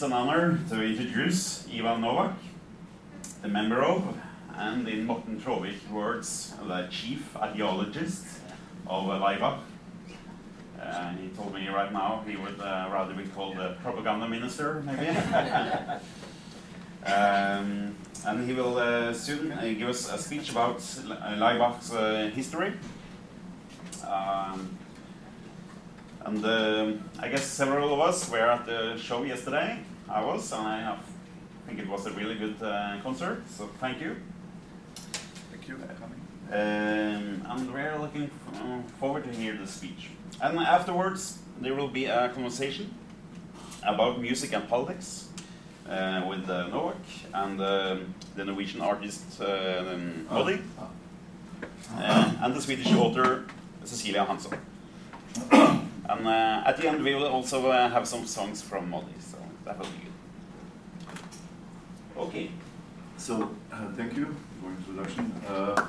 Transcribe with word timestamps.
it's 0.00 0.06
an 0.06 0.14
honor 0.14 0.58
to 0.70 0.82
introduce 0.82 1.68
Ivan 1.68 2.00
Novak, 2.00 2.32
the 3.42 3.48
member 3.48 3.84
of, 3.84 4.16
and 4.54 4.88
in 4.88 5.04
Morten 5.04 5.38
Traavik 5.38 5.90
words, 5.90 6.54
the 6.66 6.88
chief 6.90 7.34
ideologist 7.34 8.24
of 8.86 9.10
uh, 9.10 9.18
Laibach. 9.18 9.58
Uh, 10.80 11.10
he 11.16 11.28
told 11.36 11.52
me 11.52 11.68
right 11.68 11.92
now 11.92 12.24
he 12.26 12.34
would 12.34 12.58
uh, 12.58 12.88
rather 12.90 13.12
be 13.12 13.24
called 13.24 13.58
the 13.58 13.76
propaganda 13.82 14.26
minister, 14.26 14.82
maybe. 14.86 15.08
um, 17.04 17.94
and 18.24 18.48
he 18.48 18.54
will 18.54 18.78
uh, 18.78 19.12
soon 19.12 19.52
uh, 19.52 19.60
give 19.60 19.90
us 19.90 20.10
a 20.10 20.16
speech 20.16 20.50
about 20.50 20.78
Laibach's 20.78 21.92
uh, 21.92 22.30
history. 22.34 22.72
Um, 24.08 24.78
and 26.24 26.42
uh, 26.42 26.92
I 27.18 27.28
guess 27.28 27.44
several 27.44 27.92
of 27.92 28.00
us 28.00 28.30
were 28.30 28.50
at 28.50 28.64
the 28.64 28.96
show 28.96 29.24
yesterday. 29.24 29.80
I 30.10 30.24
was, 30.24 30.52
and 30.52 30.66
I 30.66 30.80
have, 30.80 30.98
think 31.66 31.78
it 31.78 31.88
was 31.88 32.04
a 32.06 32.10
really 32.12 32.34
good 32.34 32.60
uh, 32.62 32.96
concert. 33.02 33.42
So 33.48 33.68
thank 33.80 34.00
you. 34.00 34.16
Thank 35.52 35.68
you 35.68 35.76
for 35.76 35.86
coming. 35.94 36.20
Um, 36.52 37.46
and 37.48 37.72
we're 37.72 37.96
looking 37.98 38.28
f- 38.52 38.90
forward 38.98 39.24
to 39.24 39.30
hear 39.30 39.56
the 39.56 39.68
speech. 39.68 40.10
And 40.42 40.58
afterwards, 40.58 41.38
there 41.60 41.74
will 41.74 41.88
be 41.88 42.06
a 42.06 42.28
conversation 42.30 42.92
about 43.84 44.20
music 44.20 44.52
and 44.52 44.68
politics 44.68 45.28
uh, 45.88 46.24
with 46.28 46.48
uh, 46.50 46.66
Novak 46.68 46.96
and 47.32 47.60
um 47.60 48.14
the 48.36 48.44
Norwegian 48.44 48.80
artist 48.80 49.40
uh, 49.40 49.84
um, 49.94 50.26
Molly, 50.30 50.60
uh, 51.96 52.32
and 52.42 52.54
the 52.54 52.60
Swedish 52.60 52.92
author 52.92 53.44
Cecilia 53.84 54.24
Hansson. 54.24 54.58
and 55.52 56.26
uh, 56.26 56.62
at 56.66 56.76
the 56.76 56.88
end, 56.88 57.02
we 57.02 57.14
will 57.14 57.26
also 57.28 57.70
uh, 57.70 57.88
have 57.88 58.06
some 58.06 58.26
songs 58.26 58.62
from 58.62 58.90
Molly, 58.90 59.14
Okay. 62.16 62.50
So, 63.16 63.50
uh, 63.72 63.92
thank 63.96 64.16
you 64.16 64.34
for 64.60 64.70
introduction. 64.70 65.32
Uh, 65.46 65.86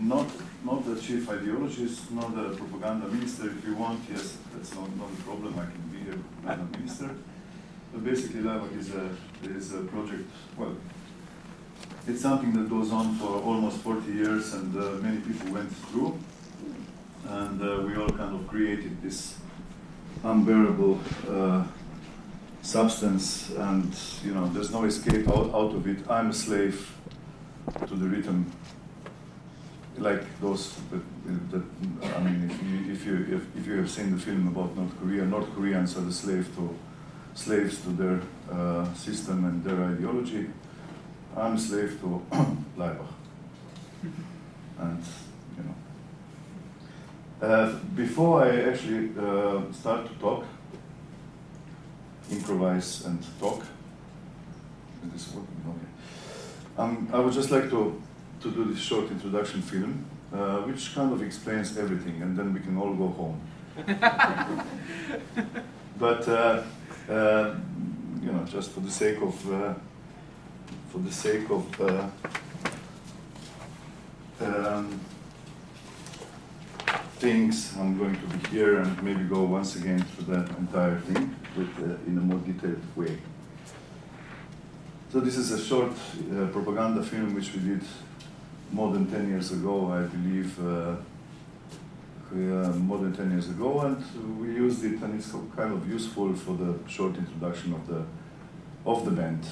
not, 0.00 0.26
not 0.64 0.84
the 0.84 1.00
chief 1.00 1.26
ideologist, 1.26 2.10
not 2.10 2.34
the 2.34 2.56
propaganda 2.56 3.08
minister. 3.08 3.46
If 3.46 3.64
you 3.66 3.74
want, 3.74 4.00
yes, 4.10 4.38
that's 4.54 4.74
not, 4.74 4.94
not 4.96 5.10
a 5.10 5.22
problem. 5.22 5.58
I 5.58 5.64
can 5.64 5.88
be 5.90 6.10
a 6.10 6.16
propaganda 6.16 6.78
minister. 6.78 7.10
But 7.92 8.04
basically, 8.04 8.40
Laibach 8.40 8.76
is 8.78 8.94
a, 8.94 9.10
is 9.44 9.72
a 9.74 9.82
project, 9.82 10.28
well, 10.56 10.74
it's 12.06 12.22
something 12.22 12.52
that 12.54 12.68
goes 12.70 12.90
on 12.92 13.16
for 13.16 13.42
almost 13.42 13.78
40 13.78 14.12
years 14.12 14.54
and 14.54 14.76
uh, 14.76 14.92
many 15.02 15.20
people 15.20 15.52
went 15.52 15.70
through. 15.76 16.18
And 17.26 17.62
uh, 17.62 17.82
we 17.86 17.96
all 17.96 18.08
kind 18.08 18.34
of 18.34 18.46
created 18.48 19.02
this 19.02 19.36
unbearable 20.24 21.00
uh, 21.28 21.64
substance 22.62 23.50
and 23.50 23.94
you 24.24 24.32
know 24.32 24.46
there's 24.48 24.70
no 24.70 24.84
escape 24.84 25.28
out, 25.28 25.52
out 25.54 25.74
of 25.74 25.86
it. 25.86 25.98
I'm 26.08 26.30
a 26.30 26.32
slave 26.32 26.96
to 27.86 27.94
the 27.94 28.06
rhythm. 28.06 28.50
Like 29.98 30.24
those 30.40 30.74
that, 30.90 31.02
that 31.50 31.62
i 32.16 32.20
mean 32.22 32.50
if 32.50 32.62
you, 32.62 32.92
if 32.92 33.06
you 33.06 33.36
if, 33.36 33.56
if 33.56 33.66
you 33.66 33.76
have 33.76 33.90
seen 33.90 34.10
the 34.10 34.18
film 34.18 34.48
about 34.48 34.74
north 34.74 34.98
korea 34.98 35.22
north 35.22 35.54
koreans 35.54 35.96
are 35.98 36.00
the 36.00 36.12
slave 36.12 36.48
to 36.56 36.74
slaves 37.34 37.80
to 37.82 37.90
their 37.90 38.20
uh, 38.50 38.92
system 38.94 39.44
and 39.44 39.64
their 39.64 39.82
ideology. 39.84 40.46
I'm 41.36 41.54
a 41.54 41.58
slave 41.58 41.98
to 42.00 42.22
Laibach. 42.78 43.12
and 44.78 45.04
you 45.56 45.64
know. 45.64 47.46
Uh, 47.46 47.78
before 47.96 48.44
i 48.44 48.62
actually 48.62 49.10
uh, 49.18 49.60
start 49.72 50.06
to 50.06 50.14
talk 50.14 50.44
improvise 52.32 53.04
and 53.04 53.18
talk. 53.38 53.62
Is 55.06 55.12
this 55.12 55.34
working? 55.34 55.62
Okay. 55.68 55.88
Um, 56.78 57.08
I 57.12 57.18
would 57.20 57.32
just 57.32 57.50
like 57.50 57.70
to, 57.70 58.00
to 58.42 58.50
do 58.50 58.64
this 58.64 58.78
short 58.80 59.10
introduction 59.10 59.62
film, 59.62 60.04
uh, 60.32 60.58
which 60.62 60.94
kind 60.94 61.12
of 61.12 61.22
explains 61.22 61.76
everything, 61.76 62.22
and 62.22 62.36
then 62.36 62.54
we 62.54 62.60
can 62.60 62.76
all 62.76 62.94
go 62.94 63.08
home. 63.08 63.40
but 65.98 66.28
uh, 66.28 66.62
uh, 67.08 67.54
you 68.20 68.32
know, 68.32 68.44
just 68.44 68.70
for 68.70 68.80
the 68.80 68.90
sake 68.90 69.20
of 69.20 69.52
uh, 69.52 69.74
for 70.90 70.98
the 70.98 71.12
sake 71.12 71.48
of 71.50 71.80
uh, 71.80 72.06
um, 74.40 75.00
things, 77.22 77.72
I'm 77.78 77.96
going 77.96 78.16
to 78.16 78.26
be 78.36 78.48
here 78.48 78.80
and 78.80 79.00
maybe 79.00 79.22
go 79.22 79.42
once 79.44 79.76
again 79.76 80.02
through 80.02 80.34
the 80.34 80.40
entire 80.56 80.98
thing 80.98 81.32
with, 81.56 81.72
uh, 81.78 82.08
in 82.08 82.18
a 82.18 82.20
more 82.20 82.40
detailed 82.40 82.82
way. 82.96 83.16
So 85.12 85.20
this 85.20 85.36
is 85.36 85.52
a 85.52 85.62
short 85.62 85.92
uh, 85.92 86.46
propaganda 86.46 87.00
film 87.04 87.32
which 87.36 87.54
we 87.54 87.60
did 87.60 87.84
more 88.72 88.92
than 88.92 89.08
10 89.08 89.28
years 89.28 89.52
ago, 89.52 89.92
I 89.92 90.02
believe, 90.02 90.58
uh, 90.58 90.96
more 92.90 92.98
than 92.98 93.14
10 93.14 93.30
years 93.30 93.48
ago, 93.50 93.82
and 93.82 94.40
we 94.40 94.48
used 94.54 94.82
it, 94.84 95.00
and 95.02 95.14
it's 95.14 95.30
kind 95.54 95.72
of 95.72 95.88
useful 95.88 96.34
for 96.34 96.56
the 96.56 96.76
short 96.88 97.16
introduction 97.16 97.72
of 97.74 97.86
the 97.86 98.02
of 98.84 99.04
the 99.04 99.10
band. 99.12 99.44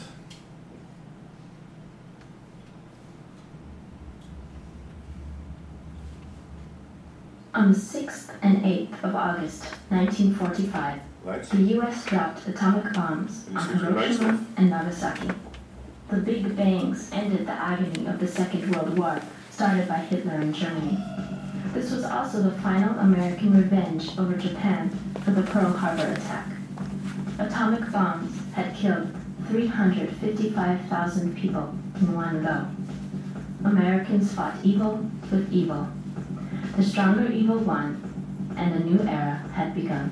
On 7.52 7.72
the 7.72 7.78
6th 7.78 8.30
and 8.42 8.62
8th 8.64 9.02
of 9.02 9.14
August 9.16 9.64
1945, 9.90 11.00
Right? 11.24 11.42
the 11.42 11.62
US 11.78 12.04
dropped 12.06 12.46
atomic 12.46 12.92
bombs 12.94 13.46
on 13.54 13.60
switch 13.62 13.80
the 13.80 13.90
lights 13.90 14.18
Hiroshima 14.18 14.46
and 14.56 14.70
Nagasaki. 14.70 15.28
The 16.10 16.16
Big 16.18 16.56
Bangs 16.56 17.10
ended 17.12 17.46
the 17.46 17.52
agony 17.52 18.06
of 18.06 18.18
the 18.20 18.26
Second 18.28 18.70
World 18.74 18.96
War 18.98 19.20
started 19.50 19.88
by 19.88 19.96
Hitler 19.96 20.40
in 20.40 20.52
Germany. 20.52 20.96
This 21.74 21.90
was 21.90 22.04
also 22.04 22.42
the 22.42 22.52
final 22.60 22.98
American 23.00 23.54
revenge 23.56 24.16
over 24.18 24.34
Japan 24.36 24.90
for 25.24 25.32
the 25.32 25.42
Pearl 25.42 25.72
Harbor 25.72 26.06
attack. 26.12 26.46
Atomic 27.38 27.90
bombs 27.92 28.32
had 28.54 28.74
killed 28.76 29.08
355,000 29.48 31.36
people 31.36 31.74
in 32.00 32.14
one 32.14 32.42
go. 32.42 32.66
Americans 33.68 34.32
fought 34.32 34.54
evil 34.62 35.04
with 35.30 35.52
evil. 35.52 35.88
The 36.80 36.86
stronger 36.86 37.30
evil 37.30 37.58
won, 37.58 38.00
and 38.56 38.74
a 38.74 38.82
new 38.82 39.06
era 39.06 39.44
had 39.52 39.74
begun. 39.74 40.10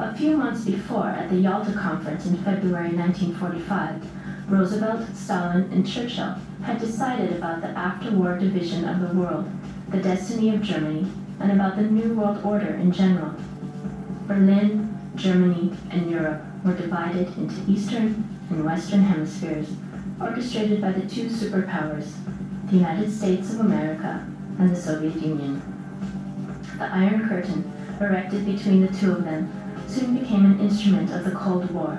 A 0.00 0.12
few 0.12 0.36
months 0.36 0.64
before, 0.64 1.06
at 1.06 1.30
the 1.30 1.36
Yalta 1.36 1.72
Conference 1.72 2.26
in 2.26 2.36
February 2.38 2.92
1945, 2.92 4.50
Roosevelt, 4.50 5.14
Stalin, 5.14 5.70
and 5.72 5.86
Churchill 5.86 6.34
had 6.64 6.80
decided 6.80 7.36
about 7.36 7.60
the 7.60 7.68
after-war 7.68 8.40
division 8.40 8.84
of 8.84 8.98
the 8.98 9.16
world, 9.16 9.48
the 9.90 9.98
destiny 9.98 10.52
of 10.52 10.62
Germany, 10.62 11.06
and 11.38 11.52
about 11.52 11.76
the 11.76 11.82
New 11.82 12.14
World 12.14 12.44
Order 12.44 12.74
in 12.74 12.90
general. 12.90 13.36
Berlin, 14.26 14.98
Germany, 15.14 15.72
and 15.92 16.10
Europe 16.10 16.42
were 16.64 16.74
divided 16.74 17.28
into 17.38 17.70
Eastern 17.70 18.28
and 18.50 18.64
Western 18.64 19.04
hemispheres, 19.04 19.76
orchestrated 20.20 20.80
by 20.80 20.90
the 20.90 21.08
two 21.08 21.26
superpowers, 21.28 22.14
the 22.68 22.78
United 22.78 23.12
States 23.12 23.54
of 23.54 23.60
America 23.60 24.26
and 24.58 24.70
the 24.70 24.80
Soviet 24.80 25.14
Union. 25.16 25.62
The 26.78 26.84
Iron 26.84 27.28
Curtain, 27.28 27.70
erected 28.00 28.44
between 28.44 28.86
the 28.86 28.92
two 28.92 29.12
of 29.12 29.24
them, 29.24 29.52
soon 29.86 30.18
became 30.18 30.44
an 30.44 30.60
instrument 30.60 31.10
of 31.12 31.24
the 31.24 31.32
Cold 31.32 31.70
War, 31.70 31.98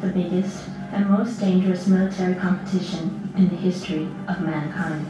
the 0.00 0.08
biggest 0.08 0.68
and 0.92 1.08
most 1.08 1.40
dangerous 1.40 1.86
military 1.86 2.34
competition 2.34 3.32
in 3.36 3.48
the 3.48 3.56
history 3.56 4.08
of 4.28 4.40
mankind. 4.40 5.06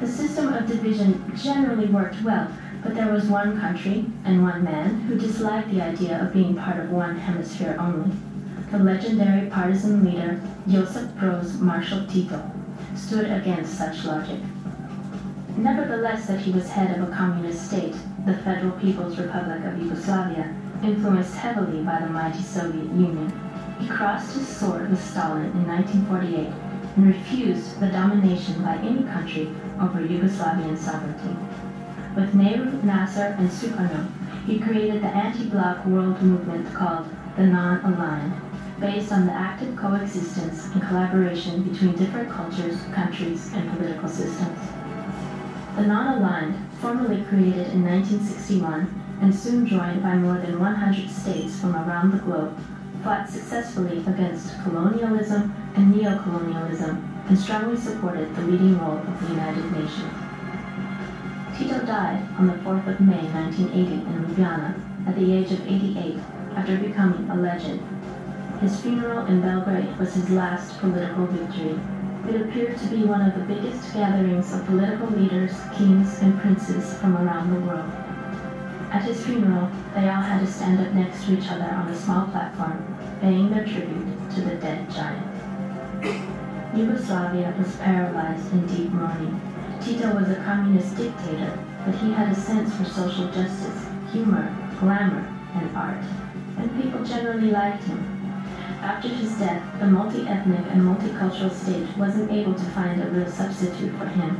The 0.00 0.06
system 0.06 0.52
of 0.52 0.66
division 0.66 1.32
generally 1.36 1.86
worked 1.86 2.22
well, 2.22 2.48
but 2.82 2.94
there 2.94 3.10
was 3.10 3.24
one 3.24 3.58
country 3.58 4.04
and 4.24 4.42
one 4.42 4.62
man 4.64 5.00
who 5.00 5.18
disliked 5.18 5.70
the 5.70 5.80
idea 5.80 6.22
of 6.22 6.32
being 6.32 6.54
part 6.54 6.78
of 6.78 6.90
one 6.90 7.18
hemisphere 7.18 7.76
only. 7.78 8.14
The 8.70 8.78
legendary 8.78 9.48
partisan 9.48 10.04
leader 10.04 10.40
Josip 10.68 11.10
Broz 11.16 11.58
Marshal 11.60 12.06
Tito 12.06 12.50
stood 12.94 13.30
against 13.30 13.78
such 13.78 14.04
logic. 14.04 14.40
Nevertheless, 15.56 16.26
that 16.26 16.40
he 16.40 16.50
was 16.50 16.68
head 16.68 16.98
of 16.98 17.08
a 17.08 17.12
communist 17.14 17.66
state, 17.68 17.94
the 18.26 18.34
Federal 18.34 18.72
People's 18.72 19.16
Republic 19.18 19.64
of 19.64 19.80
Yugoslavia, 19.80 20.52
influenced 20.82 21.36
heavily 21.36 21.80
by 21.82 22.00
the 22.00 22.08
mighty 22.10 22.42
Soviet 22.42 22.86
Union, 22.86 23.32
he 23.78 23.86
crossed 23.86 24.34
his 24.34 24.48
sword 24.48 24.90
with 24.90 25.02
Stalin 25.02 25.46
in 25.52 25.66
1948 25.66 26.52
and 26.96 27.06
refused 27.06 27.78
the 27.78 27.88
domination 27.88 28.62
by 28.62 28.76
any 28.78 29.04
country 29.04 29.48
over 29.80 30.00
Yugoslavian 30.00 30.76
sovereignty. 30.76 31.36
With 32.16 32.34
Nehru, 32.34 32.82
Nasser, 32.82 33.36
and 33.38 33.48
Sukarno, 33.48 34.08
he 34.46 34.58
created 34.58 35.02
the 35.02 35.08
anti-bloc 35.08 35.86
world 35.86 36.20
movement 36.20 36.72
called 36.74 37.06
the 37.36 37.46
Non-Aligned, 37.46 38.34
based 38.80 39.12
on 39.12 39.26
the 39.26 39.32
active 39.32 39.76
coexistence 39.76 40.66
and 40.72 40.82
collaboration 40.82 41.62
between 41.62 41.94
different 41.94 42.30
cultures, 42.30 42.82
countries, 42.92 43.52
and 43.54 43.70
political 43.70 44.08
systems. 44.08 44.58
The 45.76 45.82
non-aligned, 45.82 46.54
formally 46.80 47.24
created 47.24 47.72
in 47.72 47.84
1961 47.84 49.18
and 49.20 49.34
soon 49.34 49.66
joined 49.66 50.04
by 50.04 50.14
more 50.14 50.38
than 50.38 50.60
100 50.60 51.10
states 51.10 51.58
from 51.60 51.74
around 51.74 52.12
the 52.12 52.18
globe, 52.18 52.56
fought 53.02 53.28
successfully 53.28 53.98
against 54.06 54.62
colonialism 54.62 55.52
and 55.74 55.92
neocolonialism 55.92 57.02
and 57.28 57.38
strongly 57.38 57.76
supported 57.76 58.34
the 58.36 58.42
leading 58.42 58.78
role 58.78 58.98
of 58.98 59.20
the 59.20 59.34
United 59.34 59.72
Nations. 59.72 60.14
Tito 61.58 61.84
died 61.84 62.22
on 62.38 62.46
the 62.46 62.54
4th 62.62 62.86
of 62.86 63.00
May 63.00 63.26
1980 63.32 63.92
in 63.94 64.24
Ljubljana 64.26 65.08
at 65.08 65.16
the 65.16 65.32
age 65.32 65.50
of 65.50 65.66
88 65.66 66.18
after 66.54 66.76
becoming 66.76 67.28
a 67.30 67.34
legend. 67.34 67.80
His 68.60 68.80
funeral 68.80 69.26
in 69.26 69.40
Belgrade 69.40 69.96
was 69.98 70.14
his 70.14 70.30
last 70.30 70.78
political 70.78 71.26
victory. 71.26 71.78
It 72.28 72.40
appeared 72.40 72.78
to 72.78 72.86
be 72.88 73.04
one 73.04 73.20
of 73.20 73.34
the 73.34 73.54
biggest 73.54 73.92
gatherings 73.92 74.50
of 74.54 74.64
political 74.64 75.08
leaders, 75.08 75.52
kings, 75.76 76.20
and 76.22 76.40
princes 76.40 76.96
from 76.98 77.18
around 77.18 77.52
the 77.52 77.60
world. 77.60 77.90
At 78.90 79.02
his 79.02 79.26
funeral, 79.26 79.68
they 79.94 80.08
all 80.08 80.22
had 80.22 80.40
to 80.40 80.46
stand 80.50 80.80
up 80.80 80.94
next 80.94 81.26
to 81.26 81.36
each 81.36 81.50
other 81.50 81.64
on 81.64 81.88
a 81.88 81.94
small 81.94 82.26
platform, 82.28 82.96
paying 83.20 83.50
their 83.50 83.66
tribute 83.66 84.30
to 84.36 84.40
the 84.40 84.54
dead 84.54 84.90
giant. 84.90 85.26
Yugoslavia 86.74 87.54
was 87.58 87.76
paralyzed 87.76 88.52
in 88.52 88.66
deep 88.68 88.90
mourning. 88.90 89.38
Tito 89.82 90.14
was 90.14 90.30
a 90.30 90.42
communist 90.44 90.96
dictator, 90.96 91.58
but 91.84 91.94
he 91.96 92.10
had 92.10 92.32
a 92.32 92.34
sense 92.34 92.74
for 92.74 92.84
social 92.84 93.26
justice, 93.32 93.86
humor, 94.10 94.48
glamour, 94.80 95.28
and 95.56 95.76
art, 95.76 96.02
and 96.56 96.82
people 96.82 97.04
generally 97.04 97.50
liked 97.50 97.84
him. 97.84 98.23
After 98.84 99.08
his 99.08 99.32
death, 99.38 99.62
the 99.80 99.86
multi-ethnic 99.86 100.66
and 100.68 100.82
multicultural 100.82 101.50
state 101.50 101.96
wasn't 101.96 102.30
able 102.30 102.52
to 102.52 102.64
find 102.76 103.00
a 103.00 103.08
real 103.08 103.30
substitute 103.30 103.96
for 103.96 104.04
him. 104.04 104.38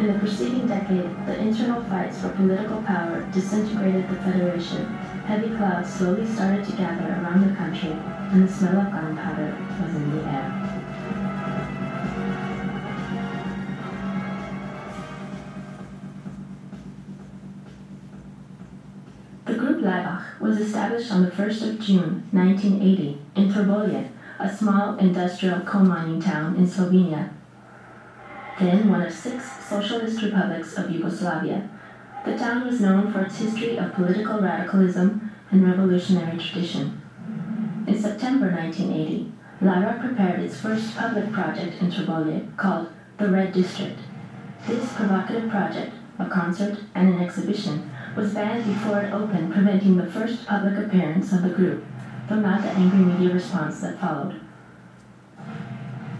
In 0.00 0.08
the 0.08 0.18
preceding 0.18 0.66
decade, 0.66 1.08
the 1.24 1.38
internal 1.38 1.80
fights 1.84 2.20
for 2.20 2.30
political 2.30 2.82
power 2.82 3.24
disintegrated 3.32 4.08
the 4.08 4.16
Federation. 4.16 4.86
Heavy 5.24 5.54
clouds 5.54 5.88
slowly 5.88 6.26
started 6.26 6.64
to 6.64 6.72
gather 6.72 7.10
around 7.10 7.48
the 7.48 7.54
country, 7.54 7.92
and 7.92 8.42
the 8.42 8.52
smell 8.52 8.76
of 8.76 8.90
gunpowder 8.90 9.56
was 9.80 9.94
in 9.94 10.16
the 10.16 10.24
air. 10.24 10.46
The 19.44 19.54
group 19.54 19.80
Laibach 19.80 20.19
was 20.40 20.58
established 20.58 21.12
on 21.12 21.22
the 21.22 21.30
1st 21.30 21.68
of 21.68 21.80
June 21.80 22.26
1980 22.32 23.18
in 23.36 23.52
Trbovlje, 23.52 24.08
a 24.38 24.56
small 24.56 24.96
industrial 24.96 25.60
coal 25.60 25.82
mining 25.82 26.20
town 26.20 26.56
in 26.56 26.66
Slovenia, 26.66 27.28
then 28.58 28.88
one 28.88 29.02
of 29.02 29.12
six 29.12 29.44
socialist 29.68 30.22
republics 30.22 30.78
of 30.78 30.90
Yugoslavia. 30.90 31.68
The 32.24 32.38
town 32.38 32.66
was 32.66 32.80
known 32.80 33.12
for 33.12 33.20
its 33.20 33.36
history 33.36 33.76
of 33.76 33.92
political 33.92 34.40
radicalism 34.40 35.30
and 35.50 35.66
revolutionary 35.66 36.38
tradition. 36.38 37.02
In 37.86 38.00
September 38.00 38.50
1980, 38.50 39.32
Laibach 39.60 40.00
prepared 40.00 40.40
its 40.40 40.58
first 40.58 40.96
public 40.96 41.30
project 41.32 41.82
in 41.82 41.90
Trbovlje 41.90 42.56
called 42.56 42.88
the 43.18 43.28
Red 43.28 43.52
District. 43.52 43.98
This 44.66 44.90
provocative 44.94 45.50
project, 45.50 45.92
a 46.18 46.26
concert 46.26 46.78
and 46.94 47.14
an 47.14 47.20
exhibition, 47.20 47.90
was 48.16 48.34
banned 48.34 48.64
before 48.64 49.00
it 49.00 49.12
opened, 49.12 49.52
preventing 49.52 49.96
the 49.96 50.06
first 50.10 50.46
public 50.46 50.76
appearance 50.76 51.32
of 51.32 51.42
the 51.42 51.50
group, 51.50 51.84
though 52.28 52.40
not 52.40 52.62
the 52.62 52.68
angry 52.70 52.98
media 52.98 53.34
response 53.34 53.80
that 53.80 54.00
followed. 54.00 54.40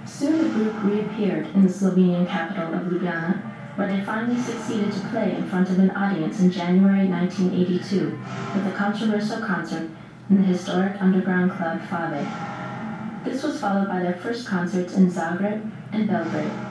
Soon 0.04 0.38
the 0.38 0.50
group 0.50 0.84
reappeared 0.84 1.46
in 1.54 1.62
the 1.62 1.68
Slovenian 1.68 2.28
capital 2.28 2.74
of 2.74 2.82
Ljubljana, 2.82 3.40
where 3.76 3.88
they 3.88 4.04
finally 4.04 4.40
succeeded 4.40 4.92
to 4.92 5.08
play 5.08 5.34
in 5.34 5.48
front 5.48 5.70
of 5.70 5.78
an 5.78 5.90
audience 5.92 6.40
in 6.40 6.50
January 6.50 7.06
1982 7.06 8.18
with 8.54 8.66
a 8.66 8.76
controversial 8.76 9.40
concert 9.40 9.88
in 10.28 10.36
the 10.36 10.42
historic 10.42 11.00
underground 11.00 11.50
club 11.52 11.80
Fave. 11.88 13.24
This 13.24 13.42
was 13.42 13.60
followed 13.60 13.88
by 13.88 14.00
their 14.00 14.14
first 14.14 14.46
concerts 14.46 14.94
in 14.94 15.10
Zagreb 15.10 15.70
and 15.92 16.08
Belgrade. 16.08 16.69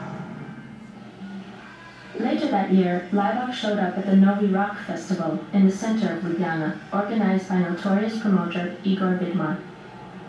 Later 2.20 2.48
that 2.48 2.74
year, 2.74 3.08
Laibach 3.14 3.54
showed 3.54 3.80
up 3.80 3.98
at 3.98 4.06
the 4.06 4.14
Novi 4.14 4.48
Rock 4.48 4.78
Festival 4.80 5.40
in 5.54 5.66
the 5.66 5.72
center 5.72 6.12
of 6.12 6.22
Ljubljana, 6.22 6.78
organized 6.92 7.48
by 7.48 7.60
notorious 7.60 8.20
promoter 8.20 8.76
Igor 8.84 9.18
Vidmar. 9.18 9.58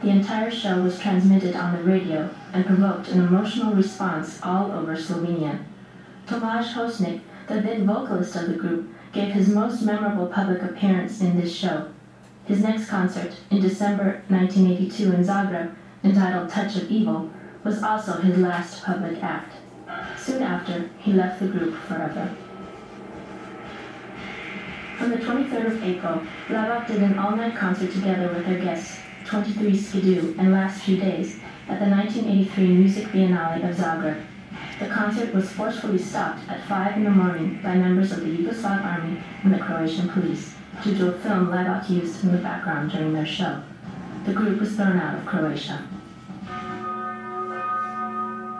The 0.01 0.11
entire 0.11 0.53
show 0.53 0.81
was 0.83 1.01
transmitted 1.01 1.57
on 1.57 1.77
the 1.77 1.83
radio 1.83 2.31
and 2.53 2.65
provoked 2.65 3.09
an 3.09 3.27
emotional 3.27 3.75
response 3.75 4.39
all 4.41 4.71
over 4.71 4.95
Slovenia. 4.95 5.59
Tomaž 6.29 6.75
Hostnik, 6.75 7.23
the 7.49 7.61
then 7.61 7.85
vocalist 7.85 8.37
of 8.37 8.47
the 8.47 8.55
group, 8.55 8.89
gave 9.13 9.33
his 9.33 9.49
most 9.49 9.83
memorable 9.83 10.29
public 10.29 10.63
appearance 10.63 11.21
in 11.21 11.41
this 11.41 11.53
show. 11.53 11.89
His 12.45 12.63
next 12.63 12.89
concert, 12.89 13.33
in 13.51 13.61
December 13.61 14.23
1982 14.29 15.13
in 15.13 15.25
Zagreb, 15.25 15.75
entitled 16.05 16.51
Touch 16.51 16.77
of 16.77 16.89
Evil, 16.89 17.31
was 17.65 17.83
also 17.83 18.13
his 18.21 18.39
last 18.39 18.85
public 18.85 19.21
act. 19.25 19.55
Soon 20.19 20.43
after, 20.43 20.91
he 20.99 21.12
left 21.12 21.41
the 21.41 21.49
group 21.49 21.75
forever. 21.82 22.35
On 25.00 25.11
the 25.11 25.17
23rd 25.17 25.67
of 25.67 25.82
April, 25.82 26.23
Laibach 26.49 26.87
did 26.87 27.02
an 27.02 27.19
all-night 27.19 27.56
concert 27.56 27.91
together 27.91 28.29
with 28.29 28.44
their 28.44 28.61
guests, 28.61 28.99
23 29.25 29.76
Skidoo, 29.76 30.35
and 30.38 30.52
Last 30.52 30.82
Few 30.82 30.97
Days, 30.97 31.41
at 31.69 31.79
the 31.81 31.88
1983 31.88 32.67
Music 32.67 33.06
Biennale 33.06 33.69
of 33.69 33.76
Zagreb. 33.76 34.23
The 34.79 34.88
concert 34.88 35.35
was 35.35 35.50
forcefully 35.52 35.99
stopped 35.99 36.49
at 36.49 36.67
5 36.67 36.96
in 36.96 37.05
the 37.05 37.11
morning 37.11 37.61
by 37.62 37.76
members 37.76 38.12
of 38.12 38.20
the 38.20 38.26
Yugoslav 38.26 38.85
army 38.85 39.23
and 39.43 39.55
the 39.55 39.58
Croatian 39.58 40.08
police 40.08 40.55
due 40.82 40.96
to 40.96 41.14
a 41.14 41.19
film 41.19 41.49
Laibach 41.49 41.88
used 41.88 42.25
in 42.25 42.32
the 42.32 42.38
background 42.38 42.91
during 42.91 43.12
their 43.12 43.26
show. 43.26 43.62
The 44.25 44.32
group 44.32 44.61
was 44.61 44.75
thrown 44.76 44.99
out 44.99 45.19
of 45.19 45.26
Croatia. 45.26 45.82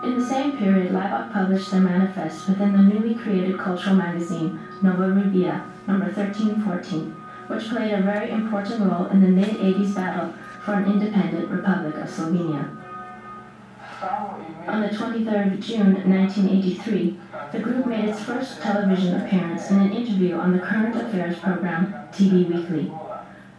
In 0.03 0.19
the 0.19 0.25
same 0.25 0.57
period, 0.57 0.93
Laibach 0.93 1.31
published 1.31 1.71
their 1.71 1.83
manifest 1.83 2.49
within 2.49 2.73
the 2.73 2.79
newly 2.79 3.15
created 3.15 3.59
cultural 3.59 3.97
magazine 3.97 4.59
Nova 4.81 5.09
Revija, 5.09 5.63
number 5.87 6.07
1314, 6.07 7.11
which 7.49 7.69
played 7.69 7.93
a 7.93 8.01
very 8.01 8.31
important 8.31 8.81
role 8.81 9.07
in 9.07 9.21
the 9.21 9.29
mid-80s 9.29 9.95
battle 9.95 10.33
for 10.65 10.73
an 10.73 10.91
independent 10.91 11.51
Republic 11.51 11.97
of 11.97 12.09
Slovenia. 12.09 12.77
On 14.67 14.81
the 14.81 14.89
23rd 14.89 15.53
of 15.53 15.61
June 15.61 15.93
1983, 16.11 17.21
the 17.53 17.59
group 17.59 17.87
made 17.87 18.07
its 18.07 18.21
first 18.21 18.63
television 18.63 19.21
appearance 19.21 19.71
in 19.71 19.81
an 19.81 19.93
interview 19.93 20.35
on 20.37 20.53
the 20.53 20.61
current 20.61 20.97
affairs 20.97 21.39
program 21.39 21.93
TV 22.11 22.49
Weekly. 22.49 22.91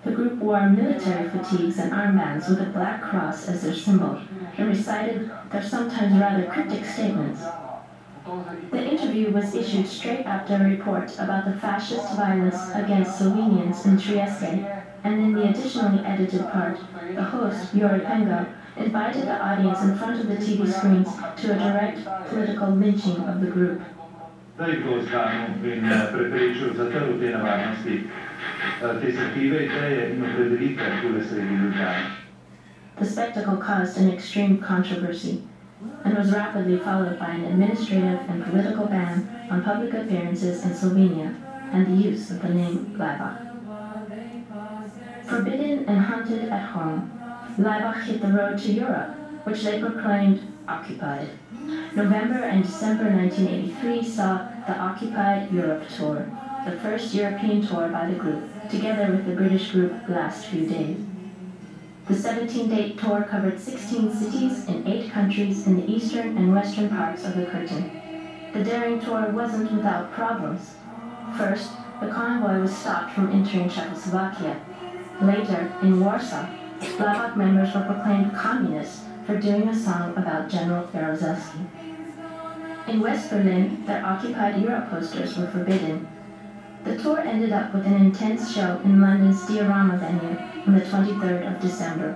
The 0.04 0.12
group 0.12 0.40
wore 0.40 0.68
military 0.68 1.30
fatigues 1.30 1.78
and 1.78 1.92
armbands 1.92 2.50
with 2.50 2.60
a 2.62 2.72
black 2.72 3.04
cross 3.04 3.48
as 3.48 3.62
their 3.62 3.76
symbol 3.76 4.20
and 4.58 4.68
recited 4.68 5.30
their 5.52 5.62
sometimes 5.62 6.20
rather 6.20 6.48
cryptic 6.48 6.86
statements. 6.86 7.44
The 8.72 8.92
interview 8.92 9.32
was 9.32 9.54
issued 9.54 9.88
straight 9.88 10.26
after 10.26 10.56
a 10.56 10.70
report 10.70 11.14
about 11.20 11.46
the 11.46 11.54
fascist 11.54 12.16
violence 12.16 12.70
against 12.74 13.20
Slovenians 13.20 13.86
in 13.86 14.00
Trieste, 14.00 14.66
and 15.04 15.20
in 15.20 15.34
the 15.34 15.50
additionally 15.50 16.04
edited 16.04 16.50
part, 16.50 16.80
the 17.14 17.24
host, 17.24 17.74
Jure 17.74 18.00
Pengov, 18.00 18.48
invited 18.78 19.24
the 19.24 19.44
audience 19.44 19.82
in 19.82 19.96
front 19.98 20.20
of 20.20 20.28
the 20.28 20.36
TV 20.36 20.72
screens 20.72 21.10
to 21.42 21.54
a 21.54 21.60
direct 21.60 22.30
political 22.30 22.70
lynching 22.70 23.18
of 23.28 23.42
the 23.42 23.48
group. 23.48 23.82
Bo 24.62 25.00
in 25.66 25.82
te 29.34 29.42
ideje 29.64 30.10
in 30.10 30.20
Ljubljane. 31.58 32.12
The 33.00 33.06
spectacle 33.06 33.58
caused 33.58 33.98
an 33.98 34.12
extreme 34.12 34.58
controversy 34.60 35.42
and 36.04 36.16
was 36.16 36.32
rapidly 36.32 36.78
followed 36.78 37.18
by 37.18 37.30
an 37.30 37.46
administrative 37.46 38.20
and 38.30 38.44
political 38.46 38.86
ban 38.86 39.28
on 39.50 39.64
public 39.64 39.94
appearances 39.94 40.64
in 40.64 40.72
Slovenia 40.72 41.34
and 41.74 41.88
the 41.88 42.10
use 42.10 42.30
of 42.30 42.42
the 42.44 42.50
name 42.50 42.96
Laibach. 43.00 43.38
Forbidden 45.26 45.86
and 45.88 46.00
hunted 46.02 46.50
at 46.50 46.70
home, 46.70 47.12
Laibach 47.58 48.04
hit 48.04 48.22
the 48.22 48.28
road 48.28 48.60
to 48.60 48.72
Europe, 48.72 49.16
which 49.46 49.64
they 49.64 49.80
proclaimed 49.80 50.42
occupied. 50.68 51.30
November 51.96 52.44
and 52.44 52.64
December 52.64 53.10
1983 53.10 54.04
saw 54.04 54.48
the 54.68 54.78
Occupied 54.78 55.52
Europe 55.52 55.88
Tour, 55.90 56.30
the 56.66 56.80
first 56.80 57.14
European 57.14 57.66
tour 57.66 57.90
by 57.90 58.08
the 58.08 58.16
group, 58.16 58.44
together 58.70 59.12
with 59.12 59.26
the 59.26 59.36
British 59.36 59.72
group 59.72 59.94
Last 60.08 60.46
Few 60.46 60.68
Days. 60.68 60.98
The 62.08 62.14
17-date 62.14 63.00
tour 63.00 63.24
covered 63.30 63.60
16 63.60 64.14
cities 64.14 64.68
in 64.68 64.88
eight 64.88 65.12
countries 65.12 65.66
in 65.66 65.78
the 65.78 65.92
eastern 65.92 66.38
and 66.38 66.54
western 66.54 66.90
parts 66.90 67.24
of 67.26 67.36
the 67.36 67.46
Curtain. 67.46 67.92
The 68.54 68.64
daring 68.64 69.00
tour 69.00 69.32
wasn't 69.32 69.72
without 69.72 70.12
problems. 70.12 70.76
First, 71.38 71.72
the 72.02 72.10
convoy 72.10 72.60
was 72.62 72.76
stopped 72.76 73.14
from 73.14 73.32
entering 73.32 73.70
Czechoslovakia. 73.70 74.60
Later, 75.22 75.72
in 75.82 76.04
Warsaw, 76.04 76.48
Laibach 76.82 77.38
members 77.38 77.74
were 77.74 77.82
proclaimed 77.82 78.34
communists 78.34 79.06
for 79.26 79.38
doing 79.38 79.70
a 79.70 79.76
song 79.76 80.14
about 80.18 80.50
General 80.50 80.88
Jaruzelski. 80.88 81.66
In 82.88 83.00
West 83.00 83.30
Berlin, 83.30 83.86
their 83.86 84.06
occupied 84.06 84.62
Europe 84.62 84.90
posters 84.90 85.38
were 85.38 85.48
forbidden. 85.48 86.08
The 86.84 86.98
tour 86.98 87.20
ended 87.20 87.52
up 87.52 87.74
with 87.74 87.86
an 87.86 87.94
intense 87.94 88.54
show 88.54 88.82
in 88.84 89.00
London's 89.00 89.46
Diorama 89.48 89.98
venue 89.98 90.38
on 90.66 90.74
the 90.74 90.82
23rd 90.82 91.56
of 91.56 91.62
December. 91.62 92.16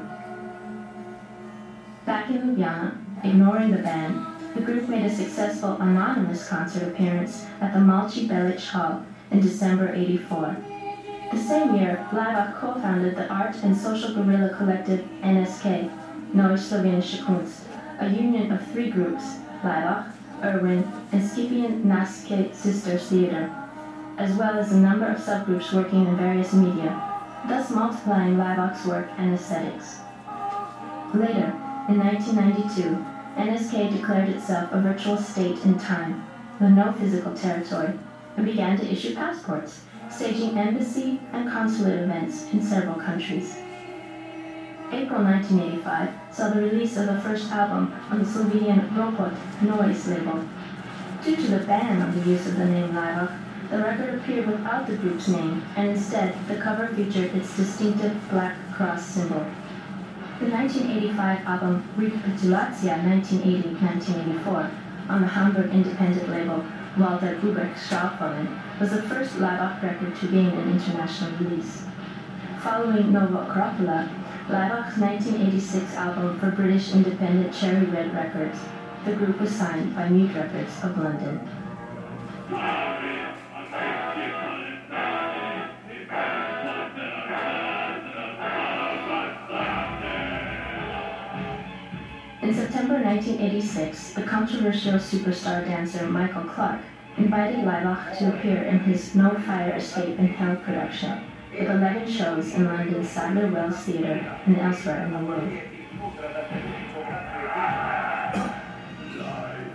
Back 2.06 2.30
in 2.30 2.42
Ljubljana, 2.42 2.98
ignoring 3.24 3.72
the 3.72 3.78
ban, 3.78 4.26
the 4.56 4.62
group 4.62 4.90
made 4.90 5.06
a 5.06 5.16
successful 5.16 5.78
anonymous 5.78 6.48
concert 6.48 6.84
appearance 6.84 7.46
at 7.62 7.74
the 7.74 7.80
Malci 7.80 8.28
Belic 8.28 8.66
Hall 8.68 9.06
in 9.32 9.42
December 9.42 9.94
84. 9.94 10.58
The 11.32 11.38
same 11.38 11.76
year, 11.76 12.08
Laibach 12.12 12.56
co-founded 12.56 13.16
the 13.16 13.28
art 13.28 13.56
and 13.64 13.76
social 13.76 14.14
guerrilla 14.14 14.50
collective 14.56 15.06
NSK, 15.22 15.92
Neue 16.34 16.58
Slowenische 16.58 17.24
Kunst, 17.24 17.62
a 18.00 18.10
union 18.10 18.52
of 18.52 18.66
three 18.72 18.90
groups, 18.90 19.24
Laibach, 19.64 20.12
Irwin, 20.44 20.92
and 21.12 21.22
Scipion 21.22 21.84
Nasice 21.84 22.54
Sisters 22.54 23.08
Theater, 23.08 23.54
as 24.18 24.36
well 24.36 24.58
as 24.58 24.72
a 24.72 24.77
number 24.77 25.08
of 25.08 25.18
subgroups 25.18 25.74
working 25.74 26.06
in 26.06 26.18
various 26.18 26.54
media, 26.54 27.01
thus 27.48 27.70
multiplying 27.72 28.38
Laibach's 28.38 28.86
work 28.86 29.10
and 29.18 29.34
aesthetics. 29.34 30.00
Later, 31.13 31.54
in 31.89 32.00
1992, 32.00 33.06
NSK 33.38 33.92
declared 33.92 34.30
itself 34.30 34.72
a 34.72 34.82
virtual 34.82 35.18
state 35.18 35.58
in 35.65 35.77
time, 35.77 36.25
with 36.60 36.72
no 36.72 36.92
physical 36.94 37.34
territory, 37.34 37.94
and 38.38 38.46
began 38.46 38.77
to 38.77 38.92
issue 38.92 39.13
passports, 39.13 39.82
staging 40.10 40.58
embassy 40.58 41.20
and 41.34 41.50
consulate 41.50 42.00
events 42.00 42.51
in 42.54 42.62
several 42.62 42.96
countries. 42.96 43.58
April 44.92 45.24
1985 45.24 46.10
saw 46.32 46.50
the 46.50 46.62
release 46.62 46.96
of 46.98 47.08
the 47.08 47.20
first 47.22 47.51
album 47.51 47.92
on 48.12 48.20
the 48.20 48.25
Slovenian 48.25 48.94
Ropot 48.94 49.34
Noise 49.62 50.08
label. 50.08 50.44
Due 51.24 51.36
to 51.36 51.48
the 51.48 51.65
ban 51.65 52.01
on 52.01 52.13
the 52.13 52.30
use 52.30 52.46
of 52.46 52.58
the 52.58 52.65
name 52.65 52.89
Laibach, 52.94 53.32
the 53.72 53.80
record 53.80 54.13
appeared 54.13 54.46
without 54.46 54.86
the 54.86 54.96
group's 54.98 55.27
name, 55.27 55.63
and 55.75 55.89
instead 55.89 56.36
the 56.48 56.58
cover 56.58 56.88
featured 56.89 57.34
its 57.36 57.58
distinctive 57.58 58.15
black 58.30 58.56
cross 58.74 59.04
symbol. 59.04 59.44
The 60.39 60.51
1985 60.51 61.46
album 61.48 61.84
Rekapitulacija 61.98 63.01
1980-1984 63.24 64.70
on 65.10 65.22
the 65.22 65.27
Hamburg 65.27 65.72
independent 65.74 66.30
label 66.30 66.63
Walter 66.98 67.39
Ulbricht 67.42 67.77
Schallfolien 67.77 68.80
was 68.80 68.92
the 68.92 69.01
first 69.04 69.36
Laibach 69.39 69.82
record 69.82 70.15
to 70.15 70.27
gain 70.27 70.50
an 70.50 70.72
international 70.72 71.32
release. 71.39 71.86
Following 72.60 73.12
Nova 73.12 73.46
Akropola, 73.46 74.10
Laibach's 74.48 75.00
1986 75.00 75.96
album 75.96 76.40
for 76.40 76.52
British 76.52 76.94
independent 76.94 77.52
Cherry 77.52 77.88
Red 77.88 78.14
Records, 78.14 78.60
the 79.04 79.14
group 79.14 79.42
was 79.42 79.50
signed 79.50 79.96
by 79.96 80.08
Mute 80.08 80.36
Records 80.36 80.72
of 80.84 80.96
London. 81.00 81.40
In 92.44 92.54
September 92.54 93.02
1986, 93.02 94.14
the 94.14 94.22
controversial 94.22 94.94
superstar 94.94 95.66
dancer 95.66 96.06
Michael 96.06 96.44
Clark 96.44 96.82
invited 97.18 97.66
Laibach 97.66 98.16
to 98.20 98.38
appear 98.38 98.62
in 98.62 98.78
his 98.82 99.16
No 99.16 99.32
Fire 99.40 99.74
Escape 99.74 100.20
in 100.20 100.28
Hell 100.28 100.58
production, 100.58 101.24
with 101.58 101.70
11 101.70 102.12
shows 102.12 102.54
in 102.54 102.66
London's 102.66 103.10
Sadler 103.10 103.48
Wells 103.48 103.78
Theatre 103.78 104.40
and 104.46 104.58
elsewhere 104.58 105.06
in 105.06 105.12
the 105.12 105.20
world. 105.20 105.52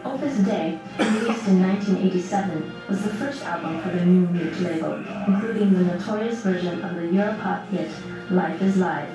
Opus 0.04 0.38
Dei, 0.38 0.78
released 0.98 1.48
in 1.48 1.62
1987, 1.62 2.72
was 2.88 3.02
the 3.02 3.14
first 3.14 3.42
album 3.44 3.80
for 3.80 3.90
the 3.90 4.04
new 4.04 4.26
Mute 4.28 4.60
label, 4.60 5.02
including 5.26 5.72
the 5.72 5.84
notorious 5.84 6.40
version 6.40 6.82
of 6.82 6.96
the 6.96 7.02
Europop 7.02 7.68
hit 7.68 7.90
Life 8.30 8.60
is 8.60 8.76
Live, 8.76 9.08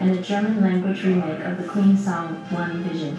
and 0.00 0.10
a 0.10 0.22
German 0.22 0.60
language 0.60 1.04
remake 1.04 1.44
of 1.44 1.58
the 1.58 1.68
Queen 1.68 1.96
song 1.96 2.34
One 2.50 2.82
Vision. 2.84 3.16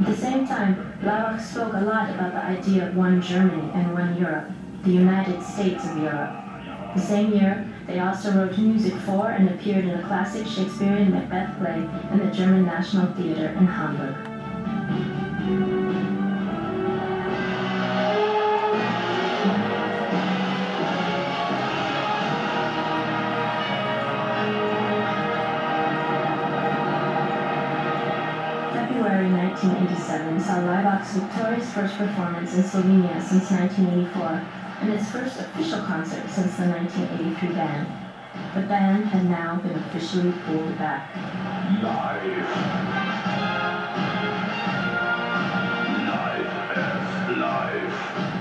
At 0.00 0.06
the 0.06 0.16
same 0.16 0.46
time, 0.46 0.94
Laibach 1.02 1.38
spoke 1.38 1.74
a 1.74 1.80
lot 1.82 2.08
about 2.08 2.32
the 2.32 2.42
idea 2.42 2.88
of 2.88 2.96
one 2.96 3.20
Germany 3.20 3.70
and 3.74 3.92
one 3.92 4.18
Europe, 4.18 4.50
the 4.82 4.92
United 4.92 5.42
States 5.42 5.84
of 5.84 5.98
Europe. 5.98 6.30
The 6.94 7.02
same 7.02 7.34
year, 7.34 7.70
they 7.86 7.98
also 7.98 8.32
wrote 8.32 8.56
music 8.56 8.94
for 9.00 9.30
and 9.30 9.50
appeared 9.50 9.84
in 9.84 9.90
a 9.90 10.02
classic 10.06 10.46
Shakespearean 10.46 11.10
Macbeth 11.10 11.58
play 11.58 11.86
in 12.12 12.18
the 12.18 12.34
German 12.34 12.64
National 12.64 13.12
Theatre 13.12 13.48
in 13.48 13.66
Hamburg. 13.66 14.29
Laibach's 31.00 31.16
victorious 31.16 31.72
first 31.72 31.96
performance 31.96 32.54
in 32.54 32.62
Slovenia 32.62 33.22
since 33.22 33.50
1984 33.50 34.46
and 34.82 34.92
its 34.92 35.10
first 35.10 35.40
official 35.40 35.80
concert 35.86 36.28
since 36.28 36.56
the 36.56 36.66
1983 36.68 37.54
ban. 37.54 37.86
The 38.54 38.60
ban 38.68 39.02
had 39.04 39.24
now 39.24 39.56
been 39.56 39.76
officially 39.76 40.32
pulled 40.44 40.76
back. 40.78 41.14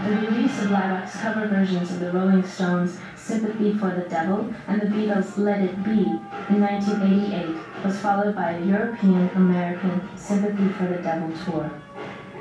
The 0.04 0.16
release 0.16 0.62
of 0.62 0.72
Laibach's 0.72 1.16
cover 1.16 1.48
versions 1.48 1.92
of 1.92 2.00
the 2.00 2.12
Rolling 2.12 2.46
Stones' 2.46 3.00
Sympathy 3.16 3.74
for 3.78 3.92
the 3.92 4.10
Devil 4.10 4.54
and 4.68 4.82
the 4.82 4.88
Beatles' 4.88 5.38
Let 5.38 5.62
It 5.62 5.82
Be 5.84 6.02
in 6.50 6.62
1988 6.62 7.86
was 7.86 8.00
followed 8.00 8.36
by 8.36 8.52
a 8.52 8.66
European 8.66 9.30
American 9.36 10.02
Sympathy 10.18 10.68
for 10.70 10.88
the 10.88 11.02
Devil 11.02 11.32
tour. 11.46 11.72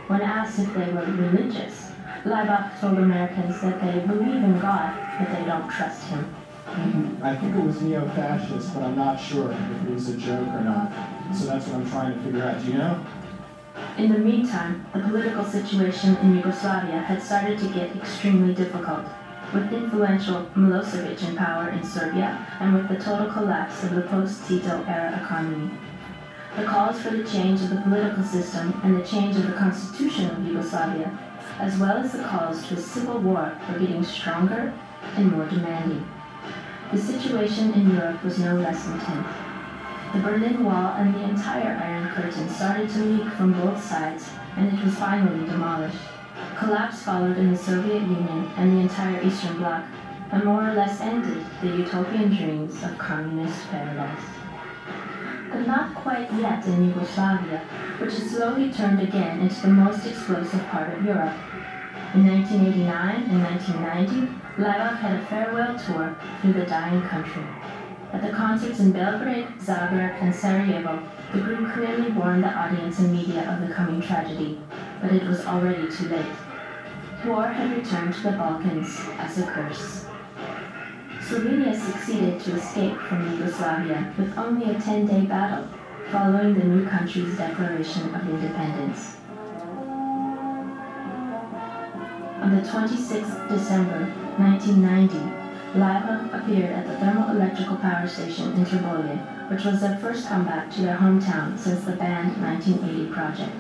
When 0.09 0.23
asked 0.23 0.59
if 0.59 0.73
they 0.73 0.91
were 0.91 1.05
religious, 1.05 1.93
Laibach 2.25 2.81
told 2.81 2.97
Americans 2.97 3.61
that 3.61 3.79
they 3.83 4.00
believe 4.07 4.43
in 4.43 4.59
God, 4.59 4.97
but 5.19 5.29
they 5.38 5.45
don't 5.45 5.69
trust 5.69 6.05
him. 6.05 6.35
I 7.23 7.37
think 7.37 7.55
it 7.55 7.62
was 7.62 7.83
neo-fascist, 7.83 8.73
but 8.73 8.85
I'm 8.85 8.97
not 8.97 9.21
sure 9.21 9.53
if 9.53 9.83
it 9.85 9.91
was 9.91 10.09
a 10.09 10.17
joke 10.17 10.49
or 10.49 10.62
not. 10.62 10.91
So 11.37 11.45
that's 11.45 11.67
what 11.67 11.77
I'm 11.77 11.91
trying 11.91 12.15
to 12.15 12.21
figure 12.25 12.43
out. 12.43 12.59
Do 12.65 12.71
you 12.71 12.79
know? 12.79 13.07
In 13.99 14.11
the 14.11 14.19
meantime, 14.19 14.87
the 14.95 15.00
political 15.00 15.45
situation 15.45 16.17
in 16.17 16.37
Yugoslavia 16.37 17.00
had 17.00 17.23
started 17.23 17.59
to 17.59 17.69
get 17.69 17.95
extremely 17.95 18.55
difficult, 18.55 19.05
with 19.53 19.71
influential 19.73 20.47
Milosevic 20.57 21.29
in 21.29 21.37
power 21.37 21.69
in 21.69 21.85
Serbia 21.85 22.47
and 22.61 22.73
with 22.73 22.88
the 22.88 22.97
total 22.97 23.31
collapse 23.31 23.85
of 23.85 23.95
the 23.95 24.03
post-Tito 24.03 24.85
era 24.88 25.21
economy. 25.23 25.71
The 26.59 26.65
calls 26.65 27.00
for 27.00 27.11
the 27.11 27.23
change 27.23 27.61
of 27.61 27.71
the 27.71 27.83
political 27.83 28.25
system 28.25 28.81
and 28.83 28.97
the 28.97 29.07
change 29.07 29.37
of 29.37 29.47
the 29.47 29.53
constitution 29.53 30.29
of 30.29 30.45
Yugoslavia, 30.45 31.17
as 31.61 31.79
well 31.79 31.99
as 31.99 32.11
the 32.11 32.25
calls 32.25 32.67
to 32.67 32.75
a 32.75 32.77
civil 32.77 33.21
war, 33.21 33.57
were 33.71 33.79
getting 33.79 34.03
stronger 34.03 34.75
and 35.15 35.31
more 35.31 35.47
demanding. 35.47 36.05
The 36.91 36.99
situation 36.99 37.73
in 37.75 37.95
Europe 37.95 38.25
was 38.25 38.41
no 38.41 38.57
less 38.57 38.85
intense. 38.88 39.29
The 40.12 40.19
Berlin 40.19 40.65
Wall 40.65 40.95
and 40.95 41.15
the 41.15 41.29
entire 41.29 41.79
Iron 41.81 42.09
Curtain 42.09 42.49
started 42.49 42.91
to 42.91 43.05
leak 43.05 43.33
from 43.35 43.53
both 43.53 43.81
sides, 43.81 44.29
and 44.57 44.77
it 44.77 44.85
was 44.85 44.97
finally 44.97 45.47
demolished. 45.47 45.99
Collapse 46.57 47.05
followed 47.05 47.38
in 47.38 47.53
the 47.53 47.57
Soviet 47.57 48.03
Union 48.03 48.50
and 48.57 48.73
the 48.73 48.81
entire 48.81 49.23
Eastern 49.23 49.59
Bloc, 49.59 49.85
and 50.33 50.43
more 50.43 50.69
or 50.69 50.75
less 50.75 51.00
ended 51.00 51.47
the 51.62 51.69
utopian 51.69 52.35
dreams 52.35 52.83
of 52.83 52.99
communist 52.99 53.69
paradise. 53.71 54.38
But 55.50 55.67
not 55.67 55.95
quite 55.95 56.33
yet 56.35 56.67
in 56.67 56.88
Yugoslavia, 56.88 57.59
which 57.99 58.14
had 58.14 58.28
slowly 58.28 58.71
turned 58.73 59.00
again 59.00 59.40
into 59.40 59.62
the 59.62 59.69
most 59.69 60.07
explosive 60.07 60.67
part 60.67 60.93
of 60.93 61.05
Europe. 61.05 61.35
In 62.14 62.26
1989 62.26 63.31
and 63.31 63.43
1990, 63.45 64.62
Laibach 64.62 64.99
had 64.99 65.21
a 65.21 65.26
farewell 65.26 65.78
tour 65.78 66.17
through 66.40 66.55
the 66.55 66.67
dying 66.67 67.02
country. 67.02 67.45
At 68.12 68.23
the 68.23 68.31
concerts 68.31 68.81
in 68.81 68.93
Belgrade, 68.93 69.49
Zagreb, 69.61 70.23
and 70.23 70.35
Sarajevo, 70.35 71.02
the 71.33 71.40
group 71.40 71.73
clearly 71.75 72.11
warned 72.12 72.45
the 72.45 72.49
audience 72.49 72.99
and 72.99 73.12
media 73.12 73.50
of 73.50 73.67
the 73.67 73.75
coming 73.75 74.00
tragedy, 74.00 74.59
but 75.02 75.12
it 75.12 75.25
was 75.25 75.45
already 75.45 75.90
too 75.90 76.09
late. 76.09 76.26
War 77.26 77.47
had 77.49 77.76
returned 77.76 78.14
to 78.14 78.23
the 78.23 78.33
Balkans 78.33 78.99
as 79.19 79.38
a 79.38 79.47
curse. 79.47 80.08
Slovenia 81.28 81.76
succeeded 81.76 82.40
to 82.40 82.56
escape 82.56 82.97
from 83.00 83.30
Yugoslavia 83.30 84.14
with 84.16 84.38
only 84.38 84.70
a 84.70 84.76
10-day 84.76 85.26
battle 85.26 85.68
following 86.11 86.54
the 86.54 86.64
new 86.64 86.88
country's 86.88 87.37
declaration 87.37 88.14
of 88.14 88.26
independence. 88.30 89.18
On 92.40 92.50
the 92.56 92.62
26th 92.62 93.47
December 93.47 94.08
1990, 94.38 95.18
Laibach 95.78 96.32
appeared 96.32 96.73
at 96.73 96.87
the 96.87 96.94
thermoelectrical 96.94 97.78
power 97.82 98.08
station 98.08 98.52
in 98.54 98.64
Trbovlje, 98.64 99.50
which 99.50 99.64
was 99.66 99.82
their 99.82 99.99
first 99.99 100.26
comeback 100.28 100.73
to 100.73 100.80
their 100.80 100.97
hometown 100.97 101.58
since 101.58 101.85
the 101.85 101.92
band 101.92 102.40
1980 102.40 103.12
project. 103.12 103.52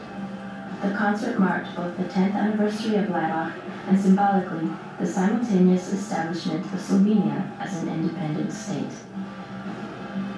The 0.80 0.96
concert 0.96 1.38
marked 1.38 1.76
both 1.76 1.98
the 1.98 2.04
10th 2.04 2.32
anniversary 2.32 2.96
of 2.96 3.10
Laibach 3.10 3.52
and 3.88 4.00
symbolically 4.00 4.70
the 4.98 5.06
simultaneous 5.06 5.92
establishment 5.92 6.64
of 6.66 6.80
Slovenia 6.80 7.58
as 7.60 7.82
an 7.82 7.88
independent 7.88 8.52
state. 8.52 8.92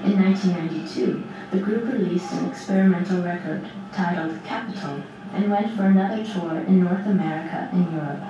In 0.05 0.21
1992, 0.23 1.23
the 1.51 1.59
group 1.59 1.93
released 1.93 2.33
an 2.33 2.51
experimental 2.51 3.23
record 3.23 3.67
titled 3.93 4.43
Kapital 4.45 5.03
and 5.33 5.51
went 5.51 5.75
for 5.77 5.85
another 5.85 6.25
tour 6.25 6.59
in 6.59 6.85
North 6.85 7.07
America 7.07 7.69
and 7.73 7.93
Europe. 7.93 8.23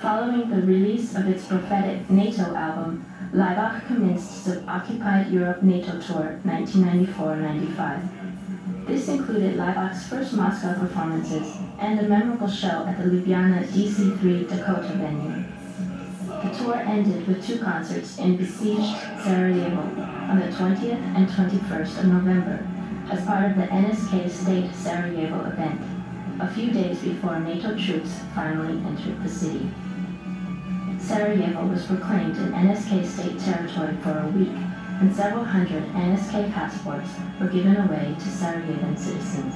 Following 0.00 0.50
the 0.50 0.62
release 0.62 1.14
of 1.14 1.26
its 1.26 1.46
prophetic 1.46 2.08
NATO 2.10 2.54
album, 2.54 3.04
Laibach 3.32 3.86
commenced 3.86 4.44
the 4.44 4.62
Occupied 4.64 5.28
Europe 5.30 5.62
NATO 5.62 5.98
Tour 6.00 6.38
1994-95. 6.44 8.15
This 8.86 9.08
included 9.08 9.56
Laibach's 9.56 10.06
first 10.06 10.32
Moscow 10.34 10.78
performances 10.78 11.56
and 11.80 11.98
a 11.98 12.08
memorable 12.08 12.46
show 12.46 12.86
at 12.86 12.96
the 12.96 13.04
Ljubljana 13.04 13.66
DC3 13.66 14.48
Dakota 14.48 14.94
venue. 14.94 15.44
The 16.28 16.56
tour 16.56 16.76
ended 16.76 17.26
with 17.26 17.44
two 17.44 17.58
concerts 17.58 18.18
in 18.18 18.36
besieged 18.36 18.96
Sarajevo 19.24 19.80
on 20.30 20.38
the 20.38 20.46
20th 20.46 21.02
and 21.16 21.28
21st 21.28 21.98
of 21.98 22.04
November 22.04 22.64
as 23.10 23.24
part 23.24 23.50
of 23.50 23.56
the 23.56 23.64
NSK 23.64 24.30
State 24.30 24.72
Sarajevo 24.72 25.44
event, 25.46 25.80
a 26.40 26.48
few 26.54 26.70
days 26.70 27.00
before 27.00 27.40
NATO 27.40 27.76
troops 27.76 28.20
finally 28.36 28.78
entered 28.86 29.20
the 29.22 29.28
city. 29.28 29.68
Sarajevo 31.00 31.66
was 31.66 31.86
proclaimed 31.86 32.36
an 32.36 32.52
NSK 32.52 33.04
state 33.04 33.38
territory 33.40 33.96
for 34.02 34.18
a 34.18 34.28
week, 34.28 34.56
and 35.00 35.14
several 35.14 35.44
hundred 35.44 35.84
NSK 35.92 36.52
passports 36.52 37.10
were 37.40 37.48
given 37.48 37.76
away 37.76 38.14
to 38.18 38.28
Sarajevan 38.28 38.96
citizens. 38.96 39.54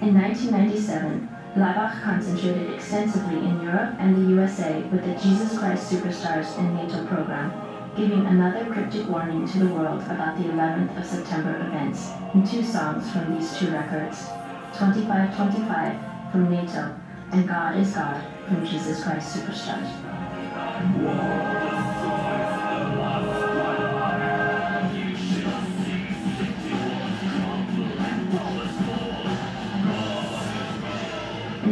In 0.00 0.14
1997, 0.14 1.28
Laibach 1.56 2.02
concentrated 2.02 2.72
extensively 2.72 3.38
in 3.38 3.62
Europe 3.62 3.94
and 3.98 4.16
the 4.16 4.30
USA 4.30 4.82
with 4.92 5.04
the 5.04 5.14
Jesus 5.20 5.58
Christ 5.58 5.90
Superstars 5.90 6.58
in 6.58 6.74
NATO 6.74 7.06
program, 7.06 7.52
giving 7.96 8.26
another 8.26 8.64
cryptic 8.72 9.08
warning 9.08 9.46
to 9.48 9.58
the 9.58 9.74
world 9.74 10.02
about 10.02 10.36
the 10.36 10.44
11th 10.44 10.98
of 10.98 11.06
September 11.06 11.56
events 11.66 12.10
in 12.34 12.46
two 12.46 12.62
songs 12.62 13.10
from 13.12 13.34
these 13.34 13.56
two 13.56 13.70
records 13.70 14.26
2525 14.74 16.32
from 16.32 16.50
NATO 16.50 16.94
and 17.34 17.48
God 17.48 17.76
is 17.76 17.92
God 17.92 18.22
from 18.46 18.64
Jesus 18.66 19.02
Christ 19.02 19.36
Superstars. 19.36 19.90
In 20.84 21.73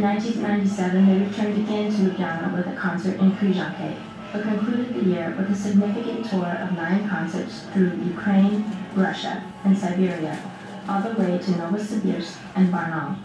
1997, 0.03 1.05
they 1.07 1.25
returned 1.25 1.57
again 1.63 1.89
to 1.89 1.97
Ljubljana 2.01 2.53
with 2.53 2.67
a 2.67 2.75
concert 2.75 3.17
in 3.21 3.31
Križanke, 3.37 3.95
but 4.33 4.41
concluded 4.41 4.93
the 4.93 5.05
year 5.05 5.33
with 5.37 5.49
a 5.49 5.55
significant 5.55 6.29
tour 6.29 6.45
of 6.45 6.73
nine 6.73 7.07
concerts 7.07 7.61
through 7.71 7.93
Ukraine, 8.03 8.65
Russia, 8.95 9.41
and 9.63 9.77
Siberia, 9.77 10.37
all 10.89 11.01
the 11.01 11.17
way 11.17 11.37
to 11.37 11.51
Novosibirsk 11.51 12.35
and 12.57 12.67
Barnaul. 12.67 13.15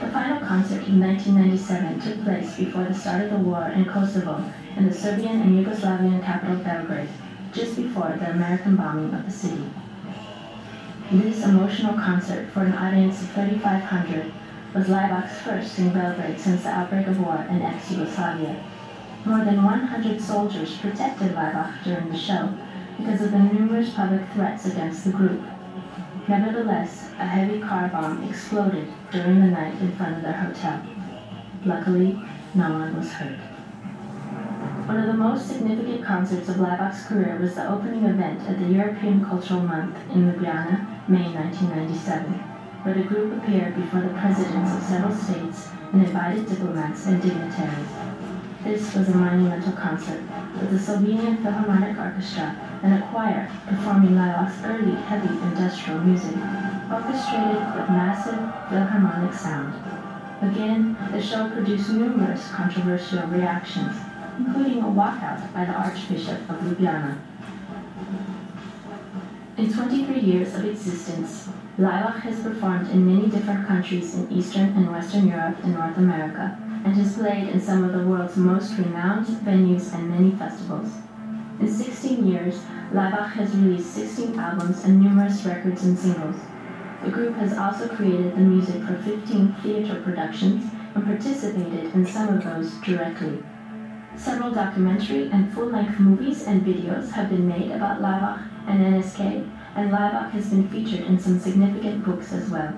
The 0.00 0.10
final 0.10 0.40
concert 0.40 0.88
in 0.88 0.98
1997 1.00 2.00
took 2.00 2.24
place 2.24 2.56
before 2.56 2.84
the 2.84 2.94
start 2.94 3.24
of 3.24 3.30
the 3.32 3.36
war 3.36 3.68
in 3.76 3.84
Kosovo 3.84 4.42
in 4.78 4.88
the 4.88 4.94
Serbian 4.94 5.42
and 5.42 5.66
Yugoslavian 5.66 6.24
capital 6.24 6.56
Belgrade, 6.56 7.10
just 7.52 7.76
before 7.76 8.16
the 8.18 8.30
American 8.30 8.76
bombing 8.76 9.12
of 9.12 9.26
the 9.26 9.30
city. 9.30 9.64
This 11.12 11.44
emotional 11.44 11.92
concert 11.92 12.50
for 12.52 12.62
an 12.62 12.72
audience 12.72 13.20
of 13.20 13.32
3,500 13.32 14.32
was 14.74 14.86
Laibach's 14.86 15.42
first 15.42 15.78
in 15.78 15.92
Belgrade 15.92 16.40
since 16.40 16.62
the 16.62 16.70
outbreak 16.70 17.06
of 17.06 17.20
war 17.20 17.46
in 17.50 17.60
ex-Yugoslavia. 17.60 18.64
More 19.26 19.44
than 19.44 19.62
100 19.62 20.18
soldiers 20.18 20.78
protected 20.78 21.34
Laibach 21.34 21.84
during 21.84 22.08
the 22.08 22.16
show 22.16 22.54
because 22.96 23.20
of 23.20 23.30
the 23.30 23.40
numerous 23.40 23.90
public 23.90 24.22
threats 24.32 24.64
against 24.64 25.04
the 25.04 25.10
group. 25.10 25.42
Nevertheless, 26.28 27.10
a 27.18 27.26
heavy 27.26 27.60
car 27.60 27.88
bomb 27.88 28.26
exploded 28.26 28.88
during 29.10 29.40
the 29.40 29.48
night 29.48 29.78
in 29.82 29.92
front 29.92 30.16
of 30.16 30.22
their 30.22 30.32
hotel. 30.32 30.82
Luckily, 31.66 32.18
no 32.54 32.72
one 32.72 32.96
was 32.96 33.12
hurt. 33.12 33.51
One 34.86 34.98
of 34.98 35.06
the 35.06 35.14
most 35.14 35.46
significant 35.46 36.04
concerts 36.04 36.48
of 36.48 36.56
Laibach's 36.56 37.06
career 37.06 37.38
was 37.40 37.54
the 37.54 37.70
opening 37.72 38.04
event 38.04 38.40
at 38.48 38.58
the 38.58 38.66
European 38.66 39.24
Cultural 39.24 39.60
Month 39.60 39.96
in 40.10 40.26
Ljubljana, 40.26 41.08
May 41.08 41.32
1997, 41.32 42.32
where 42.82 42.94
the 42.94 43.04
group 43.04 43.32
appeared 43.38 43.76
before 43.76 44.00
the 44.00 44.18
presidents 44.18 44.74
of 44.74 44.82
several 44.82 45.14
states 45.14 45.68
and 45.92 46.02
invited 46.02 46.48
diplomats 46.48 47.06
and 47.06 47.22
dignitaries. 47.22 47.88
This 48.64 48.92
was 48.96 49.08
a 49.08 49.14
monumental 49.14 49.72
concert 49.72 50.20
with 50.58 50.70
the 50.70 50.78
Slovenian 50.78 51.40
Philharmonic 51.44 51.96
Orchestra 51.96 52.56
and 52.82 52.94
a 52.94 53.06
choir 53.06 53.48
performing 53.68 54.16
Laibach's 54.16 54.64
early 54.64 54.96
heavy 55.06 55.28
industrial 55.28 56.00
music, 56.00 56.36
orchestrated 56.90 57.62
with 57.78 57.88
massive 57.88 58.40
philharmonic 58.68 59.32
sound. 59.32 59.74
Again, 60.42 60.96
the 61.12 61.22
show 61.22 61.48
produced 61.48 61.90
numerous 61.90 62.50
controversial 62.50 63.28
reactions, 63.28 63.94
including 64.38 64.82
a 64.82 64.86
walkout 64.86 65.52
by 65.52 65.64
the 65.64 65.72
Archbishop 65.72 66.48
of 66.48 66.56
Ljubljana. 66.56 67.18
In 69.58 69.72
23 69.72 70.20
years 70.20 70.54
of 70.54 70.64
existence, 70.64 71.48
Laibach 71.78 72.20
has 72.20 72.40
performed 72.40 72.90
in 72.90 73.06
many 73.06 73.28
different 73.28 73.66
countries 73.66 74.14
in 74.14 74.30
Eastern 74.32 74.68
and 74.76 74.90
Western 74.90 75.28
Europe 75.28 75.56
and 75.62 75.74
North 75.74 75.96
America, 75.98 76.58
and 76.84 76.94
has 76.94 77.16
played 77.16 77.48
in 77.48 77.60
some 77.60 77.84
of 77.84 77.92
the 77.92 78.06
world's 78.06 78.36
most 78.36 78.76
renowned 78.78 79.26
venues 79.26 79.92
and 79.94 80.10
many 80.10 80.32
festivals. 80.32 80.90
In 81.60 81.68
16 81.68 82.26
years, 82.26 82.60
Laibach 82.92 83.32
has 83.32 83.54
released 83.54 83.94
16 83.94 84.38
albums 84.38 84.84
and 84.84 85.00
numerous 85.00 85.44
records 85.44 85.84
and 85.84 85.98
singles. 85.98 86.36
The 87.04 87.10
group 87.10 87.36
has 87.36 87.56
also 87.56 87.88
created 87.88 88.34
the 88.34 88.40
music 88.40 88.82
for 88.82 88.96
15 89.02 89.56
theater 89.62 90.00
productions 90.02 90.64
and 90.94 91.04
participated 91.04 91.94
in 91.94 92.06
some 92.06 92.28
of 92.28 92.44
those 92.44 92.72
directly. 92.80 93.42
Several 94.16 94.52
documentary 94.52 95.30
and 95.30 95.52
full-length 95.52 95.98
movies 95.98 96.44
and 96.44 96.62
videos 96.62 97.10
have 97.10 97.28
been 97.28 97.46
made 97.46 97.70
about 97.70 98.00
Laibach 98.00 98.48
and 98.68 98.80
NSK, 98.80 99.48
and 99.74 99.90
Laibach 99.90 100.30
has 100.30 100.48
been 100.48 100.68
featured 100.68 101.06
in 101.06 101.18
some 101.18 101.38
significant 101.38 102.04
books 102.04 102.32
as 102.32 102.48
well. 102.48 102.72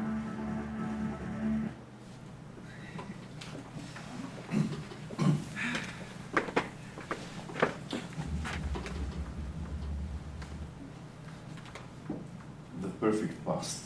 The 12.80 12.88
perfect 13.00 13.44
past. 13.44 13.82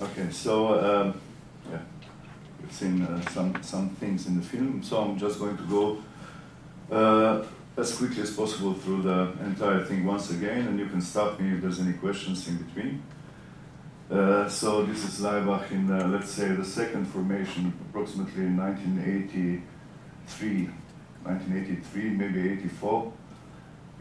Okay, 0.00 0.30
so 0.44 0.78
um, 0.78 1.20
yeah, 1.70 1.80
you've 2.60 2.70
seen 2.70 3.00
uh, 3.00 3.18
some 3.30 3.56
some 3.62 3.88
things 4.00 4.26
in 4.26 4.36
the 4.36 4.42
film. 4.42 4.82
So 4.82 5.00
I'm 5.00 5.18
just 5.18 5.38
going 5.38 5.56
to 5.56 5.66
go 5.76 6.02
uh, 6.94 7.46
as 7.78 7.96
quickly 7.96 8.22
as 8.22 8.30
possible 8.30 8.74
through 8.74 9.02
the 9.02 9.32
entire 9.42 9.82
thing 9.86 10.04
once 10.04 10.30
again, 10.30 10.68
and 10.68 10.78
you 10.78 10.86
can 10.86 11.00
stop 11.00 11.40
me 11.40 11.54
if 11.54 11.62
there's 11.62 11.80
any 11.80 11.94
questions 11.94 12.46
in 12.46 12.58
between. 12.58 13.02
Uh, 14.10 14.46
so 14.46 14.84
this 14.84 15.02
is 15.08 15.24
Laibach 15.24 15.70
in, 15.70 15.90
uh, 15.90 16.06
let's 16.08 16.30
say, 16.30 16.48
the 16.48 16.64
second 16.64 17.06
formation, 17.06 17.72
approximately 17.88 18.44
in 18.44 18.56
1983, 18.58 20.68
1983, 21.22 22.10
maybe 22.10 22.50
84, 22.50 23.12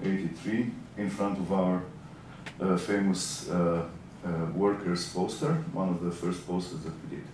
83, 0.04 0.72
in 0.98 1.10
front 1.10 1.40
of 1.40 1.54
our 1.54 1.82
uh, 2.60 2.76
famous 2.76 3.50
uh, 4.26 4.46
workers 4.56 5.12
poster, 5.14 5.54
one 5.74 5.90
of 5.90 6.02
the 6.04 6.12
first 6.12 6.46
posters 6.48 6.80
that 6.82 6.94
we 7.04 7.18
did. 7.18 7.26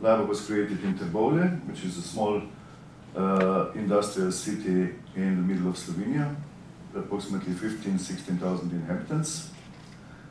Laibach 0.00 0.28
was 0.28 0.40
created 0.46 0.82
in 0.84 0.96
Trbovlje, 0.96 1.66
which 1.66 1.84
is 1.84 1.98
a 1.98 2.02
small 2.02 2.42
uh, 3.16 3.70
industrial 3.74 4.30
city 4.30 4.94
in 5.16 5.36
the 5.36 5.42
middle 5.42 5.68
of 5.68 5.76
Slovenia, 5.76 6.36
approximately 6.94 7.52
15, 7.52 7.98
16,000 7.98 8.70
inhabitants. 8.70 9.50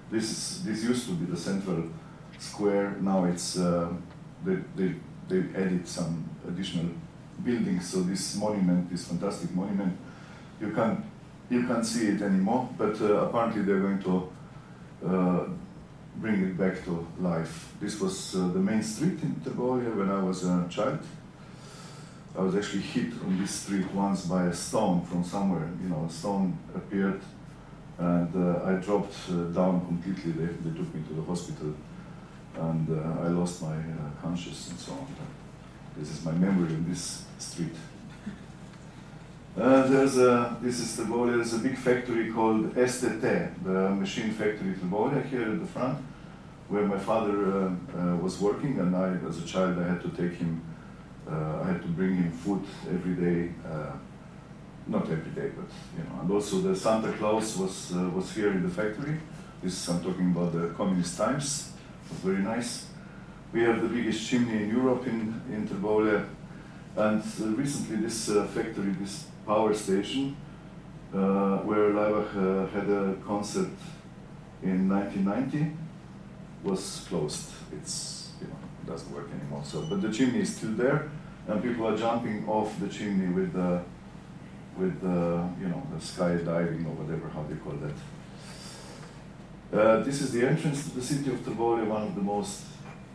This 0.10 0.24
is 0.24 0.64
this 0.64 0.84
used 0.84 1.06
to 1.08 1.14
be 1.16 1.26
the 1.26 1.36
central 1.38 1.84
square. 2.40 2.96
Now 3.02 3.26
it's 3.26 3.58
uh, 3.58 3.90
they, 4.46 4.56
they 4.76 4.96
they 5.28 5.40
added 5.54 5.86
some 5.86 6.30
additional 6.48 6.90
buildings, 7.44 7.90
So 7.90 8.02
this 8.02 8.36
monument, 8.36 8.90
this 8.90 9.08
fantastic 9.08 9.54
monument, 9.54 9.98
you 10.62 10.72
can't 10.72 11.04
you 11.50 11.68
can't 11.68 11.86
see 11.86 12.08
it 12.08 12.22
anymore. 12.22 12.70
But 12.78 13.02
uh, 13.02 13.28
apparently 13.28 13.64
they're 13.64 13.80
going 13.80 14.02
to 14.04 14.30
uh, 15.06 15.46
bring 16.22 16.42
it 16.42 16.58
back 16.58 16.84
to 16.86 17.08
life. 17.20 17.74
This 17.80 18.00
was 18.00 18.36
uh, 18.36 18.48
the 18.50 18.60
main 18.60 18.84
street 18.84 19.22
in 19.22 19.36
Trbovlje 19.44 19.96
when 19.96 20.10
I 20.10 20.22
was 20.22 20.44
a 20.44 20.66
child. 20.70 21.00
I 22.38 22.42
was 22.42 22.56
actually 22.56 22.82
hit 22.82 23.14
on 23.24 23.40
this 23.40 23.52
street 23.52 23.92
once 23.94 24.26
by 24.26 24.46
a 24.46 24.54
stone 24.54 25.06
from 25.06 25.24
somewhere. 25.24 25.70
You 25.82 25.90
know, 25.90 26.06
a 26.08 26.12
stone 26.12 26.58
appeared, 26.76 27.22
and 27.98 28.30
uh, 28.36 28.64
I 28.64 28.74
dropped 28.74 29.16
uh, 29.30 29.34
down 29.60 29.86
completely. 29.86 30.32
They, 30.32 30.46
they 30.46 30.78
took 30.78 30.94
me 30.94 31.02
to 31.08 31.14
the 31.14 31.24
hospital, 31.24 31.74
and 32.56 32.90
uh, 32.90 33.26
I 33.26 33.28
lost 33.30 33.62
my 33.62 33.76
uh, 33.76 34.22
conscience 34.22 34.70
and 34.70 34.80
so 34.80 34.92
on. 34.94 35.08
This 35.98 36.12
is 36.12 36.24
my 36.24 36.32
memory 36.32 36.74
of 36.74 36.88
this 36.88 37.26
street. 37.40 37.76
Uh, 39.58 39.88
there's 39.88 40.20
a, 40.20 40.56
this 40.62 40.80
is 40.80 41.00
Trbovlje, 41.00 41.38
there's 41.38 41.54
a 41.54 41.58
big 41.58 41.76
factory 41.76 42.32
called 42.32 42.76
STT, 42.76 43.64
the 43.64 43.90
machine 43.90 44.30
factory 44.30 44.76
Trbovlje 44.76 45.26
here 45.30 45.52
at 45.52 45.60
the 45.60 45.66
front, 45.66 45.98
where 46.70 46.86
my 46.86 47.00
father 47.00 47.34
uh, 47.52 47.72
uh, 47.98 48.18
was 48.18 48.40
working, 48.40 48.78
and 48.80 48.96
I, 48.96 49.18
as 49.28 49.40
a 49.40 49.48
child, 49.48 49.80
I 49.80 49.88
had 49.88 50.02
to 50.04 50.10
take 50.10 50.34
him, 50.34 50.62
uh, 51.28 51.62
I 51.64 51.70
had 51.70 51.82
to 51.82 51.88
bring 51.88 52.18
him 52.18 52.32
food 52.34 52.64
every 52.88 53.16
day, 53.16 53.52
uh, 53.68 53.94
not 54.86 55.10
every 55.10 55.32
day, 55.32 55.50
but 55.58 55.72
you 55.98 56.04
know, 56.04 56.22
and 56.22 56.32
also 56.32 56.60
the 56.60 56.76
Santa 56.76 57.12
Claus 57.14 57.58
was 57.58 57.92
was 58.14 58.32
here 58.36 58.52
in 58.52 58.62
the 58.62 58.70
factory. 58.70 59.18
This 59.64 59.90
I'm 59.90 60.04
talking 60.04 60.36
about 60.36 60.54
the 60.54 60.70
communist 60.78 61.18
times. 61.18 61.74
It 62.06 62.12
was 62.12 62.20
very 62.20 62.44
nice. 62.44 62.86
We 63.52 63.64
have 63.64 63.82
the 63.82 63.90
biggest 63.90 64.30
chimney 64.30 64.66
in 64.66 64.70
Europe 64.70 65.08
in 65.08 65.42
in 65.52 65.68
Trbovlje, 65.68 66.28
and 66.96 67.24
recently 67.58 67.96
this 67.96 68.28
factory, 68.54 68.92
this 69.02 69.26
power 69.48 69.74
station 69.74 70.36
uh, 71.14 71.58
where 71.60 71.92
Laibach 71.92 72.36
uh, 72.36 72.68
had 72.68 72.90
a 72.90 73.16
concert 73.26 73.72
in 74.62 74.90
1990 74.90 75.72
was 76.64 77.06
closed. 77.08 77.50
It's 77.72 78.32
you 78.42 78.48
know 78.48 78.60
it 78.82 78.88
doesn't 78.92 79.12
work 79.14 79.30
anymore. 79.32 79.64
So, 79.64 79.82
but 79.90 80.02
the 80.02 80.12
chimney 80.12 80.42
is 80.42 80.56
still 80.56 80.74
there, 80.74 81.10
and 81.48 81.64
people 81.64 81.88
are 81.88 81.98
jumping 81.98 82.48
off 82.48 82.78
the 82.80 82.90
chimney 82.90 83.34
with 83.34 83.54
the 83.54 83.82
with 84.78 85.00
the 85.02 85.50
you 85.62 85.70
know 85.70 85.82
the 85.94 86.00
skydiving 86.00 86.86
or 86.86 86.96
whatever 87.02 87.30
how 87.30 87.44
they 87.44 87.56
call 87.56 87.78
that. 87.86 87.98
Uh, 89.70 90.04
this 90.04 90.22
is 90.22 90.32
the 90.32 90.48
entrance 90.48 90.90
to 90.90 90.96
the 90.96 91.02
city 91.02 91.30
of 91.30 91.40
Trbovlje, 91.40 91.88
one 91.88 92.04
of 92.04 92.16
the 92.16 92.22
most 92.22 92.64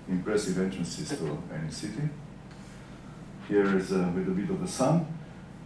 impressive 0.09 0.59
entrances 0.59 1.09
to 1.19 1.43
any 1.55 1.71
city. 1.71 2.09
Here 3.49 3.77
is 3.77 3.93
uh, 3.93 4.11
with 4.15 4.29
a 4.29 4.33
bit 4.33 4.51
of 4.51 4.61
the 4.61 4.69
sun 4.69 5.07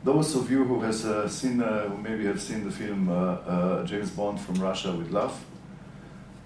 those 0.06 0.36
of 0.36 0.48
you 0.48 0.62
who 0.62 0.80
has 0.82 1.04
uh, 1.04 1.28
seen, 1.28 1.60
uh, 1.60 1.88
who 1.88 1.96
maybe 1.98 2.24
have 2.26 2.40
seen 2.40 2.64
the 2.64 2.70
film 2.70 3.08
uh, 3.08 3.12
uh, 3.12 3.84
James 3.84 4.08
Bond 4.10 4.40
from 4.40 4.54
Russia 4.54 4.92
with 4.92 5.10
Love, 5.10 5.44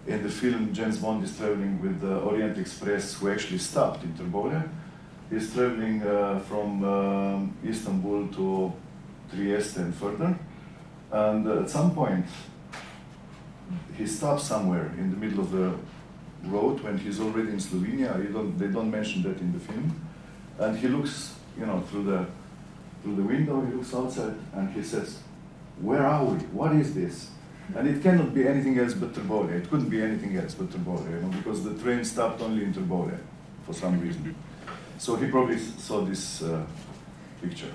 in 0.07 0.23
the 0.23 0.31
film 0.31 0.73
James 0.73 0.96
Bond 0.96 1.23
is 1.23 1.37
traveling 1.37 1.79
with 1.83 2.01
the 2.01 2.20
Orient 2.20 2.57
Express, 2.57 3.14
who 3.14 3.31
actually 3.31 3.59
stopped 3.59 4.03
in 4.03 4.14
Trbovlje. 4.14 4.66
He's 5.29 5.53
traveling 5.53 6.03
uh, 6.03 6.38
from 6.49 6.83
um, 6.85 7.55
Istanbul 7.62 8.29
to 8.29 8.73
Trieste 9.31 9.77
and 9.77 9.94
further. 9.94 10.38
And 11.12 11.46
at 11.46 11.68
some 11.68 11.94
point, 11.94 12.25
he 13.94 14.07
stops 14.07 14.44
somewhere 14.44 14.87
in 14.96 15.11
the 15.11 15.16
middle 15.18 15.40
of 15.40 15.53
the 15.53 15.75
road 16.44 16.81
when 16.81 16.96
he's 16.96 17.20
already 17.20 17.51
in 17.51 17.59
Slovenia. 17.59 18.33
Don't, 18.33 18.59
they 18.59 18.68
don't 18.68 18.90
mention 18.90 19.23
that 19.25 19.38
in 19.38 19.53
the 19.53 19.61
film. 19.61 20.01
And 20.59 20.79
he 20.79 20.88
looks, 20.88 21.35
you 21.59 21.66
know, 21.66 21.81
through 21.90 22.05
the 22.05 22.27
through 23.02 23.16
the 23.16 23.22
window, 23.22 23.64
he 23.64 23.72
looks 23.72 23.94
outside 23.94 24.34
and 24.52 24.72
he 24.72 24.82
says, 24.82 25.18
Where 25.80 26.06
are 26.06 26.24
we? 26.24 26.38
What 26.46 26.72
is 26.72 26.94
this? 26.94 27.30
And 27.76 27.88
it 27.88 28.02
cannot 28.02 28.34
be 28.34 28.46
anything 28.46 28.78
else 28.78 28.94
but 28.94 29.12
Trbovlje. 29.12 29.52
It 29.52 29.70
couldn't 29.70 29.88
be 29.88 30.02
anything 30.02 30.36
else 30.36 30.54
but 30.54 30.70
Trbovlje, 30.70 31.10
you 31.10 31.20
know, 31.20 31.28
because 31.28 31.62
the 31.64 31.74
train 31.82 32.04
stopped 32.04 32.40
only 32.42 32.64
in 32.64 32.74
Trbovlje 32.74 33.18
for 33.64 33.72
some 33.72 34.00
reason. 34.00 34.34
So 34.98 35.16
he 35.16 35.30
probably 35.30 35.58
saw 35.58 36.02
this 36.02 36.42
uh, 36.42 36.66
picture. 37.40 37.72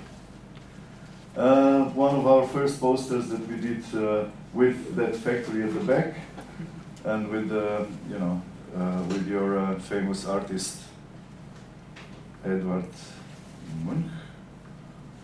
Uh, 1.36 1.84
one 1.90 2.14
of 2.14 2.26
our 2.26 2.46
first 2.46 2.80
posters 2.80 3.28
that 3.28 3.46
we 3.48 3.56
did 3.56 3.82
uh, 3.94 4.24
with 4.54 4.96
that 4.96 5.14
factory 5.16 5.64
at 5.64 5.74
the 5.74 5.80
back, 5.80 6.14
and 7.04 7.28
with 7.28 7.52
uh, 7.52 7.84
you 8.08 8.18
know 8.18 8.40
uh, 8.76 9.02
with 9.08 9.28
your 9.28 9.58
uh, 9.58 9.78
famous 9.78 10.26
artist 10.26 10.82
Edvard 12.44 12.88
Munch 13.84 14.15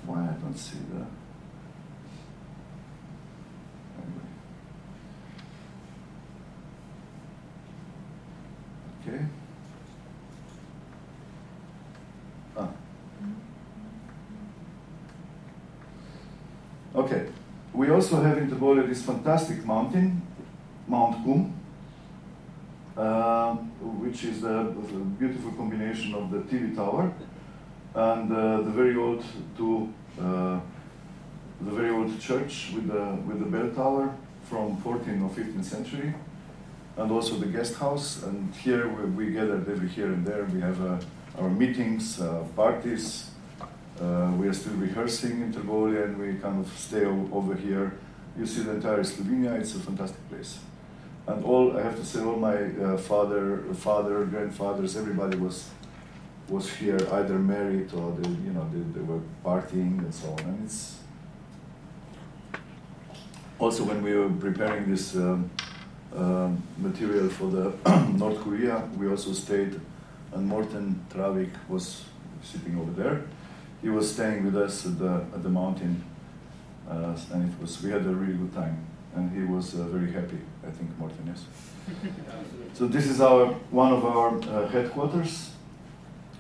why 0.06 0.22
I 0.22 0.32
don't 0.40 0.56
see 0.56 0.78
the. 0.90 1.06
Anyway. 3.98 4.28
Okay. 9.00 9.24
Ah. 12.56 12.68
Okay. 16.94 17.26
We 17.72 17.90
also 17.90 18.22
have 18.22 18.38
in 18.38 18.50
Trbovlje 18.50 18.88
this 18.88 19.02
fantastic 19.02 19.64
mountain, 19.64 20.22
Mount 20.86 21.24
Kum, 21.24 21.54
uh, 22.96 23.54
which 24.02 24.24
is 24.24 24.44
a, 24.44 24.48
a, 24.48 24.72
beautiful 25.18 25.52
combination 25.52 26.14
of 26.14 26.30
the 26.30 26.38
TV 26.38 26.76
tower 26.76 27.10
and 27.94 28.32
uh, 28.32 28.56
the 28.62 28.70
very 28.70 28.96
old 28.96 29.24
uh, 30.20 30.60
the 31.60 31.70
very 31.70 31.90
old 31.90 32.18
church 32.20 32.70
with 32.74 32.88
the 32.88 33.18
with 33.26 33.38
the 33.38 33.46
bell 33.46 33.70
tower 33.70 34.14
from 34.44 34.76
14th 34.82 35.22
or 35.22 35.30
15th 35.30 35.64
century, 35.64 36.14
and 36.96 37.10
also 37.10 37.36
the 37.36 37.46
guest 37.46 37.76
house. 37.76 38.22
And 38.22 38.54
here 38.54 38.88
we, 38.88 39.26
we 39.26 39.32
gathered 39.32 39.68
every 39.68 39.88
here 39.88 40.06
and 40.06 40.26
there. 40.26 40.44
We 40.44 40.60
have 40.60 40.80
uh, 40.84 40.98
our 41.38 41.48
meetings, 41.48 42.20
parties. 42.56 43.30
We 44.00 44.48
are 44.48 44.52
still 44.52 44.74
rehearsing 44.74 45.42
in 45.42 45.52
Trbovlje, 45.52 46.04
and 46.04 46.18
we 46.18 46.34
kind 46.40 46.64
of 46.64 46.72
stay 46.76 47.04
over 47.04 47.54
here. 47.54 47.92
You 48.36 48.46
see 48.46 48.62
the 48.62 48.72
entire 48.72 49.04
Slovenia. 49.04 49.60
It's 49.60 49.74
a 49.76 49.78
fantastic 49.78 50.28
place. 50.28 50.58
And 51.26 51.44
all 51.44 51.76
I 51.76 51.82
have 51.82 51.96
to 51.96 52.04
say, 52.04 52.20
all 52.20 52.36
my 52.36 52.56
uh, 52.56 52.96
father, 52.96 53.62
father, 53.74 54.24
grandfathers, 54.24 54.96
everybody 54.96 55.36
was 55.36 55.70
was 56.48 56.70
here 56.70 56.98
either 57.12 57.38
married 57.38 57.92
or 57.94 58.12
they, 58.12 58.28
you 58.28 58.52
know, 58.52 58.68
they, 58.72 58.80
they 58.98 59.04
were 59.04 59.20
partying 59.44 59.98
and 59.98 60.14
so 60.14 60.28
on. 60.32 60.40
And 60.40 60.64
it's 60.64 60.98
also 63.58 63.84
when 63.84 64.02
we 64.02 64.14
were 64.14 64.28
preparing 64.28 64.90
this 64.90 65.14
um, 65.14 65.50
uh, 66.14 66.50
material 66.78 67.28
for 67.28 67.46
the 67.46 67.72
North 68.16 68.40
Korea, 68.42 68.82
we 68.98 69.08
also 69.08 69.32
stayed, 69.32 69.80
and 70.32 70.46
Morten 70.46 71.04
Traavik 71.10 71.52
was 71.68 72.04
sitting 72.42 72.78
over 72.78 72.90
there. 72.90 73.22
He 73.80 73.88
was 73.88 74.12
staying 74.12 74.44
with 74.44 74.56
us 74.56 74.86
at 74.86 74.98
the 74.98 75.24
at 75.34 75.42
the 75.42 75.48
mountain, 75.48 76.04
uh, 76.88 77.16
and 77.32 77.52
it 77.52 77.60
was 77.60 77.82
we 77.82 77.90
had 77.90 78.02
a 78.02 78.14
really 78.14 78.34
good 78.34 78.54
time, 78.54 78.76
and 79.16 79.32
he 79.32 79.42
was 79.44 79.74
uh, 79.74 79.84
very 79.84 80.12
happy. 80.12 80.38
I 80.66 80.70
think 80.70 80.96
Morten 80.98 81.28
is. 81.28 81.44
so 82.74 82.86
this 82.86 83.06
is 83.06 83.20
our 83.20 83.46
one 83.70 83.92
of 83.92 84.04
our 84.04 84.38
uh, 84.38 84.68
headquarters 84.68 85.50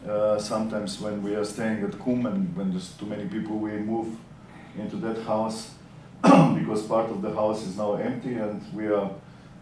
uh, 0.08 0.38
sometimes 0.38 1.00
when 1.00 1.22
we 1.22 1.34
are 1.34 1.44
staying 1.44 1.84
at 1.84 1.98
Kum 1.98 2.26
and 2.26 2.56
when 2.56 2.70
there's 2.70 2.92
too 2.92 3.06
many 3.06 3.26
people, 3.26 3.56
we 3.56 3.72
move 3.72 4.16
into 4.76 4.96
that 4.96 5.22
house 5.22 5.74
because 6.22 6.82
part 6.82 7.10
of 7.10 7.22
the 7.22 7.32
house 7.34 7.66
is 7.66 7.76
now 7.76 7.94
empty 7.94 8.34
and 8.34 8.62
we 8.74 8.88
are 8.88 9.10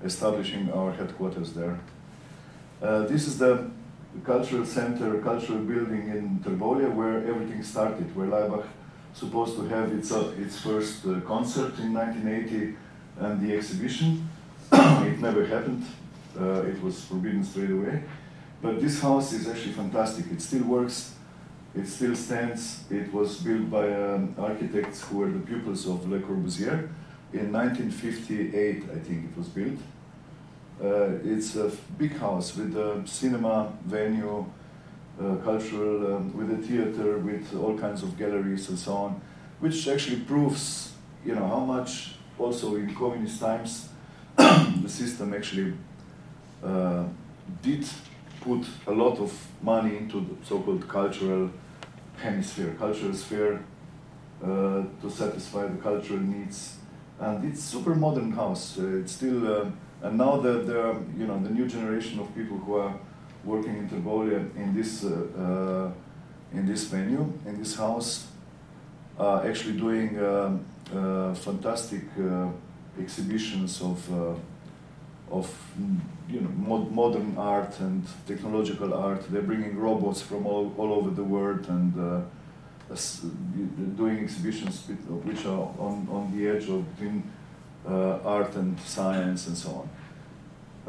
establishing 0.04 0.70
our 0.72 0.92
headquarters 0.92 1.52
there. 1.52 1.78
Uh, 2.82 3.02
this 3.02 3.26
is 3.26 3.38
the 3.38 3.70
cultural 4.24 4.64
center, 4.64 5.18
cultural 5.20 5.58
building 5.58 6.08
in 6.08 6.40
Trbovlje 6.42 6.94
where 6.94 7.18
everything 7.26 7.62
started, 7.62 8.14
where 8.16 8.26
Laibach 8.26 8.66
supposed 9.12 9.56
to 9.56 9.66
have 9.68 9.92
its, 9.92 10.12
uh, 10.12 10.32
its 10.38 10.58
first 10.58 11.04
uh, 11.06 11.20
concert 11.20 11.78
in 11.78 11.92
1980 11.92 12.76
and 13.18 13.40
the 13.40 13.54
exhibition. 13.54 14.28
it 14.72 15.18
never 15.18 15.44
happened. 15.44 15.84
Uh, 16.38 16.62
it 16.62 16.80
was 16.82 17.04
forbidden 17.04 17.44
straight 17.44 17.70
away. 17.70 18.02
But 18.62 18.80
this 18.80 19.00
house 19.00 19.32
is 19.32 19.48
actually 19.48 19.72
fantastic. 19.72 20.26
It 20.30 20.42
still 20.42 20.64
works. 20.64 21.14
It 21.74 21.86
still 21.86 22.14
stands. 22.14 22.84
It 22.90 23.12
was 23.12 23.38
built 23.38 23.70
by 23.70 23.92
um, 23.92 24.34
architects 24.38 25.02
who 25.02 25.18
were 25.18 25.30
the 25.30 25.38
pupils 25.38 25.86
of 25.86 26.08
Le 26.10 26.18
Corbusier. 26.18 26.88
In 27.32 27.52
1958, 27.52 28.82
I 28.82 28.98
think 28.98 29.30
it 29.30 29.38
was 29.38 29.48
built. 29.48 29.78
Uh, 30.82 31.18
it's 31.24 31.56
a 31.56 31.70
big 31.96 32.16
house 32.16 32.56
with 32.56 32.76
a 32.76 33.02
cinema 33.06 33.72
venue, 33.84 34.44
uh, 35.20 35.36
cultural, 35.36 36.16
um, 36.16 36.36
with 36.36 36.50
a 36.50 36.56
theater, 36.56 37.18
with 37.18 37.54
all 37.54 37.78
kinds 37.78 38.02
of 38.02 38.18
galleries 38.18 38.68
and 38.68 38.78
so 38.78 38.94
on, 38.94 39.20
which 39.60 39.86
actually 39.88 40.20
proves, 40.20 40.92
you 41.24 41.34
know, 41.34 41.46
how 41.46 41.60
much 41.60 42.14
also 42.38 42.76
in 42.76 42.94
communist 42.94 43.40
times 43.40 43.90
the 44.36 44.88
system 44.88 45.34
actually 45.34 45.74
uh, 46.64 47.04
did 47.62 47.86
put 48.40 48.66
a 48.86 48.92
lot 48.92 49.18
of 49.18 49.32
money 49.62 49.96
into 49.96 50.20
the 50.20 50.46
so-called 50.46 50.88
cultural 50.88 51.50
hemisphere, 52.16 52.74
cultural 52.78 53.14
sphere, 53.14 53.64
uh, 54.42 54.82
to 55.02 55.10
satisfy 55.10 55.66
the 55.66 55.76
cultural 55.76 56.20
needs. 56.20 56.76
And 57.18 57.44
it's 57.44 57.60
super 57.62 57.94
modern 57.94 58.32
house. 58.32 58.78
Uh, 58.78 59.00
it's 59.00 59.12
still, 59.12 59.46
uh, 59.46 59.70
and 60.02 60.16
now 60.16 60.38
the, 60.38 60.52
the, 60.62 60.96
you 61.18 61.26
know, 61.26 61.38
the 61.42 61.50
new 61.50 61.66
generation 61.66 62.18
of 62.20 62.34
people 62.34 62.56
who 62.56 62.76
are 62.76 62.94
working 63.44 63.76
in 63.76 63.88
Trbovlje 63.88 64.56
in 64.56 64.74
this, 64.74 65.04
uh, 65.04 65.90
in 66.52 66.66
this 66.66 66.84
venue, 66.84 67.32
in 67.46 67.58
this 67.58 67.76
house, 67.76 68.26
are 69.18 69.46
actually 69.46 69.78
doing 69.78 70.18
um, 70.18 70.64
fantastic 71.34 72.02
exhibitions 72.98 73.82
of, 73.82 74.38
of 75.30 75.52
you 76.28 76.40
know, 76.40 76.48
mod 76.48 76.90
modern 76.92 77.36
art 77.36 77.78
and 77.80 78.04
technological 78.26 78.94
art. 78.94 79.22
They're 79.30 79.42
bringing 79.42 79.78
robots 79.78 80.22
from 80.22 80.46
all, 80.46 80.72
all 80.76 80.92
over 80.92 81.10
the 81.10 81.24
world 81.24 81.68
and 81.68 81.92
uh, 81.98 82.20
doing 83.96 84.18
exhibitions 84.18 84.86
which 85.24 85.46
are 85.46 85.68
on, 85.78 86.08
on 86.10 86.36
the 86.36 86.48
edge 86.48 86.68
of 86.68 86.84
between 86.96 87.22
uh, 87.88 88.18
art 88.24 88.54
and 88.56 88.78
science 88.80 89.46
and 89.46 89.56
so 89.56 89.70
on. 89.80 89.88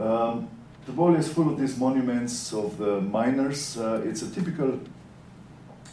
Um, 0.03 0.49
the 0.85 0.91
Trbovlje 0.93 1.19
is 1.19 1.31
full 1.31 1.49
of 1.49 1.59
these 1.59 1.77
monuments 1.77 2.53
of 2.53 2.77
the 2.77 2.99
miners. 3.01 3.77
Uh, 3.77 4.01
it's 4.03 4.23
a 4.23 4.31
typical, 4.31 4.79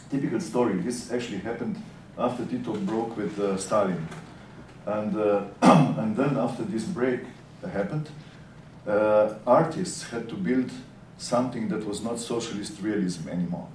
typical 0.09 0.39
story. 0.39 0.73
This 0.77 1.11
actually 1.11 1.39
happened 1.39 1.81
after 2.17 2.45
Tito 2.45 2.73
broke 2.73 3.15
with 3.15 3.39
uh, 3.39 3.55
Stalin. 3.57 4.07
And, 4.85 5.15
uh, 5.15 5.43
and 5.61 6.17
then 6.17 6.37
after 6.37 6.63
this 6.63 6.83
break 6.85 7.21
happened, 7.71 8.09
uh, 8.89 9.35
artists 9.45 10.09
had 10.09 10.27
to 10.29 10.35
build 10.35 10.71
something 11.17 11.67
that 11.69 11.85
was 11.85 12.01
not 12.01 12.19
socialist 12.19 12.81
realism 12.81 13.29
anymore. 13.29 13.67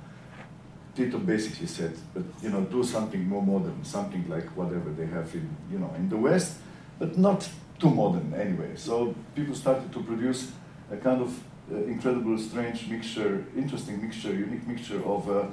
Tito 0.95 1.19
basically 1.19 1.67
said, 1.67 1.93
but 2.13 2.23
you 2.43 2.51
know, 2.51 2.63
do 2.63 2.83
something 2.83 3.29
more 3.29 3.43
modern, 3.43 3.85
something 3.85 4.25
like 4.29 4.47
whatever 4.57 4.91
they 4.91 5.07
have 5.07 5.35
in 5.35 5.49
you 5.71 5.79
know 5.79 5.93
in 5.97 6.09
the 6.09 6.17
West, 6.17 6.57
but 6.99 7.19
not 7.19 7.49
too 7.79 7.91
modern 7.91 8.33
anyway. 8.35 8.73
So 8.77 9.15
people 9.35 9.55
started 9.55 9.93
to 9.93 10.03
produce 10.03 10.53
a 10.91 10.97
kind 10.97 11.21
of 11.21 11.43
uh, 11.73 11.77
incredible, 11.85 12.39
strange 12.39 12.87
mixture, 12.89 13.45
interesting 13.57 14.01
mixture, 14.03 14.33
unique 14.33 14.67
mixture 14.67 15.03
of 15.05 15.29
uh, 15.29 15.47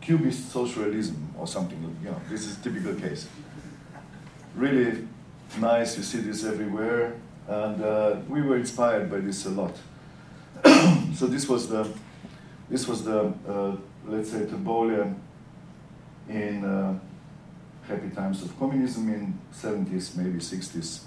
Cubist 0.00 0.50
socialism 0.50 1.34
or 1.38 1.46
something. 1.46 1.78
You 2.02 2.10
know, 2.10 2.20
this 2.30 2.46
is 2.46 2.56
a 2.58 2.62
typical 2.62 2.94
case. 2.94 3.28
Really 4.54 5.06
nice. 5.60 5.96
You 5.96 6.02
see 6.02 6.20
this 6.20 6.44
everywhere. 6.44 7.14
And 7.48 7.82
uh, 7.82 8.16
we 8.28 8.42
were 8.42 8.56
inspired 8.56 9.10
by 9.10 9.20
this 9.20 9.46
a 9.46 9.50
lot. 9.50 9.74
so 11.14 11.26
this 11.26 11.48
was 11.48 11.68
the, 11.68 11.90
this 12.68 12.86
was 12.86 13.04
the, 13.04 13.32
uh, 13.48 13.74
let's 14.06 14.30
say, 14.30 14.40
Trbovlje 14.40 15.14
in 16.28 16.62
uh, 16.62 16.98
happy 17.86 18.10
times 18.10 18.42
of 18.42 18.58
communism 18.58 19.08
in 19.08 19.38
70s, 19.54 20.14
maybe 20.14 20.38
60s, 20.38 21.04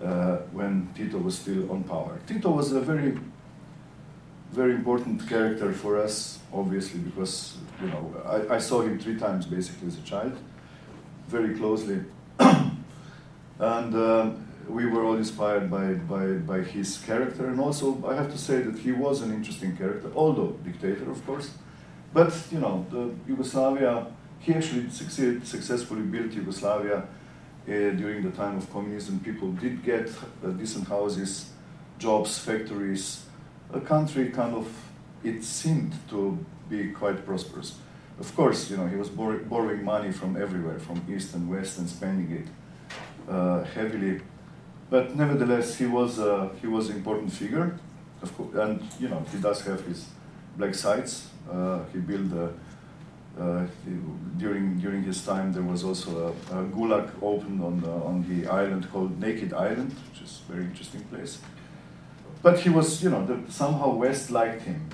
uh, 0.00 0.36
when 0.52 0.88
Tito 0.94 1.18
was 1.18 1.38
still 1.38 1.68
on 1.72 1.82
power. 1.82 2.20
Tito 2.28 2.52
was 2.52 2.70
a 2.70 2.80
very, 2.80 3.18
very 4.52 4.76
important 4.76 5.28
character 5.28 5.72
for 5.72 5.98
us, 5.98 6.38
obviously, 6.52 7.00
because 7.00 7.56
you 7.80 7.88
know 7.88 8.14
I, 8.24 8.54
I 8.54 8.58
saw 8.58 8.82
him 8.82 8.96
three 9.00 9.18
times 9.18 9.46
basically 9.46 9.88
as 9.88 9.98
a 9.98 10.02
child, 10.02 10.38
very 11.26 11.56
closely, 11.56 12.04
and. 13.58 14.38
We 14.68 14.86
were 14.86 15.04
all 15.04 15.16
inspired 15.16 15.70
by, 15.70 15.94
by, 15.94 16.26
by 16.34 16.60
his 16.60 16.98
character, 16.98 17.46
and 17.46 17.60
also 17.60 18.02
I 18.06 18.14
have 18.14 18.30
to 18.30 18.38
say 18.38 18.62
that 18.62 18.78
he 18.78 18.92
was 18.92 19.20
an 19.22 19.32
interesting 19.32 19.76
character, 19.76 20.10
although 20.14 20.52
dictator, 20.64 21.10
of 21.10 21.24
course. 21.26 21.50
But 22.12 22.32
you 22.50 22.60
know, 22.60 22.86
the 22.90 23.10
Yugoslavia, 23.26 24.06
he 24.38 24.54
actually 24.54 24.88
succeeded, 24.90 25.46
successfully 25.46 26.02
built 26.02 26.32
Yugoslavia 26.32 26.98
uh, 26.98 27.06
during 27.66 28.22
the 28.22 28.30
time 28.30 28.56
of 28.56 28.70
communism. 28.72 29.20
People 29.20 29.52
did 29.52 29.82
get 29.84 30.10
uh, 30.44 30.48
decent 30.48 30.88
houses, 30.88 31.50
jobs, 31.98 32.38
factories. 32.38 33.24
A 33.72 33.80
country 33.80 34.30
kind 34.30 34.54
of, 34.54 34.68
it 35.24 35.42
seemed 35.42 35.94
to 36.10 36.38
be 36.68 36.90
quite 36.90 37.24
prosperous. 37.24 37.76
Of 38.20 38.34
course, 38.36 38.70
you 38.70 38.76
know, 38.76 38.86
he 38.86 38.96
was 38.96 39.08
bor 39.08 39.38
borrowing 39.38 39.84
money 39.84 40.12
from 40.12 40.36
everywhere, 40.36 40.78
from 40.78 41.02
east 41.08 41.34
and 41.34 41.48
west, 41.48 41.78
and 41.78 41.88
spending 41.88 42.30
it 42.36 42.46
uh, 43.28 43.64
heavily 43.64 44.20
but 44.92 45.16
nevertheless, 45.16 45.78
he 45.78 45.86
was 45.86 46.18
uh, 46.18 46.50
he 46.60 46.66
was 46.66 46.90
an 46.90 46.96
important 46.96 47.32
figure, 47.32 47.78
of 48.20 48.36
course, 48.36 48.54
and 48.54 48.78
you 49.00 49.08
know 49.08 49.24
he 49.32 49.38
does 49.38 49.62
have 49.62 49.80
his 49.86 50.06
black 50.58 50.74
sides. 50.74 51.30
Uh, 51.50 51.78
he 51.94 51.98
built 51.98 52.30
uh, 52.34 53.64
he, 53.84 53.92
during 54.36 54.78
during 54.78 55.02
his 55.02 55.24
time 55.24 55.50
there 55.54 55.62
was 55.62 55.82
also 55.82 56.10
a, 56.26 56.58
a 56.58 56.64
gulag 56.76 57.08
opened 57.22 57.62
on 57.62 57.80
the, 57.80 57.90
on 57.90 58.16
the 58.28 58.46
island 58.46 58.86
called 58.92 59.18
Naked 59.18 59.54
Island, 59.54 59.94
which 60.10 60.20
is 60.24 60.42
a 60.46 60.52
very 60.52 60.64
interesting 60.64 61.04
place. 61.04 61.38
But 62.42 62.58
he 62.58 62.68
was, 62.68 63.02
you 63.02 63.08
know, 63.08 63.24
the, 63.24 63.50
somehow 63.50 63.94
West 63.94 64.30
liked 64.30 64.62
him, 64.62 64.90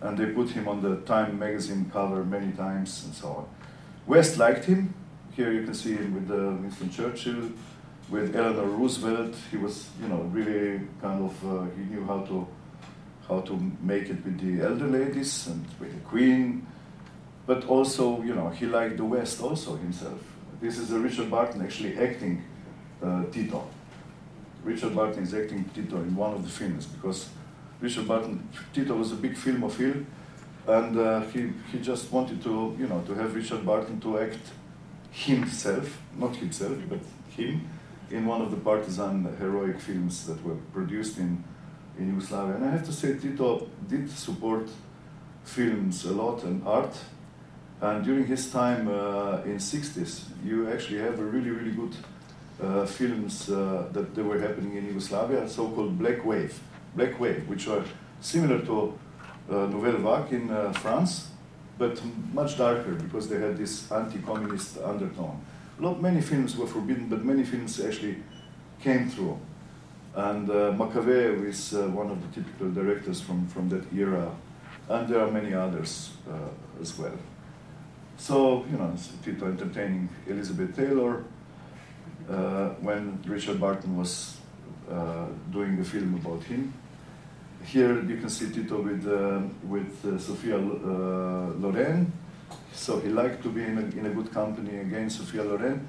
and 0.00 0.16
they 0.16 0.26
put 0.26 0.48
him 0.50 0.68
on 0.68 0.80
the 0.80 0.96
Time 1.04 1.38
magazine 1.38 1.90
cover 1.92 2.24
many 2.24 2.52
times 2.52 3.04
and 3.04 3.14
so 3.14 3.28
on. 3.28 3.46
West 4.06 4.38
liked 4.38 4.64
him. 4.64 4.94
Here 5.36 5.52
you 5.52 5.64
can 5.64 5.74
see 5.74 5.96
him 5.96 6.14
with 6.14 6.30
Winston 6.62 6.90
Churchill 6.90 7.50
with 8.10 8.36
Eleanor 8.36 8.66
Roosevelt, 8.66 9.34
he 9.50 9.56
was, 9.56 9.88
you 10.00 10.08
know, 10.08 10.22
really 10.32 10.80
kind 11.00 11.24
of, 11.24 11.44
uh, 11.44 11.64
he 11.76 11.84
knew 11.84 12.04
how 12.04 12.20
to, 12.20 12.46
how 13.28 13.40
to 13.40 13.72
make 13.80 14.10
it 14.10 14.24
with 14.24 14.38
the 14.40 14.64
elder 14.64 14.86
ladies 14.86 15.46
and 15.46 15.64
with 15.80 15.92
the 15.92 16.00
Queen, 16.00 16.66
but 17.46 17.64
also, 17.66 18.22
you 18.22 18.34
know, 18.34 18.50
he 18.50 18.66
liked 18.66 18.96
the 18.96 19.04
West 19.04 19.40
also 19.40 19.76
himself. 19.76 20.20
This 20.60 20.78
is 20.78 20.90
Richard 20.90 21.30
Burton 21.30 21.62
actually 21.62 21.98
acting 21.98 22.44
uh, 23.02 23.24
Tito. 23.32 23.66
Richard 24.62 24.94
Burton 24.94 25.22
is 25.22 25.34
acting 25.34 25.64
Tito 25.74 25.96
in 25.96 26.14
one 26.14 26.34
of 26.34 26.42
the 26.42 26.50
films 26.50 26.86
because 26.86 27.28
Richard 27.80 28.08
Burton, 28.08 28.48
Tito 28.72 28.94
was 28.94 29.12
a 29.12 29.16
big 29.16 29.34
filmophile, 29.34 30.04
and 30.66 30.98
uh, 30.98 31.20
he, 31.26 31.50
he 31.70 31.78
just 31.80 32.10
wanted 32.10 32.42
to, 32.42 32.74
you 32.78 32.86
know, 32.86 33.02
to 33.06 33.14
have 33.14 33.34
Richard 33.34 33.64
Burton 33.66 34.00
to 34.00 34.18
act 34.18 34.38
himself, 35.10 36.00
not 36.16 36.34
himself, 36.36 36.78
but 36.88 37.00
him, 37.36 37.68
in 38.14 38.26
one 38.26 38.40
of 38.40 38.50
the 38.52 38.56
partisan 38.56 39.24
heroic 39.38 39.80
films 39.80 40.26
that 40.26 40.40
were 40.44 40.54
produced 40.72 41.18
in, 41.18 41.42
in 41.98 42.06
Yugoslavia. 42.14 42.54
And 42.54 42.64
I 42.64 42.70
have 42.70 42.84
to 42.86 42.92
say, 42.92 43.18
Tito 43.18 43.68
did 43.88 44.08
support 44.08 44.68
films 45.42 46.04
a 46.04 46.12
lot 46.12 46.44
and 46.44 46.66
art. 46.66 46.96
And 47.80 48.04
during 48.04 48.24
his 48.26 48.50
time 48.52 48.86
uh, 48.86 49.42
in 49.44 49.56
60s, 49.56 50.26
you 50.44 50.70
actually 50.70 51.00
have 51.00 51.18
a 51.18 51.24
really, 51.24 51.50
really 51.50 51.72
good 51.72 51.94
uh, 52.62 52.86
films 52.86 53.50
uh, 53.50 53.88
that 53.92 54.14
they 54.14 54.22
were 54.22 54.38
happening 54.38 54.76
in 54.76 54.86
Yugoslavia, 54.86 55.48
so-called 55.48 55.98
Black 55.98 56.24
Wave, 56.24 56.60
Black 56.94 57.18
Wave, 57.18 57.48
which 57.48 57.66
are 57.66 57.84
similar 58.20 58.60
to 58.60 58.96
uh, 59.50 59.66
Nouvelle 59.66 59.98
Vague 59.98 60.40
in 60.40 60.50
uh, 60.50 60.72
France, 60.72 61.30
but 61.76 62.00
much 62.32 62.56
darker 62.56 62.92
because 62.92 63.28
they 63.28 63.40
had 63.40 63.58
this 63.58 63.90
anti-communist 63.90 64.78
undertone. 64.78 65.44
Not 65.78 66.00
many 66.00 66.20
films 66.20 66.56
were 66.56 66.66
forbidden, 66.66 67.08
but 67.08 67.24
many 67.24 67.44
films 67.44 67.80
actually 67.80 68.16
came 68.80 69.08
through. 69.08 69.38
And 70.14 70.48
uh, 70.48 70.72
Makavejev 70.72 71.44
is 71.44 71.74
uh, 71.74 71.88
one 71.88 72.10
of 72.10 72.22
the 72.22 72.40
typical 72.40 72.70
directors 72.70 73.20
from, 73.20 73.48
from 73.48 73.68
that 73.70 73.92
era, 73.92 74.30
and 74.88 75.08
there 75.08 75.20
are 75.20 75.30
many 75.30 75.54
others 75.54 76.12
uh, 76.30 76.80
as 76.80 76.96
well. 76.96 77.18
So, 78.16 78.64
you 78.70 78.78
know, 78.78 78.94
Tito 79.24 79.46
entertaining 79.46 80.08
Elizabeth 80.28 80.76
Taylor 80.76 81.24
uh, 82.30 82.68
when 82.80 83.20
Richard 83.26 83.58
Burton 83.58 83.96
was 83.96 84.36
uh, 84.88 85.26
doing 85.50 85.80
a 85.80 85.84
film 85.84 86.14
about 86.14 86.44
him. 86.44 86.72
Here 87.64 88.00
you 88.02 88.18
can 88.18 88.28
see 88.28 88.50
Tito 88.50 88.80
with, 88.80 89.08
uh, 89.08 89.40
with 89.66 90.20
Sophia 90.20 90.58
Loren, 90.58 92.12
so 92.74 93.00
he 93.00 93.08
liked 93.08 93.42
to 93.42 93.48
be 93.48 93.62
in 93.62 93.78
a, 93.78 93.98
in 93.98 94.06
a 94.06 94.10
good 94.10 94.32
company 94.32 94.78
again, 94.78 95.08
Sophia 95.08 95.42
Loren. 95.42 95.86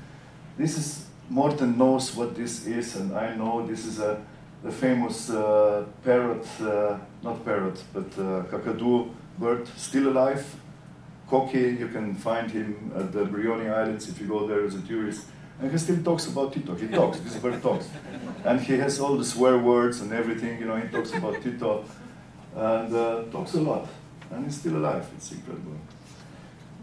This 0.58 0.78
is, 0.78 1.06
Morten 1.30 1.78
knows 1.78 2.16
what 2.16 2.36
this 2.36 2.66
is, 2.66 2.96
and 2.96 3.14
I 3.14 3.36
know 3.36 3.66
this 3.66 3.86
is 3.86 4.00
a, 4.00 4.24
the 4.64 4.72
famous 4.72 5.30
uh, 5.30 5.86
parrot, 6.04 6.48
uh, 6.62 6.98
not 7.24 7.44
parrot, 7.44 7.84
but 7.94 8.08
uh, 8.18 8.44
kakadu 8.44 9.10
bird, 9.38 9.68
still 9.76 10.10
alive. 10.10 10.46
Koki, 11.28 11.60
you 11.80 11.88
can 11.88 12.16
find 12.16 12.52
him 12.52 12.92
at 12.96 13.12
the 13.12 13.26
Brioni 13.26 13.72
Islands 13.72 14.08
if 14.08 14.22
you 14.22 14.28
go 14.28 14.46
there 14.48 14.64
as 14.64 14.76
a 14.76 14.82
tourist. 14.82 15.26
And 15.60 15.72
he 15.72 15.78
still 15.78 16.04
talks 16.04 16.28
about 16.28 16.54
Tito. 16.54 16.76
He 16.76 16.88
talks, 16.88 17.20
this 17.20 17.38
bird 17.38 17.62
talks. 17.62 17.90
And 18.44 18.60
he 18.60 18.74
has 18.78 19.00
all 19.00 19.18
the 19.18 19.26
swear 19.26 19.58
words 19.58 20.02
and 20.02 20.12
everything, 20.12 20.60
you 20.60 20.66
know, 20.66 20.76
he 20.76 20.88
talks 20.90 21.14
about 21.14 21.42
Tito 21.42 21.84
and 22.56 22.94
uh, 22.94 23.24
talks 23.32 23.54
a 23.56 23.62
lot. 23.62 23.88
And 24.32 24.46
he's 24.46 24.58
still 24.58 24.78
alive, 24.78 25.08
it's 25.16 25.32
incredible. 25.32 25.78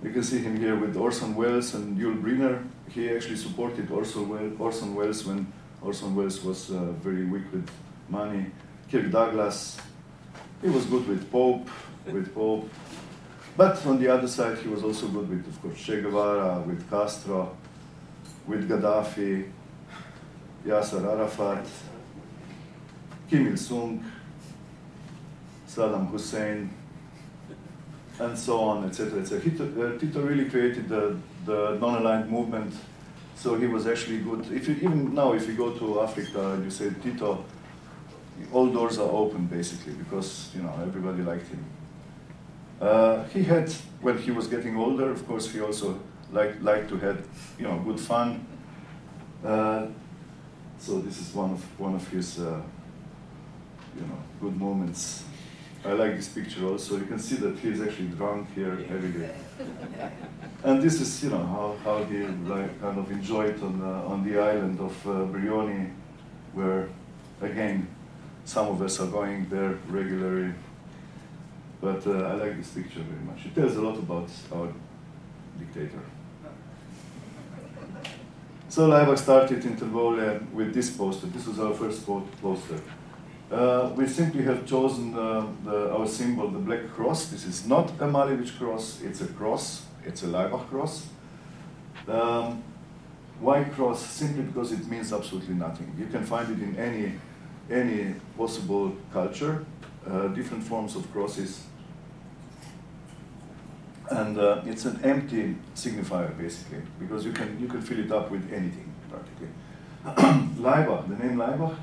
You 0.02 0.10
can 0.10 0.22
see 0.24 0.38
him 0.38 0.56
here 0.56 0.74
with 0.74 0.96
Orson 0.96 1.36
Welles 1.36 1.74
and 1.74 1.96
Yul 1.96 2.20
Brynner. 2.20 2.64
He 2.88 3.08
actually 3.08 3.36
supported 3.36 3.88
Orson 3.88 4.94
Welles 4.94 5.24
when 5.24 5.52
Orson 5.80 6.16
Welles 6.16 6.42
was 6.42 6.70
uh, 6.70 6.92
very 7.00 7.24
weak 7.24 7.44
with 7.52 7.70
money. 8.08 8.46
Kirk 8.90 9.10
Douglas, 9.12 9.78
he 10.60 10.68
was 10.68 10.84
good 10.86 11.06
with 11.06 11.30
Pope, 11.30 11.68
with 12.04 12.34
Pope. 12.34 12.68
But 13.56 13.86
on 13.86 14.00
the 14.00 14.08
other 14.08 14.26
side, 14.26 14.58
he 14.58 14.68
was 14.68 14.82
also 14.82 15.06
good 15.06 15.28
with, 15.28 15.46
of 15.46 15.62
course, 15.62 15.78
Che 15.78 16.00
Guevara, 16.00 16.60
with 16.66 16.88
Castro, 16.90 17.56
with 18.46 18.68
Gaddafi, 18.68 19.48
Yasser 20.66 21.04
Arafat, 21.04 21.66
Kim 23.30 23.46
Il 23.46 23.56
sung, 23.56 24.04
Saddam 25.68 26.10
Hussein, 26.10 26.70
and 28.24 28.38
so 28.38 28.60
on, 28.60 28.84
etc., 28.84 29.20
etc. 29.20 29.40
Tito, 29.40 29.64
uh, 29.64 29.98
Tito 29.98 30.20
really 30.22 30.48
created 30.48 30.88
the, 30.88 31.16
the 31.44 31.78
non-aligned 31.80 32.30
movement, 32.30 32.74
so 33.36 33.56
he 33.56 33.66
was 33.66 33.86
actually 33.86 34.18
good. 34.18 34.50
If 34.52 34.68
you, 34.68 34.74
even 34.76 35.14
now, 35.14 35.32
if 35.32 35.46
you 35.46 35.54
go 35.54 35.72
to 35.72 36.02
Africa 36.02 36.60
you 36.62 36.70
say 36.70 36.90
Tito, 37.02 37.44
all 38.52 38.68
doors 38.68 38.98
are 38.98 39.10
open 39.10 39.46
basically 39.46 39.92
because 39.92 40.50
you 40.54 40.62
know 40.62 40.74
everybody 40.82 41.22
liked 41.22 41.48
him. 41.48 41.64
Uh, 42.80 43.24
he 43.24 43.42
had, 43.44 43.70
when 44.00 44.18
he 44.18 44.30
was 44.30 44.48
getting 44.48 44.76
older, 44.76 45.10
of 45.10 45.26
course, 45.26 45.50
he 45.50 45.60
also 45.60 46.00
liked, 46.32 46.62
liked 46.62 46.88
to 46.88 46.96
have 46.98 47.24
you 47.58 47.64
know 47.64 47.78
good 47.78 48.00
fun. 48.00 48.46
Uh, 49.44 49.86
so 50.78 50.98
this 51.00 51.20
is 51.20 51.34
one 51.34 51.52
of 51.52 51.80
one 51.80 51.94
of 51.94 52.06
his 52.08 52.38
uh, 52.38 52.60
you 53.96 54.02
know 54.02 54.18
good 54.40 54.56
moments. 54.56 55.24
I 55.84 55.92
like 55.94 56.16
this 56.16 56.28
picture 56.28 56.66
also. 56.66 56.96
You 56.96 57.06
can 57.06 57.18
see 57.18 57.36
that 57.36 57.58
he 57.58 57.70
is 57.70 57.80
actually 57.80 58.08
drunk 58.08 58.54
here 58.54 58.78
every 58.88 59.10
day. 59.10 59.34
And 60.64 60.80
this 60.80 61.00
is, 61.00 61.24
you 61.24 61.30
know, 61.30 61.44
how, 61.44 61.74
how 61.82 62.04
he 62.04 62.18
like 62.22 62.80
kind 62.80 62.96
of 62.96 63.10
enjoyed 63.10 63.60
on, 63.64 63.82
uh, 63.82 64.12
on 64.12 64.22
the 64.22 64.38
island 64.38 64.78
of 64.78 64.94
uh, 65.08 65.10
Brioni, 65.26 65.90
where, 66.52 66.88
again, 67.40 67.88
some 68.44 68.68
of 68.68 68.80
us 68.80 69.00
are 69.00 69.08
going 69.08 69.48
there 69.48 69.76
regularly. 69.88 70.52
But 71.80 72.06
uh, 72.06 72.12
I 72.12 72.34
like 72.34 72.56
this 72.58 72.68
picture 72.68 73.00
very 73.00 73.24
much. 73.24 73.44
It 73.44 73.56
tells 73.56 73.74
a 73.74 73.82
lot 73.82 73.98
about 73.98 74.28
our 74.54 74.68
dictator. 75.58 76.02
So 78.68 78.88
Laibach 78.88 79.18
started 79.18 79.62
in 79.66 79.76
Trbovlje 79.76 80.50
with 80.52 80.72
this 80.72 80.88
poster. 80.96 81.26
This 81.26 81.46
was 81.46 81.60
our 81.60 81.74
first 81.74 82.06
poster. 82.06 82.80
Uh, 83.52 83.92
we 83.94 84.08
simply 84.08 84.42
have 84.42 84.64
chosen 84.64 85.12
the, 85.12 85.92
our 85.92 86.06
symbol, 86.06 86.48
the 86.48 86.58
black 86.58 86.88
cross. 86.94 87.26
This 87.26 87.44
is 87.44 87.66
not 87.66 87.90
a 88.00 88.06
Malevich 88.06 88.56
cross, 88.58 89.02
it's 89.02 89.20
a 89.20 89.26
cross, 89.26 89.84
it's 90.06 90.22
a 90.22 90.26
Laibach 90.26 90.70
cross. 90.70 91.06
Um, 92.08 92.62
white 93.40 93.70
cross 93.72 94.00
simply 94.00 94.44
because 94.44 94.72
it 94.72 94.86
means 94.86 95.12
absolutely 95.12 95.54
nothing. 95.54 95.94
You 95.98 96.06
can 96.06 96.24
find 96.24 96.50
it 96.50 96.62
in 96.62 96.76
any, 96.78 97.12
any 97.70 98.14
possible 98.38 98.96
culture, 99.12 99.66
uh, 100.08 100.28
different 100.28 100.64
forms 100.64 100.96
of 100.96 101.12
crosses. 101.12 101.62
And 104.10 104.38
uh, 104.38 104.62
it's 104.64 104.86
an 104.86 104.98
empty 105.04 105.56
signifier 105.74 106.36
basically, 106.38 106.80
because 106.98 107.26
you 107.26 107.32
can, 107.32 107.60
you 107.60 107.68
can 107.68 107.82
fill 107.82 107.98
it 107.98 108.10
up 108.12 108.30
with 108.30 108.50
anything 108.50 108.90
practically. 109.10 109.48
Laibach, 110.62 111.06
the 111.06 111.22
name 111.22 111.36
Laibach 111.36 111.76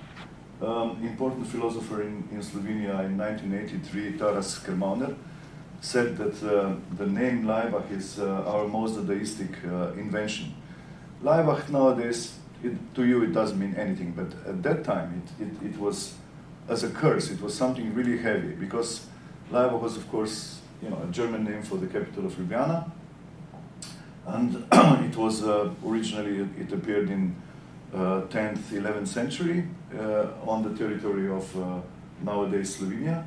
um, 0.62 0.98
important 1.02 1.48
philosopher 1.48 2.02
in, 2.02 2.28
in 2.32 2.42
Slovenia 2.42 3.06
in 3.06 3.18
1983, 3.18 4.18
Taras 4.18 4.60
Kermauner, 4.60 5.16
said 5.82 6.18
that 6.18 6.44
uh, 6.44 6.76
the 6.98 7.06
name 7.06 7.46
Laibach 7.46 7.90
is 7.92 8.20
uh, 8.20 8.44
our 8.46 8.68
most 8.68 8.96
Dadaistic 8.96 9.54
uh, 9.66 9.94
invention. 9.94 10.54
Laibach 11.24 11.70
nowadays, 11.70 12.38
it, 12.64 12.74
to 12.96 13.06
you 13.06 13.24
it 13.24 13.34
doesn't 13.34 13.58
mean 13.58 13.76
anything, 13.76 14.12
but 14.12 14.28
at 14.48 14.62
that 14.64 14.84
time 14.84 15.24
it, 15.40 15.46
it, 15.46 15.72
it 15.72 15.78
was 15.80 16.16
as 16.68 16.84
a 16.84 16.90
curse, 16.90 17.32
it 17.32 17.42
was 17.42 17.54
something 17.54 17.94
really 17.96 18.18
heavy 18.18 18.54
because 18.54 19.08
Laibach 19.52 19.82
was, 19.82 19.98
of 19.98 20.08
course, 20.10 20.60
you 20.84 20.90
know, 20.90 21.02
a 21.04 21.12
German 21.12 21.44
name 21.44 21.64
for 21.64 21.78
the 21.78 21.88
capital 21.88 22.26
of 22.26 22.34
Ljubljana. 22.34 22.90
And 24.28 24.66
it 24.72 25.18
was 25.18 25.44
uh, 25.44 25.72
originally, 25.86 26.48
it 26.60 26.72
appeared 26.72 27.10
in 27.10 27.36
10th, 27.94 28.72
uh, 28.72 28.82
11th 28.82 29.08
century 29.08 29.68
uh, 29.98 30.28
on 30.48 30.64
the 30.64 30.78
territory 30.78 31.30
of 31.30 31.58
uh, 31.58 31.80
nowadays 32.24 32.78
Slovenia. 32.78 33.26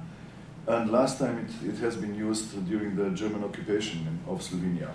And 0.67 0.91
last 0.91 1.19
time 1.19 1.39
it, 1.39 1.69
it 1.69 1.79
has 1.79 1.97
been 1.97 2.15
used 2.15 2.67
during 2.69 2.95
the 2.95 3.11
German 3.11 3.43
occupation 3.45 4.21
of 4.29 4.41
Slovenia. 4.41 4.91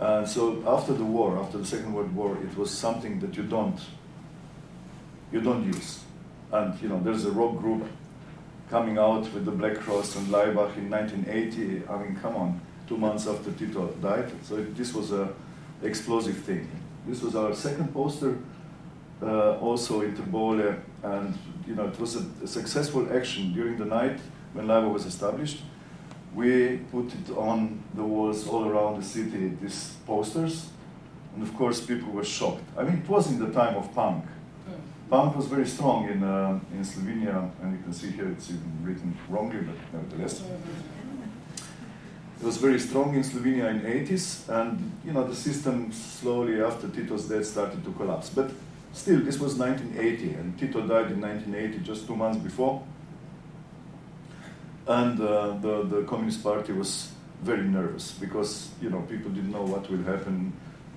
And 0.00 0.26
so 0.26 0.62
after 0.66 0.94
the 0.94 1.04
war, 1.04 1.38
after 1.38 1.58
the 1.58 1.66
Second 1.66 1.92
World 1.92 2.14
War, 2.14 2.38
it 2.42 2.56
was 2.56 2.70
something 2.70 3.20
that 3.20 3.36
you 3.36 3.42
don't, 3.42 3.78
you 5.30 5.42
don't 5.42 5.66
use. 5.66 6.00
And 6.50 6.80
you 6.80 6.88
know, 6.88 7.00
there's 7.00 7.26
a 7.26 7.30
rock 7.30 7.58
group 7.58 7.86
coming 8.70 8.96
out 8.96 9.30
with 9.34 9.44
the 9.44 9.50
Black 9.50 9.76
Cross 9.76 10.16
and 10.16 10.28
Laibach 10.28 10.76
in 10.78 10.88
1980. 10.88 11.86
I 11.86 12.02
mean, 12.02 12.16
come 12.22 12.36
on, 12.36 12.60
two 12.88 12.96
months 12.96 13.26
after 13.26 13.52
Tito 13.52 13.88
died. 14.00 14.32
So 14.44 14.56
it, 14.56 14.74
this 14.74 14.94
was 14.94 15.12
a 15.12 15.34
explosive 15.82 16.38
thing. 16.38 16.70
This 17.06 17.20
was 17.20 17.36
our 17.36 17.54
second 17.54 17.92
poster 17.92 18.38
uh, 19.22 19.58
also 19.58 20.00
in 20.00 20.16
Trbovlje, 20.16 20.80
and 21.02 21.38
you 21.66 21.74
know 21.74 21.86
it 21.86 21.98
was 22.00 22.16
a, 22.16 22.24
a, 22.42 22.46
successful 22.46 23.06
action 23.12 23.52
during 23.52 23.76
the 23.76 23.84
night 23.84 24.18
when 24.52 24.66
Laibach 24.66 24.92
was 24.92 25.06
established. 25.06 25.62
We 26.34 26.78
put 26.92 27.12
it 27.12 27.36
on 27.36 27.82
the 27.94 28.04
walls 28.04 28.48
all 28.48 28.68
around 28.68 29.00
the 29.00 29.06
city, 29.06 29.52
these 29.60 29.96
posters, 30.06 30.68
and 31.34 31.42
of 31.42 31.54
course 31.56 31.80
people 31.80 32.10
were 32.12 32.24
shocked. 32.24 32.64
I 32.76 32.84
mean, 32.84 32.98
it 32.98 33.08
was 33.08 33.30
in 33.30 33.38
the 33.38 33.52
time 33.52 33.76
of 33.76 33.92
punk. 33.94 34.24
Punk 35.10 35.36
was 35.36 35.46
very 35.46 35.66
strong 35.66 36.08
in, 36.08 36.22
uh, 36.22 36.60
in 36.72 36.84
Slovenia, 36.84 37.50
and 37.60 37.76
you 37.76 37.82
can 37.82 37.92
see 37.92 38.12
here 38.12 38.28
it's 38.30 38.48
even 38.48 38.78
written 38.84 39.16
wrongly, 39.28 39.58
but 39.62 39.74
nevertheless. 39.92 40.42
It 42.40 42.46
was 42.46 42.58
very 42.58 42.78
strong 42.78 43.14
in 43.16 43.22
Slovenia 43.22 43.68
in 43.70 43.80
80s, 43.80 44.48
and 44.48 44.92
you 45.04 45.12
know 45.12 45.26
the 45.26 45.34
system 45.34 45.92
slowly 45.92 46.62
after 46.62 46.88
Tito's 46.88 47.28
death 47.28 47.44
started 47.44 47.84
to 47.84 47.92
collapse. 47.92 48.30
But 48.30 48.52
Still, 48.92 49.20
this 49.20 49.38
was 49.38 49.54
1980, 49.54 50.34
and 50.34 50.58
Tito 50.58 50.80
died 50.80 51.12
in 51.12 51.20
1980, 51.20 51.78
just 51.84 52.06
two 52.06 52.16
months 52.16 52.38
before. 52.38 52.82
And 54.86 55.20
uh, 55.20 55.56
the, 55.60 55.84
the 55.84 56.02
Communist 56.02 56.42
Party 56.42 56.72
was 56.72 57.12
very 57.42 57.62
nervous 57.62 58.12
because 58.12 58.70
you 58.82 58.90
know 58.90 59.00
people 59.02 59.30
didn't 59.30 59.52
know 59.52 59.62
what 59.62 59.88
will 59.90 60.02
happen, 60.02 60.52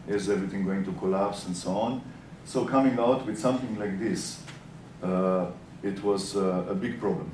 is 0.07 0.29
everything 0.29 0.65
going 0.65 0.83
to 0.85 0.91
collapse, 0.93 1.45
and 1.45 1.55
so 1.55 1.71
on. 1.71 2.01
So 2.45 2.65
coming 2.65 2.99
out 2.99 3.25
with 3.25 3.39
something 3.39 3.77
like 3.79 3.99
this, 3.99 4.41
uh, 5.01 5.47
it 5.83 6.03
was 6.03 6.35
uh, 6.35 6.65
a 6.69 6.75
big 6.75 6.99
problem. 6.99 7.31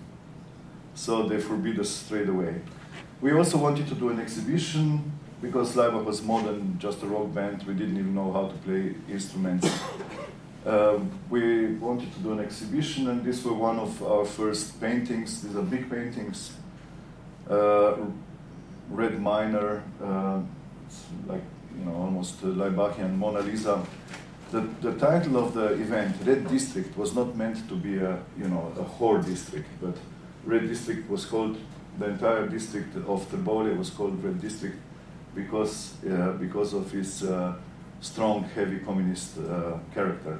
So 0.93 1.27
they 1.27 1.39
forbid 1.39 1.79
us 1.79 1.89
straight 1.89 2.27
away. 2.27 2.61
We 3.21 3.31
also 3.31 3.57
wanted 3.57 3.87
to 3.87 3.95
do 3.95 4.09
an 4.09 4.19
exhibition 4.19 5.11
because 5.41 5.75
Laibach 5.75 6.03
was 6.03 6.21
more 6.21 6.41
than 6.41 6.77
just 6.79 7.01
a 7.03 7.07
rock 7.07 7.33
band. 7.33 7.63
We 7.63 7.73
didn't 7.73 7.97
even 7.97 8.13
know 8.13 8.31
how 8.33 8.47
to 8.47 8.55
play 8.57 8.95
instruments. 9.09 9.67
Um, 10.69 11.09
we 11.31 11.65
wanted 11.77 12.13
to 12.13 12.19
do 12.19 12.31
an 12.33 12.39
exhibition, 12.39 13.09
and 13.09 13.25
these 13.25 13.43
were 13.43 13.55
one 13.55 13.79
of 13.79 14.03
our 14.03 14.23
first 14.23 14.79
paintings. 14.79 15.41
These 15.41 15.55
are 15.55 15.63
big 15.63 15.89
paintings, 15.89 16.53
uh, 17.49 17.95
red 18.91 19.19
miner, 19.19 19.81
uh, 19.99 20.41
like 21.25 21.41
you 21.75 21.85
know, 21.85 21.95
almost 21.95 22.43
Laibachian 22.43 23.17
Mona 23.17 23.39
Lisa. 23.39 23.83
The, 24.51 24.61
the 24.81 24.93
title 24.99 25.37
of 25.37 25.55
the 25.55 25.73
event, 25.73 26.15
Red 26.23 26.47
District, 26.47 26.95
was 26.95 27.15
not 27.15 27.35
meant 27.35 27.67
to 27.67 27.75
be 27.75 27.97
a 27.97 28.19
you 28.37 28.47
know 28.47 28.71
a 28.77 28.83
whole 28.83 29.17
district, 29.17 29.69
but 29.81 29.95
Red 30.45 30.67
District 30.67 31.09
was 31.09 31.25
called 31.25 31.57
the 31.97 32.09
entire 32.09 32.47
district 32.47 32.95
of 32.95 33.27
Trbovlje 33.31 33.75
was 33.75 33.89
called 33.89 34.23
Red 34.23 34.39
District 34.39 34.77
because 35.33 35.95
uh, 36.05 36.33
because 36.33 36.73
of 36.73 36.93
its 36.93 37.23
uh, 37.23 37.55
strong, 38.01 38.43
heavy 38.55 38.79
communist 38.79 39.37
uh, 39.39 39.77
character. 39.93 40.39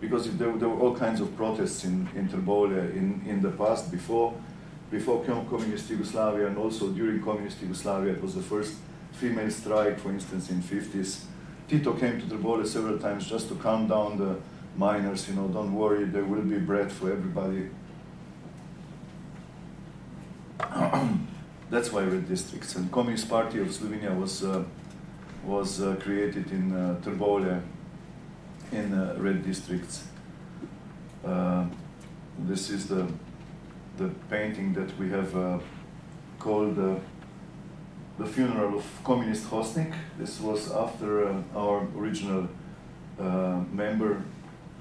Because 0.00 0.30
there, 0.36 0.52
there, 0.52 0.68
were 0.68 0.80
all 0.80 0.94
kinds 0.94 1.20
of 1.20 1.34
protests 1.36 1.84
in, 1.84 2.08
in 2.14 2.28
Trbovlje 2.28 2.94
in, 2.94 3.22
in 3.26 3.40
the 3.40 3.50
past, 3.50 3.90
before, 3.90 4.34
before 4.90 5.24
communist 5.24 5.88
Yugoslavia 5.88 6.46
and 6.46 6.58
also 6.58 6.90
during 6.90 7.22
communist 7.22 7.60
Yugoslavia. 7.62 8.12
It 8.12 8.22
was 8.22 8.34
the 8.34 8.42
first 8.42 8.74
female 9.12 9.50
strike, 9.50 9.98
for 9.98 10.10
instance, 10.10 10.50
in 10.50 10.62
50s. 10.62 11.22
Tito 11.68 11.94
came 11.94 12.20
to 12.20 12.26
Trbovlje 12.26 12.66
several 12.66 12.98
times 12.98 13.26
just 13.26 13.48
to 13.48 13.54
calm 13.56 13.88
down 13.88 14.18
the 14.18 14.36
miners, 14.76 15.28
you 15.28 15.34
know, 15.34 15.48
don't 15.48 15.74
worry, 15.74 16.04
there 16.04 16.24
will 16.24 16.42
be 16.42 16.58
bread 16.58 16.92
for 16.92 17.10
everybody. 17.10 17.70
That's 21.70 21.92
why 21.92 22.02
red 22.04 22.28
districts. 22.28 22.76
And 22.76 22.90
Communist 22.92 23.28
Party 23.28 23.60
of 23.60 23.68
Slovenia 23.68 24.16
was 24.16 24.44
uh, 24.44 24.64
was 25.44 25.80
uh, 25.80 25.96
created 26.00 26.50
in 26.50 26.72
uh, 26.72 27.00
in 28.72 28.92
uh, 28.92 29.14
red 29.18 29.44
districts. 29.44 30.04
Uh, 31.24 31.66
this 32.38 32.70
is 32.70 32.86
the, 32.88 33.06
the 33.96 34.08
painting 34.30 34.74
that 34.74 34.96
we 34.98 35.08
have 35.10 35.36
uh, 35.36 35.58
called 36.38 36.78
uh, 36.78 36.94
The 38.18 38.26
Funeral 38.26 38.78
of 38.78 38.84
Communist 39.04 39.50
Hostnik. 39.50 39.92
This 40.18 40.40
was 40.40 40.70
after 40.72 41.42
our 41.54 41.86
original 41.96 42.48
member, 43.72 44.22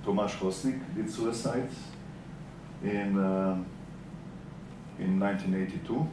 Tomaž 0.06 0.32
Hostnik, 0.40 0.80
did 0.96 1.10
suicide 1.10 1.70
in, 2.84 3.18
in 5.00 5.20
1982. 5.20 6.08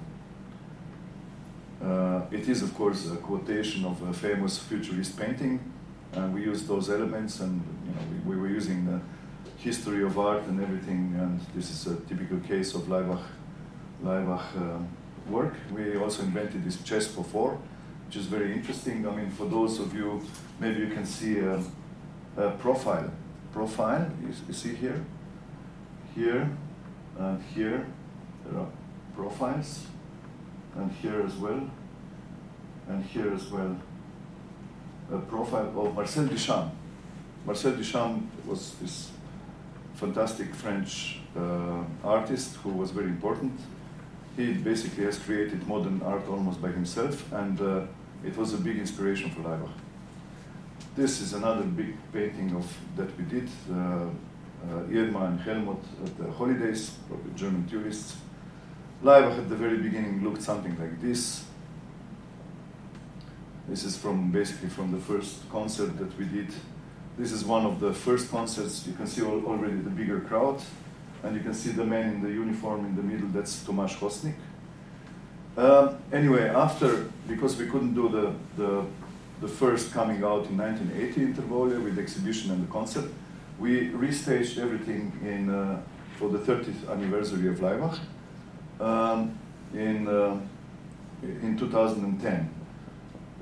Uh, 1.82 2.22
it 2.30 2.48
is, 2.48 2.62
of 2.62 2.72
course, 2.74 3.10
a 3.10 3.16
quotation 3.16 3.84
of 3.84 4.00
a 4.02 4.12
famous 4.12 4.56
futurist 4.56 5.18
painting, 5.18 5.58
and 6.12 6.34
we 6.34 6.42
used 6.42 6.66
those 6.68 6.90
elements, 6.90 7.40
and 7.40 7.62
you 7.86 7.94
know, 7.94 8.00
we, 8.10 8.34
we 8.34 8.40
were 8.40 8.48
using 8.48 8.84
the 8.86 9.00
history 9.58 10.02
of 10.02 10.18
art 10.18 10.42
and 10.44 10.60
everything, 10.60 11.14
and 11.18 11.40
this 11.54 11.70
is 11.70 11.86
a 11.86 11.96
typical 12.06 12.38
case 12.40 12.74
of 12.74 12.82
Leibach, 12.82 13.22
Laibach 14.04 14.44
uh, 14.56 14.78
work. 15.30 15.54
We 15.74 15.96
also 15.96 16.22
invented 16.22 16.64
this 16.64 16.82
chess 16.82 17.06
for 17.06 17.24
four, 17.24 17.58
which 18.06 18.16
is 18.16 18.26
very 18.26 18.52
interesting. 18.52 19.06
I 19.06 19.14
mean, 19.14 19.30
for 19.30 19.46
those 19.46 19.78
of 19.78 19.94
you, 19.94 20.20
maybe 20.58 20.80
you 20.80 20.88
can 20.88 21.06
see 21.06 21.38
a, 21.38 21.62
a 22.36 22.50
profile. 22.52 23.10
Profile, 23.52 24.10
you, 24.20 24.34
you 24.48 24.54
see 24.54 24.74
here, 24.74 25.04
here, 26.14 26.50
and 27.18 27.42
here, 27.54 27.86
there 28.44 28.60
are 28.60 28.68
profiles, 29.14 29.86
and 30.74 30.90
here 30.90 31.22
as 31.22 31.36
well, 31.36 31.70
and 32.88 33.04
here 33.04 33.32
as 33.32 33.50
well. 33.50 33.76
Profile 35.18 35.72
of 35.76 35.94
Marcel 35.94 36.24
Duchamp. 36.24 36.70
Marcel 37.46 37.72
Duchamp 37.72 38.22
was 38.46 38.74
this 38.80 39.10
fantastic 39.94 40.54
French 40.54 41.20
uh, 41.36 41.84
artist 42.04 42.56
who 42.56 42.70
was 42.70 42.90
very 42.90 43.08
important. 43.08 43.52
He 44.36 44.54
basically 44.54 45.04
has 45.04 45.18
created 45.18 45.66
modern 45.66 46.00
art 46.02 46.26
almost 46.28 46.62
by 46.62 46.68
himself, 46.68 47.30
and 47.32 47.60
uh, 47.60 47.82
it 48.24 48.36
was 48.36 48.54
a 48.54 48.56
big 48.56 48.78
inspiration 48.78 49.30
for 49.30 49.40
Laibach. 49.42 49.72
This 50.96 51.20
is 51.20 51.32
another 51.34 51.62
big 51.62 51.94
painting 52.12 52.54
of 52.56 52.66
that 52.96 53.16
we 53.18 53.24
did. 53.24 53.48
Uh, 53.70 54.06
uh, 54.70 54.94
Irma 54.94 55.24
and 55.26 55.40
Helmut 55.40 55.82
at 56.04 56.16
the 56.18 56.30
holidays, 56.30 56.92
German 57.34 57.66
tourists. 57.68 58.16
Laibach 59.02 59.38
at 59.38 59.48
the 59.48 59.56
very 59.56 59.78
beginning 59.78 60.22
looked 60.22 60.42
something 60.42 60.78
like 60.78 61.00
this. 61.00 61.44
This 63.68 63.84
is 63.84 63.96
from 63.96 64.30
basically 64.30 64.68
from 64.68 64.90
the 64.90 64.98
first 64.98 65.48
concert 65.50 65.98
that 65.98 66.18
we 66.18 66.24
did. 66.24 66.48
This 67.16 67.32
is 67.32 67.44
one 67.44 67.64
of 67.64 67.80
the 67.80 67.92
first 67.92 68.30
concerts. 68.30 68.86
You 68.86 68.94
can 68.94 69.06
see 69.06 69.22
al- 69.22 69.44
already 69.46 69.76
the 69.76 69.90
bigger 69.90 70.20
crowd, 70.20 70.60
and 71.22 71.36
you 71.36 71.42
can 71.42 71.54
see 71.54 71.70
the 71.70 71.84
man 71.84 72.14
in 72.14 72.22
the 72.22 72.30
uniform 72.30 72.84
in 72.84 72.96
the 72.96 73.02
middle. 73.02 73.28
That's 73.28 73.62
Tomaž 73.64 73.98
Hostnik. 73.98 74.34
Um, 75.56 75.98
anyway, 76.12 76.48
after 76.48 77.06
because 77.28 77.56
we 77.56 77.66
couldn't 77.66 77.94
do 77.94 78.08
the, 78.08 78.32
the 78.56 78.84
the 79.42 79.48
first 79.48 79.92
coming 79.92 80.22
out 80.24 80.46
in 80.46 80.56
1980 80.56 81.22
in 81.22 81.34
Trbovlje 81.34 81.82
with 81.82 81.96
the 81.96 82.02
exhibition 82.02 82.52
and 82.52 82.66
the 82.66 82.72
concert, 82.72 83.10
we 83.58 83.90
restaged 83.90 84.56
everything 84.58 85.12
in 85.24 85.50
uh, 85.50 85.82
for 86.16 86.28
the 86.30 86.38
30th 86.38 86.88
anniversary 86.90 87.48
of 87.48 87.58
Laibach 87.58 87.98
um, 88.80 89.36
in 89.74 90.08
uh, 90.08 90.38
in 91.22 91.56
2010. 91.58 92.61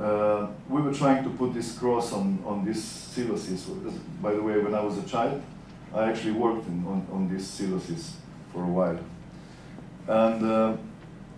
Uh, 0.00 0.46
we 0.68 0.80
were 0.80 0.94
trying 0.94 1.22
to 1.22 1.30
put 1.30 1.52
this 1.52 1.76
cross 1.76 2.12
on, 2.14 2.42
on 2.46 2.64
this 2.64 2.82
silosis. 2.82 3.66
By 4.22 4.32
the 4.32 4.42
way, 4.42 4.58
when 4.58 4.74
I 4.74 4.80
was 4.82 4.96
a 4.96 5.02
child, 5.02 5.42
I 5.94 6.04
actually 6.04 6.32
worked 6.32 6.66
in, 6.66 6.86
on, 6.86 7.06
on 7.12 7.28
this 7.28 7.46
silosis 7.46 8.16
for 8.50 8.62
a 8.62 8.66
while. 8.66 8.98
And 10.08 10.42
uh, 10.42 10.76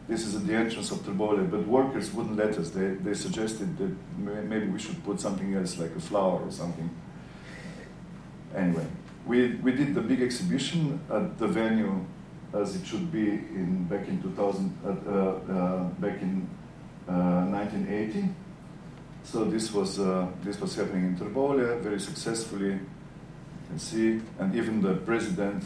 this 0.06 0.24
is 0.24 0.36
at 0.36 0.46
the 0.46 0.54
entrance 0.54 0.92
of 0.92 0.98
Trbovlje, 0.98 1.50
but 1.50 1.66
workers 1.66 2.12
wouldn't 2.12 2.36
let 2.36 2.56
us. 2.56 2.70
They, 2.70 2.90
they 2.90 3.14
suggested 3.14 3.76
that 3.78 3.96
maybe 4.16 4.66
we 4.66 4.78
should 4.78 5.02
put 5.04 5.20
something 5.20 5.54
else, 5.54 5.78
like 5.78 5.96
a 5.96 6.00
flower 6.00 6.40
or 6.42 6.50
something. 6.52 6.88
Anyway, 8.54 8.86
we, 9.26 9.56
we 9.56 9.72
did 9.72 9.92
the 9.92 10.02
big 10.02 10.22
exhibition 10.22 11.00
at 11.10 11.36
the 11.36 11.48
venue 11.48 12.04
as 12.54 12.76
it 12.76 12.86
should 12.86 13.10
be 13.10 13.28
in 13.28 13.84
back 13.84 14.06
in 14.06 14.22
2000, 14.22 14.78
uh, 14.84 14.88
uh, 14.88 15.84
back 16.00 16.20
in 16.20 16.48
uh, 17.08 17.46
1980. 17.46 18.28
So 19.24 19.44
this 19.44 19.72
was 19.72 19.98
uh, 19.98 20.26
this 20.42 20.60
was 20.60 20.74
happening 20.74 21.04
in 21.04 21.16
Trbovlje 21.16 21.80
very 21.80 22.00
successfully. 22.00 22.72
You 22.72 22.80
can 23.68 23.78
see, 23.78 24.20
and 24.38 24.54
even 24.54 24.82
the 24.82 24.94
president, 24.94 25.64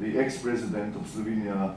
the 0.00 0.18
ex-president 0.18 0.96
of 0.96 1.02
Slovenia, 1.02 1.74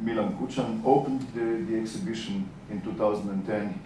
Milan 0.00 0.36
Kučan, 0.36 0.82
opened 0.84 1.22
the, 1.34 1.64
the 1.70 1.80
exhibition 1.80 2.48
in 2.70 2.80
2010. 2.82 3.80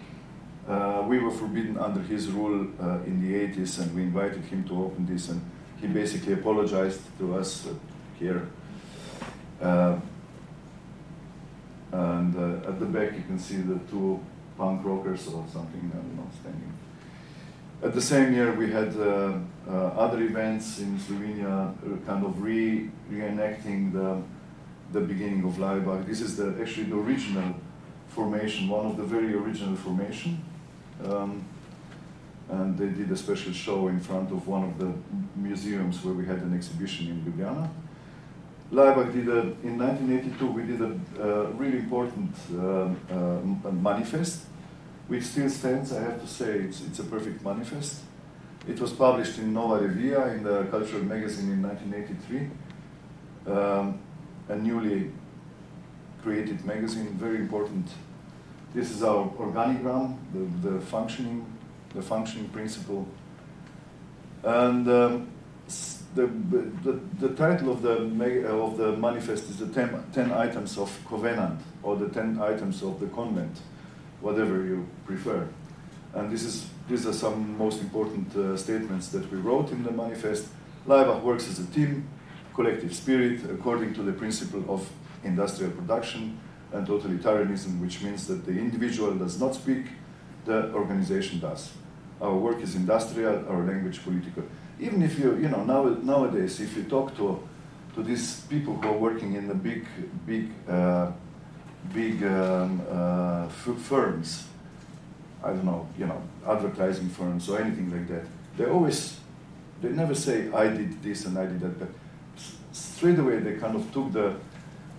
Uh, 0.67 1.03
we 1.07 1.17
were 1.19 1.31
forbidden 1.31 1.77
under 1.77 2.01
his 2.01 2.29
rule 2.29 2.67
uh, 2.79 2.99
in 3.05 3.21
the 3.21 3.33
80s, 3.33 3.79
and 3.79 3.95
we 3.95 4.03
invited 4.03 4.43
him 4.45 4.63
to 4.65 4.83
open 4.83 5.05
this, 5.07 5.29
and 5.29 5.41
he 5.79 5.87
basically 5.87 6.33
apologized 6.33 7.01
to 7.17 7.35
us 7.35 7.65
uh, 7.65 7.73
here. 8.19 8.47
Uh, 9.61 9.97
and 11.91 12.35
uh, 12.35 12.69
at 12.69 12.79
the 12.79 12.85
back, 12.85 13.13
you 13.13 13.23
can 13.23 13.39
see 13.39 13.57
the 13.57 13.79
two 13.89 14.19
punk 14.61 14.85
rockers 14.85 15.25
or 15.27 15.43
something, 15.51 15.83
I 15.91 15.97
don't 15.97 16.17
know, 16.17 16.29
standing. 16.39 16.73
At 17.81 17.93
the 17.95 18.05
same 18.13 18.31
year, 18.31 18.53
we 18.53 18.67
had 18.71 18.95
uh, 18.95 19.33
uh, 19.67 20.03
other 20.05 20.19
events 20.21 20.79
in 20.79 20.99
Slovenia, 20.99 21.53
uh, 21.53 22.05
kind 22.05 22.23
of 22.23 22.33
re 22.43 22.87
reenacting 23.11 23.91
the, 23.91 24.21
the 24.95 25.01
beginning 25.11 25.43
of 25.49 25.53
Laibach. 25.63 26.05
This 26.05 26.21
is 26.21 26.37
the, 26.37 26.47
actually 26.61 26.87
the 26.93 26.99
original 27.07 27.55
formation, 28.09 28.69
one 28.69 28.85
of 28.85 28.97
the 28.97 29.07
very 29.15 29.33
original 29.33 29.75
formation. 29.75 30.31
Um, 31.03 31.43
and 32.49 32.77
they 32.77 32.89
did 32.89 33.09
a 33.11 33.17
special 33.17 33.53
show 33.53 33.87
in 33.87 33.99
front 33.99 34.31
of 34.31 34.47
one 34.47 34.63
of 34.69 34.77
the 34.77 34.91
museums 35.35 36.03
where 36.03 36.13
we 36.13 36.25
had 36.25 36.39
an 36.47 36.53
exhibition 36.53 37.07
in 37.07 37.17
Ljubljana. 37.25 37.67
Laibach 38.71 39.11
did 39.11 39.27
a, 39.27 39.41
in 39.67 39.77
1982, 39.77 40.47
we 40.47 40.63
did 40.63 40.81
a 40.81 40.91
uh, 41.19 41.51
really 41.61 41.79
important 41.79 42.33
um, 42.51 43.61
uh, 43.65 43.71
manifest, 43.71 44.45
which 45.11 45.23
still 45.23 45.49
stands. 45.49 45.91
I 45.91 46.01
have 46.03 46.21
to 46.21 46.27
say, 46.27 46.59
it's, 46.59 46.79
it's 46.87 46.99
a 46.99 47.03
perfect 47.03 47.43
manifest. 47.43 47.99
It 48.65 48.79
was 48.79 48.93
published 48.93 49.39
in 49.39 49.53
Nova 49.53 49.85
Revija, 49.85 50.37
in 50.37 50.43
the 50.43 50.63
cultural 50.71 51.03
magazine 51.03 51.51
in 51.51 51.61
1983, 51.61 53.53
um, 53.53 53.99
a 54.47 54.55
newly 54.55 55.11
created 56.23 56.63
magazine, 56.63 57.07
very 57.19 57.39
important. 57.39 57.89
This 58.73 58.89
is 58.89 59.03
our 59.03 59.27
organigram, 59.31 60.15
the, 60.33 60.69
the 60.69 60.79
functioning, 60.79 61.45
the 61.93 62.01
functioning 62.01 62.47
principle. 62.47 63.05
And 64.43 64.87
um, 64.87 65.27
the, 66.15 66.27
the, 66.85 67.01
the 67.19 67.35
title 67.35 67.69
of 67.69 67.81
the, 67.81 67.97
uh, 67.97 68.65
of 68.65 68.77
the 68.77 68.95
manifest 68.95 69.49
is 69.49 69.57
the 69.57 69.67
10, 69.67 70.05
10 70.13 70.31
items 70.31 70.77
of 70.77 70.97
covenant 71.05 71.59
or 71.83 71.97
the 71.97 72.07
10 72.07 72.39
items 72.41 72.81
of 72.81 73.01
the 73.01 73.07
convent, 73.07 73.59
whatever 74.21 74.63
you 74.63 74.87
prefer. 75.05 75.47
And 76.13 76.31
this 76.31 76.43
is, 76.43 76.67
these 76.89 77.07
are 77.07 77.13
some 77.13 77.57
most 77.57 77.81
important 77.81 78.35
uh, 78.35 78.57
statements 78.57 79.09
that 79.09 79.29
we 79.31 79.37
wrote 79.37 79.71
in 79.71 79.83
the 79.83 79.91
manifest. 79.91 80.47
Laibach 80.87 81.21
works 81.21 81.47
as 81.47 81.59
a 81.59 81.65
team, 81.67 82.07
collective 82.53 82.93
spirit, 82.93 83.41
according 83.49 83.93
to 83.93 84.03
the 84.03 84.11
principle 84.11 84.63
of 84.67 84.89
industrial 85.23 85.71
production 85.71 86.39
and 86.73 86.87
totalitarianism, 86.87 87.79
which 87.79 88.01
means 88.01 88.27
that 88.27 88.45
the 88.45 88.51
individual 88.51 89.13
does 89.13 89.39
not 89.39 89.55
speak, 89.55 89.85
the 90.45 90.71
organization 90.73 91.39
does. 91.39 91.71
Our 92.21 92.35
work 92.35 92.61
is 92.61 92.75
industrial, 92.75 93.47
our 93.47 93.63
language 93.63 94.03
political. 94.03 94.43
Even 94.79 95.01
if 95.01 95.17
you, 95.19 95.35
you 95.37 95.49
know, 95.49 95.63
now, 95.63 95.83
nowadays, 95.83 96.59
if 96.59 96.75
you 96.75 96.83
talk 96.83 97.15
to, 97.17 97.47
to 97.95 98.03
these 98.03 98.41
people 98.41 98.75
who 98.75 98.87
are 98.87 98.97
working 98.97 99.33
in 99.33 99.47
the 99.47 99.55
big, 99.55 99.85
big, 100.25 100.51
uh, 100.67 101.11
big 101.93 102.23
um, 102.23 102.81
uh, 102.89 103.47
firms, 103.47 104.47
I 105.43 105.49
don't 105.49 105.65
know, 105.65 105.87
you 105.97 106.05
know, 106.05 106.21
advertising 106.47 107.09
firms 107.09 107.49
or 107.49 107.59
anything 107.59 107.91
like 107.91 108.07
that, 108.07 108.25
they 108.57 108.65
always, 108.65 109.17
they 109.81 109.89
never 109.89 110.15
say, 110.15 110.51
I 110.51 110.67
did 110.67 111.01
this 111.01 111.25
and 111.25 111.37
I 111.37 111.45
did 111.45 111.59
that. 111.61 111.79
But 111.79 111.89
straight 112.71 113.19
away, 113.19 113.39
they 113.39 113.53
kind 113.53 113.75
of 113.75 113.91
took 113.91 114.11
the 114.13 114.35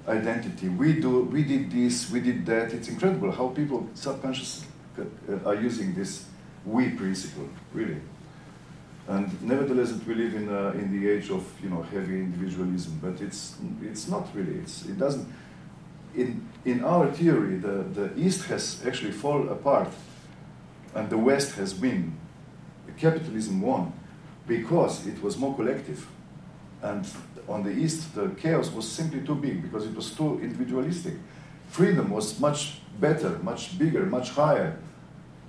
identity. 0.08 0.68
We 0.68 1.00
do, 1.00 1.22
we 1.22 1.44
did 1.44 1.70
this, 1.70 2.10
we 2.10 2.20
did 2.20 2.44
that. 2.46 2.72
It's 2.72 2.88
incredible 2.88 3.30
how 3.30 3.48
people 3.48 3.88
subconsciously 3.94 4.68
uh, 4.98 5.48
are 5.48 5.54
using 5.54 5.94
this 5.94 6.26
we 6.64 6.90
principle, 6.90 7.48
really. 7.72 8.00
And 9.08 9.42
nevertheless, 9.42 9.92
we 10.06 10.14
live 10.14 10.34
in, 10.34 10.48
uh, 10.48 10.72
in 10.74 10.92
the 10.92 11.10
age 11.10 11.30
of 11.30 11.44
you 11.62 11.70
know 11.70 11.82
heavy 11.82 12.20
individualism, 12.20 13.00
but 13.02 13.20
it's 13.20 13.56
it's 13.82 14.06
not 14.06 14.28
really. 14.32 14.58
It's, 14.58 14.86
it 14.86 14.96
doesn't. 14.96 15.26
In 16.14 16.48
in 16.64 16.84
our 16.84 17.10
theory, 17.10 17.56
the, 17.56 17.84
the 17.92 18.16
East 18.16 18.44
has 18.44 18.84
actually 18.86 19.12
fallen 19.12 19.48
apart, 19.48 19.88
and 20.94 21.10
the 21.10 21.18
West 21.18 21.56
has 21.56 21.74
win. 21.74 22.16
Capitalism 22.98 23.60
won 23.60 23.92
because 24.46 25.06
it 25.06 25.20
was 25.22 25.36
more 25.36 25.56
collective, 25.56 26.06
and 26.82 27.04
on 27.48 27.64
the 27.64 27.70
East, 27.70 28.14
the 28.14 28.28
chaos 28.30 28.70
was 28.70 28.86
simply 28.86 29.20
too 29.22 29.34
big 29.34 29.62
because 29.62 29.86
it 29.86 29.94
was 29.94 30.14
too 30.14 30.38
individualistic. 30.40 31.14
Freedom 31.68 32.10
was 32.10 32.38
much 32.38 32.80
better, 33.00 33.38
much 33.42 33.78
bigger, 33.78 34.06
much 34.06 34.30
higher 34.30 34.78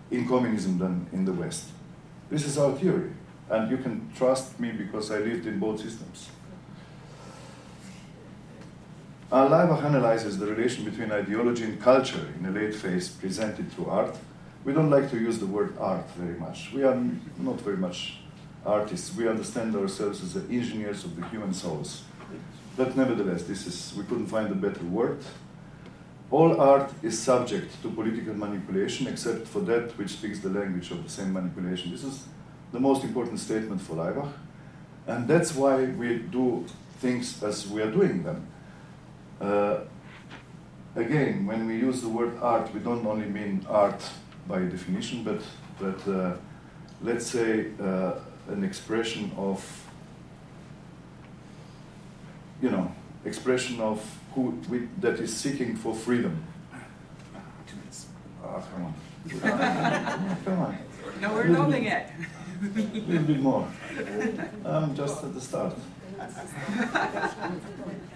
in 0.09 0.27
communism 0.27 0.79
than 0.79 1.05
in 1.11 1.25
the 1.25 1.33
West. 1.33 1.69
This 2.29 2.45
is 2.45 2.57
our 2.57 2.73
theory, 2.73 3.11
and 3.49 3.69
you 3.69 3.77
can 3.77 4.09
trust 4.15 4.59
me 4.59 4.71
because 4.71 5.11
I 5.11 5.19
lived 5.19 5.45
in 5.45 5.59
both 5.59 5.81
systems. 5.81 6.29
Laibach 9.33 9.83
analyzes 9.83 10.37
the 10.37 10.45
relation 10.45 10.85
between 10.85 11.11
ideology 11.11 11.63
and 11.63 11.81
culture 11.81 12.27
in 12.39 12.45
a 12.45 12.51
late 12.51 12.75
phase 12.75 13.09
presented 13.09 13.71
through 13.71 13.87
art. 13.87 14.15
We 14.63 14.73
don't 14.73 14.91
like 14.91 15.09
to 15.09 15.17
use 15.17 15.39
the 15.39 15.47
word 15.47 15.75
art 15.79 16.07
very 16.11 16.39
much. 16.39 16.71
We 16.71 16.83
are 16.83 16.95
not 17.39 17.59
very 17.61 17.77
much 17.77 18.19
artists. 18.63 19.15
We 19.15 19.27
understand 19.27 19.75
ourselves 19.75 20.21
as 20.21 20.35
the 20.35 20.41
engineers 20.53 21.03
of 21.03 21.15
the 21.15 21.27
human 21.29 21.51
souls. 21.51 22.03
But 22.77 22.95
nevertheless, 22.95 23.43
this 23.43 23.65
is 23.65 23.95
we 23.97 24.03
couldn't 24.03 24.27
find 24.27 24.51
a 24.51 24.55
better 24.55 24.83
word. 24.85 25.17
All 26.29 26.61
art 26.61 26.93
is 27.01 27.17
subject 27.17 27.81
to 27.81 27.89
political 27.89 28.35
manipulation 28.35 29.07
except 29.07 29.47
for 29.47 29.61
that 29.61 29.97
which 29.97 30.11
speaks 30.11 30.41
the 30.41 30.49
language 30.49 30.91
of 30.91 31.03
the 31.03 31.09
same 31.09 31.33
manipulation. 31.33 31.91
This 31.91 32.03
is 32.03 32.27
the 32.71 32.79
most 32.79 33.03
important 33.03 33.39
statement 33.39 33.81
for 33.81 33.95
Laibach. 33.95 34.31
And 35.07 35.27
that's 35.27 35.55
why 35.55 35.85
we 35.85 36.19
do 36.19 36.65
things 36.99 37.41
as 37.41 37.67
we 37.67 37.81
are 37.81 37.91
doing 37.91 38.21
them. 38.21 38.47
Uh, 39.43 39.81
again, 40.95 41.45
when 41.45 41.67
we 41.67 41.75
use 41.75 42.01
the 42.01 42.07
word 42.07 42.37
art, 42.41 42.73
we 42.73 42.79
don't 42.79 43.05
only 43.05 43.27
mean 43.27 43.65
art 43.67 44.01
by 44.47 44.59
definition, 44.59 45.23
but, 45.23 45.41
but 45.79 46.07
uh, 46.09 46.37
let's 47.01 47.27
say 47.27 47.71
uh, 47.81 48.13
an 48.47 48.63
expression 48.63 49.31
of, 49.35 49.61
you 52.61 52.69
know, 52.69 52.89
expression 53.25 53.81
of 53.81 54.01
who 54.33 54.57
we, 54.69 54.87
that 55.01 55.19
is 55.19 55.35
seeking 55.35 55.75
for 55.75 55.93
freedom. 55.93 56.41
Two 57.67 57.75
minutes. 57.75 58.07
Ah, 58.41 58.61
come 58.73 58.85
on. 58.85 58.93
come 60.45 60.59
on. 60.59 60.77
No, 61.19 61.33
we're 61.33 61.47
nothing 61.47 61.83
yet. 61.83 62.13
A 62.61 62.65
little 62.69 63.23
bit 63.23 63.39
more. 63.41 63.67
I'm 64.63 64.95
just 64.95 65.21
at 65.21 65.33
the 65.33 65.41
start. 65.41 65.73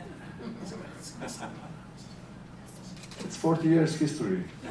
It's 3.20 3.38
40 3.38 3.68
years 3.68 3.96
history. 4.00 4.44
So 4.60 4.66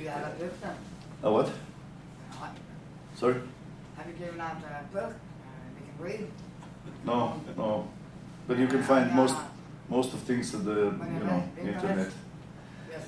you 0.00 0.08
have 0.08 0.26
a 0.26 0.30
book 0.38 0.60
then? 0.60 0.74
A 1.22 1.32
what? 1.32 1.50
Sorry? 3.16 3.34
Have 3.96 4.06
you 4.06 4.12
given 4.14 4.40
out 4.40 4.56
a 4.58 4.84
book 4.92 5.04
uh, 5.04 5.08
we 5.74 5.80
can 5.86 5.98
read? 6.20 6.30
No, 7.04 7.40
no. 7.56 7.88
But 8.46 8.58
you 8.58 8.66
can 8.66 8.82
find 8.82 9.12
most 9.12 9.36
most 9.88 10.12
of 10.12 10.20
things 10.20 10.54
at 10.54 10.64
the 10.64 10.92
you 11.14 11.24
know 11.24 11.42
internet. 11.58 12.10
Yes. 12.90 13.02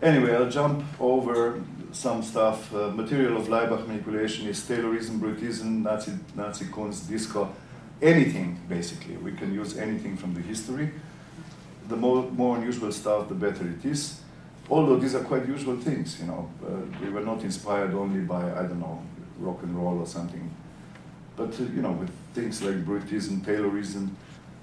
Anyway, 0.00 0.34
I'll 0.34 0.50
jump 0.50 0.84
over 1.00 1.60
some 1.92 2.22
stuff. 2.22 2.72
Uh, 2.74 2.90
material 2.90 3.36
of 3.36 3.48
Laibach 3.48 3.86
manipulation 3.86 4.46
is 4.46 4.60
Taylorism, 4.62 5.18
Bruitism, 5.18 5.82
Nazi, 5.82 6.12
Nazi 6.34 6.66
Kunst, 6.66 7.08
disco, 7.08 7.48
anything 8.02 8.60
basically. 8.68 9.16
We 9.16 9.32
can 9.32 9.54
use 9.54 9.76
anything 9.78 10.16
from 10.16 10.34
the 10.34 10.40
history. 10.40 10.90
The 11.88 11.96
more, 11.96 12.22
more 12.30 12.56
unusual 12.56 12.92
stuff, 12.92 13.28
the 13.28 13.34
better 13.34 13.66
it 13.68 13.84
is. 13.84 14.20
Although 14.70 14.96
these 14.96 15.14
are 15.14 15.22
quite 15.22 15.46
usual 15.46 15.76
things, 15.76 16.18
you 16.18 16.26
know. 16.26 16.50
Uh, 16.64 16.76
we 17.02 17.10
were 17.10 17.20
not 17.20 17.42
inspired 17.42 17.92
only 17.94 18.20
by, 18.20 18.42
I 18.52 18.62
don't 18.62 18.80
know, 18.80 19.02
rock 19.38 19.62
and 19.62 19.76
roll 19.76 19.98
or 19.98 20.06
something. 20.06 20.50
But, 21.36 21.52
uh, 21.60 21.64
you 21.64 21.82
know, 21.82 21.92
with 21.92 22.10
things 22.32 22.62
like 22.62 22.76
Bruitism, 22.86 23.44
Taylorism, 23.44 24.10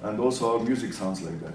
and 0.02 0.20
also 0.20 0.58
our 0.58 0.66
music 0.66 0.94
sounds 0.94 1.22
like 1.22 1.40
that. 1.42 1.54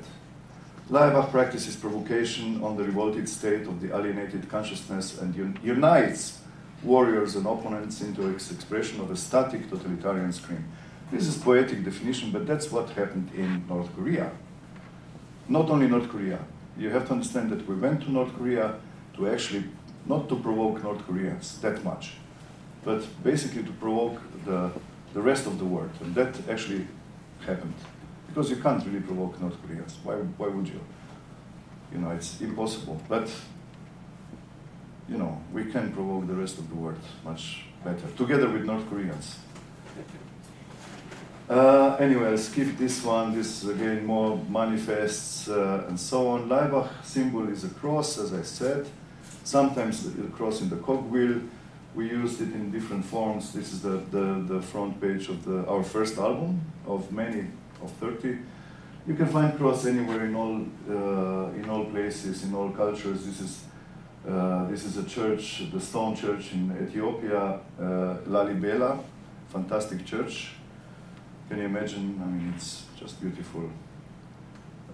Laibach 0.88 1.32
practices 1.32 1.74
provocation 1.74 2.62
on 2.62 2.76
the 2.76 2.84
revolted 2.84 3.28
state 3.28 3.62
of 3.66 3.80
the 3.80 3.92
alienated 3.96 4.48
consciousness 4.48 5.18
and 5.18 5.34
un- 5.34 5.58
unites 5.64 6.40
warriors 6.84 7.34
and 7.34 7.44
opponents 7.46 8.00
into 8.02 8.30
ex- 8.32 8.52
expression 8.52 9.00
of 9.00 9.10
a 9.10 9.16
static 9.16 9.68
totalitarian 9.68 10.32
scream. 10.32 10.64
This 11.10 11.28
is 11.28 11.38
poetic 11.38 11.84
definition, 11.84 12.32
but 12.32 12.46
that's 12.46 12.72
what 12.72 12.90
happened 12.90 13.30
in 13.34 13.64
North 13.68 13.94
Korea. 13.94 14.32
Not 15.48 15.70
only 15.70 15.86
North 15.86 16.08
Korea. 16.08 16.40
You 16.76 16.90
have 16.90 17.06
to 17.06 17.12
understand 17.12 17.50
that 17.50 17.66
we 17.68 17.76
went 17.76 18.02
to 18.02 18.10
North 18.10 18.34
Korea 18.36 18.74
to 19.14 19.28
actually 19.28 19.64
not 20.04 20.28
to 20.28 20.36
provoke 20.36 20.82
North 20.82 21.06
Koreans 21.06 21.58
that 21.60 21.82
much, 21.84 22.14
but 22.84 23.06
basically 23.22 23.62
to 23.62 23.70
provoke 23.72 24.20
the, 24.44 24.70
the 25.14 25.22
rest 25.22 25.46
of 25.46 25.58
the 25.58 25.64
world. 25.64 25.90
And 26.00 26.14
that 26.16 26.36
actually 26.48 26.86
happened. 27.46 27.74
Because 28.26 28.50
you 28.50 28.56
can't 28.56 28.84
really 28.84 29.00
provoke 29.00 29.40
North 29.40 29.56
Koreans. 29.64 29.96
Why, 30.02 30.14
why 30.14 30.48
would 30.48 30.66
you? 30.66 30.80
You 31.92 31.98
know, 31.98 32.10
it's 32.10 32.40
impossible. 32.40 33.00
But, 33.08 33.30
you 35.08 35.18
know, 35.18 35.40
we 35.52 35.66
can 35.66 35.92
provoke 35.92 36.26
the 36.26 36.34
rest 36.34 36.58
of 36.58 36.68
the 36.68 36.74
world 36.74 36.98
much 37.24 37.64
better, 37.84 38.08
together 38.16 38.50
with 38.50 38.64
North 38.64 38.88
Koreans. 38.90 39.38
Uh, 41.48 41.96
anyway, 42.00 42.30
I'll 42.30 42.38
skip 42.38 42.76
this 42.76 43.04
one. 43.04 43.32
This 43.32 43.62
is 43.62 43.68
again 43.68 44.04
more 44.04 44.36
manifests 44.48 45.48
uh, 45.48 45.84
and 45.88 45.98
so 45.98 46.26
on. 46.28 46.48
Laibach 46.48 46.88
symbol 47.04 47.48
is 47.48 47.62
a 47.62 47.68
cross, 47.68 48.18
as 48.18 48.34
I 48.34 48.42
said. 48.42 48.86
Sometimes 49.44 50.12
the 50.12 50.24
cross 50.28 50.60
in 50.60 50.68
the 50.70 50.76
cogwheel. 50.76 51.40
We 51.94 52.10
used 52.10 52.40
it 52.40 52.52
in 52.52 52.72
different 52.72 53.04
forms. 53.04 53.52
This 53.52 53.72
is 53.72 53.80
the, 53.80 54.02
the, 54.10 54.44
the 54.54 54.60
front 54.60 55.00
page 55.00 55.28
of 55.28 55.44
the, 55.44 55.64
our 55.68 55.84
first 55.84 56.18
album 56.18 56.60
of 56.84 57.12
many, 57.12 57.46
of 57.80 57.92
30. 57.92 58.38
You 59.06 59.14
can 59.14 59.28
find 59.28 59.56
cross 59.56 59.86
anywhere 59.86 60.26
in 60.26 60.34
all, 60.34 60.66
uh, 60.90 61.52
in 61.52 61.70
all 61.70 61.84
places, 61.84 62.42
in 62.42 62.54
all 62.54 62.70
cultures. 62.70 63.24
This 63.24 63.40
is, 63.40 63.64
uh, 64.28 64.66
this 64.66 64.84
is 64.84 64.96
a 64.96 65.04
church, 65.04 65.62
the 65.72 65.80
stone 65.80 66.16
church 66.16 66.52
in 66.52 66.76
Ethiopia, 66.82 67.60
uh, 67.80 67.82
Lalibela, 68.26 68.98
fantastic 69.48 70.04
church. 70.04 70.50
Can 71.48 71.58
you 71.58 71.64
imagine? 71.66 72.20
I 72.20 72.24
mean, 72.26 72.52
it's 72.56 72.86
just 72.98 73.20
beautiful. 73.20 73.70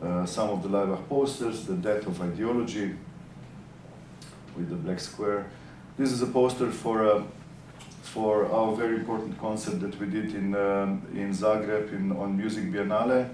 Uh, 0.02 0.26
some 0.26 0.50
of 0.50 0.62
the 0.62 0.68
Laibach 0.68 1.08
posters, 1.08 1.64
the 1.64 1.76
death 1.76 2.06
of 2.06 2.20
ideology 2.20 2.94
with 4.54 4.68
the 4.68 4.76
black 4.76 5.00
square. 5.00 5.46
This 5.96 6.12
is 6.12 6.20
a 6.20 6.26
poster 6.26 6.70
for, 6.70 7.08
uh, 7.08 7.22
for 8.02 8.44
our 8.52 8.76
very 8.76 8.96
important 8.96 9.40
concert 9.40 9.80
that 9.80 9.98
we 9.98 10.04
did 10.06 10.34
in, 10.34 10.54
um, 10.54 11.00
in 11.14 11.32
Zagreb 11.32 11.90
in, 11.94 12.12
on 12.12 12.36
Music 12.36 12.70
Biennale 12.70 13.30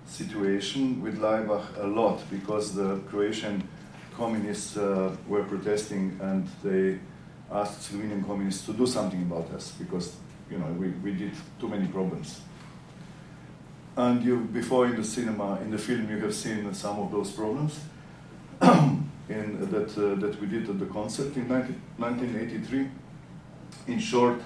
situation 0.05 1.01
with 1.01 1.21
Laibach 1.21 1.77
a 1.81 1.87
lot 1.87 2.29
because 2.29 2.75
the 2.75 2.99
Croatian 3.09 3.69
communists 4.17 4.77
uh, 4.77 5.15
were 5.29 5.45
protesting 5.45 6.19
and 6.23 6.49
they 6.65 6.99
asked 7.51 7.93
Slovenian 7.93 8.27
communists 8.27 8.65
to 8.67 8.73
do 8.73 8.87
something 8.87 9.23
about 9.23 9.51
us 9.53 9.73
because 9.73 10.17
you 10.51 10.59
know 10.59 10.67
we, 10.79 10.89
we 11.05 11.13
did 11.13 11.33
too 11.61 11.69
many 11.69 11.87
problems. 11.87 12.41
And 13.97 14.23
you 14.23 14.41
before 14.41 14.87
in 14.87 14.97
the 14.97 15.05
cinema 15.05 15.59
in 15.63 15.71
the 15.71 15.79
film 15.79 16.11
you 16.11 16.19
have 16.19 16.35
seen 16.35 16.73
some 16.75 16.99
of 16.99 17.11
those 17.11 17.31
problems 17.31 17.81
in 19.29 19.71
that 19.71 19.91
uh, 19.97 20.21
that 20.21 20.41
we 20.41 20.47
did 20.47 20.69
at 20.69 20.79
the 20.79 20.87
concert 20.87 21.37
in 21.37 21.49
19, 21.49 21.81
1983. 21.99 22.89
In 23.89 23.99
short, 23.99 24.41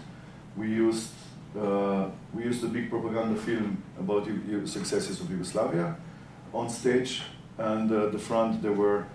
we 0.57 0.69
used 0.69 1.11
uh, 1.59 2.09
we 2.35 2.45
used 2.45 2.63
a 2.65 2.69
big 2.69 2.91
propaganda 2.91 3.39
film 3.41 3.83
about 3.99 4.27
the 4.27 4.67
successes 4.67 5.21
of 5.21 5.31
Yugoslavia 5.31 5.97
on 6.53 6.69
stage, 6.69 7.23
and 7.59 7.91
uh, 7.91 8.07
the 8.07 8.19
front 8.19 8.63
there 8.63 8.73
were 8.73 9.07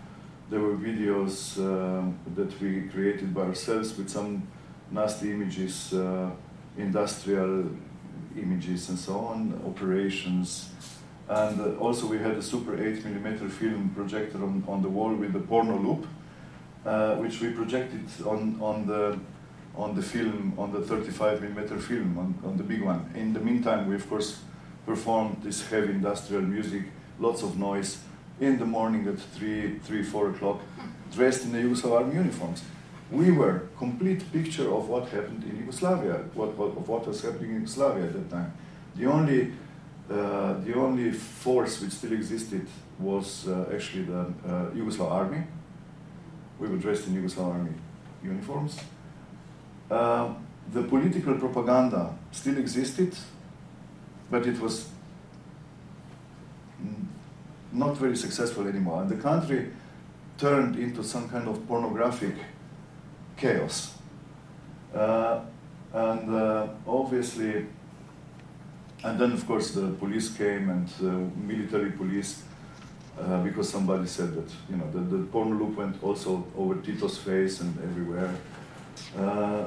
there 0.50 0.60
were 0.60 0.76
videos 0.76 1.58
um, 1.58 2.18
that 2.36 2.60
we 2.62 2.82
created 2.90 3.34
by 3.34 3.42
ourselves 3.42 3.98
with 3.98 4.10
some 4.10 4.48
nasty 4.92 5.32
images, 5.32 5.94
uh, 5.94 6.30
industrial 6.78 7.66
images 8.38 8.90
and 8.90 9.00
so 9.00 9.18
on, 9.20 9.60
operations. 9.66 10.70
And 11.28 11.60
uh, 11.60 11.80
also 11.80 12.06
we 12.06 12.20
had 12.20 12.34
a 12.34 12.42
super 12.42 12.76
8 12.76 13.04
millimeter 13.06 13.50
film 13.50 13.92
projector 13.96 14.38
on, 14.38 14.64
on 14.68 14.84
the 14.84 14.90
wall 14.90 15.14
with 15.16 15.34
the 15.34 15.40
porno 15.40 15.78
loop, 15.78 16.06
uh, 16.86 17.16
which 17.16 17.42
we 17.42 17.50
projected 17.50 18.06
on, 18.26 18.60
on, 18.62 18.86
the, 18.86 19.20
on 19.76 19.96
the 19.96 20.04
film, 20.04 20.54
on 20.58 20.72
the 20.72 20.82
35 20.82 21.42
millimeter 21.42 21.80
film, 21.80 22.18
on, 22.20 22.36
on 22.48 22.58
the 22.58 22.64
big 22.64 22.84
one. 22.84 23.10
In 23.16 23.34
the 23.34 23.40
meantime, 23.40 23.90
we 23.90 23.96
of 23.96 24.08
course 24.08 24.42
performed 24.86 25.38
this 25.42 25.68
heavy 25.68 25.94
industrial 25.94 26.44
music, 26.44 26.84
lots 27.20 27.42
of 27.42 27.58
noise, 27.58 27.98
in 28.40 28.60
the 28.60 28.66
morning 28.66 29.08
at 29.08 29.20
3, 29.20 29.80
3 29.80 30.04
4 30.04 30.30
o'clock, 30.32 30.62
dressed 31.14 31.46
in 31.46 31.52
the 31.52 31.60
Yugoslav 31.60 32.14
uniforms. 32.14 32.64
We 33.12 33.32
were 33.32 33.68
complete 33.78 34.32
picture 34.34 34.74
of 34.74 34.90
what 34.90 35.08
happened 35.10 35.44
in 35.44 35.58
Yugoslavia, 35.58 36.26
what, 36.34 36.58
what, 36.58 36.70
of 36.70 36.88
what 36.88 37.08
was 37.08 37.22
happening 37.22 37.52
in 37.52 37.56
Yugoslavia 37.62 38.06
at 38.06 38.14
that 38.14 38.30
time. 38.30 38.54
The 38.96 39.06
only, 39.06 39.52
uh, 40.10 40.54
the 40.60 40.74
only 40.76 41.12
force 41.12 41.82
which 41.82 41.92
still 41.92 42.14
existed 42.14 42.68
was 43.00 43.48
uh, 43.48 43.70
actually 43.74 44.04
the 44.04 44.20
uh, 44.20 44.72
Yugoslav 44.74 45.12
army. 45.12 45.44
We 46.60 46.68
were 46.68 46.78
dressed 46.78 47.08
in 47.08 47.16
Yugoslav 47.16 47.54
army 47.54 47.74
uniforms. 48.24 48.80
Uh, 49.90 50.34
the 50.74 50.82
political 50.84 51.36
propaganda 51.36 52.18
still 52.32 52.58
existed, 52.58 53.16
but 54.32 54.48
it 54.48 54.60
was 54.60 54.90
not 57.76 57.98
very 57.98 58.16
successful 58.16 58.68
anymore. 58.68 59.02
And 59.02 59.10
the 59.10 59.16
country 59.16 59.72
turned 60.38 60.78
into 60.78 61.04
some 61.04 61.30
kind 61.30 61.48
of 61.48 61.68
pornographic 61.68 62.36
chaos. 63.38 63.96
Uh, 64.94 65.42
and 65.94 66.36
uh, 66.36 66.68
obviously, 66.88 67.66
and 69.04 69.20
then 69.20 69.32
of 69.32 69.46
course 69.48 69.72
the 69.72 69.88
police 70.00 70.30
came 70.36 70.70
and 70.70 70.90
uh, 71.02 71.38
military 71.38 71.92
police 71.92 72.44
uh, 73.20 73.42
because 73.44 73.70
somebody 73.70 74.08
said 74.08 74.34
that 74.36 74.52
you 74.70 74.78
know 74.78 74.90
the, 74.92 75.00
the 75.00 75.24
porn 75.26 75.58
loop 75.58 75.78
went 75.78 76.02
also 76.04 76.46
over 76.58 76.76
Tito's 76.76 77.18
face 77.18 77.62
and 77.62 77.78
everywhere. 77.84 78.34
Uh, 79.18 79.66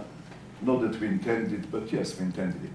not 0.60 0.80
that 0.80 1.00
we 1.00 1.06
intended, 1.06 1.70
but 1.70 1.90
yes, 1.92 2.18
we 2.18 2.26
intended 2.26 2.64
it. 2.64 2.70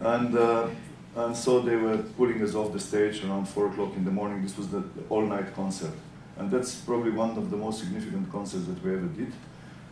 And 0.00 0.36
uh, 0.38 0.68
and 1.16 1.36
so 1.36 1.60
they 1.60 1.76
were 1.76 1.98
pulling 2.16 2.42
us 2.42 2.54
off 2.54 2.72
the 2.72 2.80
stage 2.80 3.24
around 3.24 3.48
four 3.48 3.66
o'clock 3.66 3.96
in 3.96 4.04
the 4.04 4.10
morning. 4.10 4.42
This 4.42 4.56
was 4.56 4.68
the 4.68 4.82
all-night 5.08 5.54
concert, 5.54 5.92
and 6.36 6.50
that's 6.50 6.74
probably 6.76 7.10
one 7.10 7.36
of 7.36 7.50
the 7.50 7.56
most 7.56 7.80
significant 7.80 8.30
concerts 8.30 8.66
that 8.66 8.82
we 8.84 8.92
ever 8.92 9.06
did. 9.06 9.32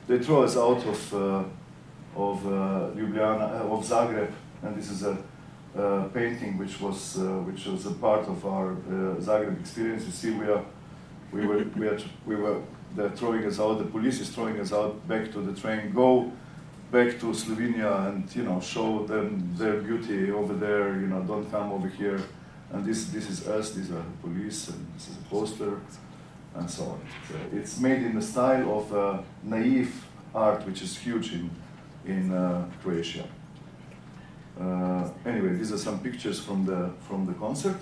They 0.06 0.18
throw 0.18 0.42
us 0.44 0.56
out 0.56 0.84
of 0.86 1.14
uh, 1.14 1.44
of 2.16 2.46
uh, 2.46 2.90
Ljubljana, 2.96 3.60
uh, 3.60 3.74
of 3.74 3.84
Zagreb, 3.84 4.32
and 4.62 4.76
this 4.76 4.90
is 4.90 5.02
a 5.02 5.18
uh, 5.76 6.04
painting 6.08 6.56
which 6.56 6.80
was 6.80 7.18
uh, 7.18 7.22
which 7.46 7.66
was 7.66 7.86
a 7.86 7.92
part 7.92 8.26
of 8.28 8.44
our 8.46 8.72
uh, 8.72 9.20
Zagreb 9.20 9.60
experience. 9.60 10.04
You 10.06 10.12
see, 10.12 10.30
we 10.30 10.46
are 10.46 10.64
we 11.32 11.46
were 11.46 11.64
we 11.76 11.88
are 11.88 11.98
we 12.26 12.36
were 12.36 12.60
they're 12.96 13.10
throwing 13.10 13.44
us 13.44 13.60
out. 13.60 13.78
The 13.78 13.84
police 13.84 14.20
is 14.20 14.30
throwing 14.30 14.58
us 14.60 14.72
out 14.72 15.06
back 15.06 15.32
to 15.32 15.40
the 15.40 15.60
train. 15.60 15.92
Go 15.92 16.32
back 16.90 17.18
to 17.20 17.26
Slovenia 17.34 18.08
and 18.08 18.34
you 18.34 18.42
know 18.42 18.60
show 18.60 19.04
them 19.04 19.54
their 19.56 19.80
beauty 19.80 20.30
over 20.30 20.54
there. 20.54 20.94
You 21.00 21.06
know, 21.08 21.22
don't 21.22 21.50
come 21.50 21.72
over 21.72 21.88
here. 21.88 22.20
And 22.72 22.84
this 22.84 23.06
this 23.06 23.28
is 23.30 23.48
us. 23.48 23.72
These 23.72 23.90
are 23.90 24.02
the 24.02 24.16
police, 24.22 24.68
and 24.68 24.86
this 24.94 25.08
is 25.08 25.16
a 25.16 25.28
poster, 25.30 25.80
and 26.54 26.70
so 26.70 26.84
on. 26.84 27.00
So 27.28 27.34
it's 27.52 27.78
made 27.80 28.02
in 28.02 28.14
the 28.14 28.22
style 28.22 28.78
of 28.78 28.92
uh, 28.92 29.22
naive 29.42 30.04
art, 30.34 30.66
which 30.66 30.82
is 30.82 30.96
huge 30.96 31.32
in 31.32 31.50
in 32.04 32.32
uh, 32.32 32.66
Croatia. 32.82 33.24
Uh, 34.60 35.08
anyway, 35.24 35.54
these 35.54 35.72
are 35.72 35.78
some 35.78 36.00
pictures 36.00 36.40
from 36.40 36.66
the 36.66 36.90
from 37.08 37.26
the 37.26 37.32
concert. 37.34 37.76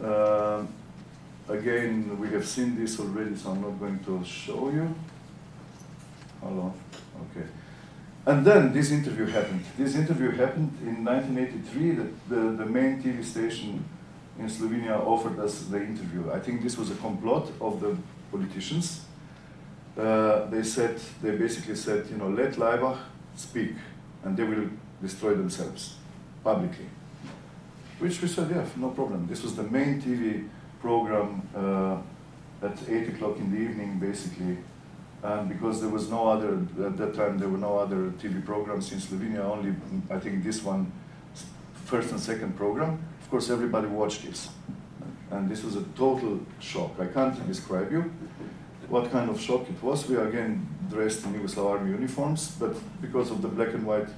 Uh, 0.00 0.64
again, 1.48 2.16
we 2.20 2.28
have 2.28 2.46
seen 2.46 2.76
this 2.76 3.00
already, 3.00 3.34
so 3.34 3.50
I'm 3.50 3.60
not 3.60 3.80
going 3.80 3.98
to 4.04 4.24
show 4.24 4.70
you. 4.70 4.94
Hello. 6.40 6.72
Okay. 7.30 7.46
And 8.26 8.46
then 8.46 8.72
this 8.72 8.90
interview 8.90 9.26
happened. 9.26 9.64
This 9.76 9.94
interview 9.94 10.30
happened 10.30 10.72
in 10.82 11.04
1983. 11.04 11.90
The, 11.90 12.06
the, 12.28 12.64
the 12.64 12.66
main 12.66 13.02
TV 13.02 13.24
station 13.24 13.84
in 14.38 14.46
Slovenia 14.46 15.00
offered 15.04 15.38
us 15.40 15.62
the 15.62 15.78
interview. 15.78 16.30
I 16.30 16.38
think 16.38 16.62
this 16.62 16.76
was 16.76 16.90
a 16.90 16.94
complot 16.96 17.50
of 17.60 17.80
the 17.80 17.96
politicians. 18.30 19.04
Uh, 19.96 20.44
they 20.46 20.62
said, 20.62 21.00
they 21.22 21.32
basically 21.32 21.74
said, 21.74 22.06
you 22.10 22.16
know, 22.16 22.28
let 22.28 22.52
Laibach 22.52 22.98
speak 23.34 23.74
and 24.24 24.36
they 24.36 24.44
will 24.44 24.68
destroy 25.02 25.34
themselves 25.34 25.96
publicly. 26.44 26.86
Which 27.98 28.22
we 28.22 28.28
said, 28.28 28.50
yeah, 28.50 28.64
no 28.76 28.90
problem. 28.90 29.26
This 29.26 29.42
was 29.42 29.56
the 29.56 29.64
main 29.64 30.00
TV 30.00 30.48
program 30.80 31.42
uh, 31.56 31.96
at 32.64 32.78
8 32.88 33.08
o'clock 33.08 33.38
in 33.38 33.50
the 33.50 33.58
evening, 33.58 33.98
basically. 33.98 34.58
And 35.22 35.48
because 35.48 35.80
there 35.80 35.90
was 35.90 36.08
no 36.08 36.28
other, 36.28 36.54
at 36.86 36.96
that 36.96 37.14
time, 37.14 37.38
there 37.38 37.48
were 37.48 37.58
no 37.58 37.78
other 37.78 38.10
TV 38.22 38.44
programs 38.44 38.92
in 38.92 38.98
Slovenia, 38.98 39.40
only, 39.40 39.74
I 40.10 40.18
think, 40.18 40.44
this 40.44 40.62
one, 40.62 40.92
first 41.86 42.12
and 42.12 42.20
second 42.20 42.56
program. 42.56 43.02
Of 43.22 43.30
course, 43.30 43.50
everybody 43.50 43.88
watched 43.88 44.24
this. 44.24 44.48
And 45.30 45.50
this 45.50 45.64
was 45.64 45.76
a 45.76 45.82
total 45.96 46.40
shock. 46.60 46.92
I 47.00 47.06
can't 47.06 47.46
describe 47.46 47.90
you 47.90 48.10
what 48.88 49.10
kind 49.10 49.28
of 49.28 49.40
shock 49.40 49.68
it 49.68 49.82
was. 49.82 50.08
We 50.08 50.16
are 50.16 50.28
again 50.28 50.66
dressed 50.88 51.24
in 51.24 51.34
Yugoslav 51.34 51.70
army 51.70 51.90
uniforms, 51.90 52.52
but 52.58 52.74
because 53.02 53.30
of 53.30 53.42
the 53.42 53.48
black 53.48 53.74
and 53.74 53.84
white 53.84 54.08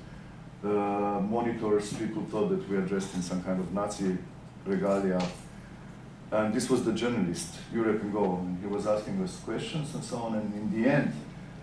uh, 0.65 1.21
monitors, 1.21 1.93
people 1.95 2.25
thought 2.31 2.51
that 2.51 2.69
we 2.69 2.77
are 2.77 2.83
dressed 2.83 3.15
in 3.15 3.23
some 3.23 3.43
kind 3.43 3.59
of 3.59 3.73
Nazi 3.73 4.17
regalia. 4.65 5.21
And 6.33 6.55
this 6.55 6.71
was 6.71 6.85
the 6.85 6.93
journalist, 6.93 7.57
Jure 7.73 7.95
Pengov, 7.95 8.41
and 8.41 8.61
he 8.61 8.69
was 8.69 8.87
asking 8.87 9.21
us 9.23 9.41
questions 9.41 9.95
and 9.95 10.05
so 10.05 10.19
on. 10.19 10.37
And 10.37 10.55
in 10.55 10.83
the 10.83 10.89
end, 10.89 11.13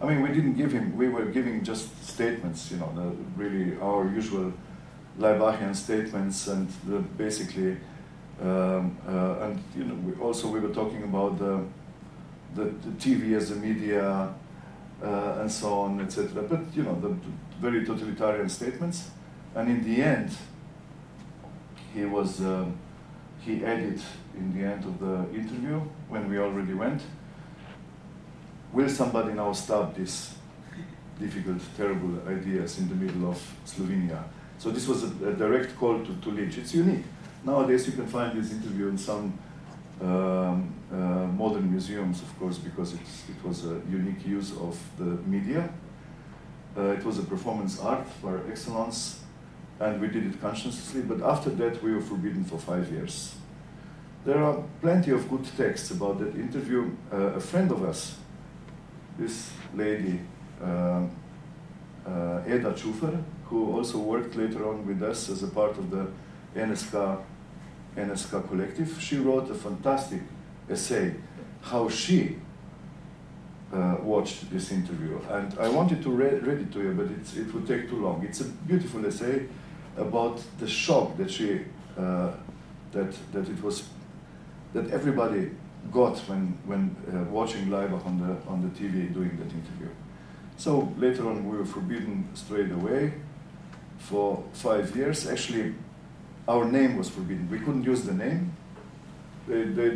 I 0.01 0.05
mean, 0.07 0.21
we 0.21 0.29
didn't 0.29 0.55
give 0.55 0.73
him, 0.73 0.95
we 0.97 1.07
were 1.07 1.25
giving 1.25 1.63
just 1.63 2.05
statements, 2.05 2.69
you 2.71 2.77
know, 2.77 2.91
the, 2.93 3.15
really 3.41 3.79
our 3.79 4.07
usual 4.07 4.51
Laibachian 5.19 5.75
statements, 5.75 6.47
and 6.47 6.69
the, 6.85 6.99
basically, 6.99 7.77
um, 8.41 8.97
uh, 9.07 9.45
and 9.45 9.63
you 9.75 9.85
know, 9.85 9.95
we 9.95 10.13
also 10.21 10.49
we 10.49 10.59
were 10.59 10.73
talking 10.73 11.03
about 11.03 11.39
the, 11.39 11.63
the, 12.53 12.65
the 12.65 12.91
TV 12.99 13.35
as 13.35 13.49
a 13.51 13.55
media, 13.55 14.33
uh, 15.03 15.37
and 15.39 15.51
so 15.51 15.79
on, 15.79 16.01
etc. 16.01 16.43
But 16.43 16.59
you 16.75 16.83
know, 16.83 16.99
the, 16.99 17.09
the, 17.09 17.31
very 17.59 17.83
totalitarian 17.83 18.49
statements. 18.49 19.09
And 19.55 19.67
in 19.67 19.83
the 19.83 20.03
end, 20.03 20.29
he 21.91 22.05
was 22.05 22.39
um, 22.41 22.77
he 23.39 23.65
added 23.65 23.99
in 24.37 24.53
the 24.57 24.65
end 24.65 24.85
of 24.85 24.99
the 24.99 25.37
interview 25.37 25.79
when 26.09 26.29
we 26.29 26.37
already 26.37 26.73
went. 26.73 27.01
Will 28.73 28.89
somebody 28.89 29.33
now 29.33 29.53
stop 29.53 29.95
these 29.95 30.35
difficult, 31.19 31.61
terrible 31.75 32.19
ideas 32.27 32.77
in 32.79 32.89
the 32.89 32.95
middle 32.95 33.29
of 33.29 33.37
Slovenia? 33.65 34.23
So 34.59 34.71
this 34.71 34.87
was 34.87 35.03
a, 35.03 35.29
a 35.29 35.33
direct 35.33 35.75
call 35.77 36.03
to, 36.03 36.29
Lynch. 36.29 36.57
It's 36.57 36.73
unique. 36.73 37.05
Nowadays 37.43 37.85
you 37.87 37.93
can 37.93 38.07
find 38.07 38.37
this 38.37 38.51
interview 38.51 38.87
in 38.89 38.97
some 38.97 39.37
um, 40.01 40.73
uh, 40.91 40.95
modern 40.95 41.71
museums, 41.71 42.21
of 42.21 42.39
course, 42.39 42.57
because 42.57 42.93
it 42.93 43.43
was 43.43 43.65
a 43.65 43.81
unique 43.89 44.25
use 44.25 44.51
of 44.57 44.77
the 44.97 45.05
media. 45.25 45.69
Uh, 46.77 46.91
it 46.91 47.03
was 47.03 47.17
a 47.17 47.23
performance 47.23 47.79
art 47.79 48.05
for 48.21 48.41
excellence, 48.49 49.21
and 49.79 49.99
we 49.99 50.07
did 50.07 50.25
it 50.25 50.39
consciously, 50.41 51.01
but 51.01 51.21
after 51.21 51.49
that 51.49 51.81
we 51.81 51.93
were 51.93 52.01
forbidden 52.01 52.43
for 52.43 52.57
five 52.57 52.91
years. 52.91 53.33
There 54.27 54.43
are 54.43 54.61
plenty 54.81 55.11
of 55.11 55.29
good 55.29 55.45
texts 55.55 55.91
about 55.91 56.19
that 56.19 56.35
interview. 56.35 56.91
Uh, 57.09 57.37
a 57.37 57.39
friend 57.39 57.71
of 57.71 57.81
us, 57.85 58.17
this 59.17 59.51
lady, 59.73 60.19
uh, 60.61 61.03
uh, 62.05 62.41
Eda 62.45 62.73
Čufer, 62.73 63.23
who 63.45 63.71
also 63.71 63.99
worked 63.99 64.35
later 64.35 64.67
on 64.67 64.85
with 64.85 65.01
us 65.01 65.29
as 65.29 65.43
a 65.43 65.47
part 65.47 65.77
of 65.77 65.89
the 65.89 66.07
NSK 66.57 67.23
NSK 67.95 68.49
Collective. 68.49 68.97
She 68.99 69.15
wrote 69.15 69.49
a 69.49 69.55
fantastic 69.55 70.21
essay 70.69 71.13
how 71.61 71.87
she 71.87 72.35
uh, 73.71 73.95
watched 74.01 74.51
this 74.51 74.73
interview. 74.73 75.21
And 75.29 75.57
I 75.57 75.69
wanted 75.69 76.03
to 76.03 76.09
read, 76.09 76.45
read 76.45 76.59
it 76.59 76.73
to 76.73 76.81
you, 76.81 76.91
but 76.91 77.07
it 77.41 77.53
would 77.53 77.65
take 77.65 77.89
too 77.89 78.03
long. 78.03 78.25
It's 78.25 78.41
a 78.41 78.49
beautiful 78.67 79.05
essay 79.05 79.47
about 79.95 80.41
the 80.59 80.67
shock 80.67 81.15
that 81.15 81.31
she, 81.31 81.61
uh, 81.97 82.31
that, 82.91 83.15
that 83.31 83.47
it 83.47 83.63
was, 83.63 83.87
that 84.77 84.93
everybody 84.93 85.49
got 85.91 86.17
when, 86.29 86.57
when 86.65 86.95
uh, 87.11 87.23
watching 87.31 87.67
Laibach 87.67 88.05
on 88.05 88.19
the, 88.19 88.49
on 88.49 88.61
the 88.61 88.69
TV 88.79 89.11
doing 89.13 89.35
that 89.37 89.51
interview. 89.51 89.89
So 90.57 90.93
later 90.97 91.27
on, 91.27 91.49
we 91.49 91.57
were 91.57 91.65
forbidden 91.65 92.29
straight 92.33 92.71
away 92.71 93.13
for 93.97 94.43
five 94.53 94.95
years. 94.95 95.27
Actually, 95.27 95.73
our 96.47 96.65
name 96.65 96.97
was 96.97 97.09
forbidden. 97.09 97.49
We 97.49 97.59
couldn't 97.59 97.83
use 97.83 98.03
the 98.03 98.13
name. 98.13 98.53
They, 99.47 99.63
they, 99.63 99.89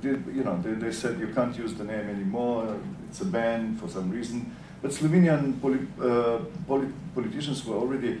they 0.00 0.10
you 0.32 0.44
know, 0.44 0.60
they, 0.62 0.72
they, 0.72 0.92
said 0.92 1.18
you 1.18 1.28
can't 1.28 1.56
use 1.56 1.74
the 1.74 1.84
name 1.84 2.08
anymore. 2.08 2.76
It's 3.08 3.20
a 3.20 3.24
ban 3.24 3.76
for 3.76 3.88
some 3.88 4.10
reason. 4.10 4.54
But 4.80 4.90
Slovenian 4.92 5.60
poli, 5.60 5.78
uh, 6.00 6.38
poli- 6.66 6.92
politicians 7.14 7.64
were 7.64 7.76
already 7.76 8.20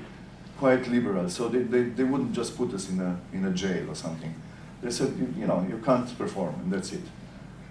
quite 0.58 0.86
liberal, 0.88 1.28
so 1.28 1.48
they, 1.48 1.58
they, 1.58 1.82
they 1.82 2.04
wouldn't 2.04 2.32
just 2.32 2.56
put 2.56 2.72
us 2.72 2.88
in 2.88 3.00
a, 3.00 3.20
in 3.32 3.44
a 3.44 3.50
jail 3.50 3.90
or 3.90 3.96
something. 3.96 4.32
They 4.82 4.90
said, 4.90 5.16
you, 5.16 5.32
you 5.38 5.46
know, 5.46 5.64
you 5.68 5.80
can't 5.84 6.18
perform, 6.18 6.54
and 6.56 6.72
that's 6.72 6.92
it. 6.92 7.02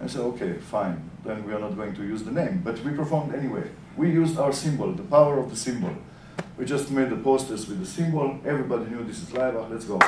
I 0.01 0.07
said, 0.07 0.21
okay, 0.21 0.53
fine, 0.53 1.09
then 1.25 1.45
we 1.45 1.53
are 1.53 1.59
not 1.59 1.75
going 1.75 1.93
to 1.95 2.03
use 2.03 2.23
the 2.23 2.31
name. 2.31 2.61
But 2.63 2.79
we 2.83 2.91
performed 2.91 3.35
anyway. 3.35 3.69
We 3.97 4.09
used 4.09 4.39
our 4.39 4.53
symbol, 4.53 4.93
the 4.93 5.03
power 5.03 5.37
of 5.37 5.49
the 5.49 5.55
symbol. 5.55 5.93
We 6.57 6.65
just 6.65 6.89
made 6.89 7.09
the 7.09 7.17
posters 7.17 7.67
with 7.67 7.79
the 7.79 7.85
symbol. 7.85 8.39
Everybody 8.45 8.85
knew 8.85 9.03
this 9.03 9.21
is 9.21 9.29
Laibach, 9.29 9.69
let's 9.69 9.85
go. 9.85 9.99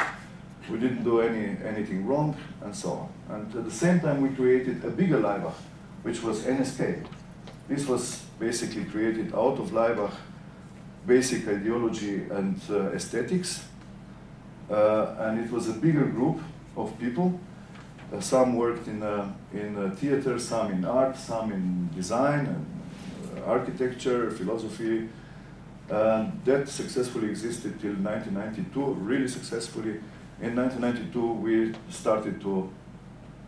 We 0.72 0.80
didn't 0.80 1.04
do 1.04 1.20
any, 1.20 1.58
anything 1.66 2.08
wrong, 2.08 2.38
and 2.64 2.74
so 2.74 2.91
on. 3.30 3.36
And 3.36 3.56
at 3.56 3.66
the 3.66 3.72
same 3.72 3.99
time, 3.99 4.22
we 4.22 4.30
created 4.30 4.84
a 4.86 4.89
bigger 4.89 5.20
Laibach, 5.20 5.56
which 6.04 6.24
was 6.24 6.43
NSK. 6.43 7.06
This 7.68 7.86
was 7.86 8.24
basically 8.39 8.86
created 8.86 9.36
out 9.36 9.60
of 9.60 9.72
Laibach 9.72 10.14
basic 11.06 11.47
ideology 11.49 12.24
and 12.32 12.62
uh, 12.70 12.91
aesthetics. 12.91 13.66
Uh, 14.72 15.16
and 15.20 15.43
it 15.43 15.51
was 15.51 15.68
a 15.68 15.74
bigger 15.74 16.06
group 16.06 16.39
of 16.76 16.97
people. 16.99 17.39
Uh, 18.11 18.19
some 18.19 18.55
worked 18.55 18.88
in, 18.88 19.01
uh, 19.01 19.32
in 19.53 19.76
uh, 19.76 19.95
theater, 19.95 20.38
some 20.38 20.71
in 20.71 20.86
art, 20.86 21.17
some 21.17 21.51
in 21.51 21.89
design 21.95 22.45
and 22.45 22.65
uh, 23.38 23.45
architecture, 23.45 24.30
philosophy, 24.32 25.09
that 25.88 26.67
successfully 26.67 27.30
existed 27.30 27.80
till 27.80 27.93
1992, 27.93 28.93
really 28.93 29.28
successfully. 29.28 29.99
In 30.41 30.55
1992, 30.55 31.34
we 31.34 31.74
started 31.89 32.41
to 32.41 32.69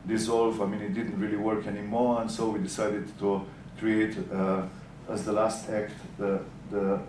dissolve. 0.07 0.61
I 0.61 0.65
mean, 0.65 0.81
it 0.81 0.93
didn't 0.93 1.19
really 1.19 1.37
work 1.37 1.65
anymore, 1.67 2.21
and 2.21 2.29
so 2.29 2.49
we 2.49 2.59
decided 2.59 3.17
to 3.19 3.45
create 3.79 4.15
uh, 4.31 4.63
as 5.09 5.25
the 5.25 5.31
last 5.31 5.69
act 5.69 5.93
the, 6.17 6.39
the 6.71 6.99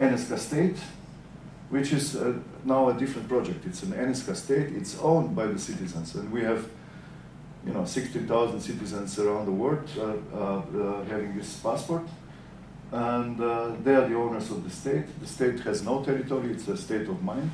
NSK 0.00 0.38
state, 0.38 0.76
which 1.70 1.92
is 1.92 2.16
uh, 2.16 2.32
now 2.64 2.88
a 2.88 2.94
different 2.94 3.28
project. 3.28 3.66
It's 3.66 3.82
an 3.82 3.92
NSK 3.92 4.36
state. 4.36 4.68
It's 4.76 4.98
owned 5.00 5.34
by 5.34 5.46
the 5.46 5.58
citizens, 5.58 6.14
and 6.14 6.30
we 6.30 6.42
have, 6.42 6.68
you 7.66 7.72
know, 7.72 7.84
16,000 7.84 8.60
citizens 8.60 9.18
around 9.18 9.46
the 9.46 9.52
world 9.52 9.88
uh, 9.98 10.02
uh, 10.02 10.58
uh, 10.58 11.04
having 11.04 11.36
this 11.36 11.58
passport, 11.58 12.02
and 12.92 13.40
uh, 13.40 13.72
they 13.82 13.94
are 13.94 14.08
the 14.08 14.14
owners 14.14 14.50
of 14.50 14.62
the 14.62 14.70
state. 14.70 15.06
The 15.20 15.26
state 15.26 15.60
has 15.60 15.82
no 15.82 16.04
territory. 16.04 16.52
It's 16.52 16.68
a 16.68 16.76
state 16.76 17.08
of 17.08 17.22
mind. 17.22 17.50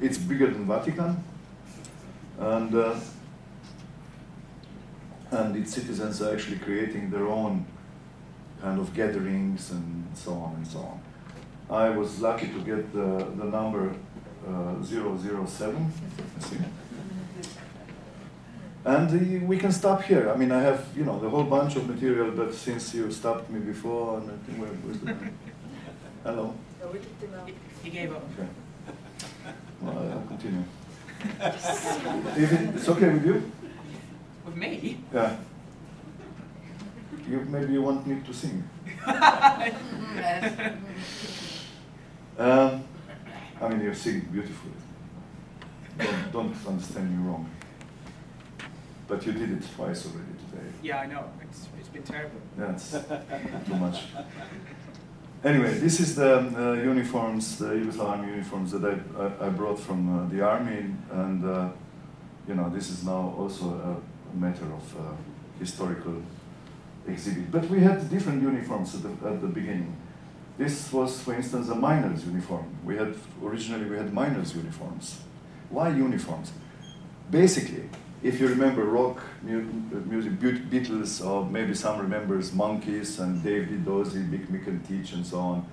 It's 0.00 0.18
bigger 0.18 0.48
than 0.48 0.66
Vatican, 0.66 1.24
and 2.38 2.74
uh, 2.74 3.00
and 5.30 5.56
its 5.56 5.74
citizens 5.74 6.20
are 6.20 6.34
actually 6.34 6.58
creating 6.58 7.10
their 7.10 7.26
own 7.26 7.66
kind 8.60 8.78
of 8.80 8.92
gatherings 8.94 9.70
and. 9.70 10.05
I 11.70 11.90
was 11.90 12.20
lucky 12.20 12.48
to 12.48 12.60
get 12.60 12.92
the, 12.92 13.26
the 13.36 13.44
number 13.44 13.94
uh, 14.46 14.82
007. 14.82 15.92
And 18.84 19.10
uh, 19.10 19.46
we 19.46 19.58
can 19.58 19.72
stop 19.72 20.02
here. 20.02 20.30
I 20.30 20.36
mean, 20.36 20.52
I 20.52 20.60
have, 20.60 20.86
you 20.96 21.04
know, 21.04 21.18
the 21.18 21.28
whole 21.28 21.42
bunch 21.42 21.74
of 21.74 21.88
material, 21.88 22.30
but 22.30 22.54
since 22.54 22.94
you 22.94 23.10
stopped 23.10 23.50
me 23.50 23.58
before, 23.58 24.18
and 24.18 24.30
I 24.30 24.36
think 24.46 24.60
where, 24.60 24.68
where's 24.68 25.00
the... 25.00 25.16
Hello? 26.22 26.54
He 27.82 27.90
gave 27.90 28.12
up. 28.12 28.22
Okay. 28.38 28.48
Well, 29.80 30.12
I'll 30.12 30.22
continue. 30.28 30.62
If 31.40 32.52
it, 32.52 32.74
it's 32.76 32.88
okay 32.88 33.12
with 33.12 33.26
you? 33.26 33.52
With 34.44 34.56
me? 34.56 34.98
Yeah. 35.12 35.36
You, 37.28 37.40
maybe 37.50 37.72
you 37.72 37.82
want 37.82 38.06
me 38.06 38.22
to 38.24 38.32
sing. 38.32 38.62
Um, 42.38 42.84
I 43.60 43.68
mean, 43.68 43.80
you 43.80 43.94
sing 43.94 44.20
beautifully. 44.30 44.72
Don't, 45.98 46.32
don't 46.32 46.66
understand 46.66 47.10
me 47.10 47.26
wrong. 47.26 47.50
But 49.08 49.24
you 49.24 49.32
did 49.32 49.50
it 49.52 49.62
twice 49.74 50.06
already 50.06 50.32
today. 50.50 50.68
Yeah, 50.82 51.00
I 51.00 51.06
know. 51.06 51.30
It's, 51.42 51.68
it's 51.78 51.88
been 51.88 52.02
terrible. 52.02 52.40
That's 52.58 52.90
too 52.90 53.74
much. 53.76 54.02
Anyway, 55.44 55.74
this 55.78 56.00
is 56.00 56.16
the 56.16 56.38
uh, 56.38 56.72
uniforms, 56.72 57.58
the 57.58 57.66
Yugoslav 57.66 58.08
army 58.08 58.28
uniforms 58.32 58.72
that 58.72 58.84
I, 58.84 59.22
I, 59.22 59.46
I 59.46 59.48
brought 59.50 59.78
from 59.78 60.08
uh, 60.08 60.28
the 60.28 60.42
army, 60.42 60.86
and 61.12 61.44
uh, 61.44 61.68
you 62.48 62.54
know, 62.54 62.68
this 62.68 62.90
is 62.90 63.04
now 63.04 63.34
also 63.38 64.00
a 64.34 64.36
matter 64.36 64.64
of 64.64 64.96
uh, 64.96 65.00
historical 65.58 66.20
exhibit. 67.06 67.50
But 67.50 67.68
we 67.70 67.80
had 67.80 68.10
different 68.10 68.42
uniforms 68.42 68.94
at 68.94 69.02
the, 69.02 69.28
at 69.28 69.40
the 69.40 69.46
beginning. 69.46 69.96
This 70.58 70.90
was, 70.92 71.20
for 71.20 71.34
instance, 71.34 71.68
a 71.68 71.74
miner's 71.74 72.24
uniform. 72.24 72.64
We 72.84 72.96
had 72.96 73.14
originally 73.42 73.84
we 73.84 73.96
had 73.96 74.12
miners' 74.12 74.54
uniforms. 74.54 75.20
Why 75.68 75.90
uniforms? 75.90 76.52
Basically, 77.30 77.88
if 78.22 78.40
you 78.40 78.48
remember 78.48 78.84
rock 78.84 79.22
music, 79.42 80.32
Beatles, 80.40 81.24
or 81.24 81.44
maybe 81.44 81.74
some 81.74 82.00
remembers 82.00 82.52
Monkees 82.52 83.20
and 83.20 83.42
David 83.42 83.84
Dozy, 83.84 84.22
Big 84.22 84.48
Mick 84.48 84.66
and 84.66 84.82
Tich, 84.86 85.12
and 85.12 85.26
so 85.26 85.38
on, 85.38 85.66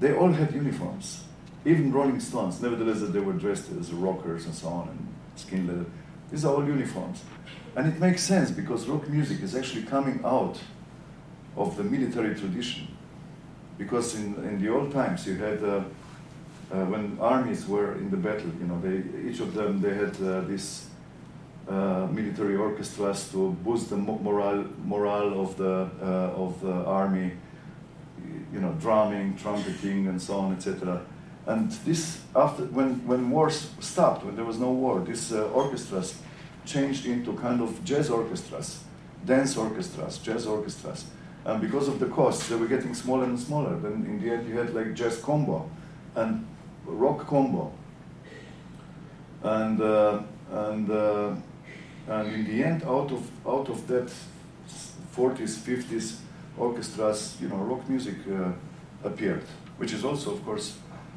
they 0.00 0.14
all 0.14 0.32
had 0.32 0.52
uniforms. 0.52 1.24
Even 1.64 1.90
Rolling 1.90 2.20
Stones, 2.20 2.60
nevertheless, 2.60 3.00
they 3.00 3.20
were 3.20 3.32
dressed 3.32 3.70
as 3.72 3.92
rockers 3.92 4.44
and 4.44 4.54
so 4.54 4.68
on, 4.68 4.88
and 4.88 5.14
skin 5.36 5.66
leather. 5.66 5.86
These 6.30 6.44
are 6.44 6.54
all 6.54 6.64
uniforms. 6.64 7.24
And 7.74 7.88
it 7.88 7.98
makes 7.98 8.22
sense 8.22 8.50
because 8.50 8.86
rock 8.86 9.08
music 9.08 9.42
is 9.42 9.54
actually 9.54 9.84
coming 9.84 10.20
out 10.24 10.60
of 11.56 11.76
the 11.76 11.84
military 11.84 12.34
tradition. 12.34 12.88
Because 13.78 14.16
in, 14.16 14.34
in 14.44 14.60
the 14.60 14.68
old 14.68 14.92
times, 14.92 15.26
you 15.26 15.36
had, 15.36 15.62
uh, 15.62 15.82
uh, 16.70 16.84
when 16.86 17.16
armies 17.20 17.66
were 17.66 17.94
in 17.94 18.10
the 18.10 18.16
battle, 18.16 18.50
you 18.60 18.66
know, 18.66 18.80
they, 18.80 19.30
each 19.30 19.40
of 19.40 19.54
them, 19.54 19.80
they 19.80 19.94
had 19.94 20.14
uh, 20.20 20.40
this 20.42 20.88
uh, 21.68 22.08
military 22.10 22.56
orchestras 22.56 23.30
to 23.30 23.52
boost 23.64 23.90
the 23.90 23.96
morale, 23.96 24.64
morale 24.84 25.40
of 25.40 25.56
the, 25.56 25.88
uh, 26.02 26.42
of 26.44 26.60
the 26.60 26.72
army, 26.72 27.32
you 28.52 28.60
know, 28.60 28.72
drumming, 28.80 29.36
trumpeting, 29.36 30.08
and 30.08 30.20
so 30.20 30.38
on, 30.38 30.52
etc. 30.54 31.00
And 31.46 31.70
this, 31.86 32.20
after, 32.34 32.64
when, 32.64 33.06
when 33.06 33.30
wars 33.30 33.70
stopped, 33.80 34.24
when 34.24 34.34
there 34.36 34.44
was 34.44 34.58
no 34.58 34.70
war, 34.70 35.00
these 35.00 35.32
uh, 35.32 35.44
orchestras 35.48 36.20
changed 36.66 37.06
into 37.06 37.32
kind 37.34 37.60
of 37.60 37.82
jazz 37.84 38.10
orchestras, 38.10 38.82
dance 39.24 39.56
orchestras, 39.56 40.18
jazz 40.18 40.46
orchestras. 40.46 41.06
And 41.44 41.60
because 41.60 41.88
of 41.88 41.98
the 41.98 42.06
costs, 42.06 42.48
they 42.48 42.56
were 42.56 42.66
getting 42.66 42.94
smaller 42.94 43.24
and 43.24 43.38
smaller. 43.38 43.76
Then 43.78 44.04
in 44.06 44.20
the 44.20 44.30
end, 44.32 44.48
you 44.48 44.58
had 44.58 44.74
like 44.74 44.94
jazz 44.94 45.18
combo 45.18 45.70
and 46.14 46.46
rock 46.84 47.26
combo. 47.26 47.72
And, 49.42 49.80
uh, 49.80 50.22
and, 50.50 50.90
uh, 50.90 51.34
and 52.08 52.34
in 52.34 52.44
the 52.44 52.64
end, 52.64 52.82
out 52.82 53.12
of, 53.12 53.30
out 53.46 53.68
of 53.68 53.86
that 53.86 54.12
40s, 55.16 55.58
50s 55.58 56.16
orchestras, 56.58 57.36
you 57.40 57.48
know, 57.48 57.56
rock 57.56 57.88
music 57.88 58.16
uh, 58.30 58.50
appeared, 59.04 59.44
which 59.76 59.92
is 59.92 60.04
also, 60.04 60.32
of 60.32 60.44
course, 60.44 60.76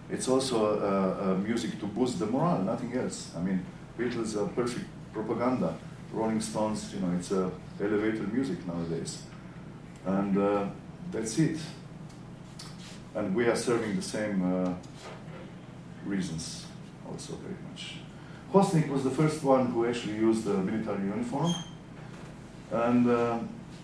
it's 0.09 0.28
also 0.28 1.38
music 1.38 1.80
to 1.80 1.86
boost 1.86 2.19
the 2.19 2.26
morale, 2.26 2.61
nothing 2.61 2.93
else. 2.97 3.32
I 3.36 3.41
mean, 3.41 3.65
Beatles 3.97 4.36
are 4.36 4.47
perfect 4.49 4.86
propaganda. 5.13 5.78
Rolling 6.11 6.41
Stones, 6.41 6.93
you 6.93 6.99
know, 6.99 7.15
it's 7.17 7.32
uh, 7.32 7.49
elevator 7.80 8.24
music 8.24 8.65
nowadays. 8.67 9.24
And 10.05 10.37
uh, 10.37 10.67
that's 11.11 11.37
it. 11.39 11.57
And 13.13 13.35
we 13.35 13.45
are 13.47 13.55
serving 13.55 13.95
the 13.95 14.01
same 14.01 14.41
uh, 14.41 14.73
reasons 16.05 16.65
also 17.07 17.35
very 17.35 17.55
much. 17.69 17.97
Hostnik 18.53 18.89
was 18.89 19.03
the 19.03 19.09
first 19.09 19.43
one 19.43 19.67
who 19.67 19.85
actually 19.85 20.15
used 20.15 20.45
the 20.45 20.53
military 20.53 21.03
uniform. 21.05 21.53
And 22.71 23.09
uh, 23.09 23.39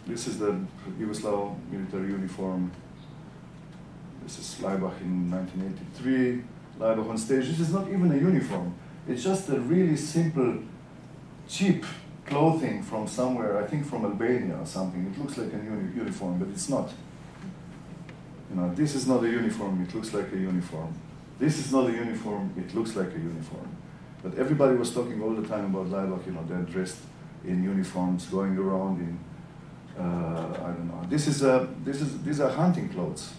this 0.05 0.27
is 0.27 0.39
the 0.39 0.59
Yugoslav 0.99 1.55
military 1.69 2.09
uniform. 2.11 2.71
This 4.23 4.39
is 4.39 4.55
Laibach 4.61 4.99
in 5.01 5.29
1983. 5.31 6.43
Laibach 6.79 7.09
on 7.09 7.17
stage. 7.17 7.47
This 7.47 7.59
is 7.59 7.73
not 7.73 7.87
even 7.89 8.11
a 8.11 8.17
uniform. 8.17 8.73
It's 9.07 9.23
just 9.23 9.49
a 9.49 9.59
really 9.59 9.95
simple, 9.95 10.59
cheap 11.47 11.85
clothing 12.27 12.83
from 12.83 13.07
somewhere, 13.07 13.57
I 13.63 13.65
think 13.65 13.85
from 13.85 14.05
Albania 14.05 14.57
or 14.59 14.65
something. 14.65 15.05
It 15.07 15.17
looks 15.19 15.37
like 15.37 15.53
a 15.53 15.57
uni- 15.57 15.95
uniform, 15.95 16.39
but 16.39 16.49
it's 16.49 16.69
not. 16.69 16.91
You 18.49 18.55
know, 18.57 18.73
this 18.75 18.95
is 18.95 19.07
not 19.07 19.23
a 19.23 19.29
uniform, 19.29 19.85
it 19.87 19.93
looks 19.95 20.13
like 20.13 20.31
a 20.31 20.37
uniform. 20.37 20.93
This 21.39 21.57
is 21.59 21.71
not 21.71 21.89
a 21.89 21.93
uniform, 21.93 22.53
it 22.57 22.73
looks 22.75 22.95
like 22.95 23.09
a 23.09 23.19
uniform. 23.19 23.67
But 24.23 24.37
everybody 24.37 24.75
was 24.75 24.93
talking 24.93 25.21
all 25.21 25.33
the 25.33 25.47
time 25.47 25.65
about 25.73 25.87
Laibach, 25.87 26.25
you 26.25 26.33
know, 26.33 26.43
they're 26.47 26.63
dressed 26.63 26.97
in 27.45 27.63
uniforms, 27.63 28.25
going 28.25 28.57
around 28.57 28.99
in, 28.99 29.19
uh, 29.97 30.49
I 30.65 30.71
don't 30.71 30.87
know. 30.87 31.05
This 31.09 31.27
is 31.27 31.43
a, 31.43 31.67
this 31.83 32.01
is, 32.01 32.21
these 32.23 32.39
are 32.39 32.49
hunting 32.49 32.89
clothes, 32.89 33.33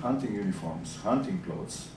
hunting 0.00 0.34
uniforms, 0.34 0.96
hunting 1.02 1.40
clothes. 1.42 1.88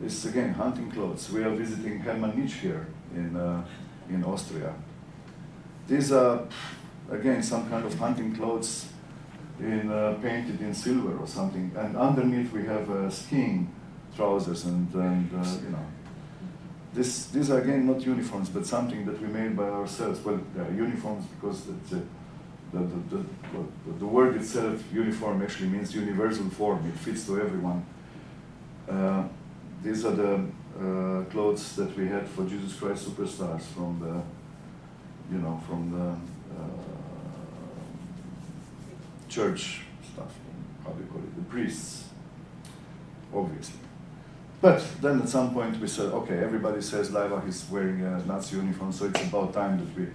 This 0.00 0.24
is 0.24 0.30
again 0.30 0.52
hunting 0.52 0.90
clothes. 0.90 1.30
We 1.30 1.42
are 1.42 1.50
visiting 1.50 2.00
Hermann 2.00 2.32
Nitsch 2.32 2.60
here 2.60 2.86
in, 3.14 3.34
uh, 3.34 3.64
in 4.10 4.22
Austria. 4.24 4.74
These 5.88 6.12
are, 6.12 6.40
again, 7.10 7.42
some 7.42 7.68
kind 7.70 7.84
of 7.84 7.94
hunting 7.98 8.34
clothes 8.34 8.86
in, 9.60 9.90
uh, 9.90 10.18
painted 10.22 10.60
in 10.60 10.74
silver 10.74 11.16
or 11.16 11.26
something. 11.26 11.72
And 11.76 11.96
underneath 11.96 12.52
we 12.52 12.64
have 12.64 12.90
uh, 12.90 13.10
skiing 13.10 13.72
trousers 14.16 14.64
and, 14.64 14.92
and 14.94 15.32
uh, 15.32 15.48
you 15.62 15.70
know. 15.70 15.86
This, 16.92 17.26
these 17.26 17.50
are 17.50 17.60
again 17.60 17.86
not 17.86 18.00
uniforms, 18.00 18.48
but 18.48 18.66
something 18.66 19.04
that 19.04 19.20
we 19.20 19.28
made 19.28 19.54
by 19.54 19.64
ourselves. 19.64 20.18
Well, 20.24 20.40
uniforms 20.74 21.26
because 21.26 21.66
the, 21.66 22.02
the, 22.72 22.78
the, 22.78 23.16
the, 23.16 23.98
the 23.98 24.06
word 24.06 24.36
itself, 24.36 24.82
uniform, 24.92 25.42
actually 25.42 25.68
means 25.68 25.94
universal 25.94 26.48
form. 26.50 26.86
It 26.88 26.98
fits 26.98 27.26
to 27.26 27.40
everyone. 27.40 27.84
Uh, 28.88 29.24
these 29.82 30.06
are 30.06 30.12
the 30.12 30.34
uh, 30.80 31.24
clothes 31.30 31.76
that 31.76 31.94
we 31.96 32.08
had 32.08 32.26
for 32.28 32.44
Jesus 32.44 32.74
Christ 32.74 33.08
Superstars 33.08 33.62
from 33.62 34.00
the, 34.00 34.22
you 35.30 35.38
know, 35.38 35.60
from 35.66 35.90
the 35.90 36.08
uh, 36.54 36.68
church 39.28 39.80
stuff. 40.12 40.32
How 40.84 40.92
do 40.92 41.00
you 41.02 41.06
call 41.06 41.20
it? 41.20 41.36
The 41.36 41.42
priests, 41.42 42.04
obviously. 43.34 43.80
But 44.60 44.82
then 45.00 45.20
at 45.20 45.28
some 45.28 45.52
point 45.52 45.78
we 45.80 45.88
said, 45.88 46.06
okay, 46.06 46.38
everybody 46.38 46.80
says 46.80 47.10
Laibach 47.10 47.46
is 47.48 47.66
wearing 47.70 48.00
a 48.02 48.24
Nazi 48.24 48.56
uniform, 48.56 48.92
so 48.92 49.06
it's 49.06 49.22
about 49.22 49.52
time 49.52 49.78
that 49.78 49.96
we 49.96 50.06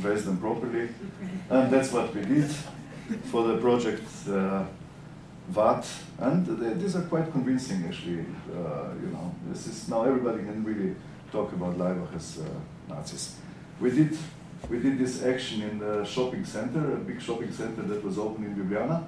dress 0.00 0.24
them 0.24 0.38
properly. 0.38 0.88
And 1.48 1.70
that's 1.72 1.92
what 1.92 2.14
we 2.14 2.20
did 2.22 2.50
for 3.30 3.44
the 3.44 3.56
project 3.58 4.02
uh, 4.28 4.64
WAT. 5.54 5.86
And 6.18 6.46
they, 6.46 6.74
these 6.74 6.96
are 6.96 7.02
quite 7.02 7.32
convincing, 7.32 7.84
actually. 7.86 8.26
Uh, 8.50 8.90
you 9.00 9.08
know, 9.12 9.34
this 9.48 9.66
is 9.66 9.88
now 9.88 10.04
everybody 10.04 10.38
can 10.38 10.62
really 10.64 10.94
talk 11.32 11.52
about 11.52 11.78
Laibach 11.78 12.14
as 12.14 12.38
uh, 12.38 12.92
Nazis. 12.92 13.36
We 13.80 13.90
did 13.90 14.16
we 14.68 14.78
did 14.80 14.98
this 14.98 15.22
action 15.22 15.62
in 15.62 15.78
the 15.78 16.04
shopping 16.04 16.44
center, 16.44 16.94
a 16.94 16.96
big 16.96 17.20
shopping 17.20 17.52
center 17.52 17.82
that 17.82 18.02
was 18.02 18.18
open 18.18 18.44
in 18.44 18.54
Ljubljana. 18.56 19.04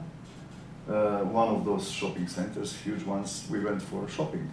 Uh, 0.89 1.25
one 1.25 1.49
of 1.49 1.65
those 1.65 1.91
shopping 1.91 2.27
centers, 2.27 2.77
huge 2.77 3.03
ones, 3.05 3.47
we 3.51 3.61
went 3.61 3.83
for 3.83 4.09
shopping. 4.09 4.51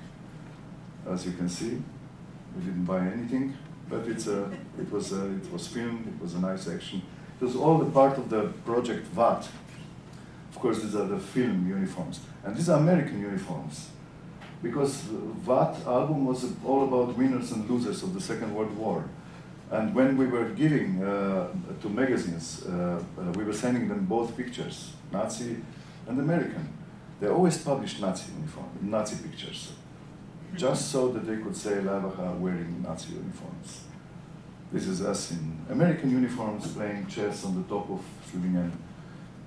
As 1.07 1.25
you 1.25 1.33
can 1.33 1.47
see, 1.47 1.81
we 2.55 2.65
didn't 2.65 2.85
buy 2.85 2.99
anything, 2.99 3.55
but 3.89 4.07
it's 4.07 4.27
a, 4.27 4.51
it, 4.79 4.91
was 4.91 5.11
a, 5.13 5.25
it 5.27 5.51
was 5.51 5.67
filmed, 5.67 6.07
it 6.07 6.21
was 6.21 6.33
a 6.33 6.39
nice 6.39 6.67
action. 6.67 7.01
It 7.39 7.45
was 7.45 7.55
all 7.55 7.77
the 7.77 7.91
part 7.91 8.17
of 8.17 8.29
the 8.29 8.47
project 8.65 9.13
WAT. 9.15 9.47
Of 10.49 10.59
course, 10.59 10.81
these 10.81 10.95
are 10.95 11.05
the 11.05 11.19
film 11.19 11.67
uniforms. 11.67 12.21
And 12.43 12.55
these 12.55 12.69
are 12.69 12.79
American 12.79 13.21
uniforms. 13.21 13.89
Because 14.63 15.03
WAT 15.45 15.75
album 15.85 16.25
was 16.25 16.45
all 16.65 16.83
about 16.83 17.17
winners 17.17 17.51
and 17.51 17.69
losers 17.69 18.01
of 18.03 18.13
the 18.13 18.21
Second 18.21 18.55
World 18.55 18.75
War. 18.77 19.05
And 19.71 19.95
when 19.95 20.15
we 20.15 20.27
were 20.27 20.49
giving 20.49 21.03
uh, 21.03 21.47
to 21.81 21.89
magazines, 21.89 22.63
uh, 22.65 23.01
uh, 23.17 23.31
we 23.31 23.43
were 23.43 23.53
sending 23.53 23.87
them 23.87 24.05
both 24.05 24.37
pictures, 24.37 24.93
Nazi 25.11 25.57
and 26.07 26.19
American. 26.19 26.69
They 27.19 27.27
always 27.27 27.57
published 27.57 27.99
Nazi 27.99 28.31
uniform, 28.33 28.69
Nazi 28.81 29.15
pictures, 29.27 29.71
just 30.55 30.91
so 30.91 31.09
that 31.09 31.25
they 31.25 31.37
could 31.37 31.55
say 31.55 31.71
Laibach 31.71 32.19
are 32.19 32.35
wearing 32.35 32.83
Nazi 32.83 33.13
uniforms. 33.13 33.81
This 34.71 34.87
is 34.87 35.01
us 35.01 35.31
in 35.31 35.57
American 35.69 36.11
uniforms 36.11 36.67
playing 36.73 37.07
chess 37.07 37.45
on 37.45 37.55
the 37.55 37.67
top 37.67 37.89
of 37.89 38.01
Slovenian 38.29 38.71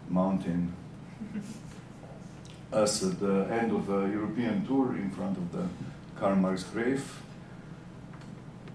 mountain. 0.09 0.73
Us 2.73 3.03
at 3.03 3.19
the 3.19 3.47
end 3.51 3.73
of 3.73 3.87
the 3.87 4.07
European 4.07 4.67
tour 4.67 4.95
in 4.95 5.11
front 5.11 5.39
of 5.39 5.51
the 5.53 5.67
Karl 6.19 6.37
Marx 6.37 6.65
grave. 6.65 7.23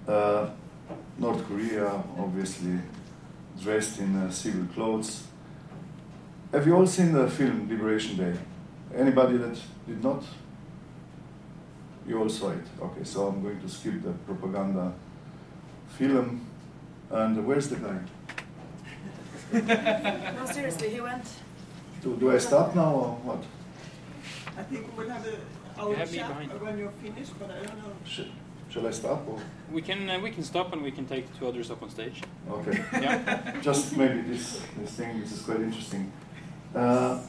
Uh, 0.08 0.50
North 1.18 1.46
Korea, 1.48 2.04
obviously, 2.18 2.80
dressed 3.62 4.00
in 4.00 4.16
uh, 4.16 4.32
civil 4.32 4.66
clothes. 4.74 5.28
Have 6.52 6.68
you 6.68 6.76
all 6.76 6.88
seen 6.88 7.14
the 7.14 7.30
film 7.30 7.70
Liberation 7.70 8.18
Day? 8.18 8.38
Anybody 8.96 9.38
that 9.38 9.58
did 9.88 10.04
not? 10.04 10.24
You 12.08 12.20
all 12.20 12.30
saw 12.30 12.52
it. 12.52 12.66
Okay, 12.82 13.04
so 13.04 13.28
I'm 13.28 13.42
going 13.42 13.60
to 13.62 13.70
skip 13.70 14.04
the 14.04 14.12
propaganda 14.12 14.94
film. 15.98 16.46
And 17.10 17.46
where's 17.48 17.70
the 17.70 17.78
guy? 17.78 18.00
no, 20.36 20.46
seriously, 20.46 20.90
he 20.90 21.00
went. 21.00 21.26
Do, 22.02 22.16
do 22.18 22.32
I 22.32 22.38
stop 22.40 22.76
now 22.76 22.92
or 22.94 23.16
what? 23.24 23.44
I 24.58 24.64
think 24.64 24.86
we'll 24.98 25.10
have 25.10 25.26
a 25.26 25.38
our 25.80 25.90
You 25.90 25.96
have 25.96 26.12
me 26.12 26.18
chat 26.18 26.62
when 26.62 26.78
you're 26.78 26.92
finished, 27.02 27.32
but 27.40 27.50
I 27.50 27.56
don't 27.64 27.78
know. 27.78 27.94
Sh- 28.06 28.22
shall 28.74 28.88
I 28.88 28.92
stop? 28.92 29.28
Or? 29.28 29.40
We 29.72 29.82
can 29.82 30.10
uh, 30.10 30.20
we 30.20 30.32
can 30.32 30.44
stop 30.44 30.74
and 30.74 30.82
we 30.82 30.92
can 30.92 31.06
take 31.06 31.32
the 31.32 31.38
two 31.38 31.48
others 31.48 31.70
up 31.70 31.84
on 31.84 31.90
stage. 31.90 32.22
Okay. 32.50 32.84
Yeah. 32.94 33.60
Just 33.62 33.96
maybe 33.96 34.22
this, 34.22 34.62
this 34.78 34.92
thing, 34.92 35.20
this 35.22 35.32
is 35.32 35.42
quite 35.42 35.62
interesting. 35.62 36.12
Uh, 36.76 37.20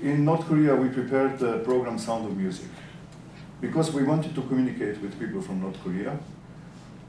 in 0.00 0.24
North 0.24 0.46
Korea, 0.46 0.76
we 0.76 0.88
prepared 0.88 1.38
the 1.38 1.58
program 1.58 1.98
Sound 1.98 2.26
of 2.26 2.36
Music 2.36 2.68
because 3.60 3.92
we 3.92 4.04
wanted 4.04 4.34
to 4.34 4.42
communicate 4.42 5.00
with 5.02 5.18
people 5.18 5.40
from 5.40 5.60
North 5.60 5.82
Korea. 5.82 6.18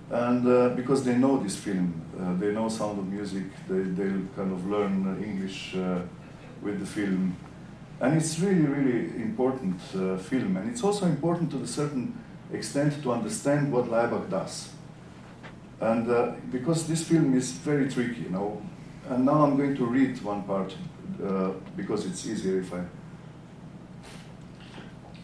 And 0.10 0.48
uh, 0.48 0.70
because 0.70 1.04
they 1.04 1.16
know 1.16 1.42
this 1.42 1.56
film, 1.56 1.94
uh, 2.20 2.34
they 2.40 2.52
know 2.52 2.70
Sound 2.70 3.00
of 3.00 3.08
Music, 3.08 3.44
they, 3.68 3.82
they'll 3.98 4.26
kind 4.36 4.52
of 4.52 4.66
learn 4.68 5.24
English 5.24 5.76
uh, 5.76 6.02
with 6.62 6.80
the 6.80 6.86
film. 6.86 7.36
And 8.00 8.16
it's 8.16 8.40
really, 8.40 8.68
really 8.68 9.22
important 9.22 9.82
uh, 9.96 10.18
film. 10.18 10.58
And 10.58 10.70
it's 10.70 10.84
also 10.84 11.08
important 11.08 11.50
to 11.52 11.58
the 11.58 11.68
certain 11.68 12.14
extent 12.52 13.02
to 13.04 13.12
understand 13.12 13.72
what 13.72 13.86
Laibach 13.86 14.30
does. 14.30 14.70
And 15.80 16.10
uh, 16.10 16.34
because 16.52 16.88
this 16.88 17.04
film 17.04 17.36
is 17.36 17.52
very 17.52 17.90
tricky, 17.90 18.22
you 18.22 18.30
know, 18.30 18.62
and 19.10 19.26
now 19.26 19.44
I'm 19.44 19.58
going 19.58 19.76
to 19.76 19.86
read 19.86 20.22
one 20.22 20.44
part 20.44 20.76
uh, 21.24 21.52
because 21.76 22.06
it's 22.06 22.26
easier 22.26 22.60
if 22.60 22.74
I 22.74 22.84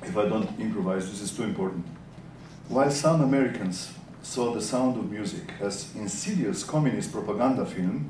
if 0.04 0.18
I 0.18 0.28
don't 0.28 0.60
improvise. 0.60 1.10
This 1.10 1.22
is 1.22 1.32
too 1.36 1.44
important. 1.44 1.86
While 2.68 2.92
some 2.92 3.22
Americans 3.22 3.94
saw 4.24 4.54
the 4.54 4.62
sound 4.62 4.98
of 4.98 5.12
music 5.12 5.54
as 5.60 5.94
insidious 5.96 6.64
communist 6.64 7.12
propaganda 7.12 7.66
film, 7.66 8.10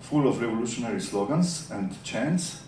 full 0.00 0.28
of 0.28 0.40
revolutionary 0.40 1.00
slogans 1.00 1.70
and 1.70 2.02
chants, 2.04 2.63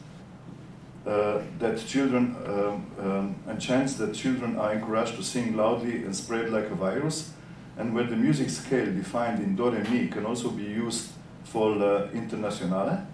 uh, 1.07 1.40
that 1.59 1.78
children 1.86 2.36
um, 2.46 2.86
um, 3.00 3.36
and 3.46 3.61
chants 3.61 3.94
that 3.94 4.14
children 4.14 4.59
are 4.59 4.72
encouraged 4.72 5.14
to 5.16 5.22
sing 5.22 5.57
loudly 5.57 6.04
and 6.04 6.14
spread 6.14 6.50
like 6.50 6.66
a 6.66 6.74
virus, 6.74 7.32
and 7.78 7.94
where 7.94 8.04
the 8.04 8.16
music 8.16 8.50
scale 8.50 8.86
defined 8.86 9.42
in 9.42 9.54
do 9.54 9.70
re 9.70 9.82
mi 9.88 10.09
can 10.09 10.26
also 10.26 10.50
be 10.50 10.64
used 10.64 11.11
for 11.44 11.80
uh, 11.82 12.11
internationale, 12.12 13.07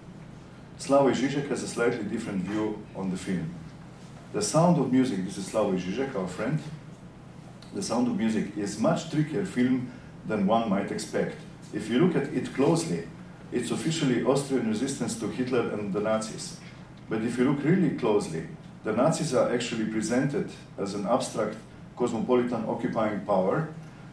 Slavoj 0.79 1.15
Žižek 1.15 1.49
has 1.49 1.63
a 1.63 1.69
slightly 1.69 2.05
different 2.05 2.43
view 2.43 2.83
on 2.97 3.11
the 3.11 3.17
film. 3.17 3.55
The 4.33 4.43
sound 4.43 4.79
of 4.79 4.91
music, 4.91 5.25
this 5.25 5.37
is 5.37 5.51
Slavoj 5.51 5.79
Žižek, 5.79 6.17
our 6.17 6.27
friend, 6.27 6.59
the 7.75 7.83
sound 7.83 8.09
of 8.09 8.17
music 8.17 8.57
is 8.57 8.79
much 8.79 9.11
trickier 9.11 9.45
film 9.45 9.93
than 10.27 10.47
one 10.47 10.69
might 10.69 10.91
expect. 10.91 11.37
If 11.73 11.89
you 11.89 11.99
look 11.99 12.17
at 12.17 12.33
it 12.33 12.55
closely, 12.55 13.07
it's 13.51 13.71
officially 13.71 14.25
Austrian 14.25 14.69
resistance 14.69 15.19
to 15.21 15.29
Hitler 15.29 15.71
and 15.71 15.93
the 15.93 16.01
Nazis. 16.01 16.57
But 17.13 17.25
if 17.25 17.37
you 17.37 17.45
look 17.45 17.63
really 17.63 17.91
closely, 17.91 18.45
the 18.85 18.93
Nazis 18.93 19.35
are 19.35 19.53
actually 19.53 19.85
presented 19.85 20.51
as 20.79 20.95
an 20.95 21.07
abstract 21.07 21.59
cosmopolitan 21.95 22.65
occupying 22.67 23.21
power, 23.27 23.69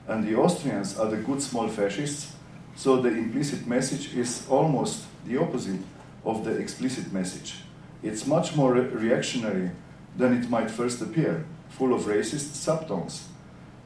and 0.10 0.28
the 0.28 0.36
Austrians 0.36 1.00
are 1.00 1.08
the 1.08 1.16
good 1.16 1.41
small 1.41 1.70
fascists, 1.70 2.36
so 2.76 3.02
the 3.02 3.08
implicit 3.08 3.66
message 3.66 4.14
is 4.18 4.45
almost 4.50 5.06
the 5.26 5.38
opposite 5.38 5.80
of 6.26 6.43
the 6.43 6.52
explicit 6.58 7.14
message. 7.14 7.60
It's 8.04 8.28
much 8.28 8.58
more 8.58 8.74
re- 8.74 8.82
reactionary 8.82 9.72
than 10.18 10.34
it 10.34 10.50
might 10.50 10.70
first 10.70 11.02
appear, 11.02 11.45
full 11.70 11.93
of 11.93 12.02
racist 12.02 12.52
subtones. 12.68 13.22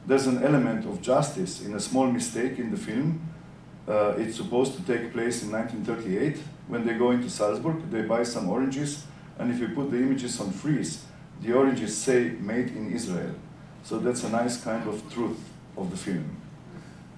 There's 0.08 0.26
an 0.26 0.42
element 0.42 0.86
of 0.86 1.00
justice 1.00 1.64
in 1.64 1.74
a 1.74 1.80
small 1.80 2.10
mistake 2.10 2.58
in 2.58 2.72
the 2.72 2.76
film. 2.76 3.20
Uh, 3.86 4.14
it's 4.18 4.38
supposed 4.38 4.74
to 4.74 4.82
take 4.82 5.12
place 5.12 5.44
in 5.44 5.52
1938. 5.52 6.36
When 6.66 6.86
they 6.86 6.94
go 6.94 7.10
into 7.10 7.28
Salzburg, 7.28 7.90
they 7.90 8.02
buy 8.02 8.22
some 8.22 8.48
oranges, 8.48 9.04
and 9.38 9.52
if 9.52 9.60
you 9.60 9.68
put 9.68 9.90
the 9.90 9.98
images 9.98 10.40
on 10.40 10.50
freeze, 10.50 11.04
the 11.42 11.52
oranges 11.52 11.96
say 11.96 12.30
made 12.40 12.68
in 12.68 12.92
Israel. 12.92 13.34
So 13.82 13.98
that's 13.98 14.24
a 14.24 14.30
nice 14.30 14.62
kind 14.62 14.88
of 14.88 15.12
truth 15.12 15.40
of 15.76 15.90
the 15.90 15.96
film. 15.96 16.36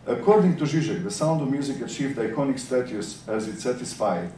According 0.04 0.56
to 0.56 0.64
Žižek, 0.64 1.04
the 1.04 1.10
sound 1.10 1.42
of 1.42 1.50
music 1.50 1.80
achieved 1.80 2.16
iconic 2.16 2.58
status 2.58 3.22
as 3.28 3.46
it 3.48 3.60
satisfied, 3.60 4.32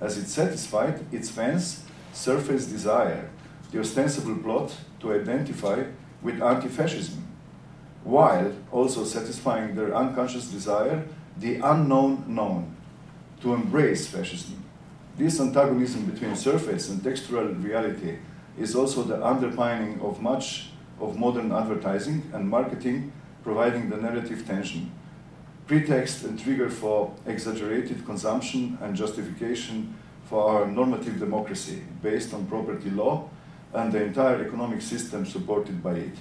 as 0.00 0.18
it 0.18 0.26
satisfied 0.26 1.04
its 1.12 1.30
fans' 1.30 1.82
surface 2.12 2.66
desire, 2.66 3.30
the 3.72 3.80
ostensible 3.80 4.36
plot 4.36 4.76
to 5.00 5.12
identify 5.12 5.84
with 6.22 6.42
anti-fascism, 6.42 7.26
while 8.04 8.52
also 8.70 9.04
satisfying 9.04 9.74
their 9.74 9.94
unconscious 9.94 10.48
desire, 10.48 11.04
the 11.38 11.56
unknown 11.56 12.24
known, 12.28 12.75
to 13.42 13.54
embrace 13.54 14.06
fascism. 14.06 14.62
This 15.16 15.40
antagonism 15.40 16.06
between 16.06 16.36
surface 16.36 16.90
and 16.90 17.02
textual 17.02 17.46
reality 17.46 18.18
is 18.58 18.74
also 18.74 19.02
the 19.02 19.24
underpinning 19.24 20.00
of 20.00 20.20
much 20.20 20.70
of 21.00 21.18
modern 21.18 21.52
advertising 21.52 22.30
and 22.32 22.48
marketing, 22.48 23.12
providing 23.42 23.90
the 23.90 23.96
narrative 23.96 24.46
tension, 24.46 24.90
pretext 25.66 26.24
and 26.24 26.38
trigger 26.38 26.70
for 26.70 27.14
exaggerated 27.26 28.04
consumption 28.04 28.78
and 28.80 28.96
justification 28.96 29.94
for 30.26 30.48
our 30.50 30.66
normative 30.66 31.18
democracy 31.18 31.82
based 32.02 32.34
on 32.34 32.46
property 32.46 32.90
law 32.90 33.28
and 33.72 33.92
the 33.92 34.02
entire 34.02 34.44
economic 34.44 34.80
system 34.80 35.26
supported 35.26 35.82
by 35.82 35.94
it. 35.94 36.16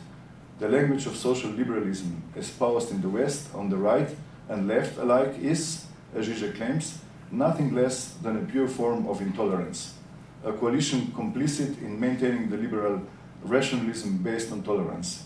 The 0.60 0.70
language 0.70 1.06
of 1.06 1.16
social 1.16 1.52
liberalism 1.52 2.24
espoused 2.36 2.92
in 2.92 3.02
the 3.02 3.10
West 3.10 3.54
on 3.54 3.70
the 3.70 3.78
right 3.78 4.10
and 4.48 4.68
left 4.68 4.98
alike 4.98 5.38
is, 5.40 5.86
as 6.14 6.28
Žižek 6.28 6.56
claims, 6.56 7.00
nothing 7.38 7.76
less 7.76 8.16
than 8.22 8.38
a 8.38 8.46
pure 8.46 8.68
form 8.68 9.08
of 9.08 9.22
intolerance, 9.22 9.96
a 10.44 10.54
coalition 10.54 11.08
complicit 11.16 11.82
in 11.82 12.00
maintaining 12.00 12.50
the 12.50 12.58
liberal 12.58 13.02
rationalism 13.44 14.18
based 14.18 14.52
on 14.52 14.64
tolerance. 14.64 15.24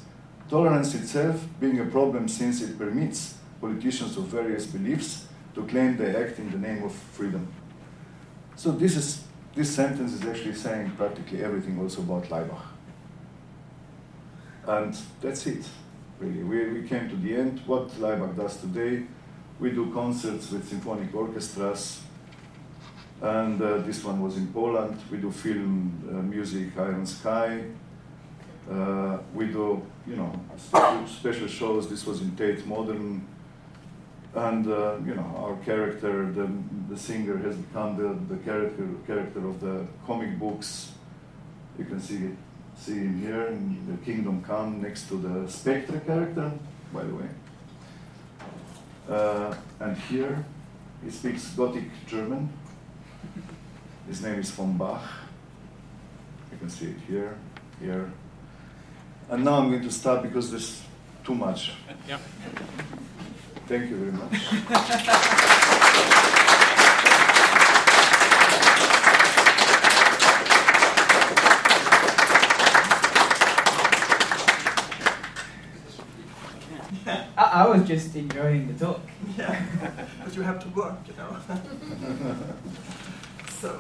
Tolerance 0.49 0.95
itself 0.95 1.45
being 1.59 1.79
a 1.79 1.85
problem 1.85 2.27
since 2.27 2.61
it 2.61 2.77
permits 2.77 3.37
politicians 3.61 4.17
of 4.17 4.23
various 4.23 4.65
beliefs 4.65 5.27
to 5.53 5.65
claim 5.65 5.97
they 5.97 6.15
act 6.15 6.39
in 6.39 6.49
the 6.51 6.57
name 6.57 6.83
of 6.83 6.91
freedom. 6.91 7.47
So 8.55 8.71
this 8.71 8.95
is 8.95 9.23
this 9.55 9.75
sentence 9.75 10.13
is 10.13 10.25
actually 10.25 10.53
saying 10.53 10.91
practically 10.91 11.43
everything 11.43 11.79
also 11.79 12.01
about 12.01 12.23
Laibach. 12.29 12.61
And 14.65 14.95
that's 15.21 15.47
it, 15.47 15.65
really. 16.19 16.43
We, 16.43 16.81
we 16.81 16.87
came 16.87 17.09
to 17.09 17.15
the 17.15 17.35
end. 17.35 17.61
What 17.65 17.89
Laibach 17.99 18.37
does 18.37 18.57
today, 18.57 19.05
we 19.59 19.71
do 19.71 19.91
concerts 19.93 20.51
with 20.51 20.67
symphonic 20.67 21.13
orchestras, 21.13 22.01
and 23.21 23.61
uh, 23.61 23.77
this 23.79 24.03
one 24.03 24.21
was 24.21 24.37
in 24.37 24.47
Poland. 24.53 24.97
We 25.11 25.17
do 25.17 25.31
film 25.31 25.91
uh, 26.09 26.13
music, 26.21 26.77
Iron 26.77 27.05
Sky. 27.05 27.63
Uh, 28.71 29.17
we 29.33 29.47
do, 29.47 29.81
you 30.07 30.15
know, 30.15 30.31
special, 31.07 31.47
shows. 31.47 31.89
This 31.89 32.05
was 32.05 32.21
in 32.21 32.35
Tate 32.35 32.65
Modern. 32.65 33.27
and 34.35 34.67
uh, 34.67 34.95
you 35.05 35.15
know 35.15 35.27
our 35.37 35.55
character, 35.65 36.31
the, 36.31 36.47
the 36.87 36.97
singer, 36.97 37.37
has 37.37 37.55
become 37.55 37.97
the, 37.97 38.35
the 38.35 38.39
character 38.43 38.87
character 39.07 39.47
of 39.47 39.59
the 39.59 39.85
comic 40.05 40.37
books. 40.39 40.91
You 41.79 41.85
can 41.85 41.99
see 41.99 42.35
see 42.77 42.99
him 42.99 43.21
here 43.21 43.47
in 43.47 43.85
the 43.89 43.97
Kingdom 44.05 44.41
Come 44.43 44.81
next 44.81 45.09
to 45.09 45.15
the 45.15 45.51
Spectre 45.51 45.99
character, 45.99 46.51
by 46.93 47.03
the 47.03 47.15
way. 47.15 47.29
Uh, 49.09 49.55
and 49.79 49.97
here 49.97 50.45
he 51.03 51.09
speaks 51.09 51.47
Gothic 51.55 51.85
German. 52.05 52.49
His 54.07 54.21
name 54.21 54.39
is 54.39 54.51
von 54.51 54.77
Bach. 54.77 55.01
You 56.51 56.57
can 56.59 56.69
see 56.69 56.87
it 56.87 56.97
here, 57.07 57.35
here. 57.81 58.11
And 59.29 59.43
now 59.43 59.59
I'm 59.59 59.69
going 59.69 59.81
to 59.81 59.91
stop 59.91 60.21
because 60.21 60.51
there's 60.51 60.83
too 61.23 61.33
much. 61.33 61.73
Yeah. 62.07 62.19
Thank 63.67 63.89
you 63.89 63.97
very 63.97 64.11
much. 64.11 64.33
I, 77.49 77.63
I 77.63 77.67
was 77.67 77.87
just 77.87 78.15
enjoying 78.15 78.67
the 78.67 78.85
talk. 78.85 79.01
Yeah, 79.37 79.65
but 80.23 80.35
you 80.35 80.41
have 80.41 80.59
to 80.59 80.69
work, 80.69 80.97
you 81.07 81.13
know. 81.17 81.35
so, 83.49 83.79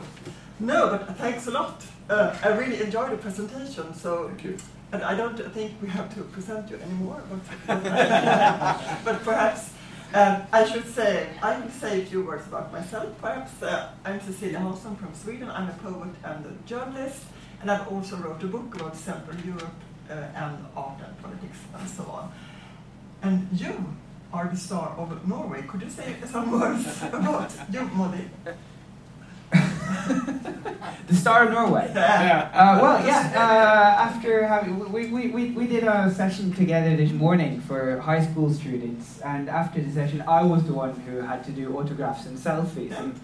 no, 0.59 0.89
but 0.89 1.17
thanks 1.17 1.47
a 1.47 1.51
lot. 1.51 1.83
Uh, 2.09 2.35
I 2.43 2.49
really 2.49 2.81
enjoyed 2.81 3.11
the 3.11 3.17
presentation. 3.17 3.93
So, 3.93 4.27
Thank 4.29 4.43
you. 4.43 4.57
and 4.91 5.03
I 5.03 5.15
don't 5.15 5.37
think 5.53 5.73
we 5.81 5.87
have 5.89 6.13
to 6.15 6.23
present 6.23 6.69
you 6.69 6.77
anymore. 6.77 7.21
But, 7.67 7.83
but 9.05 9.23
perhaps 9.23 9.73
um, 10.13 10.41
I 10.51 10.65
should 10.65 10.87
say 10.87 11.29
I 11.41 11.59
will 11.59 11.69
say 11.69 12.01
a 12.01 12.05
few 12.05 12.23
words 12.23 12.47
about 12.47 12.71
myself. 12.71 13.09
Perhaps 13.21 13.61
uh, 13.61 13.91
I'm 14.03 14.19
Cecilia 14.19 14.59
Hansson 14.59 14.95
from 14.95 15.13
Sweden. 15.13 15.49
I'm 15.49 15.69
a 15.69 15.73
poet 15.73 16.15
and 16.23 16.45
a 16.45 16.67
journalist, 16.67 17.23
and 17.61 17.69
I've 17.69 17.87
also 17.87 18.17
wrote 18.17 18.43
a 18.43 18.47
book 18.47 18.73
about 18.75 18.95
Central 18.95 19.37
Europe 19.41 19.79
uh, 20.09 20.13
and 20.13 20.65
art 20.75 20.99
and 21.05 21.21
politics 21.21 21.59
and 21.77 21.89
so 21.89 22.03
on. 22.05 22.31
And 23.21 23.47
you 23.53 23.95
are 24.31 24.47
the 24.47 24.57
star 24.57 24.95
of 24.97 25.27
Norway. 25.27 25.63
Could 25.63 25.81
you 25.81 25.89
say 25.89 26.15
some 26.25 26.51
words 26.51 26.85
about 27.03 27.51
you, 27.71 27.79
Moddi? 27.81 28.29
The 31.07 31.15
Star 31.15 31.45
of 31.45 31.51
Norway. 31.51 31.91
Yeah. 31.95 32.51
Uh, 32.53 32.79
well, 32.81 33.05
yeah. 33.05 33.31
Uh, 33.35 34.03
after 34.07 34.45
having 34.45 34.91
we, 34.91 35.07
we, 35.07 35.27
we, 35.29 35.51
we 35.51 35.67
did 35.67 35.83
a 35.83 36.13
session 36.13 36.53
together 36.53 36.95
this 36.95 37.11
morning 37.11 37.59
for 37.61 37.99
high 37.99 38.23
school 38.23 38.53
students, 38.53 39.19
and 39.21 39.49
after 39.49 39.81
the 39.81 39.91
session, 39.91 40.21
I 40.21 40.43
was 40.43 40.63
the 40.65 40.73
one 40.73 40.93
who 41.01 41.21
had 41.21 41.43
to 41.45 41.51
do 41.51 41.75
autographs 41.77 42.27
and 42.27 42.37
selfies, 42.37 42.97
and, 42.97 43.19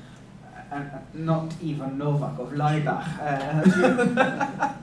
and 0.72 0.92
uh, 0.92 0.98
not 1.14 1.54
even 1.62 1.98
Novak 2.00 2.40
of 2.40 2.54
Laibach. 2.54 3.06
Uh, 3.20 3.24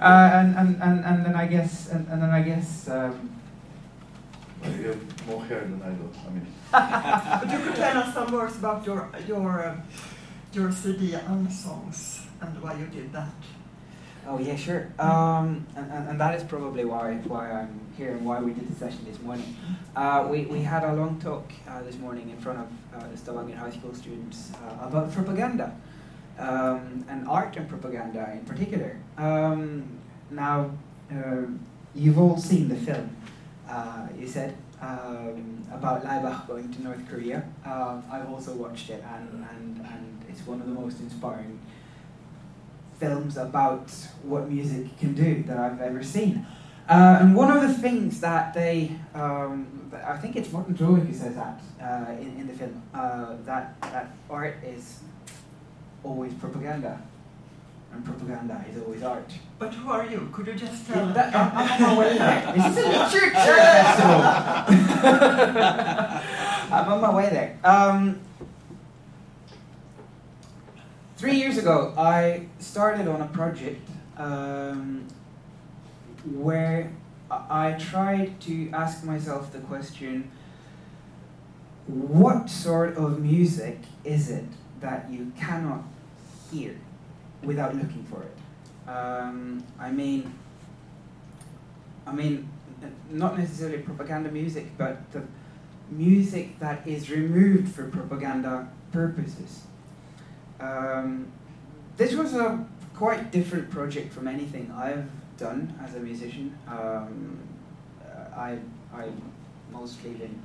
uh, 0.00 0.30
and, 0.38 0.56
and, 0.56 0.82
and, 0.82 1.04
and 1.04 1.26
then 1.26 1.36
I 1.36 1.46
guess 1.46 1.88
and, 1.90 2.08
and 2.08 2.22
then 2.22 2.30
I 2.30 2.42
guess. 2.42 2.88
Um, 2.88 3.41
You 4.64 4.88
have 4.88 5.26
more 5.26 5.44
hair 5.44 5.60
than 5.60 5.82
I 5.82 5.90
do. 5.90 6.08
I 6.26 6.30
mean, 6.30 6.46
But 6.70 7.50
you 7.52 7.58
could 7.66 7.76
tell 7.76 7.98
us 7.98 8.14
some 8.14 8.32
words 8.32 8.56
about 8.56 8.86
your 8.86 9.08
your 9.26 9.64
uh, 9.64 9.76
your 10.52 10.70
CD 10.72 11.14
and 11.14 11.52
songs 11.52 12.26
and 12.40 12.62
why 12.62 12.74
you 12.74 12.86
did 12.86 13.12
that. 13.12 13.34
Oh 14.26 14.38
yeah, 14.38 14.54
sure. 14.56 14.86
Um, 14.98 15.66
and, 15.76 15.90
and, 15.90 16.08
and 16.10 16.20
that 16.20 16.34
is 16.36 16.44
probably 16.44 16.84
why 16.84 17.14
why 17.26 17.50
I'm 17.50 17.80
here 17.96 18.12
and 18.12 18.24
why 18.24 18.40
we 18.40 18.52
did 18.52 18.68
the 18.70 18.74
session 18.78 19.04
this 19.04 19.20
morning. 19.20 19.56
Uh, 19.96 20.26
we, 20.30 20.46
we 20.46 20.60
had 20.60 20.84
a 20.84 20.92
long 20.94 21.20
talk 21.20 21.50
uh, 21.68 21.82
this 21.82 21.96
morning 21.98 22.30
in 22.30 22.38
front 22.38 22.58
of 22.60 22.68
uh, 22.94 23.08
the 23.08 23.16
Stavanger 23.16 23.56
High 23.56 23.70
School 23.70 23.94
students 23.94 24.52
uh, 24.54 24.86
about 24.86 25.12
propaganda 25.12 25.74
um, 26.38 27.04
and 27.08 27.28
art 27.28 27.56
and 27.56 27.68
propaganda 27.68 28.30
in 28.32 28.44
particular. 28.46 28.96
Um, 29.18 29.84
now, 30.30 30.70
uh, 31.12 31.42
you've 31.94 32.18
all 32.18 32.38
seen 32.38 32.68
the 32.68 32.76
film. 32.76 33.14
Uh, 33.72 34.06
you 34.18 34.28
said 34.28 34.54
um, 34.82 35.66
about 35.72 36.04
Laibach 36.04 36.46
going 36.46 36.70
to 36.74 36.82
North 36.82 37.08
Korea. 37.08 37.42
Um, 37.64 38.04
I've 38.12 38.28
also 38.28 38.52
watched 38.52 38.90
it, 38.90 39.02
and, 39.02 39.46
and, 39.50 39.78
and 39.78 40.22
it's 40.28 40.46
one 40.46 40.60
of 40.60 40.66
the 40.66 40.74
most 40.74 41.00
inspiring 41.00 41.58
films 43.00 43.38
about 43.38 43.90
what 44.24 44.50
music 44.50 44.98
can 44.98 45.14
do 45.14 45.42
that 45.44 45.56
I've 45.56 45.80
ever 45.80 46.02
seen. 46.02 46.46
Uh, 46.86 47.16
and 47.20 47.34
one 47.34 47.50
of 47.50 47.62
the 47.62 47.72
things 47.72 48.20
that 48.20 48.52
they, 48.52 48.94
um, 49.14 49.90
I 50.04 50.18
think 50.18 50.36
it's 50.36 50.52
Morten 50.52 50.74
Traavik 50.74 51.06
who 51.06 51.14
says 51.14 51.34
that 51.36 51.58
uh, 51.80 52.12
in, 52.20 52.40
in 52.40 52.46
the 52.48 52.52
film, 52.52 52.82
uh, 52.92 53.36
that, 53.46 53.80
that 53.80 54.10
art 54.28 54.56
is 54.62 55.00
always 56.04 56.34
propaganda, 56.34 57.00
and 57.92 58.04
propaganda 58.04 58.64
is 58.70 58.82
always 58.82 59.02
art. 59.02 59.30
But 59.58 59.74
who 59.74 59.90
are 59.90 60.06
you? 60.06 60.28
Could 60.32 60.46
you 60.46 60.54
just 60.54 60.86
tell? 60.86 61.06
Yeah, 61.06 61.12
that- 61.12 61.34
I'm, 61.34 61.52
I'm 61.56 61.72
on 61.72 61.80
my 61.80 61.98
way 61.98 62.18
there. 62.18 62.52
This 62.56 62.66
is 62.66 62.76
a 62.84 62.88
literature 62.88 63.30
festival. 63.30 64.20
I'm 66.72 66.92
on 66.92 67.00
my 67.00 67.14
way 67.14 67.28
there. 67.30 67.58
Um, 67.64 68.20
three 71.16 71.36
years 71.36 71.58
ago, 71.58 71.92
I 71.96 72.46
started 72.58 73.06
on 73.08 73.20
a 73.20 73.26
project 73.28 73.88
um, 74.16 75.06
where 76.34 76.90
I 77.30 77.72
tried 77.72 78.40
to 78.42 78.70
ask 78.72 79.04
myself 79.04 79.52
the 79.52 79.58
question 79.60 80.30
what 81.86 82.48
sort 82.48 82.96
of 82.96 83.20
music 83.20 83.80
is 84.04 84.30
it 84.30 84.44
that 84.80 85.10
you 85.10 85.32
cannot 85.38 85.82
hear 86.50 86.76
without 87.42 87.74
looking 87.74 88.04
for 88.04 88.22
it? 88.22 88.90
Um, 88.90 89.62
I 89.78 89.90
mean, 89.90 90.32
I 92.06 92.12
mean, 92.12 92.48
not 93.10 93.38
necessarily 93.38 93.78
propaganda 93.78 94.30
music, 94.30 94.66
but 94.76 95.10
the 95.12 95.22
music 95.90 96.58
that 96.58 96.86
is 96.86 97.10
removed 97.10 97.74
for 97.74 97.88
propaganda 97.88 98.68
purposes. 98.92 99.62
Um, 100.58 101.26
this 101.96 102.14
was 102.14 102.34
a 102.34 102.64
quite 102.94 103.30
different 103.30 103.70
project 103.70 104.12
from 104.12 104.28
anything 104.28 104.72
I've 104.74 105.08
done 105.36 105.74
as 105.84 105.94
a 105.94 106.00
musician. 106.00 106.56
Um, 106.66 107.38
I 108.36 108.58
I 108.94 109.08
mostly 109.70 110.10
been 110.10 110.40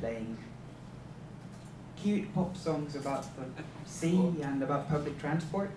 playing 0.00 0.36
cute 1.96 2.32
pop 2.34 2.56
songs 2.56 2.96
about 2.96 3.24
the 3.36 3.62
sea 3.86 4.34
and 4.42 4.62
about 4.62 4.88
public 4.88 5.18
transport 5.18 5.70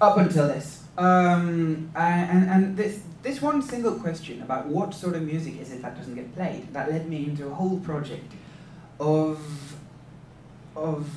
up 0.00 0.18
until 0.18 0.48
this. 0.48 0.82
Um, 0.96 1.90
and, 1.96 2.50
and 2.50 2.76
this, 2.76 3.00
this 3.22 3.42
one 3.42 3.62
single 3.62 3.94
question 3.98 4.42
about 4.42 4.66
what 4.66 4.94
sort 4.94 5.16
of 5.16 5.22
music 5.22 5.60
is 5.60 5.72
it 5.72 5.82
that 5.82 5.96
doesn't 5.96 6.14
get 6.14 6.34
played, 6.34 6.72
that 6.72 6.90
led 6.90 7.08
me 7.08 7.24
into 7.24 7.46
a 7.46 7.54
whole 7.54 7.80
project 7.80 8.32
of, 9.00 9.40
of 10.76 11.08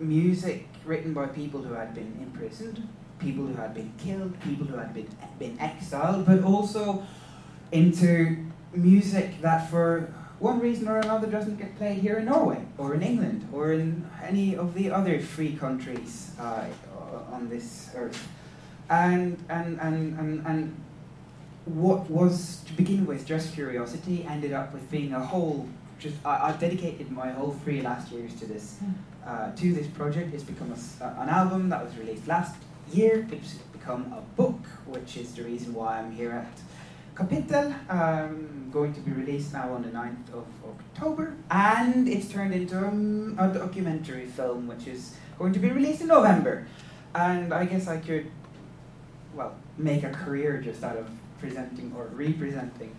music 0.00 0.68
written 0.84 1.12
by 1.12 1.26
people 1.26 1.62
who 1.62 1.74
had 1.74 1.94
been 1.94 2.16
imprisoned, 2.20 2.88
people 3.18 3.46
who 3.46 3.54
had 3.54 3.74
been 3.74 3.92
killed, 3.98 4.38
people 4.40 4.66
who 4.66 4.76
had 4.76 4.94
been, 4.94 5.08
been 5.38 5.58
exiled, 5.60 6.24
but 6.24 6.42
also 6.42 7.04
into 7.72 8.46
music 8.72 9.40
that 9.40 9.68
for 9.70 10.12
one 10.38 10.60
reason 10.60 10.86
or 10.86 10.98
another 10.98 11.26
doesn't 11.26 11.56
get 11.56 11.76
played 11.76 11.98
here 11.98 12.18
in 12.18 12.26
Norway 12.26 12.62
or 12.76 12.94
in 12.94 13.02
England 13.02 13.48
or 13.52 13.72
in 13.72 14.08
any 14.22 14.54
of 14.54 14.74
the 14.74 14.90
other 14.90 15.18
free 15.20 15.56
countries 15.56 16.30
uh, 16.38 16.64
on 17.36 17.48
this 17.48 17.90
earth. 17.94 18.28
And, 18.88 19.36
and, 19.48 19.78
and, 19.80 20.18
and, 20.18 20.46
and 20.46 20.80
what 21.64 22.08
was 22.08 22.62
to 22.66 22.72
begin 22.72 23.06
with 23.06 23.26
just 23.26 23.54
curiosity 23.54 24.24
ended 24.28 24.52
up 24.52 24.72
with 24.72 24.90
being 24.90 25.12
a 25.12 25.24
whole 25.24 25.68
just 25.98 26.16
I, 26.24 26.48
I've 26.48 26.60
dedicated 26.60 27.10
my 27.10 27.30
whole 27.30 27.52
three 27.64 27.80
last 27.80 28.12
years 28.12 28.34
to 28.40 28.46
this 28.46 28.78
uh, 29.26 29.50
to 29.52 29.72
this 29.72 29.86
project. 29.88 30.34
It's 30.34 30.44
become 30.44 30.72
a 30.72 31.04
an 31.22 31.28
album 31.28 31.70
that 31.70 31.82
was 31.84 31.96
released 31.96 32.26
last 32.26 32.54
year. 32.92 33.26
It's 33.32 33.54
become 33.78 34.12
a 34.12 34.22
book, 34.36 34.60
which 34.86 35.16
is 35.16 35.34
the 35.34 35.42
reason 35.42 35.72
why 35.74 35.98
I'm 35.98 36.12
here 36.12 36.32
at 36.32 36.54
Kapittel, 37.16 37.74
um, 37.88 38.68
going 38.70 38.92
to 38.92 39.00
be 39.00 39.10
released 39.10 39.54
now 39.54 39.72
on 39.72 39.82
the 39.82 39.88
9th 39.88 40.28
of 40.34 40.46
October, 40.68 41.34
and 41.50 42.06
it's 42.06 42.28
turned 42.28 42.52
into 42.52 42.76
um, 42.76 43.34
a 43.38 43.48
documentary 43.48 44.26
film, 44.26 44.66
which 44.66 44.86
is 44.86 45.16
going 45.38 45.54
to 45.54 45.58
be 45.58 45.70
released 45.70 46.02
in 46.02 46.08
November. 46.08 46.66
And 47.16 47.52
I 47.54 47.64
guess 47.64 47.88
I 47.88 47.96
could, 47.96 48.30
well, 49.34 49.54
make 49.78 50.02
a 50.04 50.10
career 50.10 50.60
just 50.62 50.84
out 50.84 50.96
of 50.98 51.08
presenting 51.40 51.92
or 51.96 52.04
representing 52.12 52.94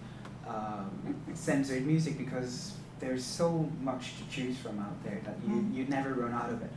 um, 0.47 0.89
censored 1.35 1.85
music 1.85 2.17
because 2.17 2.73
there's 2.99 3.23
so 3.23 3.69
much 3.81 4.13
to 4.17 4.23
choose 4.35 4.57
from 4.57 4.79
out 4.79 5.03
there 5.03 5.19
that 5.23 5.35
you, 5.47 5.53
Mm. 5.55 5.75
you 5.75 5.85
never 5.85 6.13
run 6.15 6.33
out 6.33 6.49
of 6.49 6.61
it. 6.63 6.71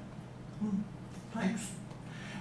Mm, 0.63 0.81
Thanks. 1.33 1.71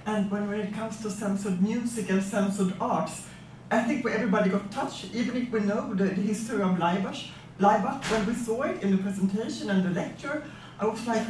And 0.06 0.30
when, 0.32 0.48
when 0.50 0.60
it 0.60 0.74
comes 0.74 0.98
to 1.04 1.10
censored 1.10 1.62
music 1.62 2.10
and 2.10 2.22
censored 2.22 2.74
arts, 2.82 3.28
I 3.72 3.84
think 3.84 4.04
we, 4.04 4.12
everybody 4.12 4.50
got 4.50 4.70
touched, 4.72 5.14
even 5.14 5.38
if 5.38 5.52
we 5.52 5.60
know 5.62 5.94
the, 5.94 6.06
the 6.06 6.22
history 6.32 6.62
of 6.62 6.78
Laibach. 6.78 7.30
Laibach, 7.60 8.04
when 8.12 8.26
we 8.26 8.34
saw 8.34 8.64
it 8.64 8.82
in 8.82 8.92
the 8.98 8.98
presentation 8.98 9.70
and 9.70 9.84
the 9.86 9.92
lecture, 9.92 10.44
I 10.80 10.86
was 10.88 11.06
like, 11.08 11.26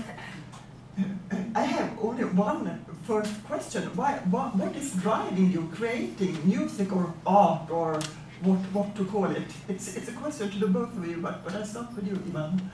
I 1.55 1.61
have 1.63 1.97
only 2.01 2.23
one 2.23 2.65
first 3.09 3.43
question. 3.45 3.83
Why, 3.95 4.11
what, 4.29 4.55
what 4.55 4.75
is 4.75 4.93
driving 4.93 5.51
you 5.51 5.67
creating 5.73 6.37
music 6.47 6.95
or 6.95 7.11
art 7.25 7.71
or 7.71 7.99
what, 8.43 8.59
what 8.75 8.95
to 8.97 9.03
call 9.05 9.25
it? 9.25 9.49
It's, 9.67 9.95
it's 9.97 10.09
a 10.09 10.11
question 10.11 10.51
to 10.51 10.57
the 10.59 10.67
both 10.67 10.95
of 10.95 11.07
you, 11.07 11.17
but, 11.17 11.43
but 11.43 11.55
I 11.55 11.63
start 11.63 11.95
with 11.95 12.05
you, 12.07 12.13
Ivan. 12.27 12.71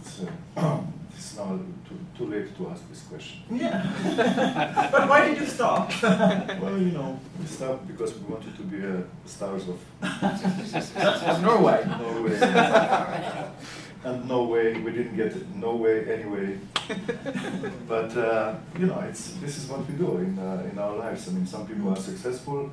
It's, 0.00 0.22
uh, 0.56 0.80
it's 1.14 1.36
now 1.36 1.60
too, 1.86 1.98
too 2.18 2.26
late 2.26 2.56
to 2.56 2.68
ask 2.70 2.82
this 2.90 3.02
question. 3.02 3.38
Yeah. 3.52 4.88
but 4.92 5.08
why 5.08 5.28
did 5.28 5.38
you 5.38 5.46
stop? 5.46 5.92
well, 6.02 6.76
you 6.76 6.92
know, 6.98 7.20
we 7.38 7.46
stopped 7.46 7.86
because 7.86 8.18
we 8.18 8.22
wanted 8.32 8.56
to 8.56 8.62
be 8.62 8.78
uh, 8.84 9.02
stars 9.26 9.62
of 9.68 9.78
Of 10.02 11.42
Norway. 11.42 11.86
Norway. 12.00 12.36
and 14.04 14.28
no 14.28 14.44
way, 14.44 14.80
we 14.80 14.92
didn't 14.92 15.16
get 15.16 15.28
it. 15.28 15.54
No 15.54 15.76
way, 15.76 16.10
anyway. 16.12 16.58
but 17.88 18.16
uh, 18.16 18.54
you 18.78 18.86
know, 18.86 19.00
it's 19.00 19.32
this 19.34 19.58
is 19.58 19.66
what 19.68 19.86
we 19.88 19.94
do 19.94 20.18
in 20.18 20.38
uh, 20.38 20.68
in 20.70 20.78
our 20.78 20.96
lives. 20.96 21.28
I 21.28 21.32
mean, 21.32 21.46
some 21.46 21.66
people 21.66 21.90
are 21.90 21.96
successful 21.96 22.70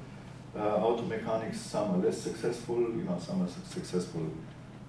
uh, 0.58 0.78
auto 0.78 1.04
mechanics, 1.04 1.60
some 1.60 1.92
are 1.92 1.98
less 1.98 2.18
successful. 2.18 2.80
You 2.80 3.04
know, 3.04 3.20
some 3.20 3.42
are 3.44 3.48
su- 3.48 3.62
successful 3.80 4.26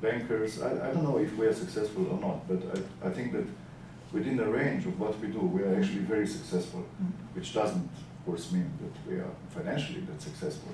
bankers. 0.00 0.62
I, 0.62 0.88
I 0.88 0.92
don't 0.92 1.02
know 1.02 1.18
if 1.18 1.36
we 1.36 1.46
are 1.46 1.52
successful 1.52 2.06
or 2.10 2.18
not, 2.20 2.48
but 2.48 2.62
I, 2.74 3.08
I 3.08 3.10
think 3.10 3.32
that 3.32 3.46
within 4.12 4.36
the 4.36 4.46
range 4.46 4.86
of 4.86 4.98
what 4.98 5.18
we 5.20 5.28
do, 5.28 5.40
we 5.40 5.62
are 5.62 5.74
actually 5.74 6.00
very 6.00 6.26
successful, 6.26 6.86
which 7.34 7.52
doesn't, 7.52 7.84
of 7.84 8.24
course, 8.24 8.50
mean 8.50 8.70
that 8.80 9.10
we 9.10 9.18
are 9.20 9.30
financially 9.50 10.00
that 10.00 10.22
successful. 10.22 10.72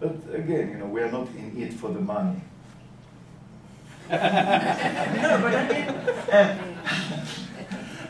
But 0.00 0.16
again, 0.34 0.70
you 0.70 0.78
know, 0.78 0.86
we 0.86 1.00
are 1.02 1.12
not 1.12 1.28
in 1.36 1.62
it 1.62 1.72
for 1.72 1.90
the 1.90 2.00
money. 2.00 2.40
no, 4.10 5.38
but 5.42 5.54
I 5.54 5.68
mean, 5.68 5.88
uh, 6.32 6.58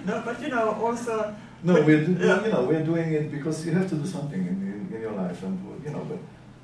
no, 0.06 0.22
but 0.24 0.40
you 0.42 0.48
know, 0.48 0.72
also. 0.82 1.34
No, 1.62 1.72
but- 1.74 1.86
we're 1.86 2.04
do, 2.04 2.12
yeah. 2.12 2.44
you 2.44 2.52
know 2.52 2.64
we're 2.64 2.84
doing 2.84 3.12
it 3.12 3.30
because 3.30 3.64
you 3.66 3.72
have 3.72 3.88
to 3.88 3.94
do 3.96 4.06
something 4.06 4.40
in, 4.40 4.88
in, 4.90 4.94
in 4.94 5.00
your 5.00 5.12
life, 5.12 5.42
and 5.42 5.58
you 5.84 5.90
know, 5.90 6.04
but 6.04 6.18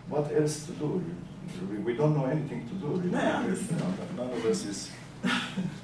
what 0.08 0.32
else 0.36 0.66
to 0.66 0.72
do? 0.72 1.02
We, 1.70 1.78
we 1.78 1.94
don't 1.96 2.14
know 2.16 2.26
anything 2.26 2.68
to 2.68 2.74
do. 2.74 2.86
Really. 2.86 3.10
No, 3.10 3.18
I 3.18 3.46
you 3.46 3.76
know, 3.78 3.94
none 4.24 4.30
of 4.32 4.44
us 4.46 4.64
is. 4.66 4.90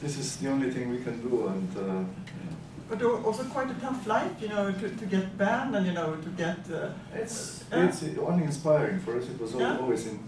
this 0.00 0.18
is 0.18 0.36
the 0.36 0.48
only 0.50 0.70
thing 0.70 0.90
we 0.90 1.02
can 1.02 1.20
do, 1.20 1.46
and 1.48 1.76
uh, 1.76 1.80
you 1.80 2.44
know, 2.44 2.56
But 2.88 3.02
also 3.02 3.44
quite 3.44 3.70
a 3.70 3.74
tough 3.74 4.06
life, 4.06 4.32
you 4.40 4.48
know, 4.48 4.72
to, 4.72 4.88
to 4.90 5.06
get 5.06 5.38
banned 5.38 5.74
and 5.76 5.86
you 5.86 5.92
know 5.92 6.16
to 6.16 6.28
get. 6.30 6.58
Uh, 6.70 6.90
it's 7.14 7.64
uh, 7.72 7.88
it's 7.88 8.02
only 8.18 8.44
inspiring 8.44 8.98
for 9.00 9.16
us. 9.16 9.24
It 9.28 9.40
was 9.40 9.54
Yeah. 9.54 9.78
always 9.80 10.06
in, 10.06 10.18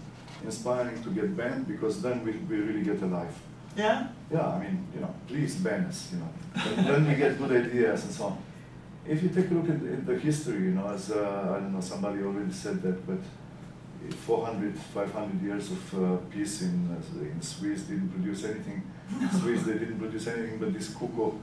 inspiring 0.43 1.01
to 1.03 1.09
get 1.09 1.35
banned 1.35 1.67
because 1.67 2.01
then 2.01 2.23
we, 2.23 2.31
we 2.31 2.57
really 2.57 2.83
get 2.83 3.01
a 3.01 3.05
life. 3.05 3.39
yeah. 3.75 4.07
Yeah, 4.31 4.47
I 4.47 4.59
mean, 4.59 4.87
you 4.95 5.01
know, 5.01 5.13
please 5.27 5.55
ban 5.55 5.85
us, 5.85 6.09
you 6.13 6.19
know. 6.19 6.29
Then, 6.55 6.85
then 6.85 7.07
we 7.07 7.15
get 7.15 7.37
good 7.37 7.51
ideas 7.51 8.05
and 8.05 8.13
so 8.13 8.25
on. 8.25 8.37
If 9.05 9.21
you 9.23 9.29
take 9.29 9.51
a 9.51 9.53
look 9.53 9.65
at, 9.69 9.81
at 9.91 10.05
the 10.05 10.17
history, 10.17 10.63
you 10.67 10.71
know, 10.71 10.87
as 10.87 11.11
uh, 11.11 11.53
I 11.55 11.59
don't 11.59 11.73
know, 11.73 11.81
somebody 11.81 12.23
already 12.23 12.53
said 12.53 12.81
that, 12.83 13.05
but 13.05 13.19
400, 14.09 14.77
500 14.77 15.41
years 15.41 15.71
of 15.71 16.03
uh, 16.03 16.17
peace 16.29 16.61
in, 16.61 16.89
uh, 16.95 17.23
in 17.23 17.41
Swiss 17.41 17.81
didn't 17.83 18.09
produce 18.09 18.43
anything. 18.45 18.83
Swiss, 19.41 19.63
they 19.63 19.73
didn't 19.73 19.99
produce 19.99 20.27
anything 20.27 20.57
but 20.59 20.73
this 20.73 20.93
cuckoo, 20.93 21.33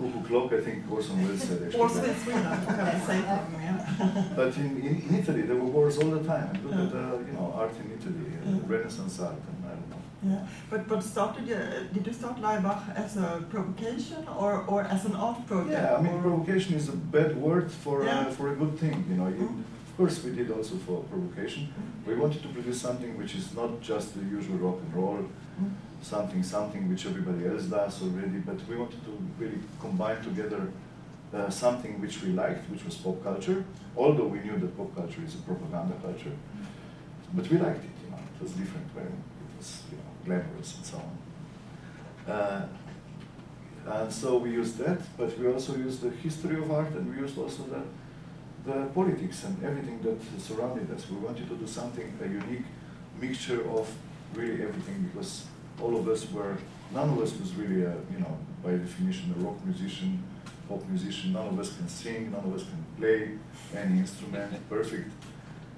cuckoo 0.00 0.22
clock, 0.28 0.52
I 0.52 0.60
think 0.66 0.78
Orson 0.90 1.16
Welles 1.22 1.42
said 1.48 1.62
actually. 1.64 1.80
Also 1.80 2.02
in 2.04 2.14
Sweden, 2.22 2.42
can 2.66 2.84
we 2.94 3.00
say 3.08 3.20
that? 3.28 3.42
Yeah. 3.52 4.24
But 4.36 4.56
in, 4.56 4.70
in, 4.88 4.94
in 5.08 5.14
Italy, 5.20 5.42
there 5.42 5.56
were 5.62 5.70
wars 5.76 5.98
all 5.98 6.10
the 6.18 6.24
time. 6.32 6.46
And 6.54 6.64
look 6.64 6.74
at 6.74 6.80
Yeah. 6.80 6.94
the, 6.96 7.04
you 7.28 7.32
know, 7.36 7.46
art 7.62 7.74
in 7.82 7.86
Italy, 7.98 8.26
uh, 8.34 8.50
Yeah. 8.50 8.74
Renaissance 8.74 9.14
art, 9.26 9.40
and 9.50 9.58
I 9.70 9.72
don't 9.78 9.90
know. 9.92 10.02
Yeah, 10.30 10.42
but 10.70 10.80
but 10.90 11.00
started 11.12 11.44
you, 11.50 11.58
did 11.94 12.06
you 12.08 12.12
start 12.20 12.36
Laibach 12.46 12.82
as 13.04 13.16
a 13.16 13.28
provocation 13.54 14.22
or, 14.42 14.52
or 14.72 14.80
as 14.94 15.02
an 15.08 15.14
art 15.28 15.40
project? 15.46 15.72
Yeah, 15.72 15.96
I 15.96 16.02
mean, 16.02 16.14
or- 16.14 16.22
provocation 16.28 16.72
is 16.80 16.88
a 16.88 16.96
bad 17.16 17.30
word 17.46 17.70
for 17.84 17.96
Yeah. 18.04 18.20
uh, 18.28 18.30
for 18.36 18.46
a 18.54 18.56
good 18.62 18.74
thing. 18.82 18.96
You 19.10 19.16
know, 19.20 19.30
Mm. 19.30 19.62
of 19.88 19.92
course 19.98 20.16
we 20.24 20.30
did 20.40 20.48
also 20.56 20.74
for 20.86 20.96
provocation. 21.12 21.62
We 22.08 22.14
wanted 22.22 22.40
to 22.46 22.48
produce 22.56 22.78
something 22.86 23.12
which 23.20 23.32
is 23.40 23.46
not 23.60 23.70
just 23.90 24.06
the 24.16 24.24
usual 24.38 24.58
rock 24.66 24.78
and 24.84 24.90
roll, 25.00 25.22
Mm. 25.60 25.70
Something 26.02 26.42
something 26.42 26.88
which 26.88 27.06
everybody 27.06 27.46
else 27.46 27.64
does 27.64 28.02
already. 28.02 28.38
But 28.38 28.58
we 28.68 28.76
wanted 28.76 29.04
to 29.04 29.12
really 29.38 29.58
combine 29.80 30.22
together 30.22 30.72
uh, 31.34 31.50
something 31.50 32.00
which 32.00 32.22
we 32.22 32.30
liked, 32.30 32.70
which 32.70 32.84
was 32.84 32.96
pop 32.96 33.22
culture. 33.22 33.64
Although 33.96 34.26
we 34.26 34.40
knew 34.40 34.58
that 34.58 34.76
pop 34.76 34.94
culture 34.94 35.22
is 35.24 35.34
a 35.34 35.38
propaganda 35.38 35.94
culture, 36.02 36.32
but 37.34 37.48
we 37.48 37.58
liked 37.58 37.84
it. 37.84 37.90
You 38.04 38.10
know, 38.10 38.18
it 38.18 38.42
was 38.42 38.52
different 38.52 38.94
when 38.94 39.06
it 39.06 39.56
was 39.58 39.82
you 39.90 39.98
know 39.98 40.10
glamorous 40.24 40.76
and 40.76 40.86
so 40.86 40.96
on. 40.98 42.32
Uh, 42.32 42.68
and 43.86 44.12
so 44.12 44.36
we 44.38 44.50
used 44.50 44.78
that, 44.78 45.00
but 45.16 45.36
we 45.38 45.46
also 45.46 45.76
used 45.76 46.02
the 46.02 46.10
history 46.10 46.56
of 46.56 46.70
art 46.70 46.90
and 46.90 47.10
we 47.10 47.20
used 47.20 47.38
also 47.38 47.64
the, 47.64 48.70
the 48.70 48.86
politics 48.86 49.44
and 49.44 49.64
everything 49.64 50.00
that 50.02 50.18
surrounded 50.40 50.90
us. 50.92 51.08
We 51.10 51.16
wanted 51.16 51.48
to 51.48 51.56
do 51.56 51.66
something, 51.66 52.12
a 52.22 52.26
unique 52.26 52.66
mixture 53.20 53.68
of 53.70 53.90
really 54.34 54.62
everything 54.62 55.10
because 55.12 55.44
all 55.82 55.96
of 55.96 56.08
us 56.08 56.30
were, 56.30 56.56
none 56.92 57.08
of 57.10 57.18
us 57.20 57.38
was 57.38 57.54
really 57.54 57.82
a, 57.82 57.94
you 58.12 58.18
know, 58.20 58.36
by 58.62 58.72
definition, 58.72 59.34
a 59.36 59.44
rock 59.44 59.64
musician, 59.64 60.22
pop 60.68 60.86
musician. 60.88 61.32
None 61.32 61.48
of 61.48 61.58
us 61.58 61.76
can 61.76 61.88
sing, 61.88 62.30
none 62.30 62.44
of 62.44 62.54
us 62.54 62.64
can 62.64 62.84
play 62.98 63.38
any 63.74 63.98
instrument 63.98 64.68
perfect. 64.68 65.10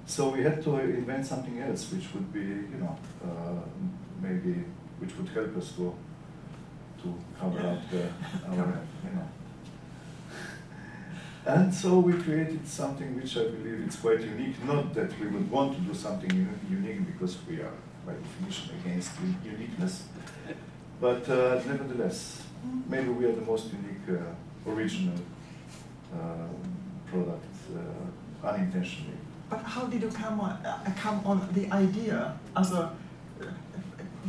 So 0.05 0.29
we 0.29 0.43
had 0.43 0.63
to 0.63 0.79
invent 0.79 1.25
something 1.25 1.59
else 1.59 1.91
which 1.91 2.13
would 2.13 2.31
be, 2.33 2.41
you 2.41 2.79
know, 2.79 2.97
uh, 3.23 3.61
maybe, 4.21 4.63
which 4.99 5.15
would 5.17 5.29
help 5.29 5.55
us 5.57 5.71
to 5.73 5.95
to 7.01 7.13
cover 7.37 7.59
up 7.59 7.89
the, 7.91 8.03
our, 8.47 8.79
you 9.03 9.11
know. 9.15 9.27
And 11.45 11.73
so 11.73 11.99
we 11.99 12.13
created 12.13 12.65
something 12.65 13.15
which 13.17 13.35
I 13.35 13.43
believe 13.43 13.85
is 13.87 13.97
quite 13.97 14.21
unique. 14.21 14.63
Not 14.63 14.93
that 14.93 15.19
we 15.19 15.27
would 15.27 15.51
want 15.51 15.75
to 15.75 15.81
do 15.81 15.93
something 15.93 16.31
unique 16.69 17.05
because 17.05 17.37
we 17.49 17.57
are 17.57 17.73
by 18.05 18.13
definition 18.13 18.75
against 18.79 19.11
uniqueness, 19.43 20.03
but 20.99 21.27
uh, 21.29 21.61
nevertheless, 21.65 22.41
maybe 22.87 23.09
we 23.09 23.25
are 23.25 23.31
the 23.33 23.41
most 23.41 23.65
unique, 23.71 24.07
uh, 24.09 24.71
original 24.71 25.17
uh, 26.13 26.17
product 27.09 27.55
uh, 27.75 28.47
unintentionally. 28.47 29.17
But 29.49 29.61
how 29.63 29.85
did 29.85 30.01
you 30.01 30.09
come 30.09 30.39
on, 30.39 30.51
uh, 30.65 30.93
come 30.97 31.21
on 31.25 31.47
the 31.53 31.71
idea 31.71 32.37
as 32.55 32.71
a, 32.71 32.91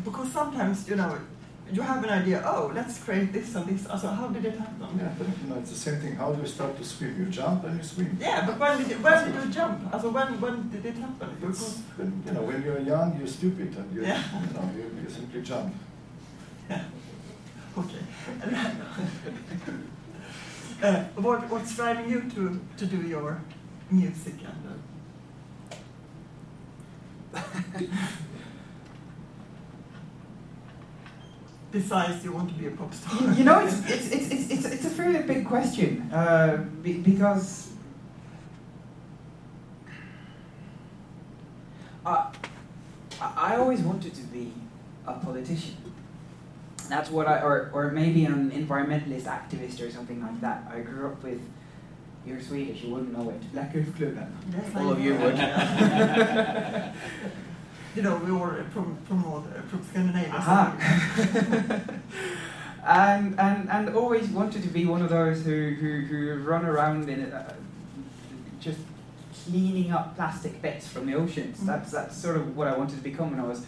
because 0.04 0.32
sometimes, 0.32 0.88
you 0.88 0.96
know, 0.96 1.16
you 1.72 1.82
have 1.82 2.04
an 2.04 2.10
idea, 2.10 2.42
oh, 2.44 2.70
let's 2.74 2.98
create 3.02 3.32
this 3.32 3.54
and 3.54 3.66
this. 3.66 3.86
Also, 3.86 4.08
how 4.08 4.28
did 4.28 4.44
it 4.44 4.56
happen? 4.58 4.86
Yeah, 4.98 5.08
but 5.18 5.26
you 5.28 5.48
know, 5.48 5.56
it's 5.60 5.70
the 5.70 5.76
same 5.76 5.98
thing. 6.00 6.14
How 6.14 6.32
do 6.32 6.40
you 6.40 6.46
start 6.46 6.76
to 6.76 6.84
swim? 6.84 7.16
You 7.18 7.26
jump 7.26 7.64
and 7.64 7.78
you 7.78 7.82
swim. 7.84 8.16
Yeah, 8.20 8.44
but 8.46 8.58
when 8.58 8.78
did, 8.78 8.90
you, 8.90 8.96
when 8.96 9.32
did 9.32 9.44
you 9.44 9.50
jump? 9.50 9.92
Also, 9.92 10.10
when, 10.10 10.40
when 10.40 10.68
did 10.70 10.84
it 10.84 10.96
happen? 10.96 11.28
Because, 11.40 11.80
when, 11.96 12.22
you 12.26 12.32
know, 12.32 12.42
when 12.42 12.62
you're 12.62 12.80
young, 12.80 13.16
you're 13.18 13.26
stupid 13.26 13.74
and 13.76 13.94
you, 13.94 14.02
Yeah. 14.02 14.22
you 14.40 14.52
know, 14.54 14.70
you, 14.76 14.90
you 15.02 15.08
simply 15.10 15.42
jump. 15.42 15.74
yeah. 16.68 16.84
Okay. 17.76 18.04
uh, 20.82 21.04
what, 21.16 21.48
what's 21.50 21.74
driving 21.74 22.08
you 22.10 22.20
to, 22.30 22.60
to 22.76 22.86
do 22.86 22.98
your 23.08 23.40
music 23.90 24.34
and 24.44 24.80
uh, 27.34 27.40
besides 31.78 32.24
you 32.24 32.32
want 32.32 32.48
to 32.48 32.54
be 32.54 32.66
a 32.68 32.70
pop 32.70 32.94
star? 32.94 33.20
You- 33.20 33.34
You 33.38 33.44
know, 33.44 33.58
it's, 33.66 33.74
it's, 33.94 34.08
it's, 34.16 34.28
it's, 34.34 34.46
it's, 34.54 34.64
it's 34.74 34.84
a 34.86 34.90
fairly 34.98 35.22
big 35.32 35.44
question 35.46 35.90
uh, 36.12 36.56
be, 36.82 36.92
because 37.10 37.48
uh, 42.06 42.30
I 43.20 43.52
I 43.52 43.56
always 43.56 43.80
wanted 43.80 44.14
to 44.14 44.22
be 44.36 44.52
a 45.06 45.14
politician. 45.14 45.76
That's 46.88 47.10
what 47.10 47.26
I, 47.26 47.40
or, 47.40 47.70
or 47.72 47.90
maybe 47.90 48.24
an 48.26 48.50
environmentalist 48.50 49.24
activist 49.38 49.76
or 49.84 49.90
something 49.90 50.20
like 50.22 50.38
that. 50.42 50.58
I 50.70 50.80
grew 50.80 51.06
up 51.10 51.22
with, 51.22 51.40
you're 52.26 52.40
Swedish, 52.42 52.82
you 52.82 52.92
wouldn't 52.92 53.12
know 53.16 53.30
it, 53.30 53.40
Blekkulfklubben. 53.54 54.28
Yes, 54.52 54.76
All 54.76 54.90
of 54.92 55.00
you 55.00 55.14
would. 55.14 55.34
you 57.94 58.02
know, 58.02 58.16
we 58.16 58.32
were 58.32 58.64
from 58.72 58.96
from 59.06 59.24
all, 59.24 59.44
from 59.68 59.84
Scandinavia. 59.84 60.32
Aha. 60.32 60.76
and, 62.86 63.38
and, 63.40 63.70
and 63.70 63.96
always 63.96 64.28
wanted 64.28 64.62
to 64.62 64.68
be 64.68 64.84
one 64.84 65.02
of 65.02 65.10
those 65.10 65.44
who, 65.44 65.70
who, 65.70 66.00
who 66.00 66.42
run 66.42 66.64
around 66.66 67.08
in 67.08 67.20
it, 67.20 67.32
uh, 67.32 67.42
just 68.60 68.78
cleaning 69.44 69.90
up 69.90 70.14
plastic 70.16 70.60
bits 70.60 70.86
from 70.86 71.06
the 71.06 71.14
oceans. 71.14 71.58
Mm. 71.60 71.66
That's, 71.66 71.92
that's 71.92 72.16
sort 72.16 72.36
of 72.36 72.56
what 72.56 72.68
I 72.68 72.76
wanted 72.76 72.96
to 72.96 73.02
become 73.02 73.30
when 73.30 73.40
I 73.40 73.44
was. 73.44 73.64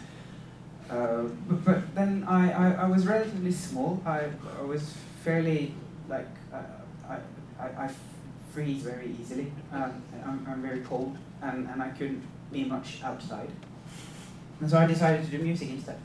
Uh, 0.89 1.23
but, 1.47 1.65
but 1.65 1.95
then 1.95 2.23
I, 2.27 2.51
I, 2.51 2.71
I 2.83 2.85
was 2.85 3.05
relatively 3.05 3.51
small. 3.51 4.01
I, 4.05 4.25
I 4.59 4.63
was 4.63 4.93
fairly 5.23 5.73
like 6.07 6.27
uh, 6.53 6.61
I, 7.09 7.17
I, 7.59 7.85
I 7.85 7.89
freeze 8.53 8.83
very 8.83 9.15
easily. 9.19 9.51
Um, 9.71 10.01
I'm, 10.25 10.47
I'm 10.49 10.61
very 10.61 10.79
cold, 10.81 11.17
and, 11.41 11.67
and 11.69 11.81
I 11.81 11.89
couldn't 11.89 12.23
be 12.51 12.63
much 12.63 13.01
outside. 13.03 13.49
And 14.59 14.69
so 14.69 14.77
I 14.77 14.85
decided 14.87 15.25
to 15.25 15.31
do 15.37 15.43
music 15.43 15.69
instead. 15.69 15.99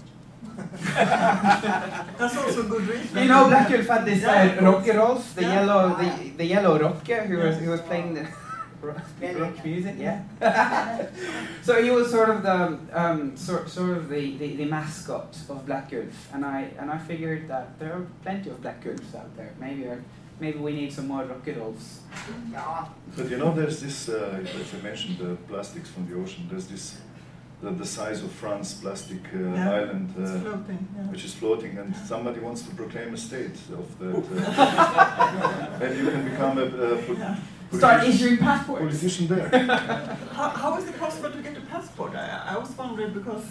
That's 0.95 2.37
also 2.37 2.61
a 2.67 2.69
good 2.69 2.83
reason. 2.89 3.19
You 3.19 3.29
know, 3.29 3.49
Black 3.49 3.69
Wolf 3.71 3.87
had 3.87 4.05
this 4.05 4.21
Yeah, 4.23 4.43
uh, 4.43 4.59
of 4.59 4.63
rocker 4.65 4.99
Rolf, 4.99 5.35
the 5.35 5.43
Yeah. 5.43 5.55
yellow, 5.55 5.97
the, 5.97 6.31
the 6.37 6.45
yellow 6.45 6.79
rocker 6.79 7.23
who 7.25 7.39
was 7.39 7.57
who 7.59 7.71
was 7.71 7.81
playing 7.81 8.15
the 8.15 8.27
rock, 8.83 9.01
rock 9.41 9.65
music. 9.65 9.95
Yeah. 9.99 10.23
so 11.63 11.83
he 11.83 11.91
was 11.91 12.11
sort 12.11 12.29
of 12.31 12.43
the 12.43 12.79
um, 12.93 13.37
sort 13.37 13.69
sort 13.71 13.97
of 13.97 14.09
the, 14.09 14.37
the, 14.37 14.57
the 14.57 14.65
mascot 14.67 15.35
of 15.49 15.65
Black 15.65 15.91
Wolf, 15.93 16.29
and 16.35 16.45
I 16.45 16.69
and 16.79 16.91
I 16.91 16.99
figured 16.99 17.49
that 17.49 17.79
there 17.79 17.93
are 17.95 18.07
plenty 18.23 18.51
of 18.51 18.61
Black 18.61 18.85
Wolves 18.85 19.15
out 19.15 19.35
there. 19.37 19.53
Maybe 19.59 19.89
I, 19.89 19.97
maybe 20.41 20.59
we 20.59 20.73
need 20.73 20.93
some 20.93 21.07
more 21.09 21.25
rocker 21.25 21.55
Rolfs. 21.55 22.01
Ja. 22.53 22.89
But 23.17 23.31
you 23.31 23.39
know, 23.39 23.55
there's 23.55 23.81
this, 23.81 24.09
uh, 24.09 24.41
as 24.43 24.75
I 24.75 24.83
mentioned, 24.83 25.19
the 25.19 25.37
plastics 25.49 25.89
from 25.91 26.09
the 26.09 26.17
ocean, 26.21 26.47
there's 26.51 26.67
this, 26.67 26.99
the, 27.63 27.71
the 27.71 27.87
size 27.87 28.23
of 28.23 28.31
France 28.33 28.75
plastic 28.75 29.23
uh, 29.35 29.39
Yeah, 29.39 29.71
island, 29.73 30.15
uh, 30.19 30.41
floating. 30.41 30.89
Yeah. 30.97 31.03
which 31.13 31.25
is 31.25 31.35
floating, 31.35 31.79
and 31.79 31.95
somebody 31.97 32.41
wants 32.41 32.63
to 32.63 32.75
proclaim 32.75 33.15
a 33.15 33.17
state 33.17 33.57
of 33.73 33.87
that. 33.99 34.15
Uh, 34.63 35.79
and 35.85 35.99
you 35.99 36.11
can 36.11 36.25
become 36.31 36.59
a, 36.59 36.63
a 36.65 37.15
Yeah. 37.15 37.37
Start 37.79 38.05
issuing 38.07 38.37
passports. 38.37 38.81
politician 38.83 39.27
there. 39.29 39.49
How, 40.39 40.49
how 40.51 40.77
is 40.77 40.87
it 40.89 40.99
possible 40.99 41.31
to 41.31 41.39
get 41.43 41.57
a 41.57 41.61
passport? 41.63 42.15
I, 42.15 42.55
I 42.55 42.59
was 42.59 42.71
wondering 42.77 43.13
because 43.15 43.45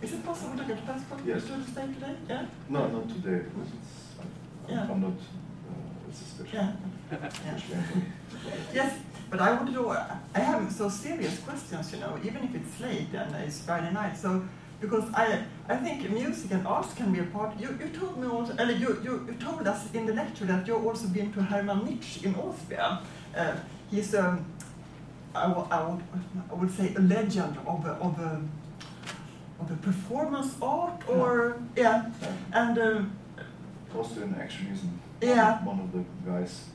is 0.00 0.12
it 0.12 0.24
possible 0.24 0.56
to 0.56 0.64
get 0.64 0.78
a 0.78 0.82
passport 0.82 1.20
Yes. 1.26 1.42
to 1.46 1.52
the 1.52 1.64
state 1.72 1.94
today? 1.94 2.14
Yeah. 2.28 2.46
No, 2.68 2.86
not 2.86 3.08
today. 3.08 3.40
because 3.48 3.70
it's, 3.78 3.92
I'm, 4.20 4.74
Yeah. 4.74 4.88
I'm 4.92 5.00
not. 5.00 5.10
Uh, 5.68 6.08
it's 6.08 6.20
a 6.20 6.24
special. 6.24 6.54
Yeah. 6.54 6.72
yeah. 7.70 7.80
Yes, 8.74 8.92
but 9.34 9.42
I 9.48 9.52
want 9.52 9.66
to 9.66 9.72
know. 9.72 9.88
I 9.90 10.38
have 10.38 10.70
so 10.70 10.88
serious 10.88 11.40
questions, 11.40 11.92
you 11.92 11.98
know, 11.98 12.16
even 12.22 12.44
if 12.44 12.54
it's 12.54 12.78
late 12.80 13.12
and 13.12 13.34
it's 13.34 13.60
Friday 13.62 13.92
night. 13.92 14.16
So 14.16 14.44
because 14.80 15.06
I 15.12 15.42
I 15.68 15.76
think 15.76 16.08
music 16.08 16.52
and 16.52 16.64
arts 16.66 16.94
can 16.94 17.12
be 17.12 17.18
a 17.18 17.24
part. 17.24 17.58
You, 17.58 17.76
you 17.80 17.88
told 17.88 18.16
me 18.22 18.28
also, 18.28 18.52
or 18.56 18.70
you, 18.70 18.90
you, 19.02 19.12
you 19.28 19.34
told 19.40 19.66
us 19.66 19.92
in 19.92 20.06
the 20.06 20.12
lecture 20.12 20.44
that 20.44 20.68
you've 20.68 20.86
also 20.86 21.08
been 21.08 21.32
to 21.32 21.42
Hermann 21.42 21.80
Nitsch 21.80 22.22
in 22.22 22.34
Austria. 22.36 23.00
Uh, 23.36 23.56
he's 23.90 24.14
um, 24.14 24.44
I, 25.34 25.48
wa- 25.48 25.66
I, 25.68 25.78
would, 25.88 26.02
I 26.52 26.54
would 26.54 26.70
say 26.70 26.94
a 26.94 27.00
legend 27.00 27.56
of 27.66 27.84
a, 27.86 27.92
of 28.06 28.18
a 28.20 28.40
of 29.60 29.70
a 29.70 29.76
performance 29.82 30.54
art 30.62 31.02
or 31.08 31.56
yeah, 31.76 32.06
and 32.52 32.78
um, 32.78 33.12
Austrian 33.98 34.32
actionism. 34.34 34.90
Yeah. 35.20 35.64
One 35.64 35.80
of 35.80 35.90
the 35.92 36.04
guys. 36.30 36.66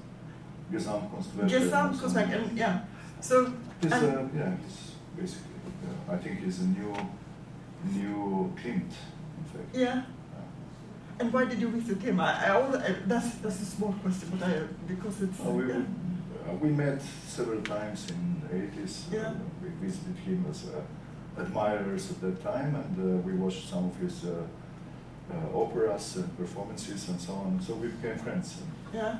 Gesamtkunstwerk. 0.72 1.50
Gesamtkunstwerk 1.50 2.32
and 2.34 2.58
yeah. 2.58 2.80
So 3.22 3.52
He's, 3.82 3.92
uh, 3.94 4.28
yeah, 4.36 4.52
he's 4.64 4.92
basically, 5.18 5.56
uh, 5.88 6.14
I 6.14 6.18
think 6.18 6.40
he's 6.44 6.60
a 6.60 6.66
new, 6.66 6.94
new 7.94 8.54
Klimt, 8.58 8.92
in 9.38 9.44
fact. 9.52 9.74
Yeah. 9.76 10.02
And 11.20 11.34
why 11.34 11.46
did 11.46 11.60
you 11.60 11.68
visit 11.70 12.02
him? 12.02 12.20
I, 12.20 12.46
I 12.46 12.48
al- 12.50 12.76
I, 12.78 12.96
that's 13.08 13.36
that's 13.44 13.62
a 13.62 13.66
small 13.66 13.94
question, 14.02 14.30
but 14.32 14.48
I 14.48 14.62
because 14.88 15.22
it's 15.22 15.40
Uh, 15.40 15.50
we, 15.52 15.68
yeah. 15.68 15.78
uh, 16.50 16.54
we 16.62 16.70
met 16.70 17.02
several 17.28 17.62
times 17.62 18.08
in 18.10 18.42
the 18.42 18.56
80s. 18.82 19.12
Yeah. 19.12 19.28
Uh, 19.28 19.34
we 19.62 19.70
visited 19.88 20.16
him 20.18 20.46
as 20.50 20.64
uh, 20.66 21.42
admirers 21.42 22.12
at 22.12 22.22
that 22.22 22.42
time, 22.44 22.76
and 22.76 22.94
uh, 23.00 23.22
we 23.28 23.34
watched 23.34 23.68
some 23.70 23.86
of 23.90 23.96
his 23.98 24.24
uh, 24.26 24.32
uh, 25.32 25.58
operas 25.58 26.16
and 26.18 26.38
performances 26.38 27.10
and 27.10 27.20
so 27.20 27.34
on. 27.34 27.60
So 27.62 27.74
we 27.76 27.88
became 27.90 28.18
friends. 28.18 28.58
yeah. 28.94 29.16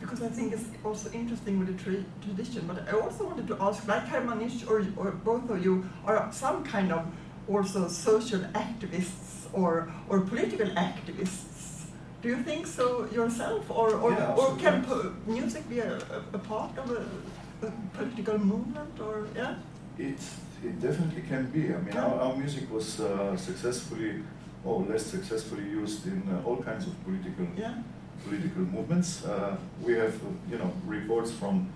Because 0.00 0.22
I 0.22 0.28
think 0.28 0.52
it's 0.52 0.64
also 0.84 1.10
interesting 1.12 1.58
with 1.58 1.68
the 1.68 1.82
tra- 1.84 2.04
tradition. 2.24 2.66
But 2.66 2.88
I 2.88 2.92
also 2.98 3.24
wanted 3.26 3.46
to 3.48 3.56
ask, 3.60 3.86
like 3.88 4.06
Hermann 4.06 4.38
Nitsch 4.40 4.68
or 4.70 4.78
or 4.96 5.10
both 5.12 5.50
of 5.50 5.64
you 5.64 5.84
are 6.06 6.28
some 6.32 6.62
kind 6.64 6.92
of 6.92 7.02
also 7.48 7.88
social 7.88 8.40
activists 8.54 9.46
or 9.52 9.90
or 10.08 10.20
political 10.20 10.68
activists. 10.68 11.86
Do 12.22 12.28
you 12.28 12.42
think 12.42 12.66
so 12.66 13.06
yourself, 13.12 13.70
or 13.70 13.90
or, 13.94 14.10
Yeah, 14.12 14.34
or 14.40 14.56
can 14.56 14.84
po- 14.84 15.12
music 15.26 15.68
be 15.68 15.78
a, 15.80 15.94
a, 15.96 16.18
a 16.34 16.38
part 16.38 16.76
of 16.78 16.90
a, 16.90 17.66
a 17.66 17.70
political 17.96 18.38
movement, 18.38 19.00
or 19.00 19.26
yeah? 19.36 19.54
It, 19.98 20.18
it 20.64 20.80
definitely 20.80 21.22
can 21.22 21.46
be. 21.50 21.74
I 21.74 21.78
mean, 21.78 21.96
our, 21.96 22.14
our 22.20 22.36
music 22.36 22.70
was 22.72 23.00
uh, 23.00 23.36
successfully, 23.36 24.22
or 24.64 24.82
less 24.90 25.06
successfully 25.06 25.64
used 25.64 26.06
in 26.06 26.22
uh, 26.28 26.46
all 26.48 26.56
kinds 26.62 26.86
of 26.86 26.92
political 27.04 27.46
Yeah. 27.56 27.74
Political 28.24 28.62
movements. 28.62 29.24
Uh, 29.24 29.56
we 29.82 29.92
have, 29.94 30.14
uh, 30.16 30.28
you 30.50 30.58
know, 30.58 30.72
reports 30.86 31.30
from 31.30 31.68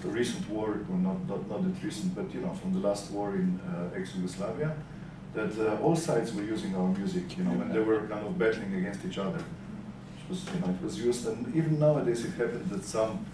the 0.00 0.08
recent 0.08 0.48
war, 0.50 0.80
well, 0.88 0.98
not, 0.98 1.28
not, 1.28 1.48
not 1.48 1.62
that 1.62 1.84
recent, 1.84 2.14
but, 2.14 2.32
you 2.34 2.40
know, 2.40 2.52
from 2.54 2.72
the 2.72 2.80
last 2.80 3.10
war 3.12 3.34
in 3.34 3.60
uh, 3.60 3.96
ex-Yugoslavia, 3.96 4.74
that 5.34 5.52
uh, 5.58 5.80
all 5.82 5.96
sides 5.96 6.34
were 6.34 6.42
using 6.42 6.74
our 6.76 6.88
music, 6.88 7.36
you 7.38 7.44
know, 7.44 7.52
when 7.52 7.72
they 7.72 7.78
were 7.78 8.00
kind 8.08 8.26
of 8.26 8.38
battling 8.38 8.74
against 8.74 9.04
each 9.04 9.18
other. 9.18 9.38
It 9.38 10.28
was, 10.28 10.44
you 10.52 10.60
know, 10.60 10.68
it 10.74 10.82
was 10.82 10.98
used, 10.98 11.26
and 11.26 11.54
even 11.54 11.78
nowadays 11.78 12.24
it 12.24 12.32
happens 12.32 12.68
that 12.70 12.84
some, 12.84 13.24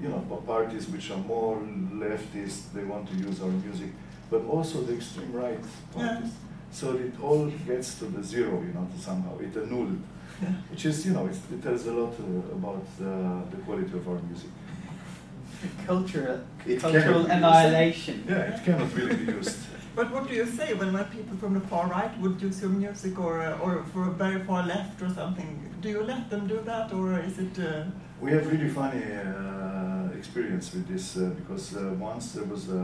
you 0.00 0.08
know, 0.08 0.18
parties 0.46 0.88
which 0.88 1.10
are 1.10 1.18
more 1.18 1.56
leftist, 1.92 2.72
they 2.74 2.84
want 2.84 3.08
to 3.08 3.14
use 3.16 3.40
our 3.42 3.48
music, 3.50 3.90
but 4.30 4.44
also 4.46 4.80
the 4.82 4.94
extreme 4.94 5.32
right 5.32 5.58
Yeah. 5.96 6.06
parties. 6.14 6.32
So 6.70 6.96
it 6.96 7.12
all 7.20 7.46
gets 7.66 7.98
to 7.98 8.06
the 8.06 8.22
zero, 8.22 8.62
you 8.62 8.72
know, 8.72 8.88
somehow, 8.98 9.38
it 9.38 9.54
annulled 9.56 9.98
which 10.70 10.84
is, 10.86 11.06
you 11.06 11.12
know, 11.12 11.26
it's, 11.26 11.38
it 11.52 11.62
tells 11.62 11.86
a 11.86 11.92
lot 11.92 12.12
uh, 12.18 12.54
about 12.58 12.86
uh, 13.00 13.04
the 13.50 13.56
quality 13.64 13.92
of 13.96 14.08
our 14.08 14.20
music. 14.28 14.50
Cultural, 15.86 16.40
It 16.66 16.80
cultural 16.80 17.24
cannot 17.24 17.28
be 17.28 17.32
used. 17.32 17.32
annihilation. 17.32 18.24
Yeah, 18.28 18.54
it 18.54 18.64
cannot 18.64 18.94
really 18.94 19.16
be 19.16 19.32
used. 19.32 19.56
But 19.94 20.10
what 20.10 20.26
do 20.26 20.34
you 20.34 20.46
say 20.46 20.72
when, 20.72 20.90
when 20.94 21.04
people 21.04 21.36
from 21.36 21.52
the 21.54 21.60
far 21.60 21.86
right 21.86 22.18
would 22.20 22.40
use 22.40 22.62
your 22.62 22.70
music 22.70 23.18
or, 23.20 23.42
uh, 23.42 23.58
or 23.58 23.84
for 23.92 24.08
a 24.08 24.10
very 24.10 24.42
far 24.42 24.66
left 24.66 25.02
or 25.02 25.10
something? 25.10 25.48
Do 25.82 25.88
you 25.90 26.02
let 26.02 26.30
them 26.30 26.46
do 26.48 26.62
that 26.64 26.92
or 26.94 27.18
is 27.20 27.38
it... 27.38 27.58
Uh, 27.58 27.84
We 28.22 28.30
have 28.32 28.46
really 28.50 28.70
funny 28.70 29.04
uh, 29.04 30.16
experience 30.18 30.72
with 30.74 30.86
this 30.88 31.16
uh, 31.16 31.22
because 31.40 31.76
uh, 31.76 31.92
once 32.00 32.32
there 32.34 32.44
was 32.54 32.70
a, 32.70 32.82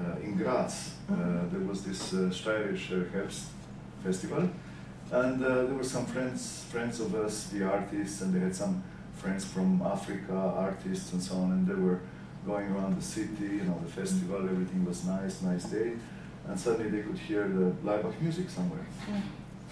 uh, 0.00 0.24
in 0.24 0.36
Graz, 0.38 0.74
uh, 1.10 1.14
Mhm. 1.14 1.50
there 1.52 1.64
was 1.70 1.78
this 1.88 2.12
uh, 2.14 2.18
Steirisch 2.38 2.86
uh, 2.90 3.04
Herbst 3.12 3.44
festival, 4.04 4.42
and 5.22 5.44
uh, 5.44 5.48
there 5.66 5.74
were 5.74 5.84
some 5.96 6.06
friends, 6.06 6.64
friends 6.70 7.00
of 7.00 7.14
us, 7.14 7.34
the 7.52 7.62
artists, 7.64 8.20
and 8.22 8.34
they 8.34 8.40
had 8.40 8.54
some 8.54 8.82
friends 9.22 9.44
from 9.44 9.80
Africa, 9.82 10.34
artists 10.68 11.12
and 11.12 11.22
so 11.22 11.34
on, 11.36 11.52
and 11.52 11.66
they 11.66 11.74
were 11.74 12.00
going 12.46 12.66
around 12.72 12.96
the 13.00 13.02
city, 13.16 13.48
you 13.58 13.64
know, 13.68 13.78
the 13.86 13.90
festival, 13.90 14.40
everything 14.54 14.84
was 14.84 15.04
nice, 15.04 15.40
nice 15.42 15.64
day, 15.64 15.92
and 16.48 16.58
suddenly 16.60 16.90
they 16.90 17.02
could 17.06 17.16
hear 17.18 17.48
the 17.48 17.66
Laibach 17.86 18.20
music 18.20 18.50
somewhere. 18.50 18.86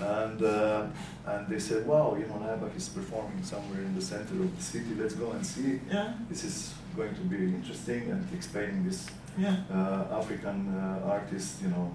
And, 0.00 0.42
uh, 0.42 0.86
and 1.26 1.46
they 1.48 1.58
said, 1.58 1.86
wow, 1.86 2.16
you 2.18 2.26
know, 2.26 2.38
Laibach 2.46 2.74
is 2.76 2.88
performing 2.88 3.42
somewhere 3.42 3.80
in 3.80 3.94
the 3.94 4.00
center 4.00 4.34
of 4.44 4.56
the 4.56 4.62
city, 4.62 4.94
let's 4.98 5.14
go 5.14 5.32
and 5.32 5.44
see. 5.46 5.80
Yeah. 5.90 6.14
This 6.30 6.44
is 6.44 6.72
going 6.96 7.14
to 7.14 7.20
be 7.22 7.36
interesting 7.58 8.10
and 8.10 8.26
explaining 8.32 8.84
this 8.88 9.06
Yeah. 9.38 9.56
uh, 9.72 10.18
African 10.20 10.58
uh, 10.76 11.10
artist, 11.16 11.62
you 11.62 11.68
know, 11.68 11.94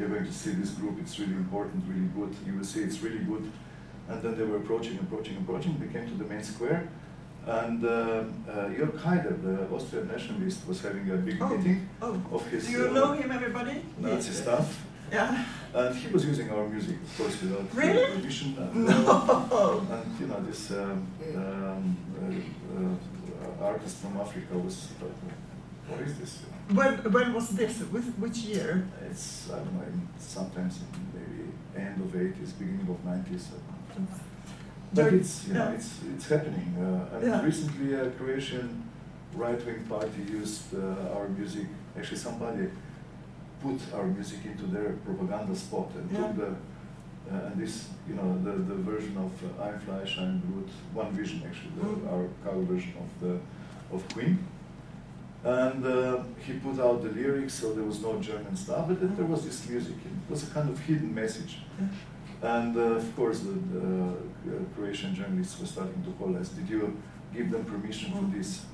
you're 0.00 0.08
going 0.08 0.24
to 0.24 0.32
see 0.32 0.52
this 0.52 0.70
group, 0.70 0.98
it's 1.00 1.18
really 1.20 1.34
important, 1.34 1.84
really 1.86 2.08
good, 2.18 2.34
you 2.46 2.54
will 2.56 2.64
see 2.64 2.80
it's 2.82 3.00
really 3.02 3.18
good. 3.32 3.44
And 4.08 4.22
then 4.22 4.36
they 4.36 4.44
were 4.44 4.56
approaching, 4.56 4.98
approaching, 4.98 5.36
approaching, 5.36 5.78
they 5.78 5.86
came 5.96 6.08
to 6.08 6.16
the 6.22 6.24
main 6.24 6.42
square, 6.42 6.88
and 7.46 7.84
uh, 7.84 7.88
uh, 7.88 8.24
Jörg 8.76 8.98
Haider, 9.04 9.34
the 9.42 9.74
Austrian 9.74 10.08
nationalist, 10.08 10.66
was 10.66 10.80
having 10.80 11.08
a 11.10 11.16
big 11.16 11.36
Oh, 11.40 11.48
meeting 11.48 11.88
oh. 12.02 12.20
of 12.32 12.46
his 12.48 12.66
Do 12.66 12.72
you 12.72 12.88
uh, 12.88 12.92
know 12.92 13.12
him, 13.12 13.30
everybody? 13.30 13.82
Nazi 13.98 14.32
stuff. 14.32 14.84
Yeah. 15.12 15.44
And 15.74 15.94
he 15.96 16.08
was 16.12 16.24
using 16.24 16.50
our 16.50 16.66
music, 16.68 16.96
of 17.02 17.18
course, 17.18 17.42
without 17.42 17.66
Really? 17.74 18.16
permission. 18.16 18.56
And, 18.58 18.84
No. 18.86 19.46
uh, 19.52 19.94
and 19.94 20.20
you 20.20 20.26
know, 20.26 20.40
this 20.48 20.70
um, 20.70 21.06
um, 21.36 21.96
uh, 22.22 23.64
uh, 23.64 23.66
artist 23.70 23.96
from 23.98 24.16
Africa 24.18 24.54
was 24.58 24.88
what 25.88 26.00
is 26.00 26.18
this? 26.18 26.32
When, 26.74 26.94
when 27.12 27.34
was 27.34 27.48
this? 27.50 27.78
Which, 27.80 28.04
which 28.18 28.38
year? 28.38 28.86
It's, 29.10 29.50
I 29.50 29.56
don't 29.56 29.74
know, 29.74 29.84
sometimes 30.18 30.78
in 30.80 30.86
maybe 31.14 31.50
end 31.76 32.00
of 32.00 32.12
80s, 32.12 32.58
beginning 32.58 32.88
of 32.88 33.04
90s. 33.04 33.44
But 34.92 35.12
it's, 35.14 35.46
you 35.48 35.54
know, 35.54 35.72
it's, 35.74 35.98
it's 36.14 36.28
happening. 36.28 36.74
Uh, 36.78 37.16
and 37.16 37.26
Yeah. 37.26 37.44
recently 37.44 37.94
a 37.94 38.10
Croatian 38.10 38.82
right-wing 39.34 39.84
party 39.88 40.22
used 40.28 40.74
uh, 40.74 41.14
our 41.16 41.28
music. 41.28 41.66
Actually, 41.96 42.18
somebody 42.18 42.66
put 43.62 43.78
our 43.94 44.06
music 44.06 44.38
into 44.44 44.64
their 44.66 44.92
propaganda 45.04 45.54
spot 45.54 45.90
and 45.96 46.10
Yeah. 46.10 46.18
took 46.26 46.36
the, 46.36 46.50
uh, 47.32 47.46
and 47.46 47.60
this, 47.60 47.88
you 48.08 48.14
know, 48.14 48.38
the, 48.44 48.52
the 48.70 48.74
version 48.76 49.16
of 49.16 49.30
uh, 49.44 49.64
Ein 49.64 49.78
Fleisch, 49.80 50.18
Ein 50.18 50.40
Blut, 50.44 50.68
One 50.94 51.12
Vision 51.12 51.42
actually, 51.46 51.72
the, 51.78 51.84
Mm. 51.86 52.12
our 52.12 52.28
cover 52.44 52.62
version 52.62 52.94
of 53.04 53.08
the, 53.22 53.38
of 53.94 54.00
Queen. 54.14 54.38
And 55.42 55.84
uh, 55.86 56.22
he 56.44 56.52
put 56.54 56.78
out 56.78 57.02
the 57.02 57.08
lyrics, 57.10 57.54
so 57.54 57.72
there 57.72 57.84
was 57.84 58.00
no 58.02 58.20
German 58.20 58.54
stuff, 58.56 58.88
but 58.88 59.00
then 59.00 59.16
there 59.16 59.24
was 59.24 59.44
this 59.44 59.66
music. 59.68 59.94
It 60.04 60.30
was 60.30 60.42
a 60.48 60.52
kind 60.52 60.68
of 60.68 60.78
hidden 60.80 61.14
message. 61.14 61.58
And 62.42 62.76
uh, 62.76 62.80
of 63.00 63.16
course, 63.16 63.40
the, 63.40 63.52
the 63.52 64.08
uh, 64.10 64.58
Croatian 64.74 65.14
journalists 65.14 65.58
were 65.58 65.66
starting 65.66 66.02
to 66.04 66.10
call 66.12 66.36
us. 66.36 66.50
Did 66.50 66.68
you 66.68 66.96
give 67.34 67.50
them 67.50 67.64
permission 67.64 68.12
for 68.12 68.36
this? 68.36 68.64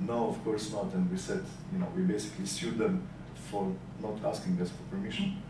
No, 0.00 0.28
of 0.28 0.42
course 0.44 0.72
not. 0.72 0.92
And 0.94 1.10
we 1.10 1.16
said, 1.18 1.44
you 1.72 1.78
know, 1.78 1.88
we 1.94 2.02
basically 2.02 2.46
sued 2.46 2.78
them 2.78 3.06
for 3.50 3.70
not 4.00 4.16
asking 4.24 4.60
us 4.62 4.70
for 4.70 4.96
permission. 4.96 5.42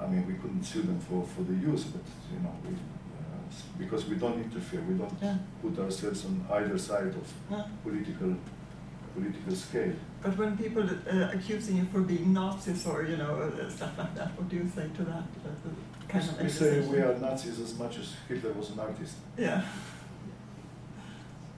I 0.00 0.06
mean, 0.06 0.26
we 0.26 0.34
couldn't 0.34 0.62
sue 0.64 0.82
them 0.82 0.98
for, 1.00 1.24
for 1.26 1.42
the 1.42 1.54
use, 1.54 1.84
but 1.84 2.02
you 2.32 2.38
know, 2.40 2.54
we, 2.64 2.72
uh, 2.74 3.50
because 3.78 4.06
we 4.06 4.14
don't 4.16 4.40
interfere, 4.42 4.80
we 4.82 4.94
don't 4.94 5.12
Yeah. 5.20 5.36
put 5.60 5.78
ourselves 5.78 6.24
on 6.24 6.44
either 6.52 6.78
side 6.78 7.08
of 7.22 7.32
Yeah. 7.50 7.64
political 7.82 8.36
political 9.14 9.54
scale. 9.54 9.92
But 10.22 10.36
when 10.36 10.56
people 10.56 10.82
uh, 10.82 11.30
accusing 11.32 11.76
you 11.78 11.86
for 11.92 12.00
being 12.00 12.32
Nazis 12.32 12.86
or 12.86 13.04
you 13.04 13.16
know 13.16 13.36
uh, 13.36 13.70
stuff 13.70 13.96
like 13.98 14.14
that, 14.14 14.28
what 14.36 14.48
do 14.48 14.56
you 14.56 14.70
say 14.74 14.88
to 14.96 15.02
that? 15.04 15.24
Uh, 15.44 15.50
the 15.64 15.70
kind 16.08 16.28
of 16.28 16.40
We 16.40 16.48
say 16.48 16.80
we 16.80 16.98
are 16.98 17.16
Nazis 17.18 17.60
as 17.60 17.78
much 17.78 17.98
as 17.98 18.14
Hitler 18.28 18.52
was 18.52 18.70
an 18.70 18.80
artist. 18.80 19.16
Yeah. 19.38 19.62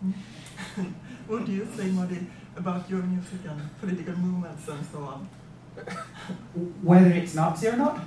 what 1.26 1.46
do 1.46 1.52
you 1.52 1.66
say, 1.76 1.84
Moddi, 1.84 2.26
about 2.56 2.90
your 2.90 3.02
music 3.02 3.40
and 3.48 3.80
political 3.80 4.16
movements 4.16 4.68
and 4.68 4.84
so 4.86 4.98
on? 4.98 5.28
Whether 6.82 7.10
it's 7.10 7.34
Nazi 7.34 7.68
or 7.68 7.76
not? 7.76 8.00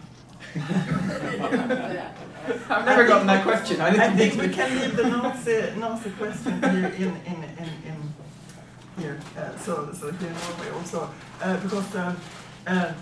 I've 0.55 0.69
never 2.85 3.07
gotten 3.07 3.27
that 3.27 3.43
question. 3.43 3.81
I 3.81 3.87
I 3.87 3.91
didn't 3.91 4.17
think 4.17 4.33
think 4.33 4.49
we 4.49 4.55
can 4.55 4.79
leave 4.79 4.95
the 4.95 5.03
Nazi, 5.03 5.73
Nazi 5.77 6.09
question 6.11 6.61
here 6.61 6.93
in, 6.97 7.15
in, 7.25 7.43
in, 7.57 7.69
in 7.89 8.13
here, 8.97 9.19
uh, 9.37 9.57
so, 9.57 9.91
so 9.93 10.11
here 10.11 10.29
in 10.29 10.33
Norway 10.35 10.69
also, 10.75 11.09
uh, 11.41 11.57
because, 11.57 11.95
um, 11.95 12.17
uh, 12.67 12.93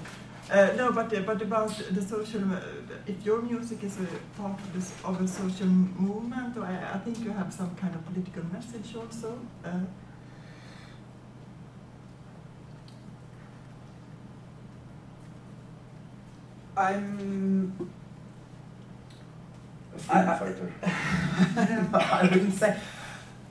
uh, 0.52 0.74
no, 0.76 0.92
but, 0.92 1.14
uh, 1.16 1.22
but 1.22 1.42
about 1.42 1.70
the 1.92 2.02
social, 2.02 2.42
uh, 2.54 2.60
if 3.08 3.26
your 3.26 3.42
music 3.42 3.84
is 3.84 3.98
a 4.00 4.08
part 4.42 4.60
of, 4.60 4.74
this, 4.74 4.94
of 5.04 5.22
a 5.22 5.28
social 5.28 5.68
movement, 5.68 6.58
I, 6.58 6.94
I 6.96 6.98
think 7.00 7.20
you 7.20 7.32
have 7.32 7.54
some 7.54 7.74
kind 7.76 7.94
of 7.96 8.06
political 8.06 8.44
message 8.52 8.96
also. 8.96 9.40
Uh, 9.64 9.80
I'm. 16.76 17.74
A 19.96 20.00
freedom 20.00 20.30
I- 20.30 20.34
I- 20.34 20.40
fighter. 20.40 20.74
I 21.94 22.30
wouldn't 22.32 22.54
say. 22.54 22.80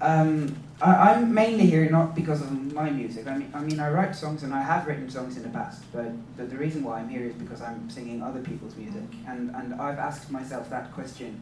Um, 0.02 0.56
I, 0.82 1.12
I'm 1.12 1.32
mainly 1.32 1.66
here 1.66 1.88
not 1.88 2.16
because 2.16 2.42
of 2.42 2.50
my 2.72 2.90
music. 2.90 3.28
I 3.28 3.38
mean, 3.38 3.52
I 3.54 3.60
mean, 3.60 3.78
I 3.78 3.88
write 3.88 4.16
songs 4.16 4.42
and 4.42 4.52
I 4.52 4.60
have 4.60 4.88
written 4.88 5.08
songs 5.08 5.36
in 5.36 5.44
the 5.44 5.48
past. 5.50 5.84
But 5.92 6.10
the, 6.36 6.44
the 6.44 6.56
reason 6.56 6.82
why 6.82 6.98
I'm 6.98 7.08
here 7.08 7.24
is 7.24 7.34
because 7.34 7.62
I'm 7.62 7.88
singing 7.88 8.20
other 8.20 8.40
people's 8.40 8.74
music, 8.74 9.08
and 9.28 9.54
and 9.54 9.74
I've 9.74 9.98
asked 9.98 10.30
myself 10.30 10.68
that 10.70 10.92
question. 10.92 11.40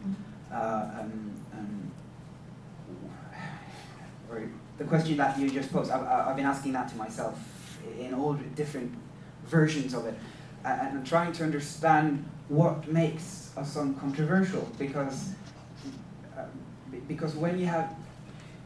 Uh, 0.53 0.91
um, 1.01 1.33
um, 1.55 1.91
or 4.31 4.43
the 4.77 4.85
question 4.85 5.17
that 5.17 5.39
you 5.39 5.49
just 5.49 5.73
posed. 5.73 5.91
I've, 5.91 6.05
I've 6.05 6.37
been 6.37 6.47
asking 6.47 6.73
that 6.73 6.89
to 6.91 6.97
myself 6.97 7.39
in 7.99 8.13
all 8.13 8.35
different 8.55 8.93
versions 9.47 9.95
of 9.95 10.05
it, 10.05 10.15
and 10.67 10.99
I'm 10.99 11.05
trying 11.05 11.33
to 11.33 11.45
understand 11.45 12.29
what 12.49 12.87
makes 12.89 13.53
a 13.57 13.65
song 13.65 13.95
controversial 13.95 14.69
because 14.79 15.31
um, 16.37 16.51
because 17.09 17.35
when 17.37 17.59
you 17.59 17.67
have 17.67 17.95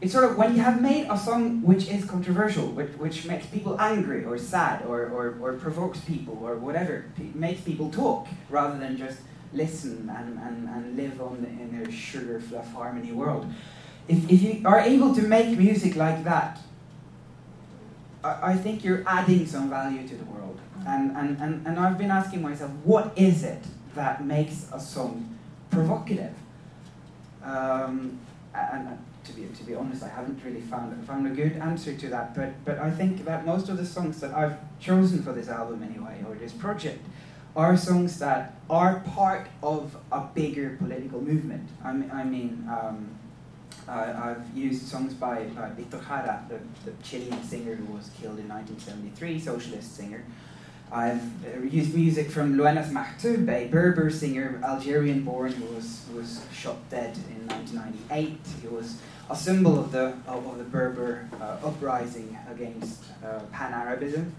it's 0.05 0.13
sort 0.13 0.25
of 0.25 0.37
when 0.37 0.55
you 0.55 0.61
have 0.61 0.79
made 0.83 1.07
a 1.09 1.17
song 1.17 1.63
which 1.63 1.87
is 1.87 2.05
controversial, 2.05 2.67
which, 2.67 2.91
which 2.91 3.25
makes 3.25 3.47
people 3.47 3.75
angry 3.81 4.23
or 4.23 4.37
sad 4.37 4.85
or, 4.85 5.07
or, 5.07 5.35
or 5.41 5.53
provokes 5.53 5.99
people 6.01 6.37
or 6.43 6.57
whatever, 6.57 7.05
pe- 7.17 7.31
makes 7.33 7.61
people 7.61 7.89
talk 7.89 8.27
rather 8.51 8.77
than 8.77 8.97
just 8.97 9.17
listen 9.51 10.07
and, 10.15 10.37
and, 10.37 10.69
and 10.69 10.95
live 10.95 11.19
on 11.19 11.41
the, 11.41 11.47
in 11.47 11.75
their 11.75 11.91
sugar 11.91 12.39
fluff 12.39 12.71
harmony 12.71 13.11
world. 13.11 13.51
If, 14.07 14.29
if 14.29 14.43
you 14.43 14.61
are 14.63 14.79
able 14.79 15.15
to 15.15 15.23
make 15.23 15.57
music 15.57 15.95
like 15.95 16.23
that, 16.23 16.59
I, 18.23 18.51
I 18.51 18.55
think 18.57 18.83
you're 18.83 19.03
adding 19.07 19.47
some 19.47 19.71
value 19.71 20.07
to 20.07 20.15
the 20.15 20.25
world. 20.25 20.59
And, 20.85 21.17
and, 21.17 21.41
and, 21.41 21.65
and 21.65 21.79
I've 21.79 21.97
been 21.97 22.11
asking 22.11 22.43
myself, 22.43 22.69
what 22.83 23.11
is 23.15 23.43
it 23.43 23.63
that 23.95 24.23
makes 24.23 24.67
a 24.71 24.79
song 24.79 25.35
provocative? 25.71 26.35
Um, 27.43 28.19
and 28.53 28.99
to 29.25 29.33
be, 29.33 29.47
to 29.47 29.63
be 29.63 29.75
honest, 29.75 30.03
I 30.03 30.09
haven't 30.09 30.43
really 30.43 30.61
found, 30.61 31.05
found 31.05 31.27
a 31.27 31.31
good 31.31 31.53
answer 31.53 31.95
to 31.95 32.07
that. 32.09 32.35
But, 32.35 32.63
but 32.63 32.79
I 32.79 32.91
think 32.91 33.25
that 33.25 33.45
most 33.45 33.69
of 33.69 33.77
the 33.77 33.85
songs 33.85 34.19
that 34.21 34.33
I've 34.33 34.57
chosen 34.79 35.23
for 35.23 35.33
this 35.33 35.49
album, 35.49 35.83
anyway, 35.83 36.23
or 36.27 36.35
this 36.35 36.53
project, 36.53 37.03
are 37.55 37.77
songs 37.77 38.19
that 38.19 38.55
are 38.69 38.99
part 38.99 39.47
of 39.63 39.95
a 40.11 40.21
bigger 40.33 40.75
political 40.77 41.21
movement. 41.21 41.69
I 41.83 41.93
mean, 41.93 42.11
I 42.11 42.23
mean 42.23 42.69
um, 42.69 43.15
uh, 43.87 44.35
I've 44.35 44.57
used 44.57 44.87
songs 44.87 45.13
by 45.13 45.45
uh, 45.57 45.69
Victor 45.75 46.01
Jara, 46.07 46.43
the, 46.49 46.59
the 46.89 47.03
Chilean 47.03 47.43
singer 47.43 47.75
who 47.75 47.93
was 47.93 48.09
killed 48.19 48.39
in 48.39 48.47
1973, 48.49 49.39
socialist 49.39 49.95
singer. 49.95 50.23
I've 50.91 51.21
uh, 51.45 51.61
used 51.61 51.95
music 51.95 52.29
from 52.29 52.55
Lounès 52.55 52.89
Matoub, 52.91 53.49
a 53.49 53.67
Berber 53.67 54.09
singer, 54.09 54.61
Algerian 54.63 55.23
born, 55.23 55.51
who 55.51 55.75
was, 55.75 56.05
who 56.09 56.17
was 56.17 56.45
shot 56.53 56.77
dead 56.89 57.15
in 57.29 57.47
1998. 57.47 58.37
He 58.61 58.67
was 58.67 58.97
a 59.29 59.35
symbol 59.35 59.79
of 59.79 59.91
the, 59.91 60.13
of, 60.27 60.57
the 60.57 60.63
Berber 60.63 61.27
uh, 61.41 61.57
uprising 61.65 62.37
against 62.49 63.03
uh, 63.23 63.39
Pan 63.51 63.73
Arabism. 63.73 64.33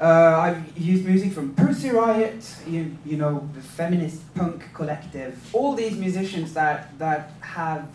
Uh, 0.00 0.04
I've 0.04 0.78
used 0.78 1.04
music 1.04 1.32
from 1.32 1.54
Pussy 1.54 1.90
Riot, 1.90 2.54
you, 2.66 2.96
you 3.04 3.16
know, 3.16 3.48
the 3.54 3.62
feminist 3.62 4.32
punk 4.34 4.62
collective, 4.74 5.38
all 5.54 5.74
these 5.74 5.96
musicians 5.96 6.52
that, 6.54 6.96
that 6.98 7.32
have 7.40 7.88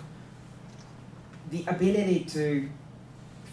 the 1.52 1.64
ability 1.68 2.26
to 2.26 2.68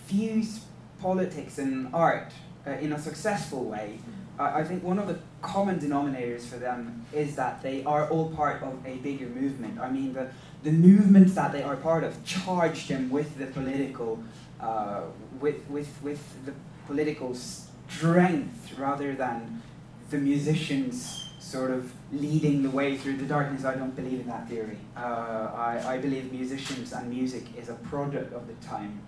fuse 0.07 0.61
politics 1.01 1.59
and 1.59 1.95
art 1.95 2.33
uh, 2.67 2.71
in 2.71 2.93
a 2.93 2.99
successful 2.99 3.65
way. 3.65 3.99
I 4.39 4.61
I 4.61 4.65
think 4.65 4.83
one 4.83 4.99
of 4.99 5.09
the 5.09 5.19
common 5.43 5.79
denominators 5.79 6.43
for 6.43 6.57
them 6.57 7.05
is 7.13 7.37
that 7.37 7.63
they 7.63 7.85
are 7.85 8.09
all 8.09 8.31
part 8.31 8.63
of 8.63 8.75
a 8.87 8.97
bigger 8.97 9.27
movement. 9.27 9.79
I 9.79 9.91
mean, 9.91 10.13
the, 10.13 10.29
the 10.63 10.73
movements 10.73 11.35
that 11.35 11.53
they 11.53 11.63
are 11.63 11.77
part 11.77 12.05
of 12.05 12.25
charge 12.25 12.89
them 12.89 13.11
with 13.11 13.39
the 13.39 13.47
political, 13.47 14.23
uh, 14.61 15.03
with, 15.41 15.69
with, 15.69 15.91
with 16.03 16.45
the 16.45 16.53
political 16.87 17.35
strength 17.35 18.77
rather 18.79 19.15
than 19.15 19.63
the 20.11 20.19
musicians 20.19 21.25
sort 21.39 21.71
of 21.71 21.93
leading 22.13 22.63
the 22.63 22.71
way 22.71 22.97
through 22.97 23.17
the 23.17 23.25
darkness. 23.25 23.65
I 23.65 23.75
don't 23.75 23.95
believe 23.95 24.21
in 24.21 24.27
that 24.27 24.49
theory. 24.49 24.79
Uh, 24.97 25.51
I, 25.55 25.95
I 25.95 25.99
believe 25.99 26.33
musicians 26.33 26.93
and 26.93 27.09
music 27.09 27.45
is 27.57 27.69
a 27.69 27.75
product 27.75 28.33
of 28.35 28.47
the 28.47 28.55
time 28.67 29.01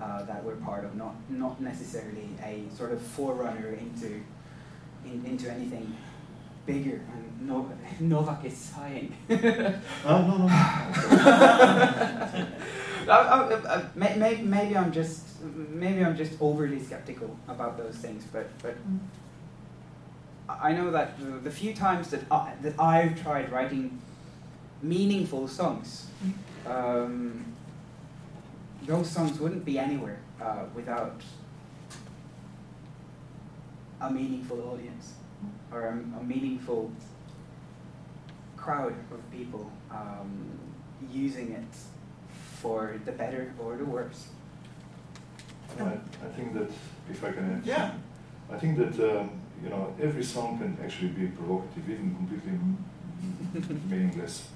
uh, 0.00 0.22
that 0.24 0.44
we're 0.44 0.56
part 0.56 0.84
of, 0.84 0.94
not, 0.94 1.14
not 1.28 1.60
necessarily 1.60 2.28
a 2.44 2.64
sort 2.76 2.92
of 2.92 3.00
forerunner 3.00 3.70
into, 3.70 4.22
in, 5.04 5.24
into 5.26 5.50
anything 5.50 5.96
bigger. 6.68 7.00
And 7.12 7.48
no, 7.48 7.72
Novak 7.98 8.44
is 8.44 8.56
sighing. 8.56 9.16
Oh, 10.04 10.20
no, 10.28 10.38
no. 10.38 10.46
I, 13.08 13.16
I, 13.16 13.76
I, 13.76 13.84
may, 13.94 14.16
may, 14.16 14.42
maybe 14.42 14.76
I'm 14.76 14.92
just 14.92 15.24
maybe 15.70 16.04
I'm 16.04 16.16
just 16.16 16.32
overly 16.40 16.82
skeptical 16.82 17.34
about 17.48 17.78
those 17.78 17.96
things, 17.96 18.24
but 18.30 18.46
but 18.62 18.76
I 20.48 20.72
know 20.72 20.90
that 20.90 21.18
the, 21.18 21.30
the 21.48 21.50
few 21.50 21.72
times 21.74 22.10
that 22.10 22.22
I, 22.30 22.52
that 22.62 22.78
I've 22.78 23.20
tried 23.22 23.50
writing 23.50 23.98
meaningful 24.82 25.48
songs, 25.48 26.08
um, 26.66 27.44
those 28.82 29.08
songs 29.08 29.40
wouldn't 29.40 29.64
be 29.64 29.78
anywhere 29.78 30.18
uh, 30.42 30.64
without 30.74 31.22
a 34.00 34.10
meaningful 34.10 34.60
audience 34.70 35.14
or 35.72 35.82
a, 35.86 35.92
a 36.20 36.24
meaningful 36.24 36.90
crowd 38.56 38.94
of 39.12 39.30
people 39.30 39.70
um, 39.90 40.48
using 41.12 41.52
it 41.52 41.74
for 42.60 42.98
the 43.04 43.12
better 43.12 43.52
or 43.58 43.76
the 43.76 43.84
worse. 43.84 44.28
I, 45.78 45.82
I 46.26 46.28
think 46.36 46.54
that 46.54 46.70
if 47.10 47.22
I 47.24 47.30
can 47.32 47.52
add, 47.52 47.66
Yeah. 47.66 47.92
I 48.50 48.56
think 48.58 48.78
that 48.78 48.94
um, 49.10 49.30
you 49.62 49.68
know 49.70 49.94
every 50.00 50.24
song 50.24 50.58
can 50.58 50.76
actually 50.82 51.08
be 51.10 51.26
provocative, 51.28 51.88
even 51.90 52.14
completely 52.16 52.52
meaningless. 53.88 54.48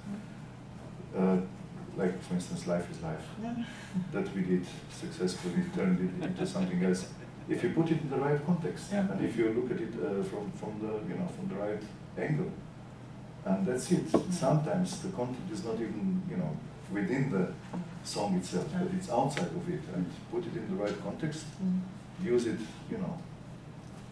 Uh, 1.17 1.37
like 1.97 2.23
for 2.23 2.35
instance, 2.35 2.67
"Life 2.67 2.91
is 2.91 3.03
Life," 3.03 3.27
Yeah. 3.43 3.55
that 4.13 4.35
we 4.35 4.43
did 4.43 4.67
successfully, 4.91 5.63
turned 5.77 6.01
it 6.01 6.25
into 6.25 6.47
something 6.47 6.83
else. 6.85 7.07
If 7.49 7.63
you 7.63 7.71
put 7.71 7.91
it 7.91 8.01
in 8.03 8.11
the 8.11 8.17
right 8.17 8.41
context, 8.47 8.93
Yeah. 8.93 9.11
and 9.13 9.25
if 9.25 9.37
you 9.37 9.49
look 9.53 9.71
at 9.71 9.81
it 9.81 9.95
uh, 10.01 10.23
from 10.31 10.51
from 10.61 10.73
the 10.81 10.93
you 11.09 11.17
know 11.19 11.29
from 11.37 11.49
the 11.49 11.57
right 11.57 11.83
angle, 12.19 12.51
and 13.45 13.67
that's 13.67 13.91
it. 13.93 14.05
Sometimes 14.31 15.03
the 15.03 15.09
content 15.11 15.51
is 15.53 15.65
not 15.65 15.75
even 15.75 16.23
you 16.31 16.37
know 16.37 16.51
within 16.93 17.31
the 17.31 17.45
song 18.05 18.37
itself, 18.37 18.67
but 18.73 18.93
it's 18.97 19.11
outside 19.11 19.53
of 19.61 19.69
it, 19.69 19.81
and 19.95 20.07
put 20.31 20.45
it 20.47 20.55
in 20.57 20.67
the 20.77 20.83
right 20.85 20.99
context 21.03 21.45
Mm. 21.63 21.81
use 22.35 22.47
it, 22.47 22.61
you 22.91 22.99
know, 22.99 23.15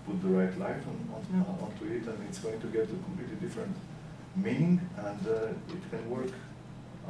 put 0.07 0.21
the 0.23 0.29
right 0.29 0.59
light 0.59 0.83
on, 0.91 0.99
on, 1.15 1.23
Yeah. 1.33 1.65
onto 1.65 1.85
it, 1.97 2.05
and 2.11 2.19
it's 2.29 2.39
going 2.45 2.61
to 2.61 2.67
get 2.67 2.85
a 2.85 2.99
completely 3.07 3.37
different 3.41 3.77
meaning, 4.35 4.81
and 4.97 5.21
uh, 5.29 5.75
it 5.75 5.83
can 5.91 6.03
work 6.11 6.33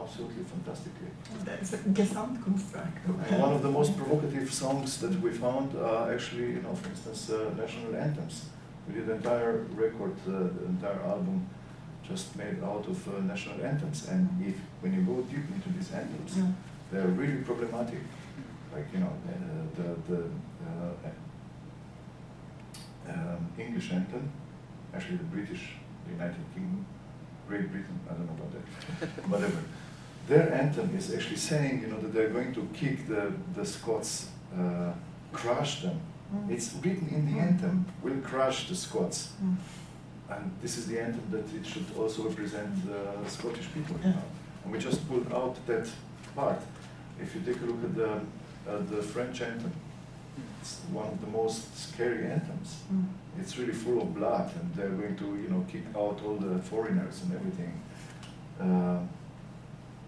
absolutely 0.02 0.44
fantastically. 0.44 1.10
That's 1.44 1.72
a 1.72 1.78
Gesamtkunstwerk. 1.78 2.94
And 3.30 3.42
one 3.42 3.52
of 3.52 3.62
the 3.62 3.70
most 3.70 3.96
provocative 3.96 4.52
songs 4.52 5.00
that 5.00 5.20
we 5.20 5.30
found 5.30 5.76
are 5.76 6.12
actually, 6.12 6.48
you 6.56 6.62
know, 6.62 6.74
for 6.74 6.88
instance, 6.88 7.30
uh, 7.30 7.50
national 7.56 7.94
anthems. 7.96 8.46
We 8.86 8.94
did 8.94 9.06
the 9.06 9.14
entire 9.14 9.52
record, 9.84 10.14
uh, 10.26 10.30
the 10.58 10.64
entire 10.66 11.00
album 11.14 11.48
just 12.08 12.34
made 12.36 12.62
out 12.62 12.86
of 12.88 12.98
uh, 13.08 13.20
national 13.20 13.64
anthems. 13.64 14.08
And 14.08 14.28
if 14.44 14.56
when 14.80 14.92
you 14.94 15.02
go 15.02 15.20
deep 15.22 15.46
into 15.54 15.68
these 15.76 15.92
anthems, 15.92 16.32
Yeah. 16.36 16.46
they're 16.90 17.12
really 17.20 17.42
problematic. 17.42 18.00
Like 18.74 18.86
you 18.94 19.00
know 19.00 19.12
uh, 19.28 19.32
the 19.76 19.88
the 20.10 20.20
uh, 20.66 21.10
um, 23.12 23.52
English 23.58 23.92
anthem, 23.92 24.30
actually 24.94 25.16
the 25.16 25.24
British, 25.24 25.72
the 26.06 26.12
United 26.12 26.44
Kingdom, 26.54 26.86
Great 27.48 27.70
Britain, 27.72 27.98
I 28.08 28.12
don't 28.14 28.26
know 28.26 28.36
about 28.38 28.52
that, 28.54 29.28
whatever. 29.32 29.58
Their 30.30 30.54
anthem 30.54 30.88
is 30.96 31.12
actually 31.12 31.42
saying, 31.50 31.80
you 31.82 31.88
know, 31.88 31.98
that 31.98 32.12
they're 32.14 32.28
going 32.38 32.52
to 32.54 32.62
kick 32.72 33.08
the, 33.08 33.32
the 33.56 33.66
Scots, 33.66 34.28
uh, 34.56 34.92
crush 35.32 35.82
them. 35.82 35.98
Mm. 36.32 36.52
It's 36.54 36.72
written 36.84 37.08
in 37.16 37.22
the 37.30 37.40
anthem, 37.40 37.84
we'll 38.00 38.20
crush 38.20 38.68
the 38.68 38.76
Scots. 38.76 39.32
Mm. 39.42 39.56
And 40.30 40.52
this 40.62 40.78
is 40.78 40.86
the 40.86 41.00
anthem 41.00 41.24
that 41.32 41.46
it 41.58 41.66
should 41.66 41.86
also 41.98 42.28
represent 42.28 42.70
the 42.86 43.28
Scottish 43.28 43.66
people. 43.74 43.96
you 43.96 44.10
Yeah. 44.10 44.16
know. 44.16 44.22
And 44.62 44.72
we 44.72 44.78
just 44.78 45.00
pulled 45.08 45.32
out 45.32 45.54
that 45.66 45.88
part. 46.36 46.60
If 47.20 47.34
you 47.34 47.40
take 47.40 47.60
a 47.62 47.66
look 47.66 47.82
at 47.88 47.94
the, 47.96 48.12
at 48.72 48.88
the 48.88 49.02
French 49.02 49.42
anthem, 49.42 49.72
it's 50.60 50.74
one 50.92 51.08
of 51.08 51.20
the 51.20 51.26
most 51.40 51.76
scary 51.76 52.24
anthems. 52.34 52.70
Mm. 52.92 53.06
It's 53.40 53.58
really 53.58 53.72
full 53.84 54.00
of 54.00 54.14
blood, 54.14 54.48
and 54.54 54.72
they're 54.76 54.96
going 55.02 55.16
to, 55.16 55.24
you 55.42 55.48
know, 55.52 55.64
kick 55.72 55.86
out 55.96 56.16
all 56.24 56.36
the 56.36 56.60
foreigners 56.70 57.22
and 57.22 57.34
everything. 57.34 57.72
Uh, 58.60 59.00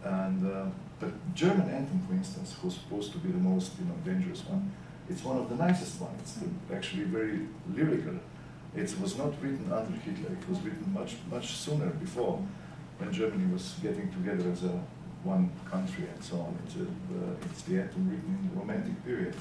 and 0.05 0.47
uh, 0.47 0.67
but 1.01 1.11
German 1.35 1.69
anthem, 1.69 2.01
for 2.07 2.15
instance, 2.15 2.57
was 2.63 2.75
supposed 2.75 3.13
to 3.13 3.19
be 3.19 3.31
the 3.31 3.39
most, 3.39 3.73
you 3.79 3.85
know, 3.87 3.95
dangerous 4.05 4.45
one. 4.47 4.71
It's 5.09 5.25
one 5.25 5.37
of 5.37 5.49
the 5.49 5.57
nicest 5.57 6.01
ones. 6.01 6.21
It's 6.21 6.35
the- 6.35 6.75
actually 6.75 7.05
very 7.05 7.41
lyrical. 7.75 8.15
It 8.75 8.95
was 9.01 9.19
not 9.19 9.33
written 9.43 9.71
under 9.73 9.99
Hitler. 9.99 10.33
It 10.33 10.49
was 10.49 10.61
written 10.61 10.93
much, 10.93 11.17
much 11.31 11.53
sooner 11.53 11.87
before, 11.87 12.41
when 12.99 13.13
Germany 13.13 13.53
was 13.53 13.75
getting 13.83 14.11
together 14.13 14.51
as 14.51 14.63
a 14.65 14.81
one 15.25 15.51
country 15.71 16.05
and 16.13 16.23
so 16.23 16.37
on. 16.37 16.57
It's, 16.65 16.77
uh, 16.77 17.51
it's 17.51 17.63
the 17.63 17.81
anthem 17.81 18.09
written 18.11 18.39
in 18.41 18.49
the 18.49 18.61
Romantic 18.61 19.05
period 19.05 19.35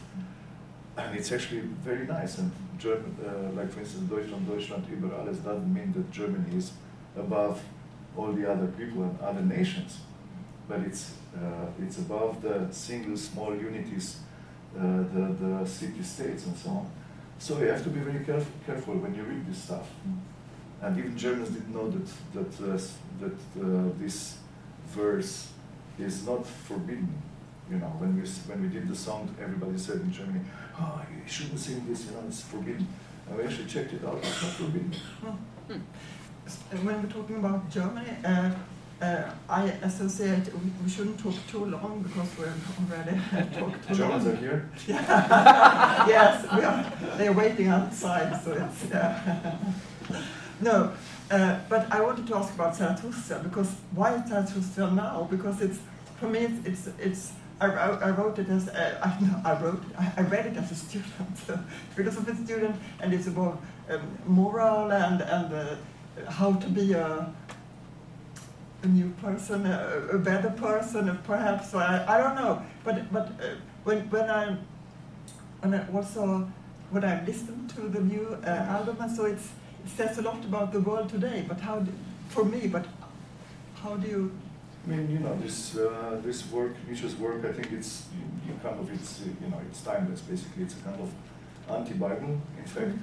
and 0.98 1.16
it's 1.18 1.32
actually 1.32 1.62
very 1.84 2.06
nice. 2.06 2.38
And 2.38 2.52
German, 2.78 3.16
uh, 3.26 3.52
like 3.56 3.72
for 3.72 3.80
instance, 3.80 4.10
Deutschland, 4.10 4.48
Deutschland 4.48 4.86
über 4.92 5.14
alles 5.16 5.38
doesn't 5.40 5.74
mean 5.74 5.94
that 5.94 6.12
Germany 6.12 6.58
is 6.58 6.72
above 7.18 7.62
all 8.18 8.34
the 8.34 8.50
other 8.50 8.68
people 8.68 9.04
and 9.04 9.20
other 9.22 9.42
nations, 9.42 10.00
but 10.72 10.80
it's 10.88 11.11
uh, 11.35 11.84
it's 11.84 11.98
above 11.98 12.41
the 12.41 12.68
single 12.72 13.18
small 13.18 13.53
unities, 13.69 14.07
uh, 14.77 14.81
the 15.15 15.23
the 15.43 15.65
city 15.65 16.03
states 16.03 16.45
and 16.45 16.57
so 16.57 16.69
on. 16.69 16.85
So 17.39 17.60
you 17.60 17.68
have 17.73 17.84
to 17.84 17.89
be 17.89 17.99
very 17.99 18.23
caref- 18.26 18.56
careful 18.65 18.95
when 19.03 19.14
you 19.15 19.23
read 19.23 19.45
this 19.49 19.64
stuff. 19.68 19.88
And 20.81 20.98
even 20.98 21.18
Germans 21.18 21.49
didn't 21.49 21.73
know 21.77 21.88
that 21.95 22.07
that 22.35 22.52
uh, 22.69 22.80
that 23.22 23.38
uh, 23.65 23.89
this 23.99 24.38
verse 24.95 25.34
is 25.99 26.26
not 26.26 26.45
forbidden. 26.68 27.11
You 27.72 27.77
know, 27.77 27.91
when 28.02 28.11
we 28.18 28.23
when 28.49 28.61
we 28.61 28.69
did 28.80 28.88
the 28.88 28.95
song, 28.95 29.35
everybody 29.45 29.77
said 29.77 29.99
in 30.02 30.11
Germany, 30.19 30.41
"Oh, 30.80 31.02
you 31.11 31.30
shouldn't 31.35 31.60
sing 31.60 31.85
this. 31.89 32.06
You 32.06 32.11
know, 32.11 32.23
it's 32.27 32.41
forbidden." 32.41 32.88
And 33.27 33.38
we 33.38 33.43
actually 33.43 33.68
checked 33.73 33.93
it 33.93 34.06
out. 34.06 34.18
It's 34.23 34.41
not 34.43 34.53
forbidden. 34.61 34.91
And 36.72 36.85
When 36.85 36.95
we're 37.02 37.14
talking 37.18 37.38
about 37.38 37.69
Germany, 37.69 38.14
uh, 38.26 38.52
uh, 39.02 39.32
I 39.49 39.64
associate, 39.82 40.53
we, 40.53 40.72
we 40.84 40.90
shouldn't 40.90 41.19
talk 41.19 41.34
too 41.49 41.65
long 41.65 42.03
because 42.03 42.30
we're 42.38 42.53
already 42.80 43.19
talked 43.60 43.88
too 43.88 43.95
Germans 43.95 44.26
long. 44.26 44.36
are 44.36 44.40
here. 44.40 44.69
Yeah. 44.88 46.07
yes, 46.07 46.44
we 46.56 46.64
are, 46.64 47.18
they're 47.18 47.34
waiting 47.34 47.68
outside, 47.68 48.41
so 48.44 48.52
it's, 48.52 48.86
yeah. 48.91 49.57
no, 50.61 50.94
uh, 51.32 51.60
but 51.68 51.91
I 51.91 52.02
wanted 52.02 52.28
to 52.28 52.36
ask 52.36 52.53
about 52.53 52.76
Zarathustra, 52.76 53.40
because 53.40 53.72
why 53.94 54.23
Zarathustra 54.28 54.91
now? 54.91 55.28
Because 55.30 55.61
it's, 55.61 55.80
for 56.19 56.28
me, 56.28 56.40
it's, 56.40 56.68
it's, 56.68 56.90
it's 56.99 57.32
I, 57.60 57.68
I, 57.68 57.88
I 57.90 58.10
wrote 58.11 58.38
it 58.38 58.49
as, 58.49 58.69
uh, 58.69 58.99
I, 59.03 59.23
no, 59.23 59.41
I 59.44 59.60
wrote, 59.61 59.84
I, 59.98 60.14
I 60.18 60.22
read 60.22 60.45
it 60.45 60.57
as 60.57 60.72
a 60.72 60.76
student, 60.76 61.38
philosophy 61.95 62.36
student, 62.44 62.76
and 62.99 63.14
it's 63.14 63.28
about 63.28 63.61
um, 63.90 64.18
moral 64.28 64.91
and, 64.91 65.22
and 65.22 65.53
uh, 65.53 65.76
how 66.30 66.53
to 66.53 66.68
be 66.68 66.94
a, 66.94 67.34
a 68.84 68.88
new 68.88 69.10
person, 69.22 69.66
a, 69.66 70.08
a 70.14 70.18
better 70.18 70.49
person, 70.49 71.18
perhaps. 71.24 71.74
I, 71.74 72.06
I 72.08 72.18
don't 72.18 72.36
know. 72.36 72.62
But 72.84 73.12
but 73.12 73.28
uh, 73.28 73.56
when 73.84 74.10
when 74.10 74.30
I 74.30 74.58
and 75.64 75.76
I 75.76 75.86
also 75.94 76.48
when 76.90 77.03
I 77.03 77.24
listened 77.26 77.70
to 77.76 77.82
the 77.82 78.02
new 78.02 78.38
uh, 78.44 78.49
album, 78.49 78.98
and 78.99 79.16
so 79.16 79.26
it's 79.26 79.49
it 79.84 79.90
says 79.90 80.18
a 80.18 80.22
lot 80.22 80.44
about 80.45 80.72
the 80.72 80.80
world 80.80 81.10
today. 81.10 81.45
But 81.48 81.60
how 81.60 81.80
do, 81.80 81.91
for 82.30 82.44
me? 82.44 82.68
But 82.68 82.86
how 83.76 83.95
do 83.95 84.08
you? 84.08 84.32
I 84.86 84.90
mean, 84.90 85.12
you 85.12 85.20
know, 85.20 85.36
this 85.36 85.78
uh, 85.78 86.20
this 86.24 86.49
work, 86.52 86.74
Nietzsche's 86.88 87.16
work. 87.16 87.45
I 87.45 87.52
think 87.53 87.72
it's 87.72 88.08
you, 88.16 88.53
you 88.53 88.60
kind 88.64 88.80
of 88.80 88.91
it's 88.91 89.22
you 89.41 89.49
know 89.49 89.62
it's 89.70 89.82
timeless. 89.82 90.22
Basically, 90.22 90.64
it's 90.64 90.76
a 90.76 90.84
kind 90.84 90.99
of 91.02 91.10
anti-Bible, 91.70 92.41
in 92.58 92.66
fact, 92.66 92.98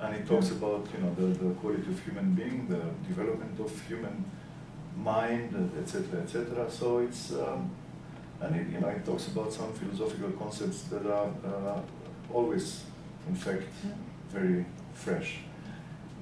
and 0.00 0.14
it 0.14 0.26
talks 0.26 0.50
about 0.50 0.86
you 0.92 1.00
know 1.02 1.14
the, 1.14 1.26
the 1.42 1.54
quality 1.54 1.88
of 1.90 1.98
human 2.04 2.34
being, 2.34 2.68
the 2.68 2.82
development 3.08 3.58
of 3.58 3.70
human 3.88 4.24
mind, 4.96 5.72
etc., 5.78 6.22
etc. 6.22 6.70
So 6.70 6.98
it's 6.98 7.32
um, 7.32 7.70
and 8.40 8.56
it, 8.56 8.66
you 8.72 8.80
know 8.80 8.88
it 8.88 9.04
talks 9.04 9.28
about 9.28 9.52
some 9.52 9.72
philosophical 9.72 10.30
concepts 10.32 10.82
that 10.84 11.06
are 11.06 11.30
uh, 11.44 11.80
always, 12.32 12.84
in 13.28 13.34
fact, 13.34 13.64
very 14.30 14.64
fresh. 14.94 15.38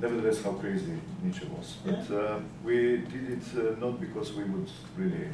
Nevertheless, 0.00 0.42
how 0.42 0.52
crazy 0.52 0.98
Nietzsche 1.22 1.46
was. 1.46 1.76
But 1.84 2.10
uh, 2.10 2.40
we 2.64 2.98
did 2.98 3.30
it 3.30 3.44
uh, 3.56 3.78
not 3.78 4.00
because 4.00 4.32
we 4.34 4.44
would 4.44 4.70
really. 4.96 5.28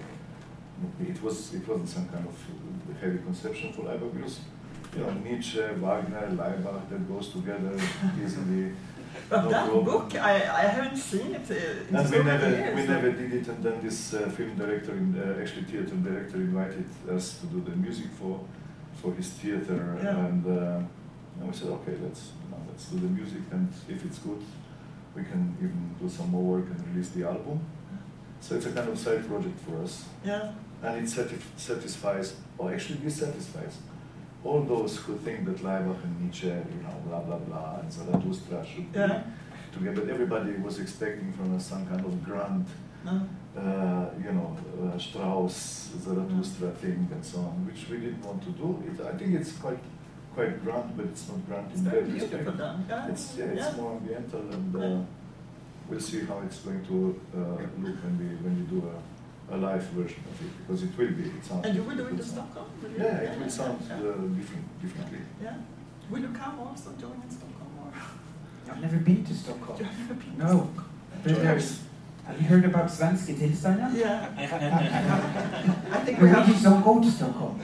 It 1.00 1.22
was 1.22 1.54
it 1.54 1.66
wasn't 1.68 1.88
some 1.88 2.08
kind 2.08 2.26
of 2.26 3.00
heavy 3.00 3.18
conception 3.18 3.72
for 3.72 3.82
Laibach 3.82 4.14
because 4.14 4.40
you 4.94 5.00
know 5.02 5.12
Nietzsche, 5.12 5.60
Wagner, 5.60 6.28
Laibach 6.32 6.88
that 6.88 7.08
goes 7.08 7.28
together 7.30 7.72
easily. 8.24 8.72
But 9.30 9.44
no 9.44 9.50
that 9.50 9.66
problem. 9.66 9.84
book, 9.84 10.14
I, 10.16 10.34
I 10.62 10.66
haven't 10.76 10.96
seen 10.96 11.34
it 11.34 11.50
uh, 11.50 11.88
in 11.88 11.96
And 11.96 12.10
we 12.10 12.22
never, 12.22 12.48
years. 12.48 12.76
we 12.76 12.82
never 12.94 13.10
did 13.12 13.32
it, 13.34 13.48
and 13.48 13.62
then 13.64 13.80
this 13.82 14.14
uh, 14.14 14.28
film 14.36 14.56
director, 14.56 14.92
in, 14.92 15.14
uh, 15.18 15.40
actually 15.40 15.64
theater 15.64 15.94
director, 15.96 16.36
invited 16.36 16.84
us 17.16 17.38
to 17.40 17.46
do 17.46 17.60
the 17.68 17.76
music 17.76 18.06
for, 18.18 18.40
for 19.00 19.12
his 19.14 19.28
theater, 19.30 19.98
Yeah. 20.02 20.26
and, 20.26 20.46
uh, 20.46 20.80
and 21.40 21.48
we 21.48 21.52
said, 21.56 21.68
okay, 21.68 21.94
let's, 22.02 22.32
you 22.44 22.50
know, 22.50 22.62
let's 22.68 22.84
do 22.86 22.98
the 22.98 23.06
music, 23.08 23.42
and 23.52 23.68
if 23.88 24.04
it's 24.04 24.18
good, 24.18 24.42
we 25.14 25.22
can 25.24 25.56
even 25.58 25.94
do 26.00 26.08
some 26.08 26.30
more 26.30 26.42
work 26.58 26.66
and 26.70 26.78
release 26.88 27.10
the 27.10 27.24
album. 27.24 27.60
So 28.40 28.54
it's 28.56 28.66
a 28.66 28.72
kind 28.72 28.88
of 28.88 28.98
side 28.98 29.26
project 29.28 29.58
for 29.60 29.82
us, 29.82 30.04
Yeah. 30.24 30.52
and 30.82 30.96
it 30.98 31.04
satisf- 31.04 31.54
satisfies, 31.56 32.34
or 32.58 32.72
actually 32.72 32.98
dissatisfies, 33.00 33.74
all 34.44 34.62
those 34.62 34.96
who 34.96 35.16
think 35.18 35.44
that 35.46 35.58
Laibach 35.58 36.02
and 36.04 36.20
Nietzsche, 36.20 36.46
you 36.46 36.82
know, 36.82 36.94
blah 37.06 37.20
blah 37.20 37.36
blah, 37.38 37.80
and 37.80 37.92
Zarathustra 37.92 38.64
should 38.64 38.92
be 38.92 38.98
Yeah. 38.98 39.22
together. 39.72 40.00
But 40.00 40.10
everybody 40.10 40.52
was 40.66 40.78
expecting 40.80 41.32
from 41.32 41.54
us 41.56 41.66
some 41.66 41.84
kind 41.86 42.04
of 42.04 42.24
grand, 42.24 42.64
No. 43.04 43.12
uh, 43.56 44.06
you 44.24 44.32
know, 44.32 44.56
uh, 44.82 44.98
Strauss, 44.98 45.90
Zarathustra 46.04 46.70
thing, 46.82 47.08
and 47.12 47.24
so 47.24 47.38
on, 47.40 47.66
which 47.66 47.88
we 47.90 47.98
didn't 47.98 48.24
want 48.24 48.42
to 48.42 48.50
do. 48.50 48.82
It, 48.88 49.00
I 49.06 49.16
think 49.18 49.34
it's 49.34 49.52
quite 49.52 49.78
quite 50.34 50.62
grand, 50.64 50.96
but 50.96 51.06
it's 51.06 51.28
not 51.28 51.38
grand 51.46 51.66
It's 51.70 51.80
in 51.80 51.84
that 51.84 52.02
respect. 52.14 52.48
It's 53.10 53.36
yeah, 53.36 53.44
it's 53.46 53.66
Yeah. 53.66 53.76
more 53.76 53.92
ambiental, 54.00 54.44
and 54.54 54.76
uh, 54.76 55.00
we'll 55.88 56.00
see 56.00 56.20
how 56.24 56.38
it's 56.46 56.60
going 56.60 56.82
to 56.86 57.20
uh, 57.36 57.38
look 57.82 57.96
when 58.04 58.14
we 58.20 58.26
when 58.44 58.54
we 58.60 58.64
do 58.74 58.78
a, 58.88 58.94
a 59.50 59.56
live 59.56 59.82
version 59.82 60.22
of 60.30 60.40
it, 60.46 60.52
because 60.58 60.82
it 60.82 60.96
will 60.96 61.12
be. 61.12 61.24
It 61.24 61.44
sounds. 61.44 61.66
And 61.66 61.74
you 61.76 61.82
will 61.82 61.96
do 61.96 62.06
it 62.06 62.12
in 62.12 62.22
Stockholm? 62.22 62.66
will 62.82 62.90
you? 62.90 62.96
Yeah, 62.98 63.16
it 63.32 63.38
will 63.38 63.50
sound 63.50 63.82
yeah. 63.88 63.94
uh, 63.94 64.12
different 64.38 64.82
differently. 64.82 65.18
Yeah. 65.42 65.54
Will 66.10 66.20
you 66.20 66.28
come 66.28 66.60
also 66.60 66.90
join 67.00 67.20
in 67.24 67.30
Stockholm? 67.30 67.72
Or? 67.82 67.92
I've 68.70 68.80
never 68.80 68.98
been 68.98 69.24
to 69.24 69.34
Stockholm. 69.34 69.78
You 69.78 69.84
have 69.84 69.98
never 69.98 70.14
been 70.14 70.32
to 70.32 70.38
No. 70.38 70.46
Stockholm? 70.46 70.84
But 71.22 71.34
there's, 71.42 71.82
have 72.26 72.40
you 72.40 72.46
heard 72.48 72.64
about 72.64 72.90
Svenska 72.90 73.34
Tillståndet? 73.34 73.94
Yeah. 73.94 74.28
I 75.92 75.98
think 76.04 76.20
we 76.20 76.28
have. 76.28 76.38
Norwegians 76.38 76.62
don't 76.62 76.82
go 76.82 77.00
to 77.00 77.10
Stockholm. 77.10 77.60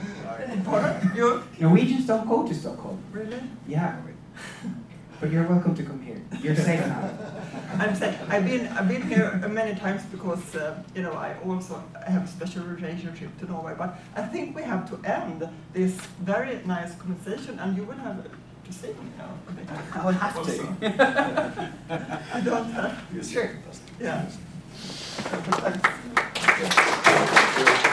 Pardon? 0.64 1.12
You? 1.16 1.42
Norwegians 1.60 2.06
don't 2.06 2.28
go 2.28 2.46
to 2.46 2.54
Stockholm. 2.54 2.98
Really? 3.12 3.40
Yeah. 3.68 3.96
But 5.20 5.30
you're 5.32 5.46
welcome 5.48 5.74
to 5.74 5.82
come 5.82 6.00
here. 6.02 6.20
You're 6.42 6.54
safe 6.56 6.80
now. 6.80 7.10
I'm 7.78 7.94
saying 7.94 8.18
I've 8.28 8.44
been 8.44 8.66
I've 8.68 8.88
been 8.88 9.02
here 9.02 9.32
many 9.48 9.74
times 9.78 10.02
because 10.06 10.54
uh, 10.54 10.82
you 10.94 11.02
know 11.02 11.12
I 11.12 11.34
also 11.44 11.82
have 12.06 12.24
a 12.24 12.28
special 12.28 12.64
relationship 12.64 13.30
to 13.38 13.46
Norway. 13.46 13.74
But 13.78 13.98
I 14.14 14.22
think 14.22 14.54
we 14.54 14.62
have 14.62 14.88
to 14.90 14.96
end 15.10 15.48
this 15.72 15.94
very 16.20 16.60
nice 16.66 16.94
conversation, 16.96 17.58
and 17.58 17.76
you 17.76 17.84
will 17.84 17.96
have 17.98 18.22
to 18.64 18.72
sing 18.72 18.96
now. 19.18 19.30
a 19.48 19.52
bit 19.52 19.66
I 19.94 20.04
will 20.04 20.12
have 20.12 20.34
to. 20.34 20.40
also. 20.40 20.54
you 22.38 22.44
don't 22.50 22.70
have. 22.72 23.02
Yes, 23.14 23.30
Sure. 23.30 23.50
Yeah. 24.00 24.24
Yes. 24.24 24.38
Thanks. 26.76 27.92